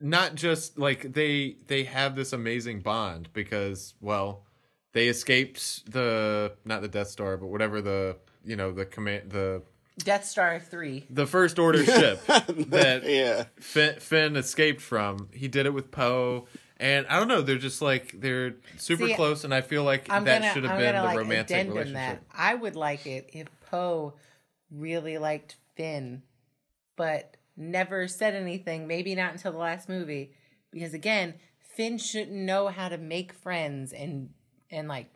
not 0.01 0.35
just 0.35 0.77
like 0.79 1.13
they 1.13 1.57
they 1.67 1.83
have 1.83 2.15
this 2.15 2.33
amazing 2.33 2.81
bond 2.81 3.29
because 3.33 3.93
well, 4.01 4.45
they 4.93 5.07
escaped 5.07 5.91
the 5.91 6.53
not 6.65 6.81
the 6.81 6.87
Death 6.87 7.07
Star, 7.07 7.37
but 7.37 7.47
whatever 7.47 7.81
the 7.81 8.17
you 8.43 8.55
know, 8.55 8.71
the 8.71 8.85
command 8.85 9.31
the 9.31 9.61
Death 9.99 10.25
Star 10.25 10.59
3. 10.59 11.05
the 11.09 11.27
first 11.27 11.59
order 11.59 11.83
ship 11.83 12.25
that 12.27 13.03
Yeah. 13.05 13.45
Finn, 13.59 13.99
Finn 13.99 14.35
escaped 14.35 14.81
from. 14.81 15.29
He 15.33 15.47
did 15.47 15.65
it 15.65 15.73
with 15.73 15.91
Poe. 15.91 16.47
And 16.77 17.05
I 17.07 17.19
don't 17.19 17.27
know, 17.27 17.41
they're 17.43 17.57
just 17.59 17.81
like 17.81 18.19
they're 18.19 18.55
super 18.77 19.07
See, 19.07 19.13
close, 19.13 19.43
and 19.43 19.53
I 19.53 19.61
feel 19.61 19.83
like 19.83 20.09
I'm 20.09 20.23
that 20.23 20.41
gonna, 20.41 20.53
should 20.53 20.63
have 20.63 20.71
I'm 20.73 20.79
been 20.79 20.95
the 20.95 21.03
like 21.03 21.17
romantic 21.17 21.67
relationship. 21.67 21.93
that. 21.93 22.23
I 22.35 22.55
would 22.55 22.75
like 22.75 23.05
it 23.05 23.29
if 23.33 23.47
Poe 23.69 24.15
really 24.71 25.19
liked 25.19 25.57
Finn, 25.75 26.23
but 26.95 27.37
never 27.55 28.07
said 28.07 28.33
anything. 28.33 28.87
Maybe 28.87 29.13
not 29.13 29.33
until 29.33 29.51
the 29.51 29.59
last 29.59 29.89
movie, 29.89 30.33
because 30.71 30.95
again, 30.95 31.35
Finn 31.59 31.99
shouldn't 31.99 32.31
know 32.35 32.69
how 32.69 32.89
to 32.89 32.97
make 32.97 33.31
friends 33.33 33.93
and 33.93 34.31
and 34.71 34.87
like 34.87 35.13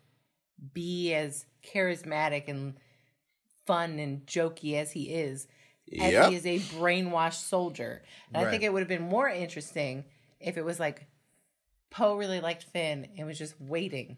be 0.74 1.16
as 1.16 1.46
charismatic 1.66 2.48
and 2.48 2.76
fun 3.66 4.00
and 4.00 4.26
jokey 4.26 4.76
as 4.76 4.92
he 4.92 5.04
is, 5.14 5.48
as 6.02 6.12
Yep. 6.12 6.30
he 6.30 6.36
is 6.36 6.46
a 6.46 6.60
brainwashed 6.78 7.46
soldier. 7.48 8.04
And 8.34 8.46
I 8.46 8.50
think 8.52 8.64
it 8.64 8.72
would 8.74 8.80
have 8.82 8.88
been 8.90 9.02
more 9.04 9.30
interesting 9.30 10.06
if 10.40 10.58
it 10.58 10.66
was 10.66 10.80
like 10.80 11.06
Poe 11.92 12.16
really 12.16 12.42
liked 12.42 12.64
Finn 12.64 13.08
and 13.18 13.26
was 13.28 13.38
just 13.38 13.56
waiting 13.60 14.18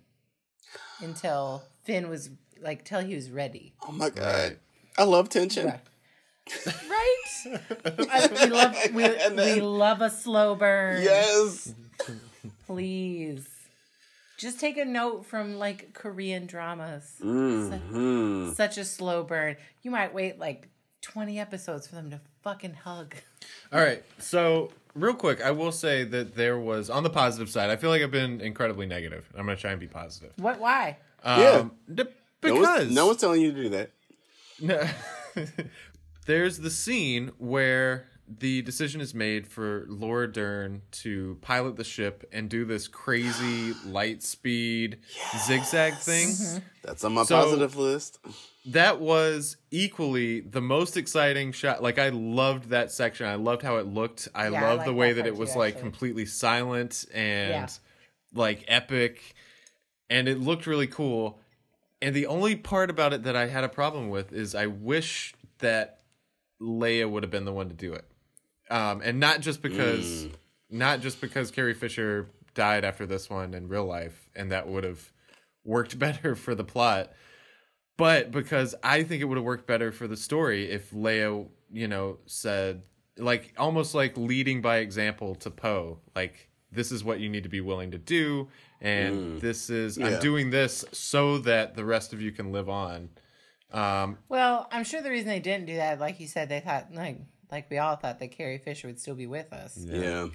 until 1.02 1.64
Finn 1.84 2.10
was 2.10 2.30
like 2.62 2.84
till 2.86 3.00
he 3.02 3.16
was 3.16 3.30
ready. 3.30 3.74
Oh 3.88 3.92
my 3.92 4.10
god. 4.10 4.58
I 4.98 5.04
love 5.04 5.30
tension. 5.30 5.68
Right. 5.68 5.80
Right? 6.90 7.60
I- 8.10 8.30
we 8.46 8.50
love 8.52 8.76
we, 8.94 9.04
then- 9.36 9.36
we 9.36 9.62
love 9.62 10.02
a 10.02 10.10
slow 10.10 10.56
burn. 10.56 11.04
Yes. 11.04 11.74
Please. 12.66 13.48
Just 14.38 14.60
take 14.60 14.78
a 14.78 14.86
note 14.86 15.26
from 15.26 15.58
like 15.58 15.94
Korean 15.94 16.46
dramas. 16.46 17.16
Mm-hmm. 17.24 18.52
Such 18.54 18.78
a 18.78 18.86
slow 18.86 19.24
burn. 19.24 19.58
You 19.82 19.92
might 19.92 20.14
wait 20.14 20.38
like 20.40 20.70
20 21.02 21.40
episodes 21.40 21.88
for 21.88 21.96
them 21.96 22.12
to 22.12 22.22
fucking 22.44 22.74
hug. 22.76 23.16
All 23.74 23.80
right. 23.80 24.04
So, 24.20 24.72
real 24.94 25.14
quick, 25.16 25.42
I 25.42 25.52
will 25.52 25.72
say 25.72 26.04
that 26.04 26.36
there 26.36 26.58
was 26.60 26.90
on 26.90 27.04
the 27.04 27.10
positive 27.10 27.50
side. 27.50 27.70
I 27.70 27.76
feel 27.78 27.90
like 27.90 28.02
I've 28.02 28.12
been 28.12 28.40
incredibly 28.42 28.86
negative. 28.86 29.28
I'm 29.38 29.46
going 29.46 29.58
to 29.58 29.62
try 29.62 29.72
and 29.72 29.80
be 29.80 29.88
positive. 29.88 30.34
What 30.38 30.60
why? 30.60 30.98
Um, 31.24 31.72
d- 31.94 32.04
No 32.04 32.10
because 32.42 32.60
one's, 32.80 32.92
no 32.96 33.08
one's 33.08 33.20
telling 33.20 33.42
you 33.42 33.52
to 33.54 33.64
do 33.64 33.70
that. 33.70 33.92
No. 34.62 34.88
There's 36.26 36.58
the 36.60 36.70
scene 36.70 37.32
where 37.38 38.06
the 38.28 38.62
decision 38.64 39.00
is 39.02 39.14
made 39.14 39.48
for 39.48 39.86
Laura 39.88 40.32
Dern 40.32 40.82
to 40.92 41.38
pilot 41.42 41.76
the 41.78 41.84
ship 41.84 42.28
and 42.32 42.50
do 42.50 42.66
this 42.66 42.88
crazy 42.88 43.74
light 43.86 44.22
speed 44.24 45.00
zigzag 45.46 45.96
thing. 45.96 46.30
Mm-hmm. 46.30 46.58
That's 46.84 47.04
on 47.04 47.14
my 47.14 47.24
So- 47.24 47.42
positive 47.42 47.76
list. 47.76 48.20
That 48.72 49.00
was 49.00 49.56
equally 49.72 50.42
the 50.42 50.60
most 50.60 50.98
exciting 50.98 51.54
shot. 51.54 51.82
Like 51.82 51.98
I 51.98 52.10
loved 52.10 52.70
that 52.72 52.92
section. 52.92 53.26
I 53.26 53.36
loved 53.36 53.62
how 53.62 53.78
it 53.78 53.86
looked. 53.88 54.28
I 54.36 54.50
Yeah, 54.50 54.62
I 54.62 54.68
loved 54.68 54.78
like 54.80 54.86
the 54.88 54.94
way 54.94 55.14
that 55.14 55.22
that 55.24 55.28
it 55.30 55.38
was 55.38 55.54
too, 55.54 55.60
like 55.60 55.76
actually. 55.76 55.82
completely 55.84 56.26
silent 56.26 57.06
and 57.14 57.50
Yeah. 57.52 57.68
like 58.34 58.66
epic 58.68 59.36
and 60.10 60.28
it 60.28 60.40
looked 60.40 60.68
really 60.68 60.88
cool. 60.88 61.40
And 62.02 62.14
the 62.14 62.26
only 62.28 62.58
part 62.58 62.90
about 62.90 63.14
it 63.14 63.24
that 63.24 63.38
I 63.38 63.48
had 63.48 63.64
a 63.64 63.70
problem 63.70 64.10
with 64.10 64.34
is 64.34 64.54
I 64.54 64.66
wish 64.68 65.34
that 65.60 66.02
Leia 66.62 67.10
would 67.10 67.24
have 67.24 67.32
been 67.32 67.46
the 67.46 67.54
one 67.54 67.70
to 67.70 67.74
do 67.76 67.94
it. 67.94 68.04
Um, 68.70 69.02
and 69.04 69.20
not 69.20 69.42
just 69.42 69.62
because 69.62 70.28
not 70.70 71.00
just 71.02 71.22
because 71.22 71.52
Carrie 71.52 71.74
Fisher 71.74 72.30
died 72.54 72.84
after 72.84 73.06
this 73.06 73.30
one 73.30 73.54
in 73.54 73.68
real 73.68 73.86
life 73.86 74.30
and 74.36 74.52
that 74.52 74.68
would 74.68 74.84
have 74.84 75.12
worked 75.64 75.98
better 76.06 76.36
for 76.36 76.56
the 76.56 76.64
plot 76.64 77.12
but 77.98 78.32
because 78.32 78.76
I 78.84 79.04
think 79.04 79.22
it 79.22 79.26
would 79.26 79.38
have 79.38 79.44
worked 79.44 79.68
better 79.68 79.92
for 79.92 80.08
the 80.08 80.16
story 80.16 80.70
if 80.70 80.92
Leia, 80.92 81.48
you 81.72 81.88
know, 81.88 82.20
said 82.28 82.84
like 83.18 83.54
almost 83.58 83.96
like 83.96 84.16
leading 84.16 84.62
by 84.62 84.78
example 84.78 85.34
to 85.36 85.50
Poe, 85.50 86.00
like 86.16 86.50
this 86.72 86.92
is 86.92 87.04
what 87.04 87.20
you 87.20 87.28
need 87.28 87.44
to 87.44 87.50
be 87.50 87.62
willing 87.62 87.92
to 87.92 87.98
do, 87.98 88.48
and 88.80 89.42
this 89.42 89.72
is 89.72 89.98
Yeah. 89.98 90.08
I'm 90.08 90.20
doing 90.20 90.52
this 90.52 90.86
so 90.92 91.40
that 91.40 91.76
the 91.76 91.84
rest 91.84 92.14
of 92.14 92.22
you 92.22 92.32
can 92.32 92.52
live 92.52 92.70
on. 92.70 93.10
Um, 93.72 94.20
Well, 94.30 94.68
I'm 94.72 94.84
sure 94.84 95.02
the 95.02 95.10
reason 95.10 95.28
they 95.28 95.40
didn't 95.40 95.66
do 95.66 95.76
that, 95.76 96.00
like 96.00 96.20
you 96.20 96.28
said, 96.28 96.50
they 96.50 96.60
thought 96.60 96.94
like 96.94 97.18
like 97.52 97.70
we 97.70 97.78
all 97.78 97.96
thought 97.96 98.20
that 98.20 98.32
Carrie 98.32 98.58
Fisher 98.58 98.88
would 98.88 99.00
still 99.00 99.16
be 99.16 99.28
with 99.28 99.52
us. 99.54 99.78
Yeah. 99.78 100.28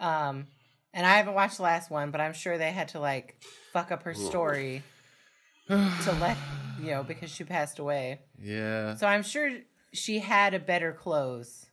Um, 0.00 0.46
and 0.94 1.06
I 1.06 1.16
haven't 1.16 1.34
watched 1.34 1.56
the 1.58 1.62
last 1.62 1.90
one, 1.90 2.10
but 2.10 2.20
I'm 2.20 2.32
sure 2.32 2.58
they 2.58 2.70
had 2.72 2.88
to 2.88 3.00
like 3.00 3.42
fuck 3.72 3.90
up 3.92 4.02
her 4.04 4.14
story 4.14 4.82
to 5.68 6.16
let 6.20 6.36
you 6.80 6.90
know 6.92 7.02
because 7.02 7.30
she 7.30 7.44
passed 7.44 7.78
away. 7.78 8.20
yeah, 8.42 8.96
So 8.96 9.06
I'm 9.06 9.22
sure 9.22 9.50
she 9.92 10.18
had 10.18 10.54
a 10.54 10.58
better 10.58 10.92
close 10.92 11.66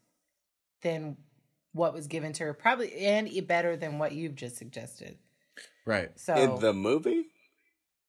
than 0.82 1.18
what 1.74 1.94
was 1.94 2.08
given 2.08 2.32
to 2.34 2.44
her, 2.46 2.54
probably 2.54 2.94
and 3.06 3.30
better 3.48 3.76
than 3.76 4.00
what 4.00 4.14
you've 4.14 4.36
just 4.36 4.58
suggested. 4.58 5.18
right. 5.86 6.10
So 6.20 6.34
In 6.36 6.60
the 6.60 6.74
movie? 6.74 7.26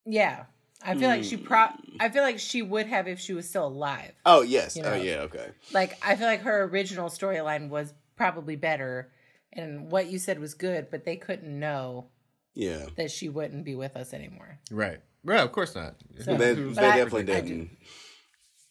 yeah, 0.04 0.44
I 0.82 0.94
feel 0.94 1.08
like 1.08 1.24
she 1.24 1.36
pro. 1.36 1.58
Mm. 1.58 1.96
I 2.00 2.08
feel 2.08 2.22
like 2.22 2.38
she 2.38 2.62
would 2.62 2.86
have 2.86 3.08
if 3.08 3.18
she 3.18 3.32
was 3.32 3.48
still 3.48 3.66
alive. 3.66 4.12
Oh, 4.24 4.42
yes. 4.42 4.76
You 4.76 4.82
oh, 4.82 4.90
know. 4.90 5.02
yeah, 5.02 5.16
okay. 5.22 5.50
like 5.72 5.98
I 6.04 6.16
feel 6.16 6.26
like 6.26 6.42
her 6.42 6.64
original 6.64 7.08
storyline 7.08 7.68
was 7.68 7.94
probably 8.16 8.56
better 8.56 9.12
and 9.52 9.90
what 9.90 10.10
you 10.10 10.18
said 10.18 10.38
was 10.38 10.54
good, 10.54 10.88
but 10.90 11.04
they 11.04 11.16
couldn't 11.16 11.58
know 11.58 12.08
Yeah. 12.54 12.86
that 12.96 13.10
she 13.10 13.28
wouldn't 13.28 13.64
be 13.64 13.74
with 13.74 13.96
us 13.96 14.12
anymore. 14.12 14.58
Right. 14.70 15.00
Right, 15.24 15.40
of 15.40 15.50
course 15.52 15.74
not. 15.74 15.96
So- 16.20 16.36
They, 16.36 16.54
they 16.54 16.72
definitely 16.74 17.34
I 17.34 17.40
didn't. 17.40 17.70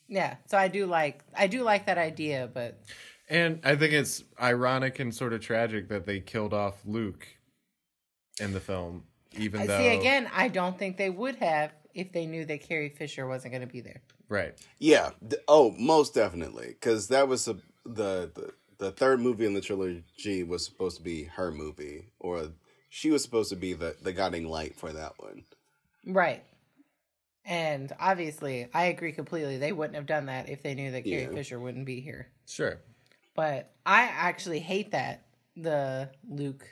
Yeah, 0.07 0.35
so 0.45 0.57
I 0.57 0.67
do 0.67 0.85
like 0.85 1.23
I 1.35 1.47
do 1.47 1.63
like 1.63 1.87
that 1.87 1.97
idea, 1.97 2.49
but 2.53 2.79
And 3.27 3.59
I 3.63 3.75
think 3.75 3.91
it's 3.91 4.23
ironic 4.39 4.99
and 4.99 5.13
sort 5.13 5.33
of 5.33 5.41
tragic 5.41 5.89
that 5.89 6.05
they 6.05 6.19
killed 6.19 6.53
off 6.53 6.75
Luke 6.85 7.27
in 8.39 8.53
the 8.53 8.59
film 8.59 9.05
even 9.37 9.61
uh, 9.61 9.65
though 9.65 9.79
see 9.79 9.87
again. 9.87 10.29
I 10.33 10.47
don't 10.47 10.77
think 10.77 10.97
they 10.97 11.09
would 11.09 11.37
have 11.37 11.71
if 11.95 12.11
they 12.11 12.25
knew 12.27 12.45
that 12.45 12.61
Carrie 12.61 12.89
Fisher 12.89 13.25
wasn't 13.27 13.53
going 13.53 13.65
to 13.65 13.71
be 13.71 13.81
there. 13.81 14.01
right. 14.29 14.53
Yeah. 14.77 15.11
Oh, 15.47 15.71
most 15.79 16.13
definitely. 16.13 16.67
Because 16.67 17.07
that 17.07 17.27
was 17.27 17.47
a, 17.47 17.53
the, 17.85 18.29
the 18.35 18.53
the 18.77 18.91
third 18.91 19.21
movie 19.21 19.45
in 19.45 19.53
the 19.53 19.61
trilogy 19.61 20.43
was 20.43 20.65
supposed 20.65 20.97
to 20.97 21.03
be 21.03 21.23
her 21.23 21.49
movie, 21.51 22.09
or 22.19 22.49
she 22.89 23.09
was 23.09 23.23
supposed 23.23 23.49
to 23.49 23.55
be 23.55 23.73
the 23.73 23.95
the 24.01 24.11
guiding 24.13 24.47
light 24.47 24.75
for 24.75 24.91
that 24.91 25.13
one. 25.17 25.45
Right. 26.05 26.43
And 27.45 27.93
obviously, 27.99 28.67
I 28.73 28.85
agree 28.85 29.11
completely. 29.11 29.57
They 29.57 29.71
wouldn't 29.71 29.95
have 29.95 30.07
done 30.07 30.25
that 30.27 30.49
if 30.49 30.63
they 30.63 30.73
knew 30.73 30.91
that 30.91 31.03
Carrie 31.05 31.23
Yeah. 31.23 31.29
Fisher 31.29 31.59
wouldn't 31.59 31.85
be 31.85 32.01
here. 32.01 32.27
Sure. 32.47 32.79
But 33.35 33.71
I 33.85 34.03
actually 34.03 34.59
hate 34.59 34.91
that 34.91 35.25
the 35.55 36.09
Luke 36.27 36.65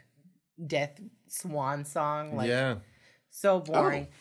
death 0.66 1.00
swan 1.28 1.86
song. 1.86 2.36
Like 2.36 2.50
yeah. 2.50 2.76
so 3.30 3.60
boring. 3.60 4.08
Oh. 4.10 4.16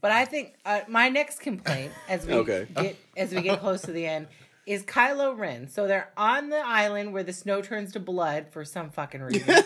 But 0.00 0.12
I 0.12 0.24
think 0.24 0.54
uh, 0.64 0.80
my 0.88 1.08
next 1.08 1.40
complaint, 1.40 1.92
as 2.08 2.24
we 2.26 2.32
Okay. 2.34 2.66
get 2.76 2.96
as 3.16 3.34
we 3.34 3.42
get 3.42 3.58
close 3.60 3.82
to 3.82 3.92
the 3.92 4.06
end, 4.06 4.28
is 4.66 4.82
Kylo 4.84 5.36
Ren. 5.36 5.68
So 5.68 5.86
they're 5.88 6.10
on 6.16 6.50
the 6.50 6.58
island 6.64 7.12
where 7.12 7.22
the 7.24 7.32
snow 7.32 7.60
turns 7.62 7.92
to 7.94 8.00
blood 8.00 8.46
for 8.50 8.64
some 8.64 8.90
fucking 8.90 9.22
reason. 9.22 9.54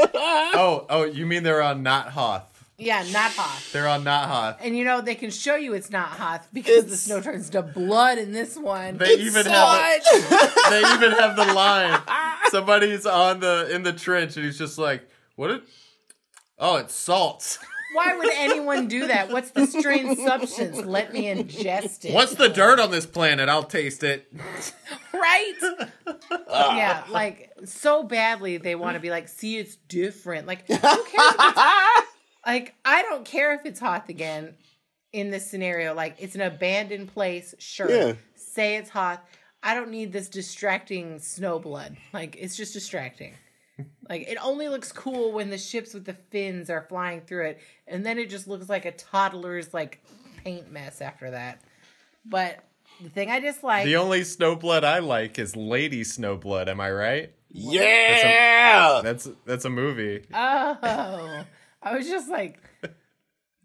Oh, 0.00 0.86
oh, 0.90 1.04
you 1.04 1.26
mean 1.26 1.42
they're 1.42 1.62
on 1.62 1.82
Not 1.82 2.10
Hoth? 2.10 2.64
yeah, 2.78 3.04
not 3.12 3.32
Hoth. 3.32 3.72
They're 3.72 3.88
on 3.88 4.04
Not 4.04 4.28
Hoth. 4.28 4.56
And 4.60 4.76
you 4.76 4.84
know 4.84 5.00
they 5.00 5.14
can 5.16 5.30
show 5.30 5.56
you 5.56 5.74
it's 5.74 5.90
not 5.90 6.08
Hoth 6.10 6.46
because 6.52 6.86
the 6.86 6.96
snow 6.96 7.20
turns 7.20 7.50
to 7.50 7.62
blood 7.62 8.18
in 8.18 8.32
this 8.32 8.56
one. 8.56 8.98
They 8.98 9.14
even 9.14 9.46
have 9.46 9.68
a, 9.80 10.00
they 10.70 10.78
even 10.94 11.10
have 11.12 11.34
the 11.36 11.52
line. 11.54 12.00
Somebody's 12.50 13.06
on 13.06 13.40
the 13.40 13.68
in 13.74 13.82
the 13.82 13.92
trench 13.92 14.36
and 14.36 14.44
he's 14.46 14.58
just 14.58 14.78
like, 14.78 15.08
"What? 15.36 15.50
It, 15.50 15.62
oh, 16.58 16.76
it's 16.76 16.94
salt. 16.94 17.58
Why 17.92 18.16
would 18.16 18.30
anyone 18.34 18.86
do 18.88 19.06
that? 19.06 19.30
What's 19.30 19.50
the 19.52 19.66
strange 19.66 20.18
substance? 20.18 20.78
Let 20.84 21.12
me 21.12 21.24
ingest 21.24 22.04
it. 22.04 22.12
What's 22.14 22.34
the 22.34 22.48
dirt 22.48 22.78
on 22.80 22.90
this 22.90 23.06
planet? 23.06 23.48
I'll 23.48 23.62
taste 23.64 24.02
it." 24.02 24.30
right? 25.14 25.54
Ah. 26.50 26.76
yeah, 26.76 27.04
like 27.10 27.50
so 27.64 28.02
badly 28.02 28.56
they 28.58 28.74
want 28.74 28.94
to 28.94 29.00
be 29.00 29.10
like, 29.10 29.28
see, 29.28 29.56
it's 29.58 29.76
different. 29.88 30.46
Like, 30.46 30.66
who 30.66 30.76
cares? 30.76 30.94
Like, 32.46 32.74
I 32.84 33.02
don't 33.02 33.26
care 33.26 33.52
if 33.54 33.66
it's 33.66 33.78
Hoth 33.78 34.08
again 34.08 34.54
in 35.12 35.30
this 35.30 35.50
scenario. 35.50 35.92
Like, 35.94 36.16
it's 36.18 36.34
an 36.34 36.40
abandoned 36.40 37.12
place. 37.12 37.54
Sure, 37.58 37.90
Yeah. 37.90 38.12
say 38.36 38.76
it's 38.76 38.88
Hoth. 38.88 39.20
I 39.62 39.74
don't 39.74 39.90
need 39.90 40.12
this 40.12 40.28
distracting 40.28 41.18
snow 41.18 41.58
blood. 41.58 41.96
Like, 42.14 42.36
it's 42.38 42.56
just 42.56 42.72
distracting. 42.72 43.34
Like, 44.08 44.22
it 44.28 44.38
only 44.42 44.68
looks 44.68 44.90
cool 44.92 45.32
when 45.32 45.50
the 45.50 45.58
ships 45.58 45.92
with 45.94 46.04
the 46.06 46.14
fins 46.14 46.70
are 46.70 46.82
flying 46.88 47.20
through 47.20 47.46
it, 47.46 47.60
and 47.86 48.04
then 48.06 48.18
it 48.18 48.30
just 48.30 48.48
looks 48.48 48.68
like 48.68 48.84
a 48.84 48.92
toddler's 48.92 49.74
like 49.74 50.00
paint 50.44 50.72
mess 50.72 51.00
after 51.00 51.30
that. 51.32 51.60
But 52.24 52.64
the 53.02 53.10
thing 53.10 53.30
I 53.30 53.38
dislike. 53.40 53.84
The 53.84 53.96
only 53.96 54.22
snowblood 54.22 54.82
I 54.84 54.98
like 55.00 55.38
is 55.38 55.54
Lady 55.56 56.02
Snowblood. 56.02 56.68
Am 56.68 56.80
I 56.80 56.90
right? 56.90 57.32
Yeah. 57.50 59.00
That's 59.02 59.28
that's 59.46 59.64
a 59.64 59.70
movie. 59.70 60.24
Oh, 60.34 61.44
I 61.82 61.94
was 61.96 62.08
just 62.08 62.28
like, 62.28 62.60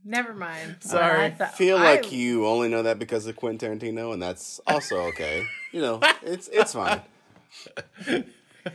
never 0.06 0.34
mind. 0.34 0.78
Sorry. 0.82 1.26
I 1.26 1.30
thought- 1.32 1.56
feel 1.56 1.78
I- 1.78 1.96
like 1.96 2.12
you 2.12 2.46
only 2.48 2.70
know 2.70 2.84
that 2.84 3.00
because 3.00 3.26
of 3.28 3.36
Quentin 3.36 3.80
Tarantino, 3.80 4.14
and 4.14 4.22
that's 4.22 4.60
also 4.68 4.98
okay. 5.08 5.46
you 5.72 5.82
know, 5.82 6.00
it's 6.22 6.48
it's 6.52 6.74
fine. 6.74 7.02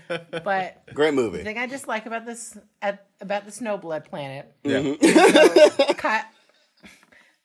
But 0.09 0.83
Great 0.95 1.11
the 1.11 1.17
movie. 1.17 1.43
thing 1.45 1.59
I 1.59 1.67
just 1.67 1.89
like 1.89 2.07
about 2.07 2.27
this 2.27 2.57
at, 2.83 3.07
about 3.21 3.45
the 3.47 3.51
Snowblood 3.53 4.05
planet, 4.07 4.53
Yeah. 4.65 4.81
Mm-hmm. 4.81 5.93
Ky- 5.99 6.29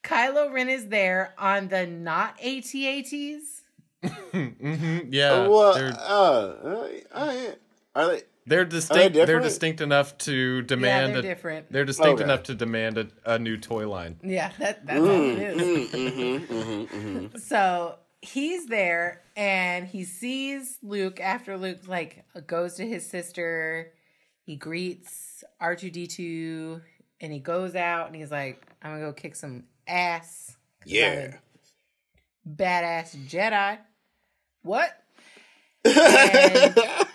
Kylo 0.03 0.51
Ren 0.51 0.69
is 0.69 0.87
there 0.87 1.33
on 1.37 1.69
the 1.69 1.85
not 1.87 2.39
AT-ATs. 2.43 3.61
Yeah. 5.09 5.47
well, 5.47 5.73
they're 5.75 5.93
uh, 5.97 6.01
uh, 6.01 6.89
uh, 7.13 7.45
are 7.95 8.07
they? 8.07 8.21
they're 8.45 8.65
distinct. 8.65 9.13
They're, 9.15 9.39
distinct 9.39 9.79
enough 9.79 10.17
to 10.19 10.61
demand. 10.63 11.13
they're 11.13 11.19
a, 11.19 11.21
different. 11.21 11.71
They're 11.71 11.85
distinct 11.85 12.15
Okay. 12.19 12.23
enough 12.25 12.43
to 12.43 12.55
demand 12.55 12.97
a, 12.97 13.07
a 13.25 13.39
new 13.39 13.55
toy 13.57 13.87
line. 13.87 14.17
Yeah, 14.21 14.51
that 14.59 14.85
that's 14.85 14.99
all 14.99 15.07
it 15.07 15.39
is. 15.39 15.61
Mm-hmm, 15.61 15.95
mm-hmm, 15.95 16.95
mm-hmm. 16.97 17.37
So 17.37 17.95
he's 18.21 18.65
there 18.67 19.21
and 19.35 19.87
he 19.87 20.03
sees 20.03 20.77
Luke 20.83 21.19
after 21.19 21.57
Luke 21.57 21.87
like 21.87 22.25
goes 22.47 22.75
to 22.75 22.87
his 22.87 23.05
sister. 23.09 23.91
He 24.45 24.55
greets 24.55 25.43
R2D2 25.61 26.81
and 27.21 27.31
he 27.33 27.39
goes 27.39 27.75
out 27.75 28.07
and 28.07 28.15
he's 28.15 28.31
like, 28.31 28.65
I'm 28.81 28.91
gonna 28.91 29.05
go 29.05 29.13
kick 29.13 29.35
some 29.35 29.63
ass. 29.87 30.55
'cause 30.81 30.91
I'm 30.91 30.95
Yeah. 30.97 31.35
a 32.45 32.49
Badass 32.49 33.15
Jedi. 33.27 33.77
What? 34.63 34.91
And 35.85 36.75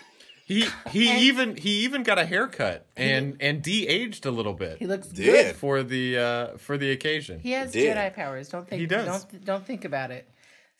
He 0.45 0.65
he 0.89 1.09
And- 1.11 1.19
even 1.21 1.55
he 1.57 1.83
even 1.83 2.01
got 2.01 2.17
a 2.17 2.25
haircut 2.25 2.87
and 2.97 3.37
and 3.39 3.61
de-aged 3.61 4.25
a 4.25 4.31
little 4.31 4.55
bit 4.55 4.79
he 4.79 4.87
looks 4.87 5.07
Did. 5.07 5.25
good. 5.25 5.55
for 5.57 5.83
the 5.83 6.17
uh 6.17 6.57
for 6.57 6.75
the 6.75 6.89
occasion. 6.89 7.39
He 7.39 7.51
has 7.51 7.71
Did. 7.71 7.95
Jedi 7.95 8.11
powers. 8.15 8.49
Don't 8.49 8.67
think 8.67 8.79
He 8.79 8.87
does. 8.87 9.25
don't 9.25 9.45
don't 9.45 9.63
think 9.65 9.85
about 9.85 10.09
it. 10.09 10.27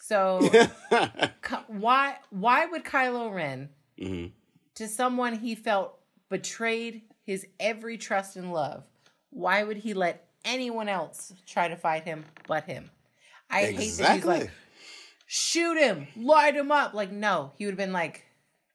So 0.01 0.49
why 1.67 2.17
why 2.29 2.65
would 2.65 2.83
Kylo 2.83 3.33
Ren 3.33 3.69
Mhm. 3.99 4.31
to 4.75 4.87
someone 4.87 5.35
he 5.35 5.55
felt 5.55 5.99
betrayed 6.29 7.01
his 7.23 7.45
every 7.59 7.97
trust 7.97 8.35
and 8.37 8.53
love, 8.53 8.83
why 9.29 9.63
would 9.63 9.77
he 9.77 9.93
let 9.93 10.27
anyone 10.45 10.87
else 10.87 11.33
try 11.45 11.67
to 11.67 11.75
fight 11.75 12.03
him 12.05 12.23
but 12.47 12.63
him? 12.63 12.89
I 13.49 13.65
hate 13.65 13.97
that 13.97 14.15
he's 14.15 14.25
like, 14.25 14.51
shoot 15.25 15.77
him, 15.77 16.07
light 16.15 16.55
him 16.55 16.71
up. 16.71 16.93
Like, 16.93 17.11
no, 17.11 17.51
he 17.57 17.65
would 17.65 17.71
have 17.71 17.77
been 17.77 17.93
like, 17.93 18.25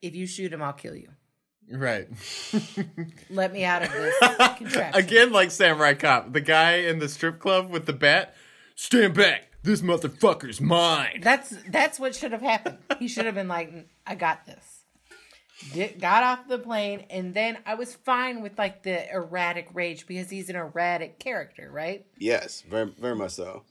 if 0.01 0.15
you 0.15 0.27
shoot 0.27 0.53
him, 0.53 0.61
I'll 0.61 0.73
kill 0.73 0.95
you. 0.95 1.09
Right. 1.71 2.07
Let 3.31 3.51
me 3.51 3.65
out 3.65 3.83
of 3.83 3.91
this 3.91 4.15
contraption. 4.57 4.93
Again, 4.93 5.31
like 5.31 5.49
Samurai 5.49 5.95
Cop, 5.95 6.31
the 6.33 6.41
guy 6.41 6.73
in 6.77 6.99
the 6.99 7.09
strip 7.09 7.39
club 7.39 7.71
with 7.71 7.85
the 7.87 7.93
bat. 7.93 8.35
Stand 8.75 9.15
back! 9.15 9.47
This 9.65 9.81
motherfucker's 9.81 10.61
mine. 10.61 11.21
That's 11.21 11.55
that's 11.69 11.99
what 11.99 12.15
should 12.15 12.31
have 12.31 12.41
happened. 12.41 12.77
He 12.99 13.07
should 13.07 13.25
have 13.25 13.35
been 13.35 13.47
like, 13.47 13.73
I 14.05 14.13
got 14.15 14.45
this. 14.45 14.83
Did, 15.73 15.99
got 15.99 16.21
off 16.23 16.47
the 16.47 16.59
plane, 16.59 17.05
and 17.09 17.33
then 17.33 17.57
I 17.65 17.75
was 17.75 17.95
fine 17.95 18.41
with 18.41 18.57
like 18.57 18.83
the 18.83 19.09
erratic 19.11 19.69
rage 19.73 20.05
because 20.05 20.29
he's 20.29 20.49
an 20.49 20.55
erratic 20.55 21.17
character, 21.17 21.69
right? 21.71 22.05
yes, 22.19 22.61
very 22.69 22.91
very 22.99 23.15
much 23.15 23.31
so. 23.31 23.63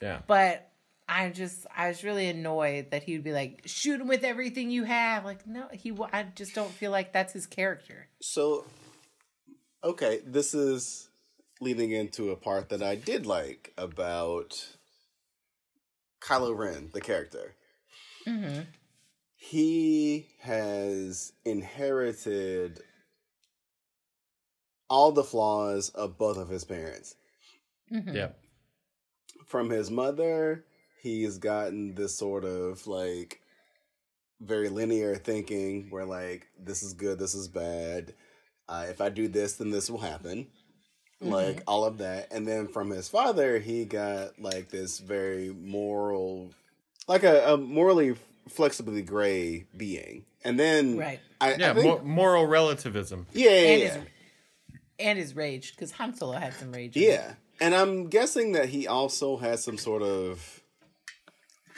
Yeah. 0.00 0.20
But 0.26 0.70
I 1.08 1.28
just 1.30 1.66
I 1.76 1.88
was 1.88 2.02
really 2.02 2.28
annoyed 2.28 2.90
that 2.92 3.02
he 3.02 3.12
would 3.12 3.24
be 3.24 3.32
like, 3.32 3.62
shoot 3.66 4.00
him 4.00 4.08
with 4.08 4.24
everything 4.24 4.70
you 4.70 4.84
have. 4.84 5.24
Like, 5.24 5.46
no, 5.46 5.66
he. 5.72 5.92
wa- 5.92 6.08
I 6.12 6.22
just 6.34 6.54
don't 6.54 6.70
feel 6.70 6.90
like 6.90 7.12
that's 7.12 7.32
his 7.34 7.46
character. 7.46 8.08
So, 8.20 8.64
okay, 9.84 10.20
this 10.24 10.54
is 10.54 11.10
leading 11.60 11.90
into 11.90 12.30
a 12.30 12.36
part 12.36 12.70
that 12.70 12.82
I 12.82 12.94
did 12.94 13.26
like 13.26 13.72
about 13.76 14.76
Kylo 16.26 16.56
Ren, 16.56 16.90
the 16.92 17.00
character. 17.00 17.54
Mm-hmm. 18.26 18.62
He 19.34 20.28
has 20.40 21.32
inherited 21.44 22.80
all 24.88 25.10
the 25.10 25.24
flaws 25.24 25.88
of 25.90 26.18
both 26.18 26.36
of 26.36 26.48
his 26.48 26.64
parents. 26.64 27.16
Mm-hmm. 27.92 28.14
Yeah. 28.14 28.28
From 29.46 29.70
his 29.70 29.90
mother, 29.90 30.64
he's 31.00 31.38
gotten 31.38 31.94
this 31.94 32.16
sort 32.16 32.44
of 32.44 32.86
like 32.86 33.40
very 34.40 34.68
linear 34.68 35.16
thinking 35.16 35.88
where 35.90 36.04
like 36.04 36.46
this 36.58 36.82
is 36.82 36.92
good, 36.94 37.18
this 37.18 37.34
is 37.34 37.48
bad. 37.48 38.14
Uh, 38.68 38.86
if 38.88 39.00
I 39.00 39.08
do 39.08 39.28
this, 39.28 39.54
then 39.54 39.70
this 39.70 39.90
will 39.90 39.98
happen. 39.98 40.46
Like 41.22 41.56
mm-hmm. 41.56 41.64
all 41.68 41.84
of 41.84 41.98
that. 41.98 42.32
And 42.32 42.46
then 42.46 42.68
from 42.68 42.90
his 42.90 43.08
father, 43.08 43.58
he 43.58 43.84
got 43.84 44.40
like 44.40 44.68
this 44.68 44.98
very 44.98 45.50
moral, 45.50 46.50
like 47.06 47.22
a, 47.22 47.54
a 47.54 47.56
morally 47.56 48.16
flexibly 48.48 49.02
gray 49.02 49.66
being. 49.76 50.24
And 50.44 50.58
then, 50.58 50.98
Right. 50.98 51.20
I, 51.40 51.54
Yeah, 51.54 51.70
I 51.70 51.74
think, 51.74 51.86
mo- 51.86 52.04
moral 52.04 52.46
relativism. 52.46 53.26
yeah, 53.32 53.50
yeah, 53.50 53.56
And 53.56 53.80
yeah. 53.80 53.88
his 53.88 53.98
and 54.98 55.18
his 55.18 55.36
rage 55.36 55.74
because 55.74 55.92
Han 55.92 56.14
Solo 56.14 56.32
had 56.32 56.54
some 56.54 56.72
rage. 56.72 56.96
Yeah. 56.96 57.34
And 57.60 57.74
I'm 57.74 58.08
guessing 58.08 58.52
that 58.52 58.68
he 58.68 58.88
also 58.88 59.36
has 59.36 59.62
some 59.62 59.78
sort 59.78 60.02
of 60.02 60.62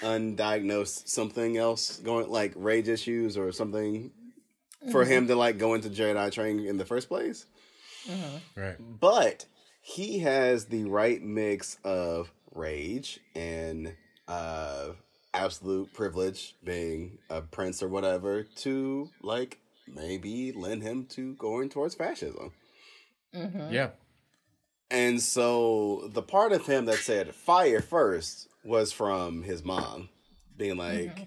undiagnosed 0.01 1.09
something 1.09 1.57
else 1.57 1.99
going 1.99 2.29
like 2.29 2.53
rage 2.57 2.89
issues 2.89 3.37
or 3.37 3.53
something 3.53 4.11
for 4.91 5.03
mm-hmm. 5.03 5.13
him 5.13 5.27
to 5.29 5.37
like 5.37 5.59
go 5.59 5.75
into 5.75 5.89
Jedi 5.89 6.31
training 6.33 6.67
in 6.67 6.77
the 6.77 6.85
first 6.85 7.09
place. 7.09 7.47
Right. 8.57 8.77
But 9.01 9.47
he 9.81 10.21
has 10.21 10.67
the 10.67 10.85
right 10.85 11.23
mix 11.23 11.79
of 11.85 12.33
rage 12.53 13.21
and 13.35 13.95
uh 14.29 14.91
absolute 15.35 15.93
privilege 15.93 16.55
being 16.63 17.19
a 17.29 17.43
prince 17.43 17.83
or 17.83 17.89
whatever 17.89 18.45
to 18.45 19.11
like 19.23 19.59
maybe 19.93 20.53
lend 20.53 20.83
him 20.83 21.05
to 21.07 21.35
going 21.35 21.69
towards 21.69 21.95
fascism. 21.95 22.53
Mm-hmm. 23.35 23.73
Yeah. 23.73 23.91
And 24.91 25.21
so 25.21 26.09
the 26.13 26.23
part 26.23 26.53
of 26.53 26.67
him 26.67 26.85
that 26.87 26.99
said 26.99 27.35
fire 27.35 27.81
first 27.81 28.49
was 28.65 28.93
from 28.93 29.43
his 29.43 29.65
mom 29.65 30.09
being 30.57 30.77
like, 30.77 31.27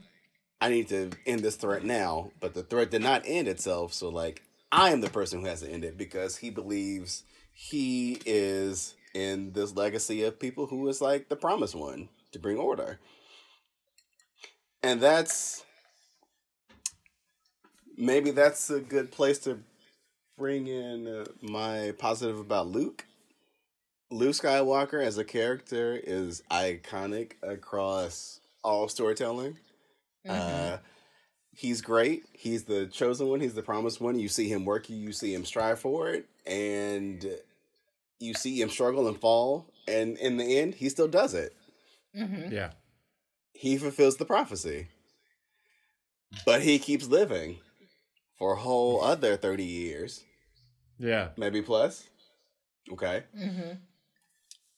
I 0.61 0.69
need 0.69 0.87
to 0.89 1.11
end 1.25 1.41
this 1.41 1.55
threat 1.55 1.83
now. 1.83 2.31
But 2.39 2.53
the 2.53 2.63
threat 2.63 2.91
did 2.91 3.01
not 3.01 3.23
end 3.25 3.47
itself. 3.47 3.93
So, 3.93 4.09
like, 4.09 4.43
I 4.71 4.91
am 4.91 5.01
the 5.01 5.09
person 5.09 5.39
who 5.39 5.47
has 5.47 5.61
to 5.61 5.69
end 5.69 5.85
it 5.85 5.97
because 5.97 6.37
he 6.37 6.49
believes 6.49 7.23
he 7.53 8.19
is 8.25 8.95
in 9.13 9.53
this 9.53 9.75
legacy 9.75 10.23
of 10.23 10.39
people 10.39 10.67
who 10.67 10.87
is 10.89 11.01
like 11.01 11.29
the 11.29 11.35
promised 11.35 11.75
one 11.75 12.09
to 12.31 12.39
bring 12.39 12.57
order. 12.57 12.99
And 14.83 15.01
that's 15.01 15.63
maybe 17.97 18.31
that's 18.31 18.69
a 18.69 18.79
good 18.79 19.11
place 19.11 19.39
to 19.39 19.59
bring 20.37 20.67
in 20.67 21.07
uh, 21.07 21.25
my 21.41 21.93
positive 21.97 22.39
about 22.39 22.67
Luke. 22.67 23.05
Luke 24.11 24.35
Skywalker 24.35 25.03
as 25.03 25.17
a 25.17 25.23
character 25.23 25.99
is 26.01 26.43
iconic 26.51 27.33
across 27.41 28.39
all 28.63 28.87
storytelling. 28.87 29.57
Uh, 30.27 30.77
he's 31.57 31.81
great. 31.81 32.23
He's 32.33 32.65
the 32.65 32.85
chosen 32.85 33.27
one. 33.27 33.39
He's 33.41 33.55
the 33.55 33.63
promised 33.63 33.99
one. 33.99 34.19
You 34.19 34.27
see 34.29 34.47
him 34.47 34.63
work. 34.63 34.89
You 34.89 35.11
see 35.11 35.33
him 35.33 35.43
strive 35.43 35.79
for 35.79 36.09
it, 36.09 36.25
and 36.45 37.25
you 38.19 38.33
see 38.35 38.61
him 38.61 38.69
struggle 38.69 39.07
and 39.07 39.19
fall. 39.19 39.65
And 39.87 40.17
in 40.19 40.37
the 40.37 40.59
end, 40.59 40.75
he 40.75 40.89
still 40.89 41.07
does 41.07 41.33
it. 41.33 41.53
Mm-hmm. 42.15 42.51
Yeah. 42.53 42.71
He 43.53 43.77
fulfills 43.77 44.17
the 44.17 44.25
prophecy, 44.25 44.89
but 46.45 46.61
he 46.61 46.77
keeps 46.77 47.07
living 47.07 47.57
for 48.37 48.53
a 48.53 48.59
whole 48.59 49.01
other 49.03 49.35
thirty 49.35 49.65
years, 49.65 50.23
Yeah. 50.99 51.29
maybe 51.37 51.61
plus. 51.63 52.07
Okay. 52.91 53.23
Mm-hmm. 53.37 53.71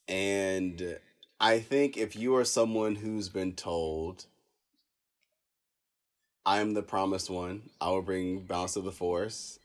And 0.08 0.98
I 1.40 1.60
think 1.60 1.98
if 1.98 2.16
you 2.16 2.36
are 2.36 2.46
someone 2.46 2.96
who's 2.96 3.30
been 3.30 3.54
told, 3.54 4.26
I 6.50 6.62
am 6.62 6.74
the 6.74 6.82
promised 6.82 7.30
one, 7.30 7.70
I 7.80 7.92
will 7.92 8.02
bring 8.02 8.40
balance 8.40 8.76
of 8.76 8.84
the 8.84 8.92
force, 8.92 9.60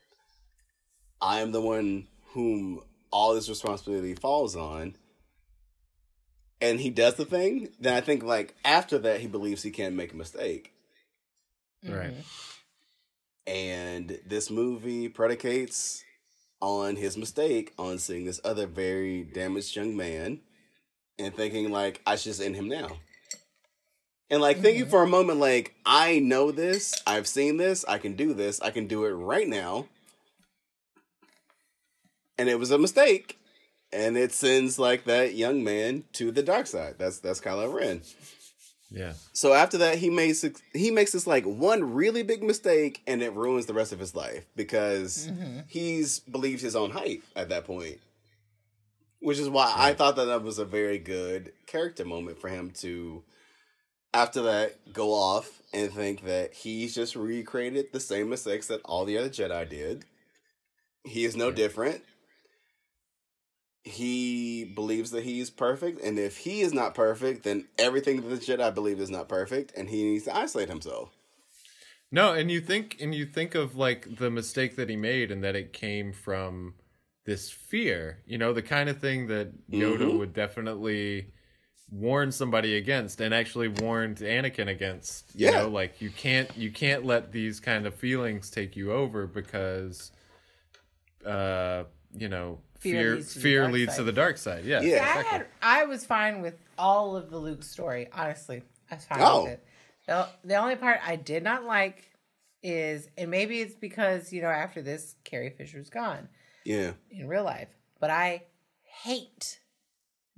I 1.18 1.40
am 1.40 1.50
the 1.50 1.62
one 1.62 2.08
whom 2.34 2.82
all 3.10 3.34
this 3.34 3.48
responsibility 3.48 4.12
falls 4.14 4.54
on, 4.54 4.94
and 6.60 6.78
he 6.78 6.90
does 6.90 7.14
the 7.14 7.24
thing, 7.24 7.70
then 7.80 7.94
I 7.94 8.02
think 8.02 8.22
like 8.22 8.54
after 8.66 8.98
that 8.98 9.20
he 9.20 9.28
believes 9.28 9.62
he 9.62 9.70
can't 9.70 9.94
make 9.94 10.12
a 10.12 10.16
mistake. 10.16 10.74
Right. 11.82 12.10
Mm-hmm. 12.10 12.20
And 13.50 14.20
this 14.26 14.50
movie 14.50 15.08
predicates 15.08 16.04
on 16.60 16.96
his 16.96 17.16
mistake 17.16 17.72
on 17.78 17.98
seeing 17.98 18.26
this 18.26 18.42
other 18.44 18.66
very 18.66 19.22
damaged 19.22 19.74
young 19.74 19.96
man 19.96 20.40
and 21.18 21.34
thinking 21.34 21.70
like 21.70 22.02
I 22.06 22.16
should 22.16 22.32
just 22.32 22.42
end 22.42 22.56
him 22.56 22.68
now. 22.68 22.98
And 24.30 24.40
like 24.40 24.58
thinking 24.58 24.82
mm-hmm. 24.82 24.90
for 24.90 25.02
a 25.02 25.08
moment 25.08 25.38
like 25.38 25.74
I 25.84 26.18
know 26.18 26.50
this, 26.50 27.00
I've 27.06 27.26
seen 27.26 27.56
this, 27.56 27.84
I 27.86 27.98
can 27.98 28.14
do 28.14 28.34
this, 28.34 28.60
I 28.60 28.70
can 28.70 28.86
do 28.86 29.04
it 29.04 29.12
right 29.12 29.48
now. 29.48 29.86
And 32.38 32.48
it 32.48 32.58
was 32.58 32.70
a 32.70 32.78
mistake. 32.78 33.38
And 33.92 34.16
it 34.16 34.32
sends 34.32 34.78
like 34.78 35.04
that 35.04 35.34
young 35.34 35.62
man 35.62 36.04
to 36.14 36.32
the 36.32 36.42
dark 36.42 36.66
side. 36.66 36.96
That's 36.98 37.20
that's 37.20 37.40
Kylo 37.40 37.72
Ren. 37.72 38.02
Yeah. 38.94 39.14
So 39.32 39.52
after 39.52 39.78
that, 39.78 39.98
he 39.98 40.08
makes 40.08 40.44
he 40.72 40.90
makes 40.90 41.12
this 41.12 41.26
like 41.26 41.44
one 41.44 41.94
really 41.94 42.22
big 42.22 42.42
mistake, 42.42 43.02
and 43.06 43.22
it 43.22 43.32
ruins 43.34 43.66
the 43.66 43.74
rest 43.74 43.92
of 43.92 43.98
his 43.98 44.14
life 44.14 44.46
because 44.54 45.28
mm-hmm. 45.28 45.60
he's 45.68 46.20
believed 46.20 46.62
his 46.62 46.76
own 46.76 46.90
hype 46.90 47.22
at 47.34 47.48
that 47.48 47.64
point. 47.64 47.98
Which 49.20 49.38
is 49.38 49.48
why 49.48 49.72
I 49.74 49.94
thought 49.94 50.16
that 50.16 50.26
that 50.26 50.42
was 50.42 50.58
a 50.58 50.64
very 50.64 50.98
good 50.98 51.52
character 51.66 52.04
moment 52.04 52.38
for 52.38 52.48
him 52.48 52.70
to, 52.80 53.22
after 54.14 54.42
that, 54.42 54.92
go 54.94 55.12
off 55.12 55.60
and 55.74 55.92
think 55.92 56.24
that 56.24 56.54
he's 56.54 56.94
just 56.94 57.16
recreated 57.16 57.92
the 57.92 58.00
same 58.00 58.30
mistakes 58.30 58.68
that 58.68 58.80
all 58.84 59.04
the 59.04 59.18
other 59.18 59.28
Jedi 59.28 59.68
did. 59.68 60.06
He 61.04 61.24
is 61.24 61.36
no 61.36 61.50
different. 61.52 62.04
He 63.84 64.64
believes 64.64 65.10
that 65.12 65.24
he's 65.24 65.48
perfect, 65.50 66.00
and 66.02 66.18
if 66.18 66.38
he 66.38 66.60
is 66.62 66.72
not 66.74 66.94
perfect, 66.94 67.44
then 67.44 67.68
everything 67.78 68.20
that 68.22 68.28
the 68.28 68.36
Jedi 68.36 68.74
believe 68.74 68.98
is 69.00 69.10
not 69.10 69.28
perfect, 69.28 69.72
and 69.76 69.88
he 69.90 70.02
needs 70.04 70.24
to 70.24 70.34
isolate 70.36 70.68
himself. 70.70 71.14
No, 72.10 72.32
and 72.32 72.50
you 72.50 72.60
think 72.60 72.96
and 73.00 73.14
you 73.14 73.26
think 73.26 73.54
of 73.54 73.76
like 73.76 74.16
the 74.16 74.30
mistake 74.30 74.76
that 74.76 74.88
he 74.88 74.96
made 74.96 75.30
and 75.30 75.42
that 75.44 75.56
it 75.56 75.72
came 75.72 76.12
from 76.12 76.74
this 77.24 77.50
fear, 77.50 78.22
you 78.26 78.38
know, 78.38 78.52
the 78.52 78.62
kind 78.62 78.88
of 78.88 79.00
thing 79.00 79.26
that 79.28 79.70
Yoda 79.70 80.10
Mhm. 80.10 80.14
would 80.14 80.32
definitely 80.32 81.33
warn 81.90 82.32
somebody 82.32 82.76
against 82.76 83.20
and 83.20 83.32
actually 83.34 83.68
warned 83.68 84.16
Anakin 84.18 84.68
against. 84.68 85.34
You 85.34 85.46
Yeah. 85.46 85.50
know, 85.62 85.68
like 85.68 86.00
you 86.00 86.10
can't 86.10 86.54
you 86.56 86.70
can't 86.70 87.04
let 87.04 87.30
these 87.32 87.60
kind 87.60 87.86
of 87.86 87.94
feelings 87.94 88.50
take 88.50 88.74
you 88.76 88.92
over 88.92 89.26
because 89.26 90.10
uh, 91.24 91.84
you 92.16 92.28
know, 92.28 92.60
Fear 92.80 93.22
fear 93.22 93.22
leads 93.22 93.34
to 93.34 93.40
the 93.40 93.52
dark 93.62 93.72
leads 93.72 93.92
side. 93.92 93.96
to 93.96 94.04
the 94.04 94.12
dark 94.12 94.36
side. 94.38 94.64
Yeah. 94.64 94.80
Yeah. 94.82 95.02
I 95.02 95.22
had 95.22 95.46
I 95.62 95.84
was 95.84 96.04
fine 96.04 96.42
with 96.42 96.58
all 96.76 97.16
of 97.16 97.30
the 97.30 97.38
Luke 97.38 97.62
story. 97.62 98.08
Honestly, 98.12 98.62
I 98.90 98.94
was 98.96 99.04
fine 99.06 99.18
Oh. 99.22 99.44
with 99.44 99.52
it. 99.52 99.64
The, 100.06 100.28
the 100.44 100.56
only 100.56 100.76
part 100.76 101.00
I 101.06 101.16
did 101.16 101.42
not 101.42 101.64
like 101.64 102.10
is, 102.62 103.08
and 103.16 103.30
maybe 103.30 103.60
it's 103.60 103.74
because 103.74 104.32
you 104.34 104.42
know 104.42 104.48
after 104.48 104.82
this 104.82 105.14
Carrie 105.24 105.54
Fisher's 105.56 105.88
gone 105.88 106.28
Yeah. 106.64 106.92
in 107.10 107.26
real 107.26 107.44
life, 107.44 107.68
but 108.00 108.10
I 108.10 108.42
hate 108.82 109.60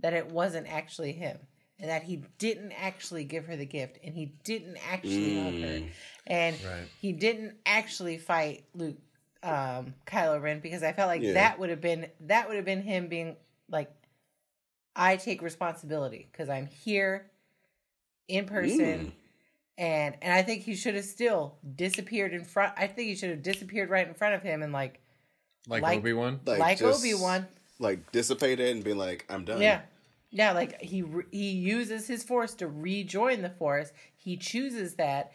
that 0.00 0.12
it 0.12 0.30
wasn't 0.30 0.66
actually 0.72 1.12
him 1.12 1.38
and 1.78 1.90
that 1.90 2.02
he 2.02 2.22
didn't 2.38 2.72
actually 2.72 3.24
give 3.24 3.44
her 3.46 3.56
the 3.56 3.66
gift 3.66 3.98
and 4.04 4.14
he 4.14 4.26
didn't 4.44 4.76
actually 4.90 5.36
love 5.36 5.52
her 5.54 5.58
Mm. 5.80 5.90
and 6.26 6.56
Right. 6.64 6.88
he 7.00 7.12
didn't 7.12 7.56
actually 7.66 8.18
fight 8.18 8.64
Luke 8.74 8.96
um 9.42 9.94
Kylo 10.06 10.40
Ren 10.42 10.60
because 10.60 10.82
I 10.82 10.92
felt 10.92 11.08
like 11.08 11.22
Yeah. 11.22 11.34
that 11.34 11.58
would 11.58 11.70
have 11.70 11.80
been 11.80 12.10
that 12.20 12.48
would 12.48 12.56
have 12.56 12.64
been 12.64 12.82
him 12.82 13.08
being 13.08 13.36
like 13.68 13.90
I 14.94 15.16
take 15.16 15.42
responsibility 15.42 16.26
because 16.32 16.48
I'm 16.48 16.66
here 16.66 17.30
in 18.28 18.46
person 18.46 18.78
Mm. 18.80 19.12
and 19.78 20.16
and 20.22 20.32
I 20.32 20.42
think 20.42 20.62
he 20.62 20.74
should 20.74 20.94
have 20.94 21.04
still 21.04 21.58
disappeared 21.76 22.32
in 22.32 22.44
front 22.44 22.72
I 22.76 22.86
think 22.86 23.08
he 23.08 23.14
should 23.14 23.30
have 23.30 23.42
disappeared 23.42 23.90
right 23.90 24.06
in 24.08 24.14
front 24.14 24.34
of 24.34 24.42
him 24.42 24.62
and 24.62 24.72
like 24.72 25.00
Like, 25.68 25.82
like- 25.82 25.98
Obi 25.98 26.12
Wan. 26.12 26.40
like, 26.46 26.78
just, 26.78 27.00
Obi-Wan 27.00 27.46
Like 27.78 28.10
dissipate 28.12 28.60
it 28.60 28.74
and 28.74 28.84
be 28.84 28.94
like, 28.94 29.26
I'm 29.28 29.44
done. 29.44 29.60
Yeah. 29.60 29.80
Yeah, 30.30 30.52
like 30.52 30.80
he 30.82 31.02
re- 31.02 31.24
he 31.30 31.50
uses 31.50 32.06
his 32.08 32.22
force 32.24 32.54
to 32.56 32.66
rejoin 32.68 33.42
the 33.42 33.50
force. 33.50 33.92
He 34.16 34.36
chooses 34.36 34.94
that. 34.94 35.32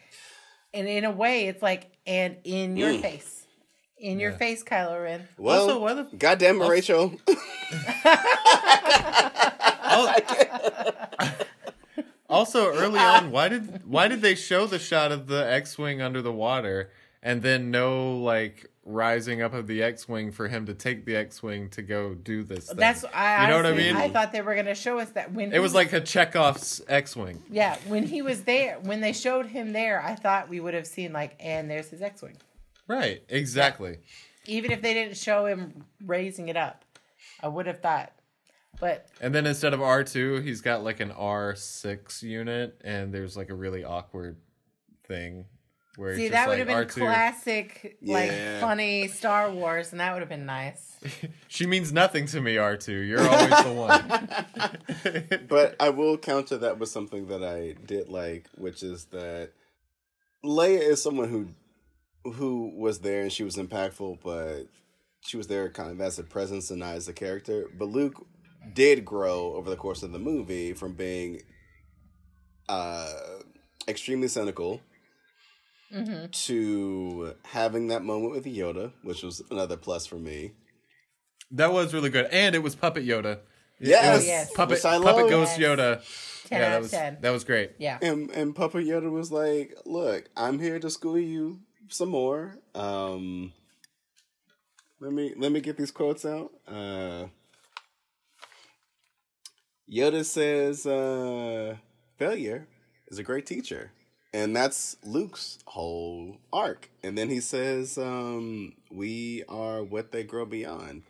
And 0.74 0.86
in 0.88 1.04
a 1.04 1.10
way 1.10 1.48
it's 1.48 1.62
like 1.62 1.92
and 2.06 2.36
in 2.44 2.76
your 2.76 2.90
Mm. 2.90 3.02
face. 3.02 3.46
In 3.98 4.18
your 4.18 4.32
face, 4.32 4.64
Kylo 4.64 5.00
Ren. 5.02 5.28
Well, 5.38 5.62
Also, 5.62 5.78
why 5.78 5.94
the- 5.94 6.04
God 6.16 6.38
damn 6.38 6.60
it, 6.60 6.68
Rachel. 6.68 7.14
Also, 12.28 12.72
early 12.74 12.98
on, 12.98 13.30
why 13.30 13.48
did 13.48 13.86
why 13.86 14.08
did 14.08 14.22
they 14.22 14.34
show 14.34 14.66
the 14.66 14.78
shot 14.78 15.12
of 15.12 15.26
the 15.26 15.46
X-wing 15.52 16.00
under 16.00 16.22
the 16.22 16.32
water 16.32 16.90
and 17.22 17.42
then 17.42 17.70
no 17.70 18.16
like 18.16 18.70
rising 18.84 19.42
up 19.42 19.54
of 19.54 19.66
the 19.66 19.82
X-wing 19.82 20.32
for 20.32 20.48
him 20.48 20.66
to 20.66 20.74
take 20.74 21.04
the 21.04 21.14
X-wing 21.16 21.68
to 21.70 21.82
go 21.82 22.14
do 22.14 22.42
this? 22.42 22.68
Thing? 22.68 22.76
That's 22.76 23.04
I 23.14 23.44
you 23.44 23.50
know 23.50 23.56
what 23.58 23.66
I 23.66 23.72
mean. 23.76 23.96
I 23.96 24.08
thought 24.08 24.32
they 24.32 24.40
were 24.42 24.54
going 24.54 24.66
to 24.66 24.74
show 24.74 24.98
us 24.98 25.10
that 25.10 25.32
when 25.32 25.52
it 25.52 25.60
was 25.60 25.72
he- 25.72 25.76
like 25.78 25.92
a 25.92 26.00
Chekhov's 26.00 26.82
X-wing. 26.88 27.42
yeah, 27.50 27.76
when 27.86 28.04
he 28.06 28.22
was 28.22 28.42
there, 28.42 28.78
when 28.82 29.00
they 29.00 29.12
showed 29.12 29.46
him 29.46 29.72
there, 29.72 30.02
I 30.02 30.14
thought 30.14 30.48
we 30.48 30.60
would 30.60 30.74
have 30.74 30.86
seen 30.86 31.12
like 31.12 31.36
and 31.40 31.70
there's 31.70 31.88
his 31.88 32.02
X-wing. 32.02 32.36
Right. 32.88 33.22
Exactly. 33.28 33.98
Even 34.46 34.72
if 34.72 34.82
they 34.82 34.92
didn't 34.94 35.16
show 35.16 35.46
him 35.46 35.84
raising 36.04 36.48
it 36.48 36.56
up. 36.56 36.84
I 37.40 37.48
would 37.48 37.66
have 37.66 37.80
thought. 37.80 38.12
But 38.80 39.06
And 39.20 39.32
then 39.34 39.46
instead 39.46 39.74
of 39.74 39.80
R 39.82 40.02
two, 40.02 40.40
he's 40.40 40.60
got 40.60 40.82
like 40.82 40.98
an 41.00 41.12
R 41.12 41.54
six 41.54 42.22
unit, 42.22 42.80
and 42.82 43.12
there's 43.14 43.36
like 43.36 43.50
a 43.50 43.54
really 43.54 43.84
awkward 43.84 44.36
thing 45.06 45.44
where 45.96 46.14
see 46.16 46.28
that 46.28 46.34
just 46.46 46.48
would 46.48 46.58
have 46.58 46.68
like 46.68 46.88
been 46.88 47.04
R2. 47.04 47.06
classic 47.06 47.96
like 48.02 48.30
Yeah. 48.30 48.60
funny 48.60 49.08
Star 49.08 49.50
Wars 49.50 49.92
and 49.92 50.00
that 50.00 50.12
would 50.12 50.20
have 50.20 50.28
been 50.28 50.46
nice. 50.46 50.96
She 51.48 51.66
means 51.66 51.92
nothing 51.92 52.26
to 52.28 52.40
me, 52.40 52.56
R 52.56 52.76
two. 52.76 52.96
You're 53.00 53.20
always 53.20 53.64
the 53.64 53.72
one. 53.74 55.38
but 55.48 55.76
I 55.80 55.90
will 55.90 56.16
counter 56.16 56.56
that 56.58 56.78
with 56.78 56.88
something 56.88 57.26
that 57.26 57.44
I 57.44 57.74
did 57.84 58.08
like, 58.08 58.46
which 58.56 58.82
is 58.82 59.04
that 59.06 59.50
Leia 60.44 60.80
is 60.80 61.02
someone 61.02 61.28
who 61.28 61.48
who 62.32 62.72
was 62.76 63.00
there 63.00 63.22
and 63.22 63.32
she 63.32 63.42
was 63.42 63.56
impactful, 63.56 64.18
but 64.24 64.68
she 65.20 65.36
was 65.36 65.48
there 65.48 65.68
kind 65.68 65.90
of 65.90 66.00
as 66.00 66.18
a 66.18 66.22
presence 66.22 66.70
and 66.70 66.80
not 66.80 66.94
as 66.94 67.06
a 67.08 67.12
character. 67.12 67.66
But 67.78 67.86
Luke 67.90 68.24
did 68.72 69.04
grow 69.04 69.54
over 69.54 69.68
the 69.68 69.76
course 69.76 70.02
of 70.02 70.12
the 70.12 70.18
movie 70.20 70.72
from 70.72 70.94
being 70.94 71.42
uh 72.68 73.12
extremely 73.88 74.28
cynical 74.28 74.80
hmm 75.92 76.26
to 76.30 77.34
having 77.44 77.88
that 77.88 78.02
moment 78.02 78.32
with 78.32 78.44
Yoda, 78.46 78.92
which 79.02 79.22
was 79.22 79.42
another 79.50 79.76
plus 79.76 80.06
for 80.06 80.16
me. 80.16 80.52
That 81.50 81.72
was 81.72 81.92
really 81.92 82.08
good, 82.10 82.26
and 82.32 82.54
it 82.54 82.62
was 82.62 82.74
Puppet 82.74 83.04
Yoda. 83.04 83.32
It- 83.78 83.88
Yes, 83.88 84.24
Yes. 84.26 84.52
Puppet 84.54 84.84
I 84.84 84.98
Puppet 84.98 85.22
love. 85.22 85.30
Ghost 85.30 85.58
Yes. 85.58 85.78
Yoda. 85.78 86.48
10 86.48 86.60
yeah, 86.60 86.66
out 86.66 86.70
that 86.70 86.82
was 86.82 86.90
10. 86.90 87.18
that 87.20 87.30
was 87.30 87.44
great. 87.44 87.70
Yeah. 87.78 87.98
And 88.02 88.30
and 88.30 88.54
Papa 88.54 88.78
Yoda 88.78 89.10
was 89.10 89.32
like, 89.32 89.76
"Look, 89.84 90.28
I'm 90.36 90.58
here 90.58 90.78
to 90.78 90.88
school 90.90 91.18
you 91.18 91.60
some 91.88 92.10
more. 92.10 92.58
Um, 92.74 93.52
let 95.00 95.12
me 95.12 95.34
let 95.36 95.50
me 95.52 95.60
get 95.60 95.76
these 95.76 95.90
quotes 95.90 96.24
out. 96.24 96.52
Uh, 96.66 97.26
Yoda 99.90 100.24
says, 100.24 100.86
uh, 100.86 101.76
"Failure 102.18 102.66
is 103.08 103.18
a 103.18 103.22
great 103.22 103.46
teacher," 103.46 103.90
and 104.34 104.54
that's 104.56 104.96
Luke's 105.04 105.58
whole 105.66 106.38
arc. 106.52 106.88
And 107.02 107.16
then 107.18 107.28
he 107.28 107.40
says, 107.40 107.98
um, 107.98 108.74
"We 108.90 109.44
are 109.48 109.82
what 109.82 110.12
they 110.12 110.24
grow 110.24 110.44
beyond." 110.46 111.02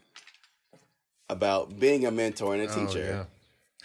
About 1.29 1.79
being 1.81 2.05
a 2.05 2.11
mentor 2.11 2.55
and 2.55 2.63
a 2.69 2.73
Oh, 2.73 2.87
teacher. 2.87 3.27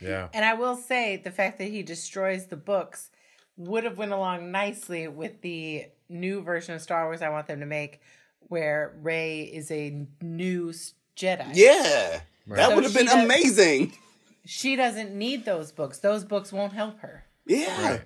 yeah. 0.01 0.07
Yeah. 0.07 0.27
And 0.33 0.43
I 0.43 0.53
will 0.55 0.75
say 0.75 1.15
the 1.17 1.31
fact 1.31 1.57
that 1.59 1.65
he 1.69 1.81
destroys 1.81 2.47
the 2.47 2.57
books 2.57 3.09
would 3.55 3.83
have 3.85 3.97
went 3.97 4.11
along 4.11 4.51
nicely 4.51 5.07
with 5.07 5.41
the 5.41 5.85
new 6.09 6.41
version 6.41 6.75
of 6.75 6.81
Star 6.81 7.05
Wars 7.05 7.21
I 7.21 7.29
want 7.29 7.47
them 7.47 7.61
to 7.61 7.65
make 7.65 8.01
where 8.49 8.93
Rey 9.01 9.41
is 9.43 9.71
a 9.71 10.05
new 10.21 10.71
Jedi. 11.15 11.49
Yeah, 11.53 12.21
that 12.47 12.69
So 12.69 12.75
would 12.75 12.83
have 12.83 12.93
been 12.93 13.05
does- 13.05 13.23
amazing. 13.23 13.93
She 14.45 14.75
doesn't 14.75 15.13
need 15.13 15.45
those 15.45 15.71
books. 15.71 15.99
Those 15.99 16.23
books 16.23 16.51
won't 16.53 16.73
help 16.73 16.99
her. 16.99 17.25
Yeah. 17.45 17.91
Right. 17.91 18.01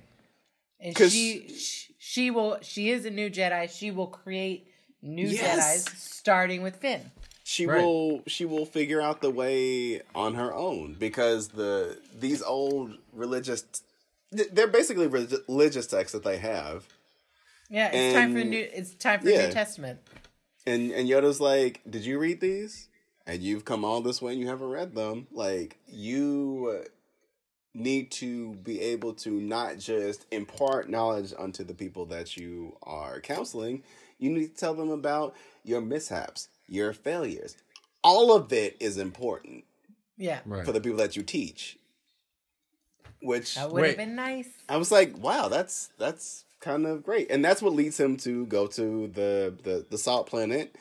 And 0.82 0.96
'Cause- 0.96 1.12
she, 1.12 1.48
she 1.50 1.94
she 2.00 2.32
will 2.32 2.58
she 2.62 2.90
is 2.90 3.06
a 3.06 3.10
new 3.12 3.30
Jedi. 3.30 3.70
She 3.70 3.92
will 3.92 4.08
create 4.08 4.68
new 5.02 5.28
Yes. 5.28 5.86
Jedis 5.86 5.96
starting 5.98 6.62
with 6.64 6.76
Finn. 6.78 7.12
she 7.44 7.66
Right. 7.66 7.82
will 7.84 8.24
she 8.28 8.46
will 8.46 8.66
figure 8.66 9.02
out 9.02 9.22
the 9.22 9.30
way 9.32 10.02
on 10.16 10.36
her 10.36 10.54
own 10.54 10.96
because 11.00 11.50
the 11.50 11.98
these 12.18 12.42
old 12.42 12.98
religious 13.14 13.64
they're 14.32 14.68
basically 14.68 15.08
religious 15.08 15.88
texts 15.88 16.14
that 16.14 16.24
they 16.24 16.38
have 16.38 16.88
Yeah, 17.70 17.90
it's 17.92 18.16
time 18.16 18.34
for 18.34 18.40
And- 18.40 18.50
new 18.50 18.68
it's 18.74 18.94
time 18.94 19.20
for 19.22 19.30
yeah. 19.30 19.48
New 19.48 19.52
Testament. 19.54 20.00
and 20.66 20.92
and 20.92 21.10
Yoda's 21.10 21.40
like 21.42 21.82
did 21.90 22.06
you 22.06 22.18
read 22.20 22.40
these 22.42 22.88
and 23.28 23.42
you've 23.44 23.66
come 23.66 23.84
all 23.86 24.02
this 24.02 24.22
way 24.22 24.32
and 24.34 24.42
you 24.42 24.48
haven't 24.48 24.70
read 24.70 24.94
them 24.96 25.28
like 25.32 25.78
you 25.88 26.80
uh, 26.84 26.88
need 27.74 28.12
to 28.12 28.54
be 28.56 28.82
able 28.82 29.14
to 29.14 29.30
not 29.32 29.78
just 29.78 30.26
impart 30.32 30.90
knowledge 30.90 31.34
unto 31.38 31.64
the 31.64 31.74
people 31.74 32.06
that 32.06 32.36
you 32.36 32.76
are 32.84 33.20
counseling 33.22 33.82
you 34.20 34.30
need 34.30 34.54
to 34.54 34.60
tell 34.60 34.74
them 34.74 34.90
about 34.90 35.36
your 35.64 35.82
mishaps 35.82 36.50
your 36.68 36.94
failures 36.94 37.56
all 38.04 38.36
of 38.36 38.52
it 38.52 38.78
is 38.80 38.98
important 38.98 39.64
Yeah. 40.18 40.40
Right. 40.46 40.66
for 40.66 40.72
the 40.72 40.82
people 40.82 40.98
that 40.98 41.16
you 41.16 41.24
teach. 41.24 41.78
Which 43.22 43.56
That 43.56 43.72
would 43.72 43.86
have 43.86 43.98
been 43.98 44.16
nice. 44.16 44.48
I 44.68 44.78
was 44.78 44.92
like, 44.92 45.16
wow, 45.18 45.48
that's 45.48 45.90
that's 46.00 46.46
kind 46.60 46.88
of 46.88 47.04
great, 47.04 47.30
and 47.30 47.46
that's 47.46 47.62
what 47.62 47.74
leads 47.74 48.00
him 48.00 48.18
to 48.18 48.48
go 48.48 48.66
to 48.68 49.08
the 49.08 49.54
the, 49.62 49.86
the 49.90 49.98
Salt 49.98 50.28
Planet 50.28 50.76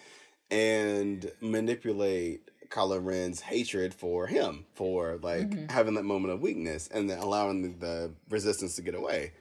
and 0.50 1.30
manipulate 1.42 2.49
Kylo 2.70 3.04
Ren's 3.04 3.40
hatred 3.40 3.92
for 3.92 4.26
him 4.26 4.64
for 4.74 5.18
like 5.22 5.50
mm-hmm. 5.50 5.66
having 5.68 5.94
that 5.94 6.04
moment 6.04 6.32
of 6.32 6.40
weakness 6.40 6.88
and 6.88 7.10
then 7.10 7.18
allowing 7.18 7.62
the, 7.62 7.86
the 7.86 8.10
resistance 8.28 8.76
to 8.76 8.82
get 8.82 8.94
away. 8.94 9.32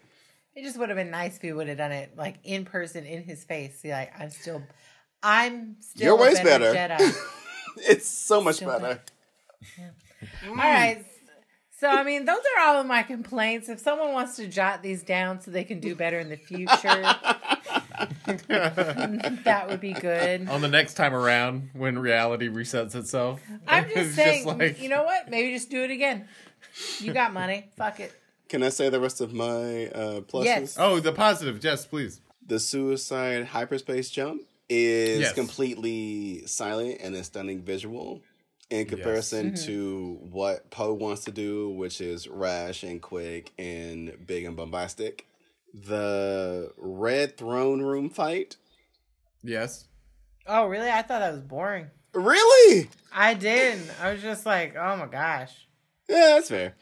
It 0.56 0.64
just 0.64 0.78
would 0.78 0.90
have 0.90 0.98
been 0.98 1.12
nice 1.12 1.38
if 1.38 1.42
he 1.42 1.54
would 1.54 1.68
have 1.68 1.78
done 1.78 1.92
it 1.92 2.18
like 2.18 2.38
in 2.44 2.66
person, 2.66 3.06
in 3.06 3.24
his 3.24 3.44
face. 3.44 3.80
See, 3.80 3.92
like 3.92 4.12
I'm 4.20 4.32
still, 4.32 4.64
I'm 5.22 5.78
still 5.80 6.06
Your 6.06 6.18
way's 6.18 6.40
better, 6.40 6.74
better. 6.74 6.96
Jedi. 7.04 7.16
It's 7.88 8.08
so 8.08 8.42
much 8.42 8.56
Still 8.56 8.80
better. 8.80 9.00
all 10.48 10.56
right. 10.56 11.06
So 11.78 11.88
I 11.88 12.04
mean, 12.04 12.26
those 12.26 12.40
are 12.58 12.68
all 12.68 12.82
of 12.82 12.88
my 12.88 13.04
complaints. 13.04 13.70
If 13.70 13.80
someone 13.80 14.12
wants 14.12 14.36
to 14.36 14.48
jot 14.48 14.84
these 14.84 15.02
down 15.02 15.40
so 15.40 15.52
they 15.52 15.64
can 15.64 15.80
do 15.80 15.96
better 15.96 16.20
in 16.20 16.30
the 16.30 16.36
future, 16.36 16.68
that 18.48 19.66
would 19.70 19.80
be 19.82 19.94
good. 19.94 20.48
On 20.50 20.62
the 20.62 20.68
next 20.68 20.94
time 20.96 21.14
around, 21.14 21.70
when 21.74 21.98
reality 22.00 22.48
resets 22.50 22.96
itself, 22.96 23.42
I'm 23.68 23.86
it's 23.88 23.94
just 23.94 24.16
saying, 24.16 24.46
like- 24.46 24.82
you 24.82 24.90
know 24.90 25.04
what? 25.04 25.30
Maybe 25.30 25.54
just 25.54 25.70
do 25.70 25.84
it 25.84 25.92
again. 25.92 26.28
You 27.00 27.14
got 27.14 27.34
money. 27.34 27.70
Fuck 27.78 28.00
it. 28.00 28.14
Can 28.48 28.64
I 28.64 28.70
say 28.70 28.90
the 28.90 29.00
rest 29.00 29.22
of 29.22 29.34
my 29.34 29.88
uh, 29.88 30.22
pluses? 30.22 30.46
Yes. 30.46 30.76
Oh, 30.80 31.00
the 31.00 31.12
positive, 31.14 31.64
yes, 31.64 31.86
please. 31.86 32.20
the 32.46 32.60
suicide 32.60 33.46
hyperspace 33.46 34.10
jump 34.10 34.42
is 34.70 35.20
Yes. 35.22 35.34
completely 35.34 36.46
silent 36.48 36.98
and 37.02 37.16
a 37.16 37.24
stunning 37.24 37.62
visual 37.62 38.22
in 38.72 38.86
comparison 38.86 39.56
to 39.56 40.20
what 40.32 40.70
Poe 40.72 40.94
wants 40.94 41.26
to 41.26 41.32
do, 41.32 41.70
which 41.72 42.02
is 42.02 42.28
rash 42.28 42.84
and 42.84 43.02
quick 43.02 43.52
and 43.58 44.16
big 44.28 44.46
and 44.46 44.56
bombastic. 44.56 45.26
The 45.74 46.72
red 46.78 47.38
throne 47.38 47.82
room 47.82 48.10
fight. 48.10 48.58
Yes. 49.44 49.86
Oh, 50.48 50.68
really? 50.68 50.90
I 50.90 51.02
thought 51.04 51.20
that 51.20 51.32
was 51.34 51.41
boring. 51.41 51.88
Really? 52.14 52.90
I 53.14 53.36
didn't. 53.36 53.90
I 54.02 54.14
was 54.14 54.22
just 54.22 54.46
like, 54.46 54.76
oh 54.76 54.98
my 54.98 55.06
gosh. 55.06 55.52
Yeah, 56.10 56.34
that's 56.36 56.50
fair. 56.50 56.74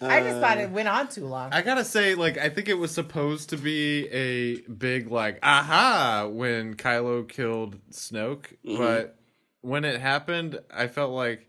I 0.00 0.20
just 0.20 0.38
thought 0.38 0.58
Uh, 0.58 0.62
it 0.62 0.70
went 0.70 0.86
on 0.86 1.08
too 1.08 1.26
long. 1.26 1.52
I 1.52 1.62
gotta 1.62 1.84
say, 1.84 2.14
like, 2.14 2.38
I 2.38 2.50
think 2.50 2.68
it 2.68 2.74
was 2.78 2.92
supposed 2.92 3.50
to 3.50 3.56
be 3.56 4.06
a 4.08 4.60
big, 4.70 5.10
like, 5.10 5.40
aha 5.42 6.28
when 6.30 6.74
Kylo 6.76 7.28
killed 7.28 7.76
Snoke, 7.90 8.44
Mm-hmm. 8.64 8.76
but 8.76 9.18
when 9.60 9.84
it 9.84 10.00
happened, 10.00 10.60
I 10.70 10.86
felt 10.88 11.12
like 11.12 11.48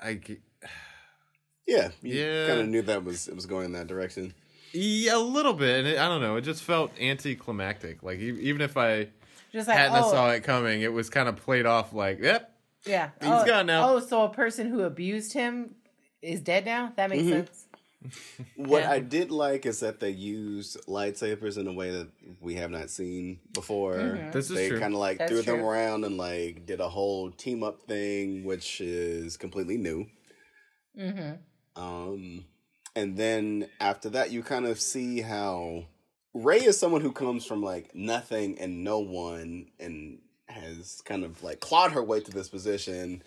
I. 0.00 0.20
Yeah, 1.66 1.90
you 2.02 2.14
Yeah. 2.22 2.46
kind 2.46 2.60
of 2.60 2.68
knew 2.68 2.82
that 2.82 3.04
was 3.04 3.26
it 3.26 3.34
was 3.34 3.46
going 3.46 3.64
in 3.66 3.72
that 3.72 3.86
direction. 3.86 4.34
Yeah, 4.74 5.16
a 5.16 5.18
little 5.18 5.54
bit, 5.54 5.78
and 5.80 5.88
it, 5.88 5.98
I 5.98 6.08
don't 6.08 6.20
know, 6.20 6.36
it 6.36 6.42
just 6.42 6.62
felt 6.62 6.90
anticlimactic. 7.00 8.02
Like, 8.02 8.18
even 8.18 8.60
if 8.60 8.76
I 8.76 9.08
just 9.52 9.68
like, 9.68 9.76
hadn't 9.76 10.02
oh, 10.02 10.10
saw 10.10 10.30
it 10.30 10.42
coming, 10.42 10.82
it 10.82 10.92
was 10.92 11.08
kind 11.08 11.28
of 11.28 11.36
played 11.36 11.64
off 11.66 11.92
like, 11.92 12.20
yep, 12.20 12.54
yeah. 12.84 13.10
He's 13.20 13.30
oh, 13.30 13.46
gone 13.46 13.66
now. 13.66 13.88
Oh, 13.88 14.00
so 14.00 14.24
a 14.24 14.28
person 14.28 14.68
who 14.68 14.82
abused 14.82 15.32
him 15.32 15.74
is 16.20 16.40
dead 16.40 16.64
now? 16.64 16.92
That 16.96 17.10
makes 17.10 17.22
Mhm. 17.24 17.30
sense. 17.30 17.66
What 18.56 18.82
Yeah. 18.82 18.90
I 18.90 18.98
did 18.98 19.30
like 19.30 19.64
is 19.64 19.80
that 19.80 19.98
they 19.98 20.10
used 20.10 20.76
lightsabers 20.86 21.56
in 21.56 21.66
a 21.66 21.72
way 21.72 21.90
that 21.90 22.08
we 22.42 22.56
have 22.56 22.70
not 22.70 22.90
seen 22.90 23.40
before. 23.54 24.28
This 24.30 24.50
is 24.50 24.56
they 24.56 24.68
kind 24.78 24.92
of 24.92 25.00
like 25.00 25.16
That's 25.16 25.32
threw 25.32 25.40
them 25.40 25.64
around 25.64 26.04
and 26.04 26.18
like 26.18 26.66
did 26.66 26.80
a 26.80 26.88
whole 26.90 27.30
team 27.30 27.62
up 27.62 27.86
thing, 27.88 28.44
which 28.44 28.82
is 28.82 29.38
completely 29.38 29.78
new. 29.78 30.06
Mm-hmm. 30.98 31.82
Um, 31.82 32.44
and 32.96 33.16
then 33.16 33.68
after 33.80 34.08
that, 34.10 34.30
you 34.30 34.42
kind 34.42 34.66
of 34.66 34.80
see 34.80 35.20
how 35.20 35.84
Rey 36.32 36.58
is 36.58 36.78
someone 36.78 37.00
who 37.00 37.12
comes 37.12 37.44
from 37.46 37.62
like 37.62 37.94
nothing 37.94 38.58
and 38.58 38.84
no 38.84 38.98
one, 39.00 39.66
and 39.78 40.18
has 40.48 41.00
kind 41.04 41.24
of 41.24 41.42
like 41.42 41.60
clawed 41.60 41.92
her 41.92 42.02
way 42.02 42.20
to 42.20 42.30
this 42.30 42.48
position. 42.48 43.22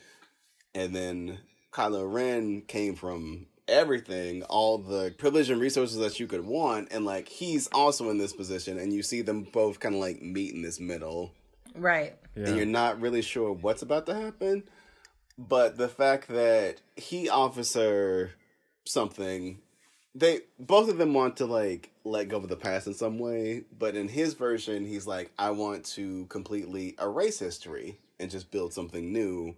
And 0.76 0.96
then 0.96 1.40
Kylo 1.72 2.12
Ren 2.12 2.62
came 2.62 2.96
from 2.96 3.48
everything, 3.68 4.44
all 4.44 4.78
the 4.78 5.14
privilege 5.18 5.50
and 5.50 5.60
resources 5.60 5.98
that 5.98 6.20
you 6.20 6.28
could 6.28 6.46
want, 6.46 6.90
and 6.92 7.06
like 7.06 7.28
he's 7.28 7.68
also 7.68 8.10
in 8.10 8.18
this 8.18 8.34
position, 8.34 8.78
and 8.78 8.94
you 8.94 9.04
see 9.04 9.22
them 9.22 9.44
both 9.52 9.80
kind 9.80 9.96
of 9.96 10.02
like 10.02 10.22
meet 10.22 10.54
in 10.54 10.62
this 10.62 10.80
middle 10.80 11.34
Right. 11.76 12.16
yeah. 12.36 12.48
and 12.48 12.58
you're 12.58 12.66
not 12.66 13.00
really 13.02 13.22
sure 13.22 13.52
what's 13.52 13.82
about 13.82 14.06
to 14.08 14.16
happen. 14.16 14.64
But 15.38 15.78
the 15.78 15.88
fact 15.88 16.30
that 16.30 16.78
he 16.96 17.30
offers 17.30 17.74
her 17.76 18.32
something, 18.88 19.60
they 20.16 20.42
both 20.60 20.90
of 20.90 20.98
them 20.98 21.14
want 21.14 21.38
to 21.38 21.46
like 21.46 21.92
let 22.04 22.30
go 22.30 22.38
of 22.38 22.48
the 22.48 22.56
past 22.56 22.88
in 22.88 22.94
some 22.94 23.20
way. 23.20 23.64
But 23.78 23.96
in 23.96 24.08
his 24.08 24.34
version, 24.34 24.86
he's 24.86 25.06
like, 25.08 25.32
I 25.38 25.52
want 25.52 25.86
to 25.96 26.26
completely 26.28 26.96
erase 27.02 27.40
history 27.40 28.00
and 28.20 28.32
just 28.32 28.52
build 28.52 28.74
something 28.74 29.14
new 29.14 29.56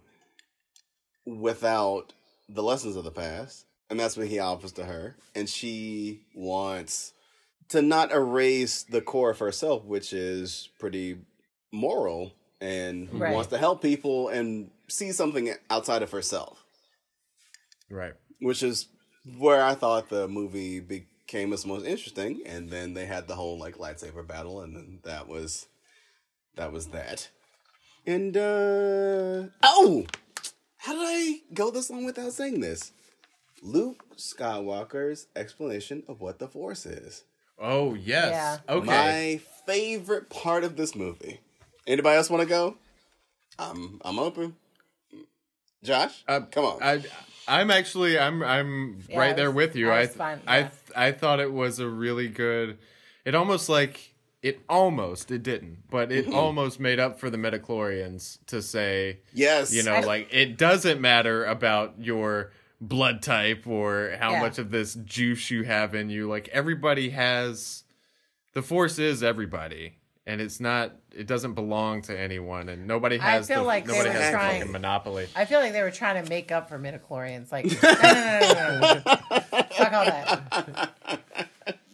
without 1.26 2.12
the 2.48 2.62
lessons 2.62 2.96
of 2.96 3.04
the 3.04 3.10
past. 3.10 3.66
And 3.88 3.98
that's 3.98 4.16
what 4.16 4.28
he 4.28 4.38
offers 4.38 4.72
to 4.72 4.84
her. 4.84 5.16
And 5.34 5.48
she 5.48 6.20
wants 6.34 7.12
to 7.70 7.82
not 7.82 8.12
erase 8.12 8.82
the 8.82 9.00
core 9.00 9.30
of 9.30 9.38
herself, 9.38 9.84
which 9.84 10.12
is 10.12 10.68
pretty 10.78 11.18
moral 11.72 12.32
and 12.60 13.12
Right. 13.12 13.32
wants 13.32 13.50
to 13.50 13.58
help 13.58 13.80
people 13.80 14.28
and 14.28 14.70
see 14.88 15.12
something 15.12 15.54
outside 15.70 16.02
of 16.02 16.10
herself, 16.10 16.62
right. 17.88 18.14
which 18.40 18.62
is 18.62 18.86
where 19.38 19.62
I 19.62 19.74
thought 19.74 20.08
the 20.08 20.28
movie 20.28 20.80
became 20.80 21.52
its 21.52 21.66
most 21.66 21.86
interesting. 21.86 22.40
And 22.46 22.70
then 22.70 22.94
they 22.94 23.06
had 23.06 23.28
the 23.28 23.34
whole 23.34 23.58
like 23.58 23.76
lightsaber 23.76 24.26
battle, 24.26 24.60
and 24.60 24.74
then 24.74 24.98
that 25.04 25.28
was 25.28 25.66
that 26.56 26.72
was 26.72 26.88
that. 26.88 27.28
And 28.06 28.36
uh 28.36 29.48
oh, 29.62 30.06
how 30.78 30.92
did 30.94 31.02
I 31.02 31.40
go 31.52 31.70
this 31.70 31.90
long 31.90 32.04
without 32.04 32.32
saying 32.32 32.60
this? 32.60 32.92
Luke 33.62 34.04
Skywalker's 34.16 35.26
explanation 35.36 36.02
of 36.08 36.20
what 36.20 36.38
the 36.38 36.48
Force 36.48 36.86
is. 36.86 37.24
Oh 37.58 37.94
yes. 37.94 38.30
Yeah. 38.68 38.74
Okay. 38.74 38.86
My 38.86 39.40
favorite 39.66 40.30
part 40.30 40.64
of 40.64 40.76
this 40.76 40.94
movie. 40.94 41.40
Anybody 41.86 42.16
else 42.16 42.30
want 42.30 42.42
to 42.42 42.48
go? 42.48 42.76
I'm 43.58 44.00
I'm 44.02 44.18
open. 44.18 44.56
Josh, 45.82 46.24
Uh, 46.28 46.40
come 46.50 46.64
on. 46.64 46.82
I, 46.82 47.02
I'm 47.48 47.70
actually, 47.70 48.18
I'm, 48.18 48.42
I'm 48.42 49.02
Yeah, 49.08 49.18
right 49.18 49.30
I 49.30 49.34
there 49.34 49.50
with 49.50 49.74
you. 49.76 49.90
I 49.90 49.96
I, 49.96 50.00
was 50.02 50.10
fine, 50.10 50.40
I, 50.46 50.58
yeah. 50.58 50.68
I 50.96 51.12
thought 51.12 51.40
it 51.40 51.52
was 51.52 51.78
a 51.78 51.88
really 51.88 52.28
good. 52.28 52.78
It 53.24 53.34
almost 53.34 53.68
like 53.68 54.14
it 54.42 54.60
almost 54.68 55.30
it 55.30 55.42
didn't, 55.42 55.84
but 55.90 56.08
Mm-hmm. 56.08 56.30
it 56.30 56.34
almost 56.34 56.80
made 56.80 56.98
up 56.98 57.18
for 57.20 57.28
the 57.30 57.36
midichlorians 57.36 58.38
to 58.46 58.62
say, 58.62 59.18
yes, 59.34 59.72
you 59.72 59.82
know, 59.82 59.94
I- 59.94 60.00
like 60.00 60.28
it 60.32 60.56
doesn't 60.56 61.00
matter 61.00 61.44
about 61.44 61.94
your 61.98 62.52
blood 62.80 63.22
type 63.22 63.66
or 63.66 64.16
how 64.18 64.32
Yeah. 64.32 64.40
much 64.40 64.58
of 64.58 64.70
this 64.70 64.94
juice 64.94 65.50
you 65.50 65.64
have 65.64 65.94
in 65.94 66.08
you. 66.08 66.26
Like 66.28 66.48
everybody 66.48 67.10
has, 67.10 67.84
the 68.54 68.62
force 68.62 68.98
is 68.98 69.22
everybody. 69.22 69.98
And 70.30 70.40
it's 70.40 70.60
not. 70.60 70.92
It 71.12 71.26
doesn't 71.26 71.54
belong 71.54 72.02
to 72.02 72.16
anyone, 72.16 72.68
and 72.68 72.86
nobody 72.86 73.18
has 73.18 73.26
I 73.26 73.30
has. 73.32 73.48
feel 73.48 73.62
the, 73.62 73.64
like 73.64 73.84
they 73.84 73.94
nobody 73.94 74.10
were 74.10 74.14
has 74.14 74.30
the 74.30 74.36
trying- 74.36 74.58
fucking 74.60 74.72
monopoly. 74.72 75.26
I 75.34 75.44
feel 75.44 75.58
like 75.58 75.72
they 75.72 75.82
were 75.82 75.90
trying 75.90 76.22
to 76.22 76.30
make 76.30 76.52
up 76.52 76.68
for 76.68 76.78
midichlorians. 76.78 77.50
Like, 77.50 77.64
no, 77.82 77.90
no, 77.90 78.00
no, 78.54 78.80
no, 78.80 78.80
no, 78.80 79.42
no. 79.52 79.62
Fuck 79.76 79.92
all 79.92 80.04
that. 80.04 80.90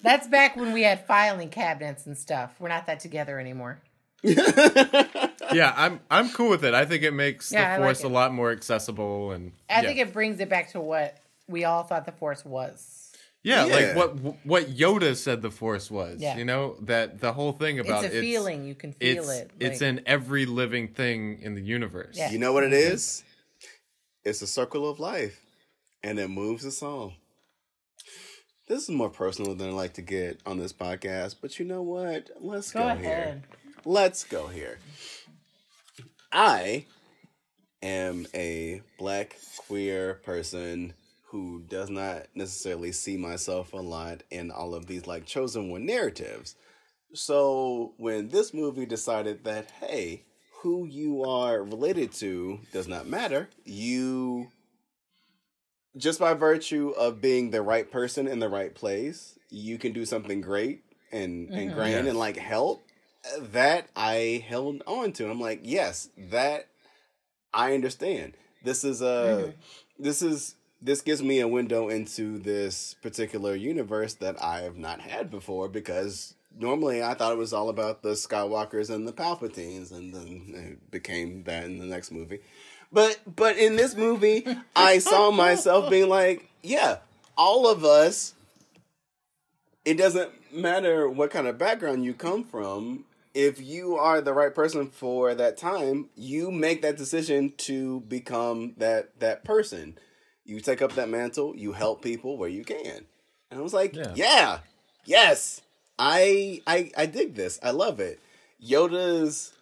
That's 0.03 0.29
back 0.29 0.55
when 0.57 0.75
we 0.75 0.83
had 0.83 1.07
filing 1.07 1.49
cabinets 1.49 2.05
and 2.07 2.17
stuff. 2.19 2.55
We're 2.61 2.69
not 2.69 2.87
that 2.89 3.01
together 3.01 3.41
anymore. 3.41 3.81
yeah, 4.23 5.73
I'm 5.77 6.01
I'm 6.11 6.29
cool 6.31 6.51
with 6.51 6.65
it. 6.65 6.75
I 6.75 6.85
think 6.85 7.03
it 7.05 7.13
makes 7.13 7.51
Yeah, 7.53 7.77
the 7.77 7.81
like 7.81 7.87
force 7.89 8.01
it. 8.01 8.07
a 8.07 8.09
lot 8.09 8.33
more 8.35 8.51
accessible 8.51 9.33
and 9.33 9.53
I 9.71 9.81
yeah. 9.81 9.89
think 9.89 9.99
it 10.01 10.13
brings 10.13 10.41
it 10.41 10.49
back 10.49 10.73
to 10.73 10.81
what 10.81 11.17
we 11.49 11.65
all 11.65 11.85
thought 11.85 12.07
the 12.07 12.13
force 12.13 12.45
was. 12.45 13.06
Yeah, 13.47 13.65
Yeah. 13.67 13.75
like 13.77 13.97
what 13.97 14.37
what 14.45 14.65
Yoda 14.67 15.15
said 15.17 15.41
the 15.41 15.51
force 15.51 15.91
was. 15.91 16.21
Yeah. 16.21 16.37
You 16.37 16.45
know 16.45 16.77
that 16.83 17.21
the 17.21 17.33
whole 17.33 17.53
thing 17.53 17.79
about 17.79 18.05
It's 18.05 18.15
a 18.15 18.21
feeling. 18.21 18.65
You 18.67 18.75
can 18.75 18.93
feel 18.93 19.23
It's 19.23 19.31
it. 19.31 19.51
it's 19.61 19.81
in 19.83 20.03
every 20.05 20.47
living 20.47 20.89
thing 20.89 21.41
in 21.41 21.55
the 21.55 21.63
universe. 21.63 22.17
Yeah. 22.19 22.31
you 22.31 22.39
know 22.39 22.53
what 22.53 22.65
it 22.65 22.73
is? 22.73 23.23
It's 24.25 24.43
a 24.43 24.47
circle 24.47 24.91
of 24.91 24.99
life, 24.99 25.41
and 26.03 26.19
it 26.19 26.29
moves 26.29 26.67
us 26.67 26.83
all. 26.83 27.13
This 28.69 28.83
is 28.83 28.89
more 28.91 29.11
personal 29.11 29.55
than 29.55 29.69
I 29.69 29.73
like 29.73 29.93
to 29.95 30.03
get 30.03 30.41
on 30.45 30.59
this 30.59 30.73
podcast, 30.73 31.37
but 31.41 31.61
you 31.61 31.65
know 31.65 31.83
what? 31.83 32.31
Let's 32.41 32.73
go, 32.73 32.81
Go 32.81 32.97
here. 32.97 33.43
Let's 33.85 34.25
go 34.25 34.49
here. 34.49 34.81
I 36.33 36.87
am 37.83 38.27
a 38.35 38.83
black 38.99 39.37
queer 39.57 40.15
person 40.25 40.95
who 41.31 41.63
does 41.69 41.91
not 41.91 42.27
necessarily 42.35 42.93
see 42.93 43.17
myself 43.17 43.73
a 43.73 43.79
lot 43.79 44.23
in 44.31 44.51
all 44.51 44.75
of 44.75 44.87
these 44.87 45.07
like 45.07 45.27
chosen 45.27 45.71
one 45.71 45.85
narratives. 45.85 46.55
So 47.15 47.95
when 47.97 48.29
this 48.29 48.55
movie 48.55 48.87
decided 48.87 49.45
that, 49.45 49.71
hey, 49.81 50.25
who 50.63 50.87
you 50.87 51.25
are 51.25 51.63
related 51.63 52.13
to 52.15 52.61
does 52.73 52.89
not 52.89 53.07
matter, 53.07 53.49
you 53.65 54.49
just 55.97 56.21
by 56.21 56.35
virtue 56.35 56.91
of 56.97 57.21
being 57.21 57.51
the 57.51 57.63
right 57.63 57.91
person 57.91 58.29
in 58.29 58.39
the 58.39 58.49
right 58.49 58.75
place, 58.75 59.39
you 59.51 59.79
can 59.79 59.93
do 59.93 60.05
something 60.05 60.41
great 60.41 60.83
and, 61.13 61.49
and 61.51 61.71
mm-hmm. 61.71 61.75
grand 61.75 61.93
Yes. 61.93 62.07
and 62.09 62.19
like 62.19 62.37
help. 62.37 62.83
That 63.41 63.89
I 63.97 64.45
held 64.47 64.83
on 64.87 65.13
to. 65.15 65.29
I'm 65.29 65.41
like, 65.41 65.61
yes, 65.65 66.09
that 66.31 66.69
I 67.53 67.75
understand. 67.75 68.35
This 68.63 68.85
is 68.85 69.03
a 69.03 69.05
mm-hmm. 69.05 69.51
this 69.99 70.23
is 70.23 70.55
this 70.87 71.03
gives 71.03 71.21
me 71.21 71.41
a 71.41 71.49
window 71.49 71.89
into 71.89 72.39
this 72.39 72.95
particular 73.03 73.57
universe 73.57 74.15
that 74.15 74.41
I 74.41 74.61
have 74.61 74.77
not 74.77 75.01
had 75.01 75.31
before 75.33 75.69
because 75.69 76.35
normally 76.57 77.03
I 77.03 77.15
thought 77.15 77.33
it 77.33 77.39
was 77.39 77.53
all 77.53 77.69
about 77.69 78.03
the 78.03 78.11
Skywalkers 78.11 78.89
and 78.89 79.07
the 79.07 79.13
Palpatines 79.13 79.91
and 79.91 80.15
then 80.15 80.55
it 80.55 80.91
became 80.93 81.43
that 81.43 81.65
in 81.65 81.79
the 81.79 81.87
next 81.87 82.13
movie. 82.13 82.39
But 82.93 83.19
but 83.35 83.59
in 83.59 83.75
this 83.75 83.97
movie 83.97 84.47
I 84.77 84.99
saw 84.99 85.33
myself 85.33 85.91
being 85.91 86.09
like, 86.09 86.49
yeah, 86.63 86.99
all 87.37 87.69
of 87.69 87.85
us 87.85 88.35
it 89.85 89.99
doesn't 89.99 90.31
matter 90.55 91.09
what 91.09 91.33
kind 91.33 91.49
of 91.49 91.59
background 91.59 92.05
you 92.05 92.15
come 92.15 92.45
from. 92.45 93.07
If 93.35 93.61
you 93.61 93.97
are 93.97 94.21
the 94.21 94.33
right 94.33 94.55
person 94.55 94.89
for 94.89 95.35
that 95.35 95.57
time, 95.59 96.09
you 96.17 96.51
make 96.51 96.81
that 96.83 96.97
decision 96.97 97.53
to 97.59 98.01
become 98.01 98.75
that 98.79 99.19
that 99.19 99.43
person. 99.45 99.99
You 100.47 100.61
take 100.61 100.81
up 100.81 100.93
that 100.95 101.09
mantle, 101.09 101.55
you 101.57 101.73
help 101.73 102.03
people 102.03 102.39
where 102.39 102.49
you 102.49 102.65
can. 102.65 103.05
And 103.51 103.61
I 103.61 103.63
was 103.63 103.75
like, 103.75 103.95
Yeah. 103.95 104.13
yeah, 104.15 104.59
yes. 105.05 105.61
I 105.99 106.63
I 106.67 106.91
I 106.97 107.07
dig 107.07 107.35
this. 107.35 107.59
I 107.63 107.71
love 107.71 108.01
it. 108.01 108.21
Yoda's 108.63 109.53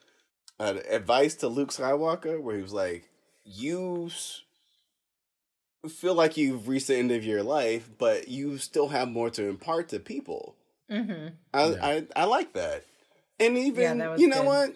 uh, 0.60 0.74
advice 0.90 1.34
to 1.36 1.48
Luke 1.48 1.70
Skywalker 1.70 2.40
where 2.40 2.56
he 2.56 2.62
was 2.62 2.72
like, 2.72 3.08
you 3.44 4.10
feel 5.88 6.14
like 6.14 6.36
you've 6.36 6.68
reached 6.68 6.86
the 6.88 6.96
end 6.96 7.10
of 7.10 7.24
your 7.24 7.42
life, 7.42 7.88
but 7.98 8.28
you 8.28 8.58
still 8.58 8.88
have 8.88 9.08
more 9.08 9.30
to 9.30 9.48
impart 9.48 9.88
to 9.90 9.98
people. 10.00 10.54
Mm-hmm. 10.90 11.28
I 11.52 11.64
Yeah. 11.66 11.76
I, 11.82 12.06
I 12.16 12.24
like 12.24 12.52
that. 12.54 12.84
And 13.40 13.56
even 13.58 13.98
that 13.98 14.18
you 14.18 14.28
know 14.28 14.42
good. 14.42 14.46
what? 14.46 14.74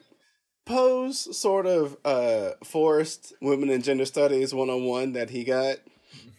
Poe's 0.66 1.36
sort 1.36 1.66
of 1.66 1.96
uh 2.04 2.50
forced 2.64 3.32
women 3.40 3.70
and 3.70 3.82
gender 3.82 4.04
studies 4.04 4.52
one 4.52 4.68
on 4.68 4.84
one 4.84 5.12
that 5.14 5.30
he 5.30 5.44
got 5.44 5.76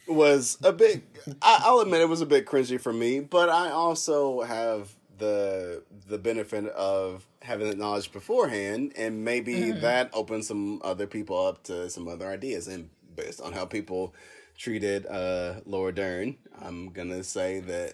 was 0.09 0.57
a 0.63 0.71
bit 0.73 1.03
I, 1.41 1.61
I'll 1.63 1.79
admit 1.79 2.01
it 2.01 2.09
was 2.09 2.21
a 2.21 2.25
bit 2.25 2.45
cringy 2.45 2.79
for 2.79 2.93
me, 2.93 3.19
but 3.19 3.49
I 3.49 3.69
also 3.71 4.41
have 4.41 4.89
the 5.17 5.83
the 6.07 6.17
benefit 6.17 6.65
of 6.67 7.25
having 7.41 7.69
the 7.69 7.75
knowledge 7.75 8.11
beforehand 8.11 8.93
and 8.95 9.23
maybe 9.25 9.55
Mm-hmm. 9.55 9.81
that 9.81 10.09
opens 10.13 10.47
some 10.47 10.81
other 10.83 11.07
people 11.07 11.45
up 11.45 11.63
to 11.63 11.89
some 11.89 12.07
other 12.07 12.27
ideas 12.29 12.67
and 12.67 12.89
based 13.15 13.41
on 13.41 13.53
how 13.53 13.65
people 13.65 14.13
treated 14.57 15.05
uh 15.07 15.61
Laura 15.65 15.93
Dern, 15.93 16.37
I'm 16.61 16.89
gonna 16.91 17.23
say 17.23 17.59
that 17.61 17.93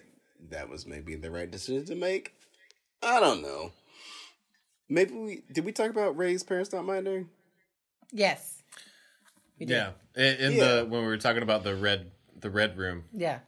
that 0.50 0.68
was 0.68 0.86
maybe 0.86 1.14
the 1.16 1.30
right 1.30 1.50
decision 1.50 1.84
to 1.86 1.94
make. 1.94 2.34
I 3.02 3.18
don't 3.20 3.42
know. 3.42 3.72
Maybe 4.88 5.12
we 5.14 5.42
did 5.52 5.64
we 5.64 5.72
talk 5.72 5.90
about 5.90 6.16
Rey's 6.16 6.42
parents 6.44 6.72
not 6.72 6.84
minding? 6.84 7.28
Yes. 8.12 8.62
We 9.58 9.66
did. 9.66 9.74
Yeah. 9.74 9.90
In, 10.16 10.22
in 10.36 10.52
Yeah. 10.54 10.66
the 10.76 10.86
when 10.86 11.02
we 11.02 11.06
were 11.06 11.18
talking 11.18 11.42
about 11.42 11.62
the 11.64 11.74
red 11.76 12.10
the 12.40 12.50
red 12.50 12.76
room. 12.78 13.04
Yeah. 13.12 13.40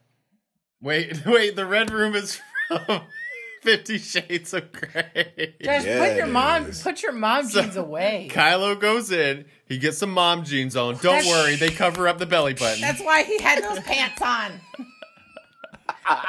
Wait, 0.81 1.23
wait, 1.27 1.57
the 1.57 1.67
red 1.67 1.91
room 1.91 2.15
is 2.15 2.41
from 2.69 3.03
Fifty 3.63 3.99
Shades 3.99 4.55
of 4.55 4.71
Grey. 4.73 5.55
Just 5.61 5.87
Yeah, 5.87 5.99
put 6.07 6.17
your 6.17 6.27
it 6.27 6.31
mom 6.33 6.67
is. 6.67 6.83
put 6.83 7.03
your 7.03 7.13
mom 7.13 7.49
jeans 7.49 7.77
away. 7.77 8.29
Kylo 8.31 8.79
goes 8.79 9.11
in, 9.11 9.47
he 9.67 9.79
gets 9.79 9.99
some 9.99 10.13
mom 10.13 10.45
jeans 10.45 10.77
on. 10.77 10.95
Don't 10.95 11.03
That's- 11.25 11.27
worry, 11.29 11.57
they 11.57 11.71
cover 11.71 12.07
up 12.07 12.19
the 12.19 12.27
belly 12.27 12.55
button. 12.55 12.81
That's 12.81 13.01
why 13.03 13.25
he 13.25 13.41
had 13.43 13.63
those 13.65 13.81
pants 13.81 14.23
on. 14.23 14.53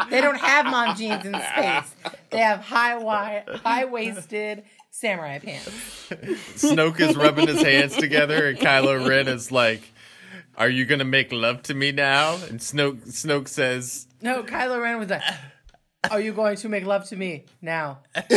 they 0.10 0.22
don't 0.22 0.38
have 0.40 0.66
mom 0.66 0.96
jeans 0.96 1.26
in 1.26 1.34
space. 1.34 1.94
They 2.32 2.40
have 2.40 2.60
high 2.62 2.94
wi- 2.94 3.44
high 3.64 3.86
waisted 3.86 4.64
samurai 4.92 5.40
pants. 5.40 5.70
Snoke 6.56 7.00
is 7.00 7.16
rubbing 7.16 7.48
his 7.48 7.62
hands 7.62 7.96
together, 7.96 8.50
and 8.50 8.58
Kylo 8.58 9.08
Ren 9.08 9.28
is 9.28 9.52
like, 9.52 9.82
"Are 10.60 10.70
you 10.70 10.86
gonna 10.86 11.06
make 11.06 11.32
love 11.32 11.64
to 11.64 11.74
me 11.74 11.92
now?" 11.92 12.36
And 12.50 12.60
Snoke 12.60 13.08
Snoke 13.08 13.48
says, 13.48 14.08
No, 14.22 14.44
Kylo 14.44 14.82
Ren 14.82 15.00
was 15.00 15.10
like, 15.10 15.24
"Are 16.12 16.20
you 16.20 16.34
going 16.34 16.58
to 16.58 16.70
make 16.70 16.86
love 16.86 17.08
to 17.10 17.16
me 17.16 17.46
now?" 17.62 18.00
and 18.14 18.28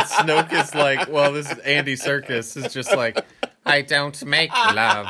Snoke 0.00 0.52
is 0.52 0.74
like, 0.74 1.08
"Well, 1.08 1.32
this 1.32 1.50
is 1.50 1.58
Andy 1.60 1.94
Serkis 1.96 2.56
is 2.62 2.72
just 2.72 2.94
like, 2.94 3.18
I 3.64 3.80
don't 3.82 4.22
make 4.24 4.52
love, 4.52 5.06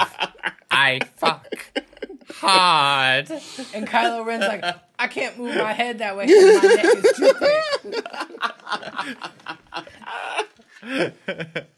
I 0.70 1.00
fuck 1.16 1.52
hard." 2.34 3.30
And 3.74 3.88
Kylo 3.88 4.24
Ren's 4.24 4.44
like, 4.46 4.64
"I 4.98 5.08
can't 5.08 5.36
move 5.36 5.56
my 5.56 5.72
head 5.72 5.98
that 5.98 6.16
way 6.16 6.26
because 6.26 6.62
my 6.62 6.74
neck 6.74 6.84
is 6.94 7.12
too 7.16 7.32
thick." 11.54 11.66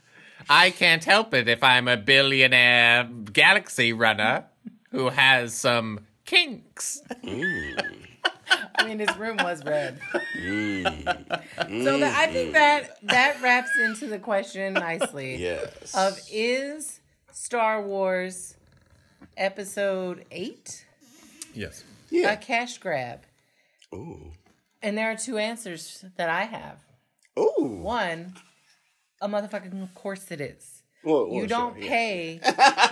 I 0.49 0.71
can't 0.71 1.05
help 1.05 1.35
it 1.35 1.49
if 1.49 1.63
I'm 1.63 1.89
a 1.89 1.97
billionaire 1.97 3.05
galaxy 3.33 3.93
runner 3.93 4.47
who 4.91 5.09
has 5.11 5.55
some 5.55 6.01
kinks. 6.25 7.03
I 7.25 8.87
mean, 8.87 8.99
his 8.99 9.15
room 9.17 9.37
was 9.39 9.65
red. 9.65 9.99
Mm. 10.39 11.85
So 11.85 11.99
that, 11.99 12.17
I 12.17 12.33
think 12.33 12.51
mm. 12.51 12.53
that 12.55 12.99
that 13.03 13.43
wraps 13.43 13.71
into 13.79 14.07
the 14.07 14.19
question 14.19 14.75
nicely. 14.75 15.37
Yes. 15.37 15.95
Of 15.95 16.19
is 16.31 17.01
Star 17.33 17.83
Wars 17.83 18.57
Episode 19.37 20.25
Eight 20.31 20.87
Yes. 21.55 21.85
yeah. 22.11 22.33
a 22.33 22.37
cash 22.37 22.79
grab? 22.79 23.21
Ooh. 23.95 24.33
And 24.83 24.97
there 24.97 25.11
are 25.11 25.17
two 25.17 25.39
answers 25.39 26.05
that 26.17 26.31
I 26.31 26.45
have. 26.45 26.79
Ooh. 27.39 27.81
One, 27.83 28.35
a 29.21 29.29
motherfucking 29.29 29.95
course 29.95 30.31
it 30.31 30.41
is. 30.41 30.83
Well, 31.05 31.29
well, 31.31 31.41
You 31.41 31.47
don't 31.47 31.75
sure, 31.75 31.83
yeah. 31.83 31.89
pay 31.89 32.41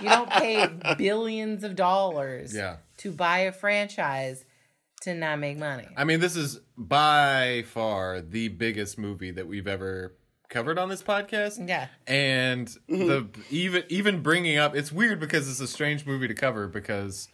you 0.01 0.09
don't 0.09 0.29
pay 0.29 0.69
billions 0.97 1.63
of 1.63 1.75
dollars 1.75 2.55
Yeah. 2.55 2.77
to 2.97 3.11
buy 3.11 3.39
a 3.39 3.51
franchise 3.51 4.45
to 5.01 5.13
not 5.13 5.39
make 5.39 5.57
money. 5.57 5.87
I 5.95 6.03
mean, 6.05 6.19
this 6.19 6.35
is 6.35 6.59
by 6.77 7.63
far 7.67 8.21
the 8.21 8.47
biggest 8.47 8.97
movie 8.97 9.31
that 9.31 9.47
we've 9.47 9.67
ever 9.67 10.15
covered 10.49 10.79
on 10.79 10.89
this 10.89 11.03
podcast. 11.03 11.67
Yeah. 11.67 11.87
and 12.07 12.67
mm-hmm. 12.89 13.07
the 13.07 13.27
even 13.49 13.83
even 13.89 14.23
bringing 14.23 14.57
up 14.57 14.75
it's 14.75 14.91
weird 14.91 15.19
because 15.19 15.49
it's 15.49 15.59
a 15.59 15.67
strange 15.67 16.05
movie 16.05 16.27
to 16.27 16.33
cover 16.33 16.67
because 16.67 17.27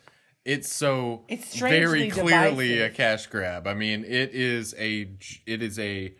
it's 0.44 0.72
so 0.74 1.24
It's 1.30 1.56
very 1.56 2.10
strangely 2.10 2.10
clearly 2.10 2.82
a 2.82 2.90
cash 2.90 3.28
grab. 3.28 3.68
I 3.68 3.76
mean, 3.76 4.04
it 4.04 4.32
is 4.34 4.74
a 4.78 5.10
it 5.46 5.62
is 5.62 5.80
a 5.80 6.16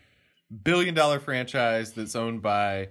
billion 0.64 0.94
dollar 0.94 1.20
franchise 1.20 1.94
that's 1.94 2.16
owned 2.16 2.42
by 2.42 2.90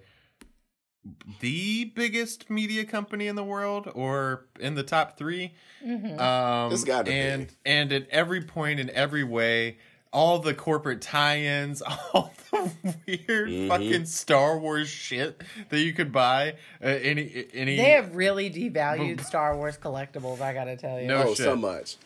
the 1.40 1.84
biggest 1.96 2.48
media 2.48 2.84
company 2.84 3.26
in 3.26 3.34
the 3.34 3.42
world 3.42 3.90
or 3.94 4.46
in 4.60 4.74
the 4.74 4.82
top 4.84 5.18
3 5.18 5.52
Mm-hmm. 5.84 6.20
Um, 6.20 6.72
It's 6.72 6.84
gotta 6.84 7.10
be. 7.10 7.18
and 7.18 7.52
and 7.66 7.92
at 7.92 8.08
every 8.10 8.40
point 8.42 8.78
in 8.78 8.88
every 8.90 9.24
way, 9.24 9.78
all 10.12 10.38
the 10.38 10.54
corporate 10.54 11.00
tie-ins, 11.00 11.82
all 12.12 12.32
the 12.52 12.70
weird 13.06 13.48
Mm-hmm. 13.50 13.68
fucking 13.68 14.04
Star 14.06 14.60
Wars 14.60 14.88
shit 14.88 15.42
that 15.70 15.80
you 15.80 15.92
could 15.92 16.12
buy. 16.12 16.52
Uh, 16.80 16.86
any 16.86 17.46
any 17.52 17.76
They 17.76 17.90
have 17.90 18.14
really 18.14 18.48
devalued 18.48 19.24
Star 19.24 19.56
Wars 19.56 19.76
collectibles, 19.76 20.40
I 20.40 20.54
gotta 20.54 20.76
tell 20.76 21.00
you. 21.00 21.08
No 21.08 21.22
oh, 21.24 21.28
shit. 21.34 21.38
so 21.38 21.56
much. 21.56 21.96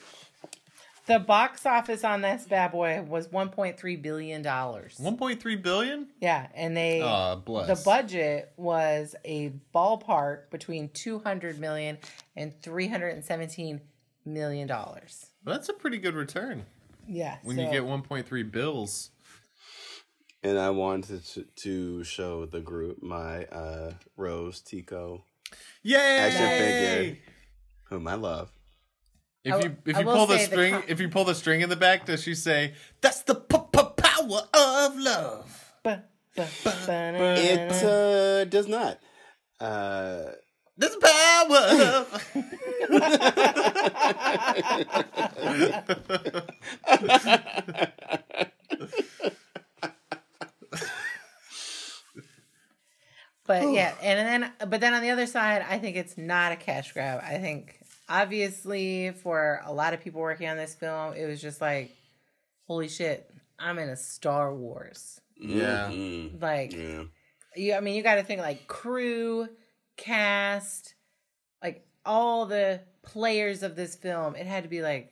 The 1.06 1.20
box 1.20 1.64
office 1.66 2.02
on 2.02 2.20
this 2.22 2.46
bad 2.46 2.72
boy 2.72 3.00
was 3.02 3.28
$1.3 3.28 4.02
billion. 4.02 4.42
1.3 4.42 5.62
billion. 5.62 6.08
Yeah, 6.20 6.48
and 6.54 6.76
they 6.76 7.00
Ah, 7.00 7.36
bless. 7.36 7.68
the 7.78 7.84
budget 7.84 8.52
was 8.56 9.14
a 9.24 9.52
ballpark 9.74 10.50
between 10.50 10.88
200 10.88 11.60
million 11.60 11.98
and 12.34 12.60
317 12.60 13.80
million 14.24 14.66
dollars. 14.66 15.26
That's 15.44 15.68
a 15.68 15.72
pretty 15.74 15.98
good 15.98 16.14
return 16.14 16.64
Yeah. 17.08 17.38
when 17.44 17.54
so- 17.56 17.62
you 17.62 17.70
get 17.70 17.84
1.3 17.84 18.42
bills. 18.50 19.10
And 20.42 20.58
I 20.58 20.70
wanted 20.70 21.24
to, 21.24 21.42
to 21.44 22.04
show 22.04 22.46
the 22.46 22.60
group 22.60 23.02
my 23.02 23.44
uh, 23.46 23.92
Rose 24.16 24.60
Tico, 24.60 25.24
Yay! 25.82 25.96
Action 26.18 26.48
figure. 26.48 27.18
whom 27.84 28.06
I 28.06 28.14
love. 28.14 28.50
If 29.46 29.54
I 29.54 29.58
you 29.62 29.76
if 29.86 29.96
I 29.96 30.00
you 30.00 30.06
pull 30.06 30.26
the 30.26 30.38
say 30.38 30.46
the 30.46 30.50
string, 30.50 30.82
if 30.88 31.00
you 31.00 31.08
pull 31.08 31.24
the 31.24 31.34
string 31.34 31.60
in 31.60 31.68
the 31.68 31.76
back, 31.76 32.04
does 32.04 32.20
she 32.20 32.34
say 32.34 32.74
that's 33.00 33.22
the 33.22 33.36
p- 33.36 33.56
p- 33.72 33.82
power 33.96 34.40
of 34.52 34.98
love? 34.98 35.72
Ba- 35.84 36.02
ba- 36.34 36.48
ba- 36.64 37.34
It 37.38 37.70
uh, 37.84 38.44
does 38.46 38.66
not. 38.66 38.98
Uh, 39.60 40.32
That's 40.76 40.96
the 40.96 41.00
power 41.00 42.06
But 53.46 53.72
yeah, 53.72 53.94
and 54.02 54.42
then 54.42 54.52
but 54.68 54.80
then 54.80 54.92
on 54.92 55.02
the 55.02 55.10
other 55.10 55.26
side, 55.26 55.64
I 55.68 55.78
think 55.78 55.96
it's 55.96 56.18
not 56.18 56.50
a 56.50 56.56
cash 56.56 56.92
grab. 56.92 57.22
I 57.24 57.38
think 57.38 57.78
obviously 58.08 59.12
for 59.22 59.60
a 59.64 59.72
lot 59.72 59.94
of 59.94 60.00
people 60.00 60.20
working 60.20 60.48
on 60.48 60.56
this 60.56 60.74
film, 60.74 61.14
it 61.14 61.26
was 61.26 61.40
just 61.40 61.60
like, 61.60 61.92
holy 62.66 62.88
shit, 62.88 63.30
I'm 63.58 63.78
in 63.78 63.88
a 63.88 63.96
Star 63.96 64.54
Wars. 64.54 65.20
Yeah. 65.38 65.88
mm, 65.90 66.40
Like, 66.40 66.72
yeah. 66.72 67.02
you, 67.54 67.74
I 67.74 67.80
mean, 67.80 67.94
you 67.94 68.02
got 68.02 68.16
to 68.16 68.22
think 68.22 68.40
like 68.40 68.66
crew, 68.66 69.48
cast, 69.96 70.94
like 71.62 71.86
all 72.04 72.46
the 72.46 72.80
players 73.02 73.62
of 73.62 73.76
this 73.76 73.94
film. 73.96 74.34
It 74.36 74.46
had 74.46 74.62
to 74.64 74.68
be 74.68 74.82
like 74.82 75.10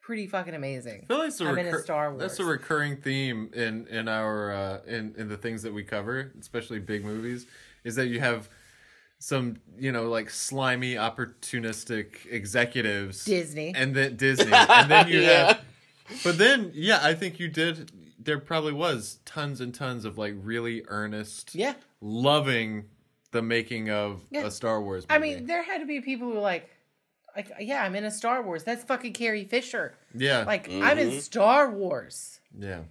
pretty 0.00 0.26
fucking 0.26 0.54
amazing. 0.54 1.02
I 1.02 1.06
feel 1.06 1.18
like 1.18 1.28
it's 1.28 1.40
a 1.40 1.46
I'm 1.46 1.58
in 1.58 1.66
a 1.66 1.70
recur- 1.70 1.82
Star 1.82 2.16
That's 2.16 2.38
a 2.38 2.44
recurring 2.44 2.96
theme 2.96 3.50
in 3.54 3.86
in 3.88 4.08
our 4.08 4.52
uh, 4.52 4.80
in 4.86 5.14
in 5.16 5.28
the 5.28 5.36
things 5.36 5.62
that 5.62 5.72
we 5.74 5.82
cover, 5.84 6.32
especially 6.40 6.78
big 6.78 7.04
movies, 7.04 7.46
is 7.84 7.96
that 7.96 8.06
you 8.08 8.20
have 8.20 8.48
some 9.18 9.56
you 9.78 9.92
know 9.92 10.08
like 10.08 10.30
slimy, 10.30 10.94
opportunistic 10.94 12.26
executives, 12.30 13.24
Disney. 13.24 13.72
and 13.74 13.94
then 13.94 14.16
Disney, 14.16 14.52
and 14.52 14.90
then 14.90 15.08
you 15.08 15.20
Yeah. 15.22 15.46
have. 15.46 15.60
But 16.22 16.38
then, 16.38 16.70
yeah, 16.74 17.00
I 17.02 17.14
think 17.14 17.40
you 17.40 17.48
did. 17.48 17.90
There 18.18 18.38
probably 18.38 18.72
was 18.72 19.18
tons 19.24 19.60
and 19.60 19.74
tons 19.74 20.04
of 20.04 20.18
like 20.18 20.34
really 20.40 20.84
earnest, 20.88 21.54
Yeah. 21.54 21.74
loving 22.00 22.84
the 23.32 23.42
making 23.42 23.90
of 23.90 24.20
Yeah. 24.30 24.46
a 24.46 24.50
Star 24.50 24.80
Wars. 24.80 25.04
Movie. 25.08 25.14
I 25.14 25.18
mean, 25.18 25.46
there 25.46 25.62
had 25.62 25.78
to 25.78 25.86
be 25.86 26.00
people 26.00 26.28
who 26.28 26.34
were 26.34 26.40
like, 26.40 26.68
like, 27.36 27.50
yeah, 27.60 27.82
I'm 27.82 27.94
in 27.96 28.04
a 28.04 28.10
Star 28.10 28.42
Wars. 28.42 28.62
That's 28.64 28.84
fucking 28.84 29.12
Carrie 29.14 29.44
Fisher. 29.44 29.94
yeah, 30.14 30.44
Like, 30.44 30.68
I'm 30.70 30.98
in 30.98 31.10
mm-hmm. 31.10 31.18
Star 31.18 31.70
Wars. 31.70 32.40
Yeah. 32.56 32.82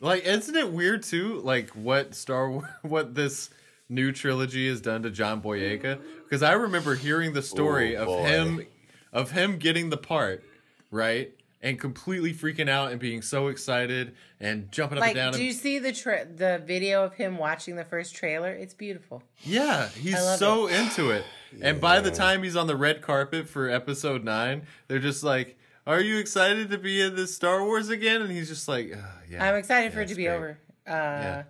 Like, 0.00 0.24
isn't 0.26 0.54
it 0.56 0.72
weird 0.72 1.02
too? 1.04 1.40
Like 1.40 1.70
what 1.70 2.14
Star 2.14 2.50
Wars, 2.50 2.66
what 2.82 3.14
this 3.14 3.50
new 3.88 4.12
trilogy 4.12 4.68
has 4.68 4.80
done 4.80 5.02
to 5.02 5.10
John 5.10 5.40
Boyega? 5.42 6.00
Because 6.24 6.42
I 6.42 6.52
remember 6.52 6.94
hearing 6.94 7.32
the 7.32 7.42
story 7.42 7.96
Oh, 7.96 8.02
of 8.02 8.06
boy. 8.06 8.22
him, 8.24 8.66
of 9.12 9.30
him 9.32 9.58
getting 9.58 9.90
the 9.90 9.96
part, 9.96 10.42
right, 10.90 11.32
and 11.62 11.80
completely 11.80 12.32
freaking 12.34 12.68
out 12.68 12.90
and 12.92 13.00
being 13.00 13.22
so 13.22 13.48
excited 13.48 14.14
and 14.38 14.70
jumping 14.70 14.98
up 14.98 15.02
Like, 15.02 15.10
and 15.16 15.16
down. 15.16 15.32
do 15.32 15.42
you 15.42 15.52
see 15.52 15.78
the 15.78 15.92
tra- 15.92 16.26
the 16.26 16.62
video 16.64 17.02
of 17.04 17.14
him 17.14 17.38
watching 17.38 17.76
the 17.76 17.84
first 17.84 18.14
trailer? 18.14 18.50
It's 18.52 18.74
beautiful. 18.74 19.22
yeah, 19.42 19.88
he's 19.88 20.14
I 20.14 20.20
love 20.20 20.38
so 20.38 20.66
into 20.66 21.10
it. 21.10 21.24
And 21.62 21.80
by 21.80 22.00
the 22.00 22.10
time 22.10 22.42
he's 22.42 22.56
on 22.56 22.66
the 22.66 22.76
red 22.76 23.00
carpet 23.00 23.48
for 23.48 23.70
Episode 23.70 24.24
Nine, 24.24 24.66
they're 24.88 24.98
just 24.98 25.22
like. 25.24 25.56
Are 25.86 26.00
you 26.00 26.18
excited 26.18 26.70
to 26.70 26.78
be 26.78 27.00
in 27.00 27.14
this 27.14 27.32
Star 27.32 27.62
Wars 27.64 27.90
again? 27.90 28.20
And 28.20 28.28
he's 28.32 28.48
just 28.48 28.66
like, 28.66 28.90
"Ugh, 28.92 28.98
yeah. 29.30 29.46
I'm 29.48 29.54
excited 29.54 29.92
for 29.92 30.00
it 30.00 30.08
to 30.08 30.16
be 30.16 30.24
great." 30.24 30.34
over. 30.34 30.58
Uh, 30.84 31.44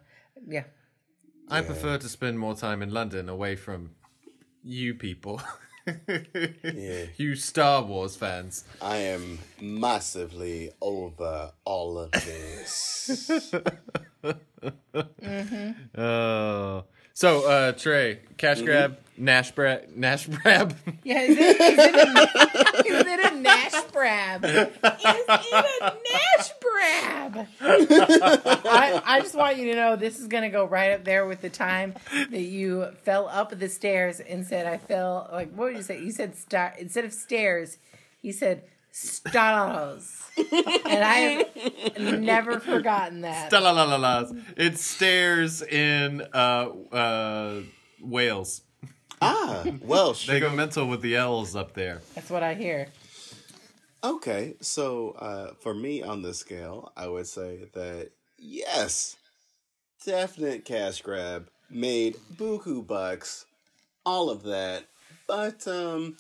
yeah. 0.46 0.64
I 1.48 1.60
prefer 1.60 1.98
to 1.98 2.08
spend 2.08 2.38
more 2.38 2.54
time 2.54 2.82
in 2.82 2.90
London 2.90 3.28
away 3.28 3.56
from 3.56 3.90
you 4.62 4.94
people. 4.94 5.40
You 7.16 7.36
Star 7.36 7.80
Wars 7.84 8.16
fans. 8.16 8.64
I 8.82 8.96
am 8.96 9.38
massively 9.60 10.72
over 10.82 11.52
all 11.64 12.00
of 12.00 12.10
this. 12.10 13.30
Oh. 15.96 16.84
So, 17.14 17.48
uh, 17.48 17.72
Trey, 17.72 18.18
cash 18.36 18.60
grab, 18.60 18.98
Nash 19.18 19.52
Brab, 19.52 19.94
Nash 19.96 20.26
Brab. 20.28 20.74
Yeah, 21.04 21.22
is 21.22 21.36
it, 21.38 21.60
is 21.60 21.78
it, 21.78 21.94
a, 21.94 22.86
is 22.86 23.06
it 23.06 23.32
a 23.32 23.36
Nash 23.36 23.72
Brab? 23.92 24.44
Is 24.44 24.54
it 24.54 24.78
a 25.80 25.94
Nash 26.12 26.50
Brab? 26.62 27.46
I, 28.66 29.02
I 29.04 29.20
just 29.20 29.34
want 29.34 29.56
you 29.56 29.66
to 29.70 29.76
know 29.76 29.96
this 29.96 30.18
is 30.18 30.26
going 30.26 30.42
to 30.42 30.50
go 30.50 30.64
right 30.66 30.92
up 30.92 31.04
there 31.04 31.26
with 31.26 31.40
the 31.40 31.50
time 31.50 31.94
that 32.30 32.42
you 32.42 32.88
fell 33.02 33.28
up 33.28 33.56
the 33.58 33.68
stairs 33.68 34.20
and 34.20 34.46
said, 34.46 34.66
I 34.66 34.78
fell, 34.78 35.28
like, 35.32 35.52
what 35.54 35.68
did 35.68 35.76
you 35.78 35.82
say? 35.82 36.00
You 36.00 36.12
said, 36.12 36.36
star, 36.36 36.74
instead 36.78 37.04
of 37.04 37.12
stairs, 37.12 37.78
you 38.22 38.32
said, 38.32 38.64
stars. 38.90 40.22
And 40.36 41.04
I've 41.04 42.20
never 42.20 42.60
forgotten 42.60 43.22
that. 43.22 43.50
Da-la-la-la-las. 43.50 44.32
It 44.56 44.78
stairs 44.78 45.62
in 45.62 46.22
uh, 46.32 46.68
uh, 46.92 47.60
Wales. 48.00 48.62
Ah, 49.20 49.64
Welsh. 49.82 50.26
They 50.28 50.40
go 50.40 50.50
mental 50.50 50.86
with 50.86 51.02
the 51.02 51.16
L's 51.16 51.56
up 51.56 51.74
there. 51.74 52.00
That's 52.14 52.30
what 52.30 52.42
I 52.42 52.54
hear. 52.54 52.88
Okay, 54.04 54.54
so 54.60 55.10
uh, 55.18 55.54
for 55.60 55.74
me 55.74 56.02
on 56.02 56.22
this 56.22 56.38
scale, 56.38 56.92
I 56.96 57.08
would 57.08 57.26
say 57.26 57.66
that 57.72 58.10
yes, 58.38 59.16
definite 60.04 60.64
cash 60.64 61.02
grab, 61.02 61.48
made 61.70 62.16
buku 62.36 62.86
bucks, 62.86 63.46
all 64.04 64.30
of 64.30 64.44
that. 64.44 64.84
But 65.26 65.66
um, 65.66 66.16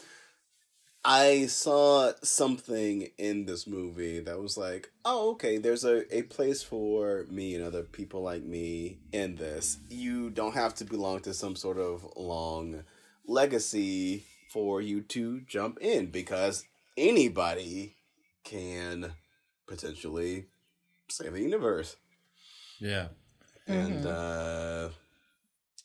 I 1.08 1.46
saw 1.46 2.10
something 2.24 3.10
in 3.16 3.46
this 3.46 3.68
movie 3.68 4.18
that 4.18 4.40
was 4.40 4.56
like, 4.56 4.90
oh, 5.04 5.30
okay, 5.30 5.56
there's 5.56 5.84
a, 5.84 6.02
a 6.12 6.22
place 6.22 6.64
for 6.64 7.26
me 7.30 7.54
and 7.54 7.62
other 7.62 7.84
people 7.84 8.22
like 8.22 8.42
me 8.42 8.98
in 9.12 9.36
this. 9.36 9.78
You 9.88 10.30
don't 10.30 10.54
have 10.54 10.74
to 10.74 10.84
belong 10.84 11.20
to 11.20 11.32
some 11.32 11.54
sort 11.54 11.78
of 11.78 12.04
long 12.16 12.82
legacy 13.24 14.24
for 14.50 14.82
you 14.82 15.00
to 15.02 15.42
jump 15.42 15.78
in 15.80 16.06
because 16.06 16.64
anybody 16.96 17.94
can 18.42 19.12
potentially 19.68 20.46
save 21.08 21.34
the 21.34 21.42
universe. 21.42 21.94
Yeah. 22.80 23.08
And 23.68 24.04
uh, 24.06 24.88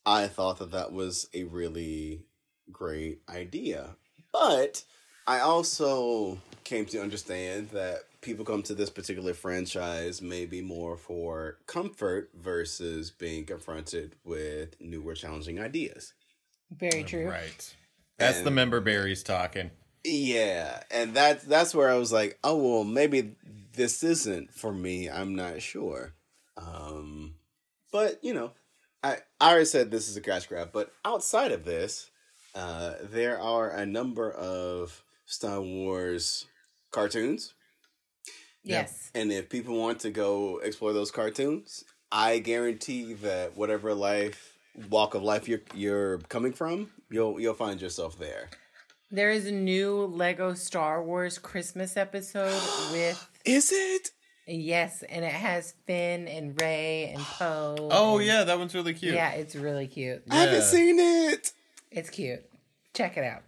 I 0.03 0.26
thought 0.30 0.57
that 0.57 0.72
that 0.72 0.91
was 0.91 1.27
a 1.31 1.43
really 1.43 2.23
great 2.72 3.22
idea. 3.30 3.98
But 4.31 4.84
I 5.32 5.40
also 5.40 6.38
came 6.66 6.86
to 6.88 7.02
understand 7.02 7.70
that 7.70 7.99
people 8.20 8.44
come 8.44 8.64
to 8.64 8.76
this 8.76 8.90
particular 8.90 9.34
franchise 9.34 10.22
maybe 10.22 10.62
more 10.62 10.98
for 10.98 11.56
comfort 11.68 12.32
versus 12.38 13.12
being 13.12 13.45
confronted 13.45 14.18
with 14.26 14.76
newer, 14.82 15.16
challenging 15.16 15.58
ideas. 15.58 16.12
Very 16.70 17.06
true. 17.06 17.30
Right. 17.30 17.76
That's 18.18 18.41
the 18.41 18.52
member 18.52 18.82
berries 18.82 19.24
talking. 19.24 19.72
Yeah, 20.03 20.84
and 20.91 21.14
that 21.14 21.48
that's 21.48 21.74
where 21.74 21.90
I 21.90 21.95
was 21.95 22.12
like, 22.12 22.38
oh 22.44 22.58
well, 22.58 22.84
maybe 22.84 23.32
this 23.72 24.03
isn't 24.03 24.53
for 24.53 24.74
me. 24.74 25.10
I'm 25.10 25.34
not 25.34 25.62
sure. 25.62 26.12
Um, 26.58 27.36
but 27.94 28.22
you 28.22 28.34
know, 28.34 28.52
I, 29.02 29.20
I 29.40 29.52
already 29.52 29.64
said 29.64 29.91
this 29.91 30.10
is 30.10 30.18
a 30.18 30.22
cash 30.22 30.48
grab, 30.48 30.72
but 30.74 30.91
outside 31.06 31.53
of 31.53 31.64
this, 31.64 32.12
uh, 32.53 32.95
there 33.02 33.40
are 33.40 33.70
a 33.70 33.86
number 33.86 34.30
of 34.30 35.02
Star 35.32 35.62
Wars 35.62 36.45
cartoons. 36.91 37.53
Yes. 38.64 39.10
And 39.16 39.32
if 39.32 39.49
people 39.49 39.78
want 39.80 39.99
to 40.02 40.12
go 40.12 40.60
explore 40.60 40.94
those 40.94 41.10
cartoons, 41.10 41.84
I 42.12 42.40
guarantee 42.40 43.14
that 43.16 43.56
whatever 43.58 43.94
life 43.94 44.58
walk 44.90 45.16
of 45.16 45.24
life 45.24 45.48
you're 45.48 45.62
you're 45.74 46.18
coming 46.30 46.53
from, 46.53 46.91
you'll 47.10 47.40
you'll 47.40 47.53
find 47.56 47.82
yourself 47.82 48.20
there. 48.20 48.49
There 49.10 49.32
is 49.32 49.45
a 49.48 49.52
new 49.52 50.06
Lego 50.06 50.53
Star 50.53 51.03
Wars 51.03 51.38
Christmas 51.40 51.98
episode 51.98 52.62
with 52.91 53.28
Is 53.45 53.72
it? 53.74 54.10
yes, 54.48 55.03
and 55.10 55.26
it 55.26 55.32
has 55.32 55.74
Finn 55.88 56.28
and 56.28 56.60
Rey 56.62 57.12
and 57.16 57.24
Poe. 57.24 57.76
Oh 57.91 58.18
and- 58.18 58.28
yeah, 58.28 58.44
that 58.44 58.60
one's 58.60 58.76
really 58.76 58.94
cute. 58.94 59.16
yeah, 59.16 59.32
it's 59.32 59.56
really 59.56 59.88
cute. 59.88 60.24
I 60.30 60.36
haven't 60.36 60.56
Yeah. 60.56 60.62
seen 60.66 60.99
it. 60.99 61.52
It's 61.90 62.10
cute. 62.10 62.44
Check 62.94 63.18
it 63.18 63.24
out. 63.24 63.41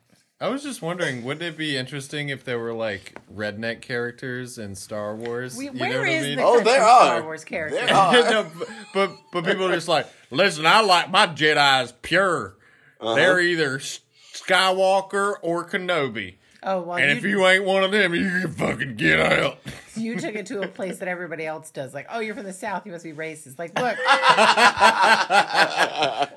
I 0.43 0.49
was 0.49 0.61
just 0.61 0.81
wondering, 0.81 1.23
wouldn't 1.23 1.41
it 1.43 1.57
be 1.57 1.77
interesting 1.77 2.27
if 2.27 2.43
there 2.43 2.59
were 2.59 2.73
like 2.73 3.15
redneck 3.33 3.79
characters 3.79 4.57
in 4.57 4.75
Star 4.75 5.15
Wars? 5.15 5.55
We, 5.55 5.67
You 5.67 5.71
know 5.71 5.79
where 5.87 5.99
what 6.01 6.09
I 6.09 6.21
mean? 6.21 6.35
the 6.37 6.43
Oh, 6.43 6.55
country 6.55 6.63
there 6.73 6.81
Star 6.81 7.15
are. 7.19 7.23
Wars 7.23 7.43
character? 7.45 7.77
There 7.77 7.93
are. 7.95 8.11
no, 8.29 8.51
but, 8.59 8.67
but 8.93 9.11
but 9.31 9.45
people 9.45 9.67
are 9.67 9.73
just 9.73 9.87
like, 9.87 10.05
listen, 10.31 10.65
I 10.65 10.81
like 10.81 11.09
my 11.09 11.27
Jedi's 11.27 11.93
pure. 12.01 12.57
Uh-huh. 12.99 13.15
They're 13.15 13.39
either 13.39 13.79
Skywalker 13.79 15.35
or 15.41 15.63
Kenobi. 15.69 16.35
Oh 16.65 16.81
well, 16.81 16.97
And 16.97 17.09
you, 17.11 17.15
if 17.17 17.23
you 17.23 17.45
ain't 17.47 17.63
one 17.65 17.83
of 17.83 17.91
them, 17.91 18.13
you 18.13 18.27
can 18.41 18.51
fucking 18.51 18.95
get 18.95 19.19
out. 19.21 19.59
you 19.95 20.17
took 20.19 20.35
it 20.35 20.45
to 20.47 20.61
a 20.61 20.67
place 20.67 20.97
that 20.99 21.07
everybody 21.07 21.45
else 21.45 21.71
does. 21.71 21.93
Like, 21.93 22.07
oh, 22.09 22.19
you're 22.19 22.35
from 22.35 22.45
the 22.45 22.53
South, 22.53 22.85
you 22.85 22.91
must 22.91 23.03
be 23.05 23.11
racist. 23.13 23.59
Like, 23.59 23.77
look, 23.79 23.97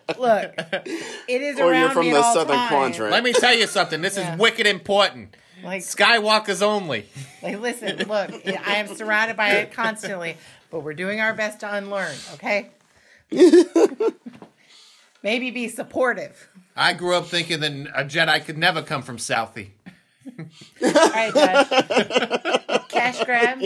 look, 0.19 0.55
it 0.59 1.43
is 1.43 1.59
Or 1.59 1.71
around 1.71 1.81
you're 1.81 1.91
from 1.91 2.07
me 2.07 2.13
the 2.13 2.23
all 2.23 2.35
Southern 2.35 2.57
times. 2.57 2.71
Quadrant. 2.97 3.13
Let 3.13 3.23
me 3.25 3.33
tell 3.33 3.55
you 3.55 3.67
something. 3.67 4.01
This 4.03 4.17
Yeah. 4.17 4.35
is 4.35 4.39
wicked 4.39 4.67
important. 4.67 5.37
Like, 5.65 5.83
Skywalkers 5.83 6.63
only. 6.63 7.07
like, 7.43 7.59
listen, 7.61 7.97
look, 7.99 8.09
I 8.47 8.77
am 8.77 8.89
surrounded 8.95 9.37
by 9.37 9.51
it 9.53 9.73
constantly, 9.73 10.37
but 10.71 10.81
we're 10.81 10.95
doing 10.95 11.21
our 11.21 11.33
best 11.35 11.61
to 11.61 11.75
unlearn. 11.75 12.15
Okay. 12.35 12.71
Maybe 15.23 15.51
be 15.51 15.69
supportive. 15.69 16.49
I 16.77 16.93
grew 16.93 17.15
up 17.17 17.27
thinking 17.27 17.61
that 17.61 17.73
a 17.95 18.05
Jedi 18.05 18.45
could 18.45 18.59
never 18.59 18.83
come 18.83 19.03
from 19.03 19.17
Southie. 19.17 19.71
All 20.27 20.45
right, 20.83 21.33
Josh. 21.35 22.89
Cash 22.89 23.25
grab 23.25 23.63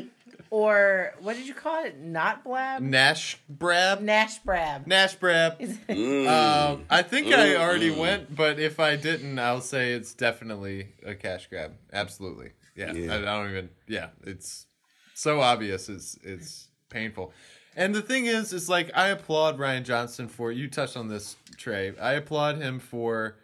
or 0.50 1.14
what 1.20 1.36
did 1.36 1.46
you 1.46 1.54
call 1.54 1.84
it? 1.84 1.98
Not 1.98 2.42
blab? 2.44 2.82
Nash 2.82 3.38
Brab? 3.52 4.00
Nash 4.00 4.40
brab. 4.42 4.86
Nash 4.86 5.16
Brab. 5.16 5.58
Mm. 5.88 6.26
Um, 6.28 6.84
I 6.90 7.02
think 7.02 7.28
I 7.28 7.56
already 7.56 7.90
went, 7.90 8.34
but 8.34 8.58
if 8.58 8.80
I 8.80 8.96
didn't, 8.96 9.38
I'll 9.38 9.60
say 9.60 9.92
it's 9.92 10.12
definitely 10.14 10.88
a 11.04 11.14
cash 11.14 11.46
grab. 11.48 11.74
Absolutely. 11.92 12.50
Yeah. 12.74 12.92
Yeah. 12.92 13.14
I, 13.14 13.18
I 13.18 13.20
don't 13.20 13.50
even. 13.50 13.68
Yeah. 13.86 14.08
It's 14.24 14.66
so 15.14 15.40
obvious. 15.40 15.88
It's 15.88 16.18
it's 16.24 16.68
painful. 16.88 17.32
And 17.76 17.94
the 17.94 18.02
thing 18.02 18.26
is, 18.26 18.52
is 18.52 18.68
like 18.68 18.90
I 18.94 19.08
applaud 19.08 19.56
Rian 19.58 19.84
Johnson 19.84 20.26
for 20.28 20.50
you 20.50 20.68
touched 20.68 20.96
on 20.96 21.06
this, 21.08 21.36
Trey. 21.56 21.96
I 21.96 22.14
applaud 22.14 22.56
him 22.58 22.80
for 22.80 23.36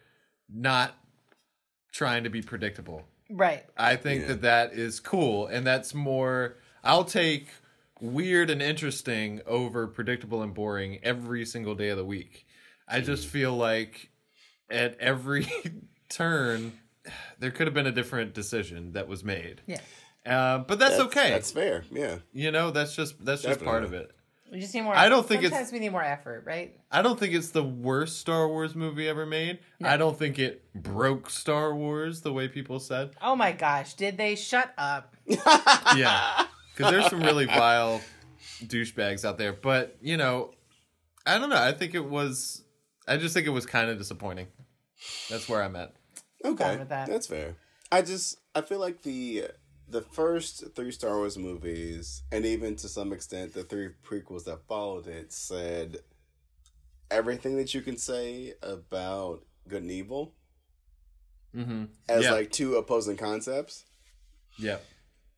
not 0.52 0.94
trying 1.92 2.24
to 2.24 2.30
be 2.30 2.42
predictable. 2.42 3.02
right. 3.30 3.64
I 3.76 3.94
think 3.96 4.22
Yeah. 4.22 4.28
that 4.28 4.42
that 4.42 4.72
is 4.74 4.98
cool, 5.00 5.46
and 5.46 5.64
that's 5.66 5.94
more. 5.94 6.56
I'll 6.86 7.04
take 7.04 7.48
weird 8.00 8.50
and 8.50 8.62
interesting 8.62 9.40
over 9.46 9.86
predictable 9.86 10.42
and 10.42 10.54
boring 10.54 10.98
every 11.02 11.44
single 11.44 11.74
day 11.74 11.88
of 11.88 11.96
the 11.96 12.04
week. 12.04 12.46
I 12.88 13.00
just 13.00 13.26
feel 13.26 13.56
like 13.56 14.10
at 14.70 14.96
every 15.00 15.46
turn 16.08 16.72
there 17.38 17.50
could 17.50 17.66
have 17.66 17.74
been 17.74 17.86
a 17.86 17.92
different 17.92 18.34
decision 18.34 18.92
that 18.92 19.08
was 19.08 19.22
made. 19.24 19.60
Yeah. 19.66 19.80
Uh, 20.24 20.58
but 20.58 20.78
that's, 20.78 20.98
okay. 20.98 21.30
That's 21.30 21.52
fair. 21.52 21.84
Yeah. 21.90 22.16
you 22.32 22.50
know, 22.50 22.70
that's 22.70 22.96
just 22.96 23.24
that's 23.24 23.42
just 23.42 23.62
part 23.62 23.84
of 23.84 23.92
it. 23.92 24.10
We 24.52 24.60
just 24.60 24.74
need 24.74 24.82
more. 24.82 24.94
I 24.94 25.08
don't 25.08 25.26
think 25.26 25.42
it's- 25.42 25.72
we 25.72 25.80
need 25.80 25.90
more 25.90 26.04
effort, 26.04 26.44
right? 26.46 26.76
I 26.90 27.02
don't 27.02 27.18
think 27.18 27.34
it's 27.34 27.50
the 27.50 27.64
worst 27.64 28.18
Star 28.18 28.48
Wars 28.48 28.74
movie 28.76 29.08
ever 29.08 29.26
made. 29.26 29.58
I 29.82 29.96
don't 29.96 30.16
think 30.16 30.38
it 30.38 30.62
broke 30.74 31.30
Star 31.30 31.74
Wars 31.74 32.20
the 32.22 32.32
way 32.32 32.46
people 32.46 32.78
said. 32.78 33.10
Oh 33.20 33.34
my 33.34 33.50
gosh, 33.52 33.94
did 33.94 34.16
they 34.16 34.36
shut 34.36 34.72
up? 34.78 35.16
yeah, 35.26 36.46
because 36.76 36.92
there's 36.92 37.06
some 37.08 37.22
really 37.22 37.46
vile 37.46 38.00
douchebags 38.64 39.24
out 39.24 39.38
there. 39.38 39.52
But 39.52 39.96
you 40.00 40.16
know, 40.16 40.52
I 41.26 41.38
don't 41.38 41.50
know. 41.50 41.56
I 41.62 41.72
think 41.72 41.94
it 41.94 42.04
was. 42.04 42.62
I 43.08 43.16
just 43.16 43.34
think 43.34 43.46
it 43.46 43.50
was 43.50 43.66
kind 43.66 43.88
of 43.90 43.98
disappointing. 43.98 44.48
That's 45.30 45.48
where 45.48 45.62
I'm 45.62 45.76
at. 45.76 45.94
Okay, 46.44 46.64
fine 46.64 46.78
with 46.80 46.88
that. 46.90 47.08
that's 47.08 47.26
fair. 47.26 47.56
I 47.92 48.02
just 48.02 48.38
I 48.54 48.60
feel 48.62 48.78
like 48.78 49.02
the 49.02 49.44
the 49.88 50.02
first 50.02 50.64
three 50.74 50.90
Star 50.90 51.16
Wars 51.16 51.38
movies, 51.38 52.22
and 52.32 52.44
even 52.44 52.74
to 52.76 52.88
some 52.88 53.12
extent 53.12 53.54
the 53.54 53.62
three 53.62 53.90
prequels 54.04 54.44
that 54.44 54.66
followed 54.68 55.06
it, 55.06 55.32
said 55.32 55.98
everything 57.10 57.56
that 57.56 57.72
you 57.74 57.80
can 57.82 57.96
say 57.96 58.54
about 58.62 59.44
good 59.68 59.82
and 59.82 59.90
evil 59.90 60.34
Mm-hmm. 61.54 61.84
as 62.08 62.24
yeah. 62.24 62.32
like 62.32 62.50
two 62.50 62.74
opposing 62.76 63.16
concepts. 63.16 63.84
yeah. 64.58 64.76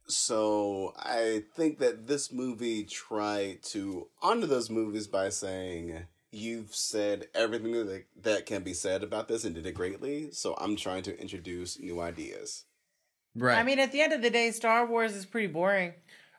So 0.09 0.94
I 0.97 1.44
think 1.55 1.78
that 1.80 2.06
this 2.06 2.32
movie 2.32 2.85
tried 2.85 3.62
to 3.64 4.09
honor 4.22 4.47
those 4.47 4.70
movies 4.70 5.06
by 5.06 5.28
saying 5.28 6.06
you've 6.32 6.74
said 6.74 7.26
everything 7.35 7.72
that 7.72 8.05
that 8.22 8.47
can 8.47 8.62
be 8.62 8.72
said 8.74 9.02
about 9.02 9.28
this 9.28 9.44
and 9.44 9.55
did 9.55 9.66
it 9.66 9.72
greatly. 9.74 10.30
So 10.32 10.56
I'm 10.60 10.76
trying 10.76 11.02
to 11.05 11.20
introduce 11.20 11.78
new 11.78 12.01
ideas. 12.01 12.64
Right. 13.36 13.59
I 13.59 13.62
mean, 13.62 13.78
at 13.78 13.93
the 13.93 14.01
end 14.01 14.12
of 14.12 14.22
the 14.22 14.30
day, 14.30 14.51
Star 14.51 14.86
Wars 14.86 15.14
is 15.14 15.26
pretty 15.26 15.47
boring. 15.47 15.93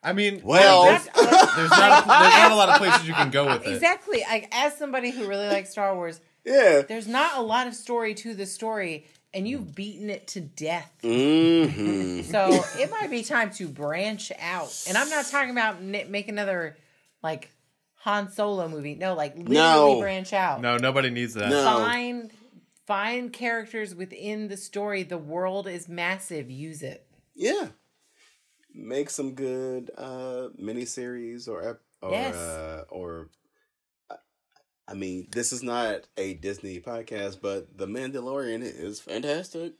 I 0.03 0.13
mean, 0.13 0.41
Well- 0.43 0.85
there's, 0.85 1.07
uh, 1.13 1.55
there's 1.55 1.69
not 1.69 2.03
a, 2.03 2.07
there's 2.07 2.33
not 2.33 2.51
a 2.51 2.55
lot 2.55 2.69
of 2.69 2.77
places 2.77 3.07
you 3.07 3.13
can 3.13 3.29
go 3.29 3.45
with 3.47 3.67
it. 3.67 3.73
Exactly. 3.73 4.23
Like 4.27 4.47
as 4.51 4.75
somebody 4.77 5.11
who 5.11 5.27
really 5.27 5.47
likes 5.47 5.69
Star 5.69 5.93
Wars, 5.95 6.19
Yeah. 6.45 6.81
there's 6.87 7.07
not 7.07 7.37
a 7.37 7.41
lot 7.41 7.67
of 7.67 7.75
story 7.75 8.13
to 8.15 8.33
the 8.33 8.45
story, 8.45 9.05
and 9.33 9.47
you've 9.47 9.75
beaten 9.75 10.09
it 10.09 10.27
to 10.29 10.41
death. 10.41 10.91
hmm 11.01 12.21
So 12.21 12.63
it 12.77 12.89
might 12.91 13.09
be 13.09 13.23
time 13.23 13.51
to 13.53 13.67
branch 13.67 14.31
out. 14.39 14.71
And 14.87 14.97
I'm 14.97 15.09
not 15.09 15.25
talking 15.27 15.51
about 15.51 15.77
n- 15.77 16.09
make 16.09 16.27
another 16.27 16.77
like 17.23 17.49
Han 18.03 18.31
Solo 18.31 18.67
movie. 18.67 18.95
No, 18.95 19.13
like 19.13 19.35
literally 19.37 19.53
No. 19.53 19.99
branch 19.99 20.33
out. 20.33 20.61
No, 20.61 20.77
nobody 20.77 21.09
needs 21.09 21.33
that. 21.35 21.49
No. 21.49 21.63
Find 21.63 22.31
find 22.87 23.31
characters 23.31 23.93
within 23.93 24.47
the 24.47 24.57
story. 24.57 25.03
The 25.03 25.17
world 25.17 25.67
is 25.67 25.87
massive. 25.87 26.49
Use 26.49 26.81
it. 26.81 27.05
Yeah. 27.35 27.67
Make 28.73 29.09
some 29.09 29.33
good 29.35 29.91
uh 29.97 30.49
miniseries 30.61 31.47
or 31.47 31.67
ep- 31.71 31.81
or 32.01 32.11
Yes. 32.11 32.35
uh, 32.35 32.85
or 32.89 33.29
I 34.89 34.95
mean, 34.95 35.27
this 35.31 35.53
is 35.53 35.61
not 35.61 36.01
a 36.17 36.33
Disney 36.33 36.79
podcast, 36.79 37.39
but 37.41 37.77
The 37.77 37.85
Mandalorian 37.85 38.61
is 38.63 38.99
fantastic. 38.99 39.73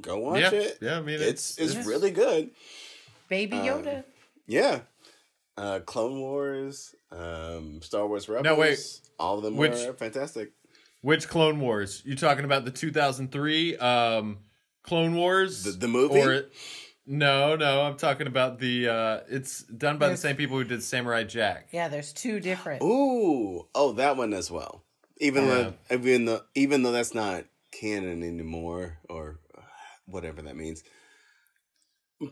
Go 0.00 0.18
watch 0.18 0.40
yeah, 0.40 0.50
it. 0.50 0.78
yeah. 0.82 0.98
I 0.98 1.00
mean, 1.00 1.20
It's 1.20 1.56
it's 1.58 1.74
Yes. 1.74 1.86
really 1.86 2.10
good. 2.10 2.50
Baby 3.28 3.56
Um, 3.58 3.66
Yoda. 3.84 4.04
Yeah. 4.46 4.80
Uh 5.56 5.78
Clone 5.80 6.20
Wars, 6.20 6.94
um 7.12 7.80
Star 7.80 8.06
Wars 8.06 8.28
Rebels. 8.28 8.44
No, 8.44 8.56
wait. 8.56 8.78
All 9.18 9.38
of 9.38 9.44
them 9.44 9.56
Which- 9.56 9.72
were 9.86 9.92
fantastic. 9.94 10.52
Which 11.00 11.28
Clone 11.28 11.60
Wars? 11.60 12.02
You 12.04 12.16
talking 12.16 12.44
about 12.44 12.64
the 12.64 12.70
2003 12.70 13.76
um, 13.76 14.38
Clone 14.82 15.14
Wars? 15.14 15.62
The- 15.64 15.72
the 15.72 15.88
movie? 15.88 16.18
Or 16.20 16.46
no, 17.06 17.56
no, 17.56 17.82
I'm 17.82 17.96
talking 17.96 18.26
about 18.26 18.58
the. 18.58 18.88
Uh, 18.88 19.20
it's 19.28 19.62
done 19.62 19.98
by 19.98 20.06
There's- 20.06 20.22
the 20.22 20.28
same 20.28 20.36
people 20.36 20.56
who 20.56 20.64
did 20.64 20.82
Samurai 20.82 21.24
Jack. 21.24 21.68
yeah, 21.72 21.88
there's 21.88 22.12
two 22.12 22.40
different. 22.40 22.82
Ooh, 22.82 23.66
oh, 23.74 23.92
that 23.92 24.16
one 24.16 24.32
as 24.32 24.50
well. 24.50 24.82
Even 25.18 25.44
Yeah. 25.44 25.54
though, 25.54 25.74
even 25.96 26.24
though, 26.24 26.40
even 26.54 26.82
though 26.82 26.92
that's 26.92 27.14
not 27.14 27.44
canon 27.72 28.22
anymore, 28.22 28.98
or 29.08 29.38
uh, 29.56 29.60
whatever 30.06 30.42
that 30.42 30.56
means. 30.56 30.82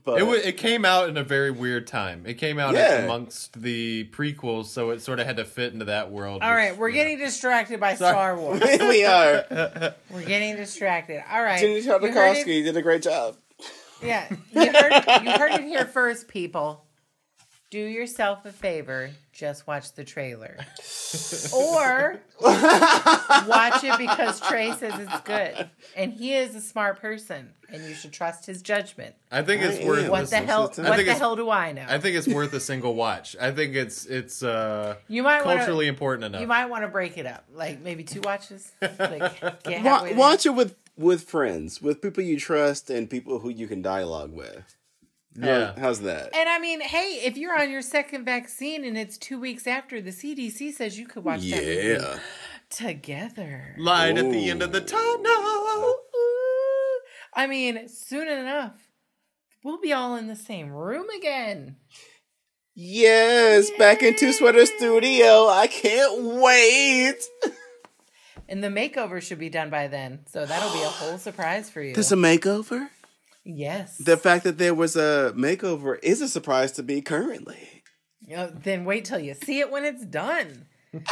But 0.05 0.21
It 0.21 0.23
wa 0.25 0.35
it 0.35 0.57
came 0.57 0.85
out 0.85 1.09
in 1.09 1.17
a 1.17 1.25
very 1.25 1.51
weird 1.51 1.87
time. 1.87 2.25
It 2.25 2.35
came 2.35 2.59
out 2.59 2.75
Yeah. 2.75 3.03
amongst 3.05 3.61
the 3.61 4.09
prequels, 4.13 4.67
so 4.67 4.91
it 4.91 5.03
sort 5.03 5.19
of 5.21 5.27
had 5.27 5.37
to 5.37 5.45
fit 5.45 5.73
into 5.73 5.85
that 5.87 6.11
world. 6.11 6.41
All 6.43 6.55
right, 6.55 6.71
which, 6.71 6.79
we're 6.79 6.89
you 6.89 6.95
getting 6.95 7.19
distracted 7.19 7.79
by 7.81 7.95
Sorry. 7.97 8.13
Star 8.15 8.37
Wars. 8.39 8.63
we 8.81 9.05
are. 9.05 9.45
We're 10.09 10.25
getting 10.25 10.57
distracted. 10.57 11.23
All 11.31 11.43
right. 11.43 11.61
Genndy 11.63 11.83
You 11.83 11.91
Tartakovsky 11.91 12.65
did 12.65 12.77
a 12.77 12.81
great 12.83 13.03
job. 13.03 13.37
Yeah, 14.03 14.29
you 14.53 14.73
heard, 14.73 15.23
you 15.25 15.31
heard 15.33 15.53
it 15.53 15.65
here 15.65 15.85
first, 15.87 16.29
people. 16.29 16.85
do 17.71 17.79
yourself 17.79 18.45
a 18.45 18.53
favor, 18.53 19.11
just 19.33 19.67
watch 19.67 19.93
the 19.95 20.05
trailer. 20.05 20.57
or 21.55 22.21
watch 22.41 23.85
it 23.85 23.97
because 23.99 24.41
Trey 24.41 24.73
says 24.73 24.93
it's 24.99 25.21
good. 25.23 25.71
And 25.97 26.13
he 26.13 26.35
is 26.35 26.55
a 26.55 26.61
smart 26.61 27.01
person 27.01 27.51
and 27.73 27.83
you 27.85 27.95
should 27.95 28.13
trust 28.13 28.45
his 28.47 28.61
judgment. 28.63 29.15
I 29.31 29.43
think 29.43 29.63
it's 29.63 29.81
I 29.81 29.87
worth. 29.87 30.09
What 30.11 30.29
the 30.29 30.37
hell 30.37 30.69
to- 30.69 30.83
what 30.83 31.05
the 31.05 31.15
hell 31.15 31.37
do 31.37 31.49
I 31.51 31.73
know? 31.73 31.85
I 31.89 31.99
think 31.99 32.17
it's 32.17 32.29
worth 32.29 32.53
a 32.53 32.61
single 32.61 32.95
watch. 32.95 33.37
I 33.41 33.51
think 33.53 33.75
it's 33.75 34.05
it's 34.07 34.43
uh 34.43 34.97
you 35.09 35.23
might 35.23 35.45
wanna- 35.45 35.59
culturally 35.59 35.87
important 35.87 36.25
enough. 36.25 36.41
You 36.41 36.47
might 36.47 36.67
want 36.67 36.85
to 36.85 36.89
break 36.89 37.17
it 37.19 37.27
up. 37.27 37.45
Like 37.55 37.81
maybe 37.81 38.05
two 38.05 38.21
watches. 38.23 38.71
Like 38.81 39.41
get 39.65 39.83
Wa- 39.83 40.11
watch 40.15 40.45
it 40.47 40.51
with 40.55 40.75
with 40.97 41.23
friends, 41.25 41.81
with 41.83 42.01
people 42.03 42.23
you 42.23 42.39
trust, 42.39 42.91
and 42.91 43.09
people 43.11 43.39
who 43.41 43.49
you 43.49 43.67
can 43.67 43.83
dialogue 43.83 44.33
with. 44.33 44.77
How- 45.41 45.47
yeah. 45.47 45.73
how's 45.79 46.01
that? 46.03 46.35
And 46.37 46.49
I 46.49 46.59
mean, 46.59 46.81
hey, 46.83 47.21
if 47.25 47.37
you're 47.39 47.59
on 47.59 47.71
your 47.71 47.81
second 47.83 48.25
vaccine 48.27 48.85
and 48.85 48.99
it's 48.99 49.17
two 49.17 49.41
weeks 49.41 49.67
after, 49.67 50.01
the 50.03 50.11
CDC 50.11 50.73
says 50.75 50.99
you 50.99 51.07
could 51.07 51.25
watch 51.25 51.41
that 51.49 51.65
movie 51.65 51.89
Yeah. 52.03 52.19
together. 52.69 53.75
Light 53.79 54.19
at 54.19 54.31
the 54.31 54.51
end 54.51 54.63
of 54.63 54.73
the 54.73 54.83
Ooh. 54.83 54.85
tunnel. 54.85 55.95
I 57.35 57.47
mean, 57.47 57.89
soon 57.89 58.29
enough, 58.29 58.75
we'll 59.65 59.81
be 59.81 59.93
all 59.95 60.17
in 60.17 60.27
the 60.29 60.37
same 60.37 60.71
room 60.71 61.09
again. 61.09 61.77
Yes, 62.75 63.71
back 63.79 64.03
into 64.03 64.33
Sweater 64.35 64.67
Studio. 64.67 65.47
I 65.49 65.67
can't 65.67 66.23
wait. 66.43 67.17
And 68.49 68.63
the 68.63 68.69
makeover 68.69 69.21
should 69.23 69.39
be 69.39 69.49
done 69.49 69.71
by 69.71 69.89
then. 69.89 70.21
So 70.27 70.45
that'll 70.45 70.73
be 70.73 70.83
a 70.83 70.89
whole 70.89 71.19
surprise 71.19 71.71
for 71.71 71.81
you. 71.83 71.95
There's 71.95 72.13
a 72.13 72.17
makeover. 72.17 72.89
yes. 73.45 73.97
The 73.99 74.17
fact 74.17 74.45
that 74.45 74.59
there 74.59 74.75
was 74.75 74.95
a 74.97 75.33
makeover 75.37 75.99
is 76.03 76.21
a 76.21 76.29
surprise 76.29 76.73
to 76.73 76.83
me 76.83 77.01
currently. 77.01 77.83
You 78.27 78.37
know, 78.37 78.47
then 78.51 78.85
wait 78.85 79.05
till 79.05 79.19
you 79.21 79.35
see 79.35 79.61
it 79.61 79.71
when 79.71 79.85
it's 79.85 80.05
done. 80.05 80.67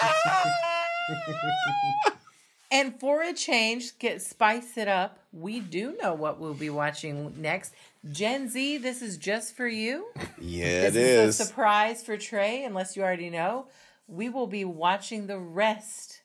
and 2.71 2.99
for 3.01 3.23
a 3.23 3.33
change, 3.33 3.99
get 3.99 4.23
spice 4.23 4.77
it 4.77 4.87
up. 4.89 5.19
We 5.33 5.61
do 5.61 5.97
know 6.01 6.15
what 6.15 6.39
we'll 6.39 6.55
be 6.55 6.71
watching 6.71 7.35
next. 7.41 7.75
Gen 8.11 8.49
Z, 8.49 8.79
this 8.79 9.03
is 9.03 9.17
just 9.17 9.57
for 9.57 9.67
you. 9.67 10.07
Yeah, 10.41 10.87
it 10.87 10.93
This 10.93 11.37
is. 11.37 11.41
a 11.41 11.45
surprise 11.45 12.03
for 12.03 12.17
Trey, 12.17 12.65
unless 12.65 12.97
you 12.97 13.03
already 13.03 13.31
know. 13.31 13.67
We 14.07 14.29
will 14.29 14.47
be 14.47 14.65
watching 14.65 15.27
the 15.27 15.39
rest 15.39 16.20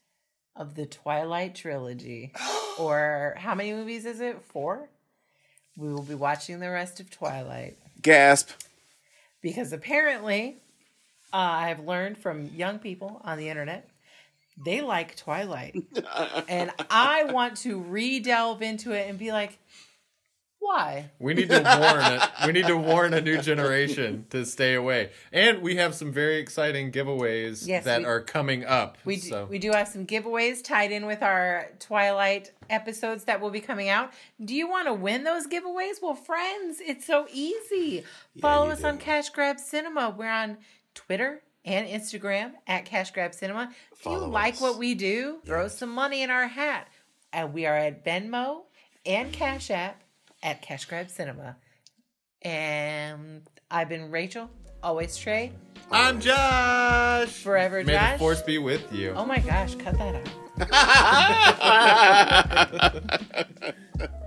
of 0.56 0.76
the 0.76 0.86
Twilight 0.86 1.56
trilogy. 1.56 2.32
or 2.80 3.36
how 3.38 3.56
many 3.56 3.74
movies 3.74 4.06
is 4.06 4.22
it? 4.22 4.42
Four? 4.42 4.90
We 5.78 5.92
will 5.92 6.04
be 6.04 6.16
watching 6.16 6.60
the 6.60 6.70
rest 6.70 7.00
of 7.00 7.10
Twilight. 7.10 7.78
Gasp. 8.02 8.50
Because 9.42 9.74
apparently, 9.74 10.58
uh, 11.34 11.38
I've 11.38 11.82
learned 11.82 12.18
from 12.18 12.46
young 12.56 12.80
people 12.80 13.22
on 13.24 13.38
the 13.38 13.50
internet, 13.50 13.90
they 14.64 14.82
like 14.82 15.18
Twilight. 15.18 15.76
and 16.48 16.72
I 16.90 17.26
want 17.26 17.58
to 17.58 17.80
re 17.80 18.20
delve 18.20 18.62
into 18.62 18.94
it 18.94 19.10
and 19.10 19.20
be 19.20 19.32
like, 19.32 19.60
why? 20.66 21.12
We 21.20 21.34
need 21.34 21.50
to 21.50 21.62
warn 21.62 22.14
it. 22.14 22.22
We 22.46 22.52
need 22.52 22.68
to 22.68 22.76
warn 22.78 23.14
a 23.14 23.22
new 23.22 23.42
generation 23.42 24.26
to 24.32 24.46
stay 24.46 24.74
away. 24.74 25.12
And 25.32 25.62
we 25.62 25.76
have 25.76 25.94
some 25.96 26.12
very 26.12 26.38
exciting 26.38 26.92
giveaways 26.92 27.68
Yes, 27.68 27.84
that 27.86 28.00
we- 28.00 28.06
are 28.06 28.22
coming 28.22 28.66
up. 28.66 28.98
We 29.06 29.16
do, 29.18 29.22
so 29.22 29.46
we 29.46 29.60
do 29.60 29.72
have 29.72 29.88
some 29.88 30.06
giveaways 30.06 30.64
tied 30.64 30.92
in 30.92 31.06
with 31.06 31.22
our 31.22 31.68
Twilight 31.80 32.52
episodes 32.70 33.26
that 33.26 33.40
will 33.42 33.52
be 33.52 33.62
coming 33.62 33.90
out. 33.90 34.12
Do 34.44 34.56
you 34.56 34.68
want 34.70 34.88
to 34.88 34.94
win 34.94 35.24
those 35.24 35.48
giveaways? 35.48 36.02
Well, 36.02 36.16
friends, 36.16 36.80
it's 36.82 37.06
so 37.06 37.28
easy. 37.32 38.04
Follow 38.42 38.66
you 38.66 38.72
us 38.72 38.84
on. 38.84 38.98
Cash 38.98 39.30
Grab 39.30 39.60
Cinema. 39.60 40.14
We're 40.18 40.30
on 40.30 40.58
Twitter 40.94 41.42
and 41.64 41.88
Instagram 41.88 42.54
at 42.68 42.86
Cash 42.86 43.12
Grab 43.12 43.34
Cinema. 43.34 43.72
If 43.92 44.06
you 44.06 44.18
like 44.18 44.56
us. 44.56 44.62
what 44.62 44.78
we 44.78 44.96
do, 44.96 45.40
throw 45.46 45.64
Yes. 45.64 45.78
some 45.78 45.90
money 45.90 46.22
in 46.24 46.30
our 46.30 46.48
hat. 46.48 46.88
And 47.34 47.54
we 47.54 47.66
are 47.66 47.76
at 47.76 48.06
Venmo 48.06 48.62
and 49.06 49.32
Cash 49.34 49.70
App 49.70 50.02
at 50.46 50.62
Cash 50.62 50.86
Grab 50.86 51.10
Cinema. 51.10 51.58
And 52.44 53.42
I've 53.70 53.90
been 53.90 54.12
Rachel, 54.12 54.50
always 54.84 55.18
Trey, 55.18 55.52
I'm 55.92 56.22
Josh. 56.22 57.32
forever 57.42 57.84
May 57.84 57.94
Josh. 57.94 58.14
the 58.14 58.20
force 58.20 58.42
be 58.44 58.60
with 58.60 58.94
you. 58.94 59.14
Oh 59.16 59.26
my 59.26 59.40
gosh, 59.40 59.76
cut 59.76 59.98
that 59.98 60.16
out. 60.16 60.30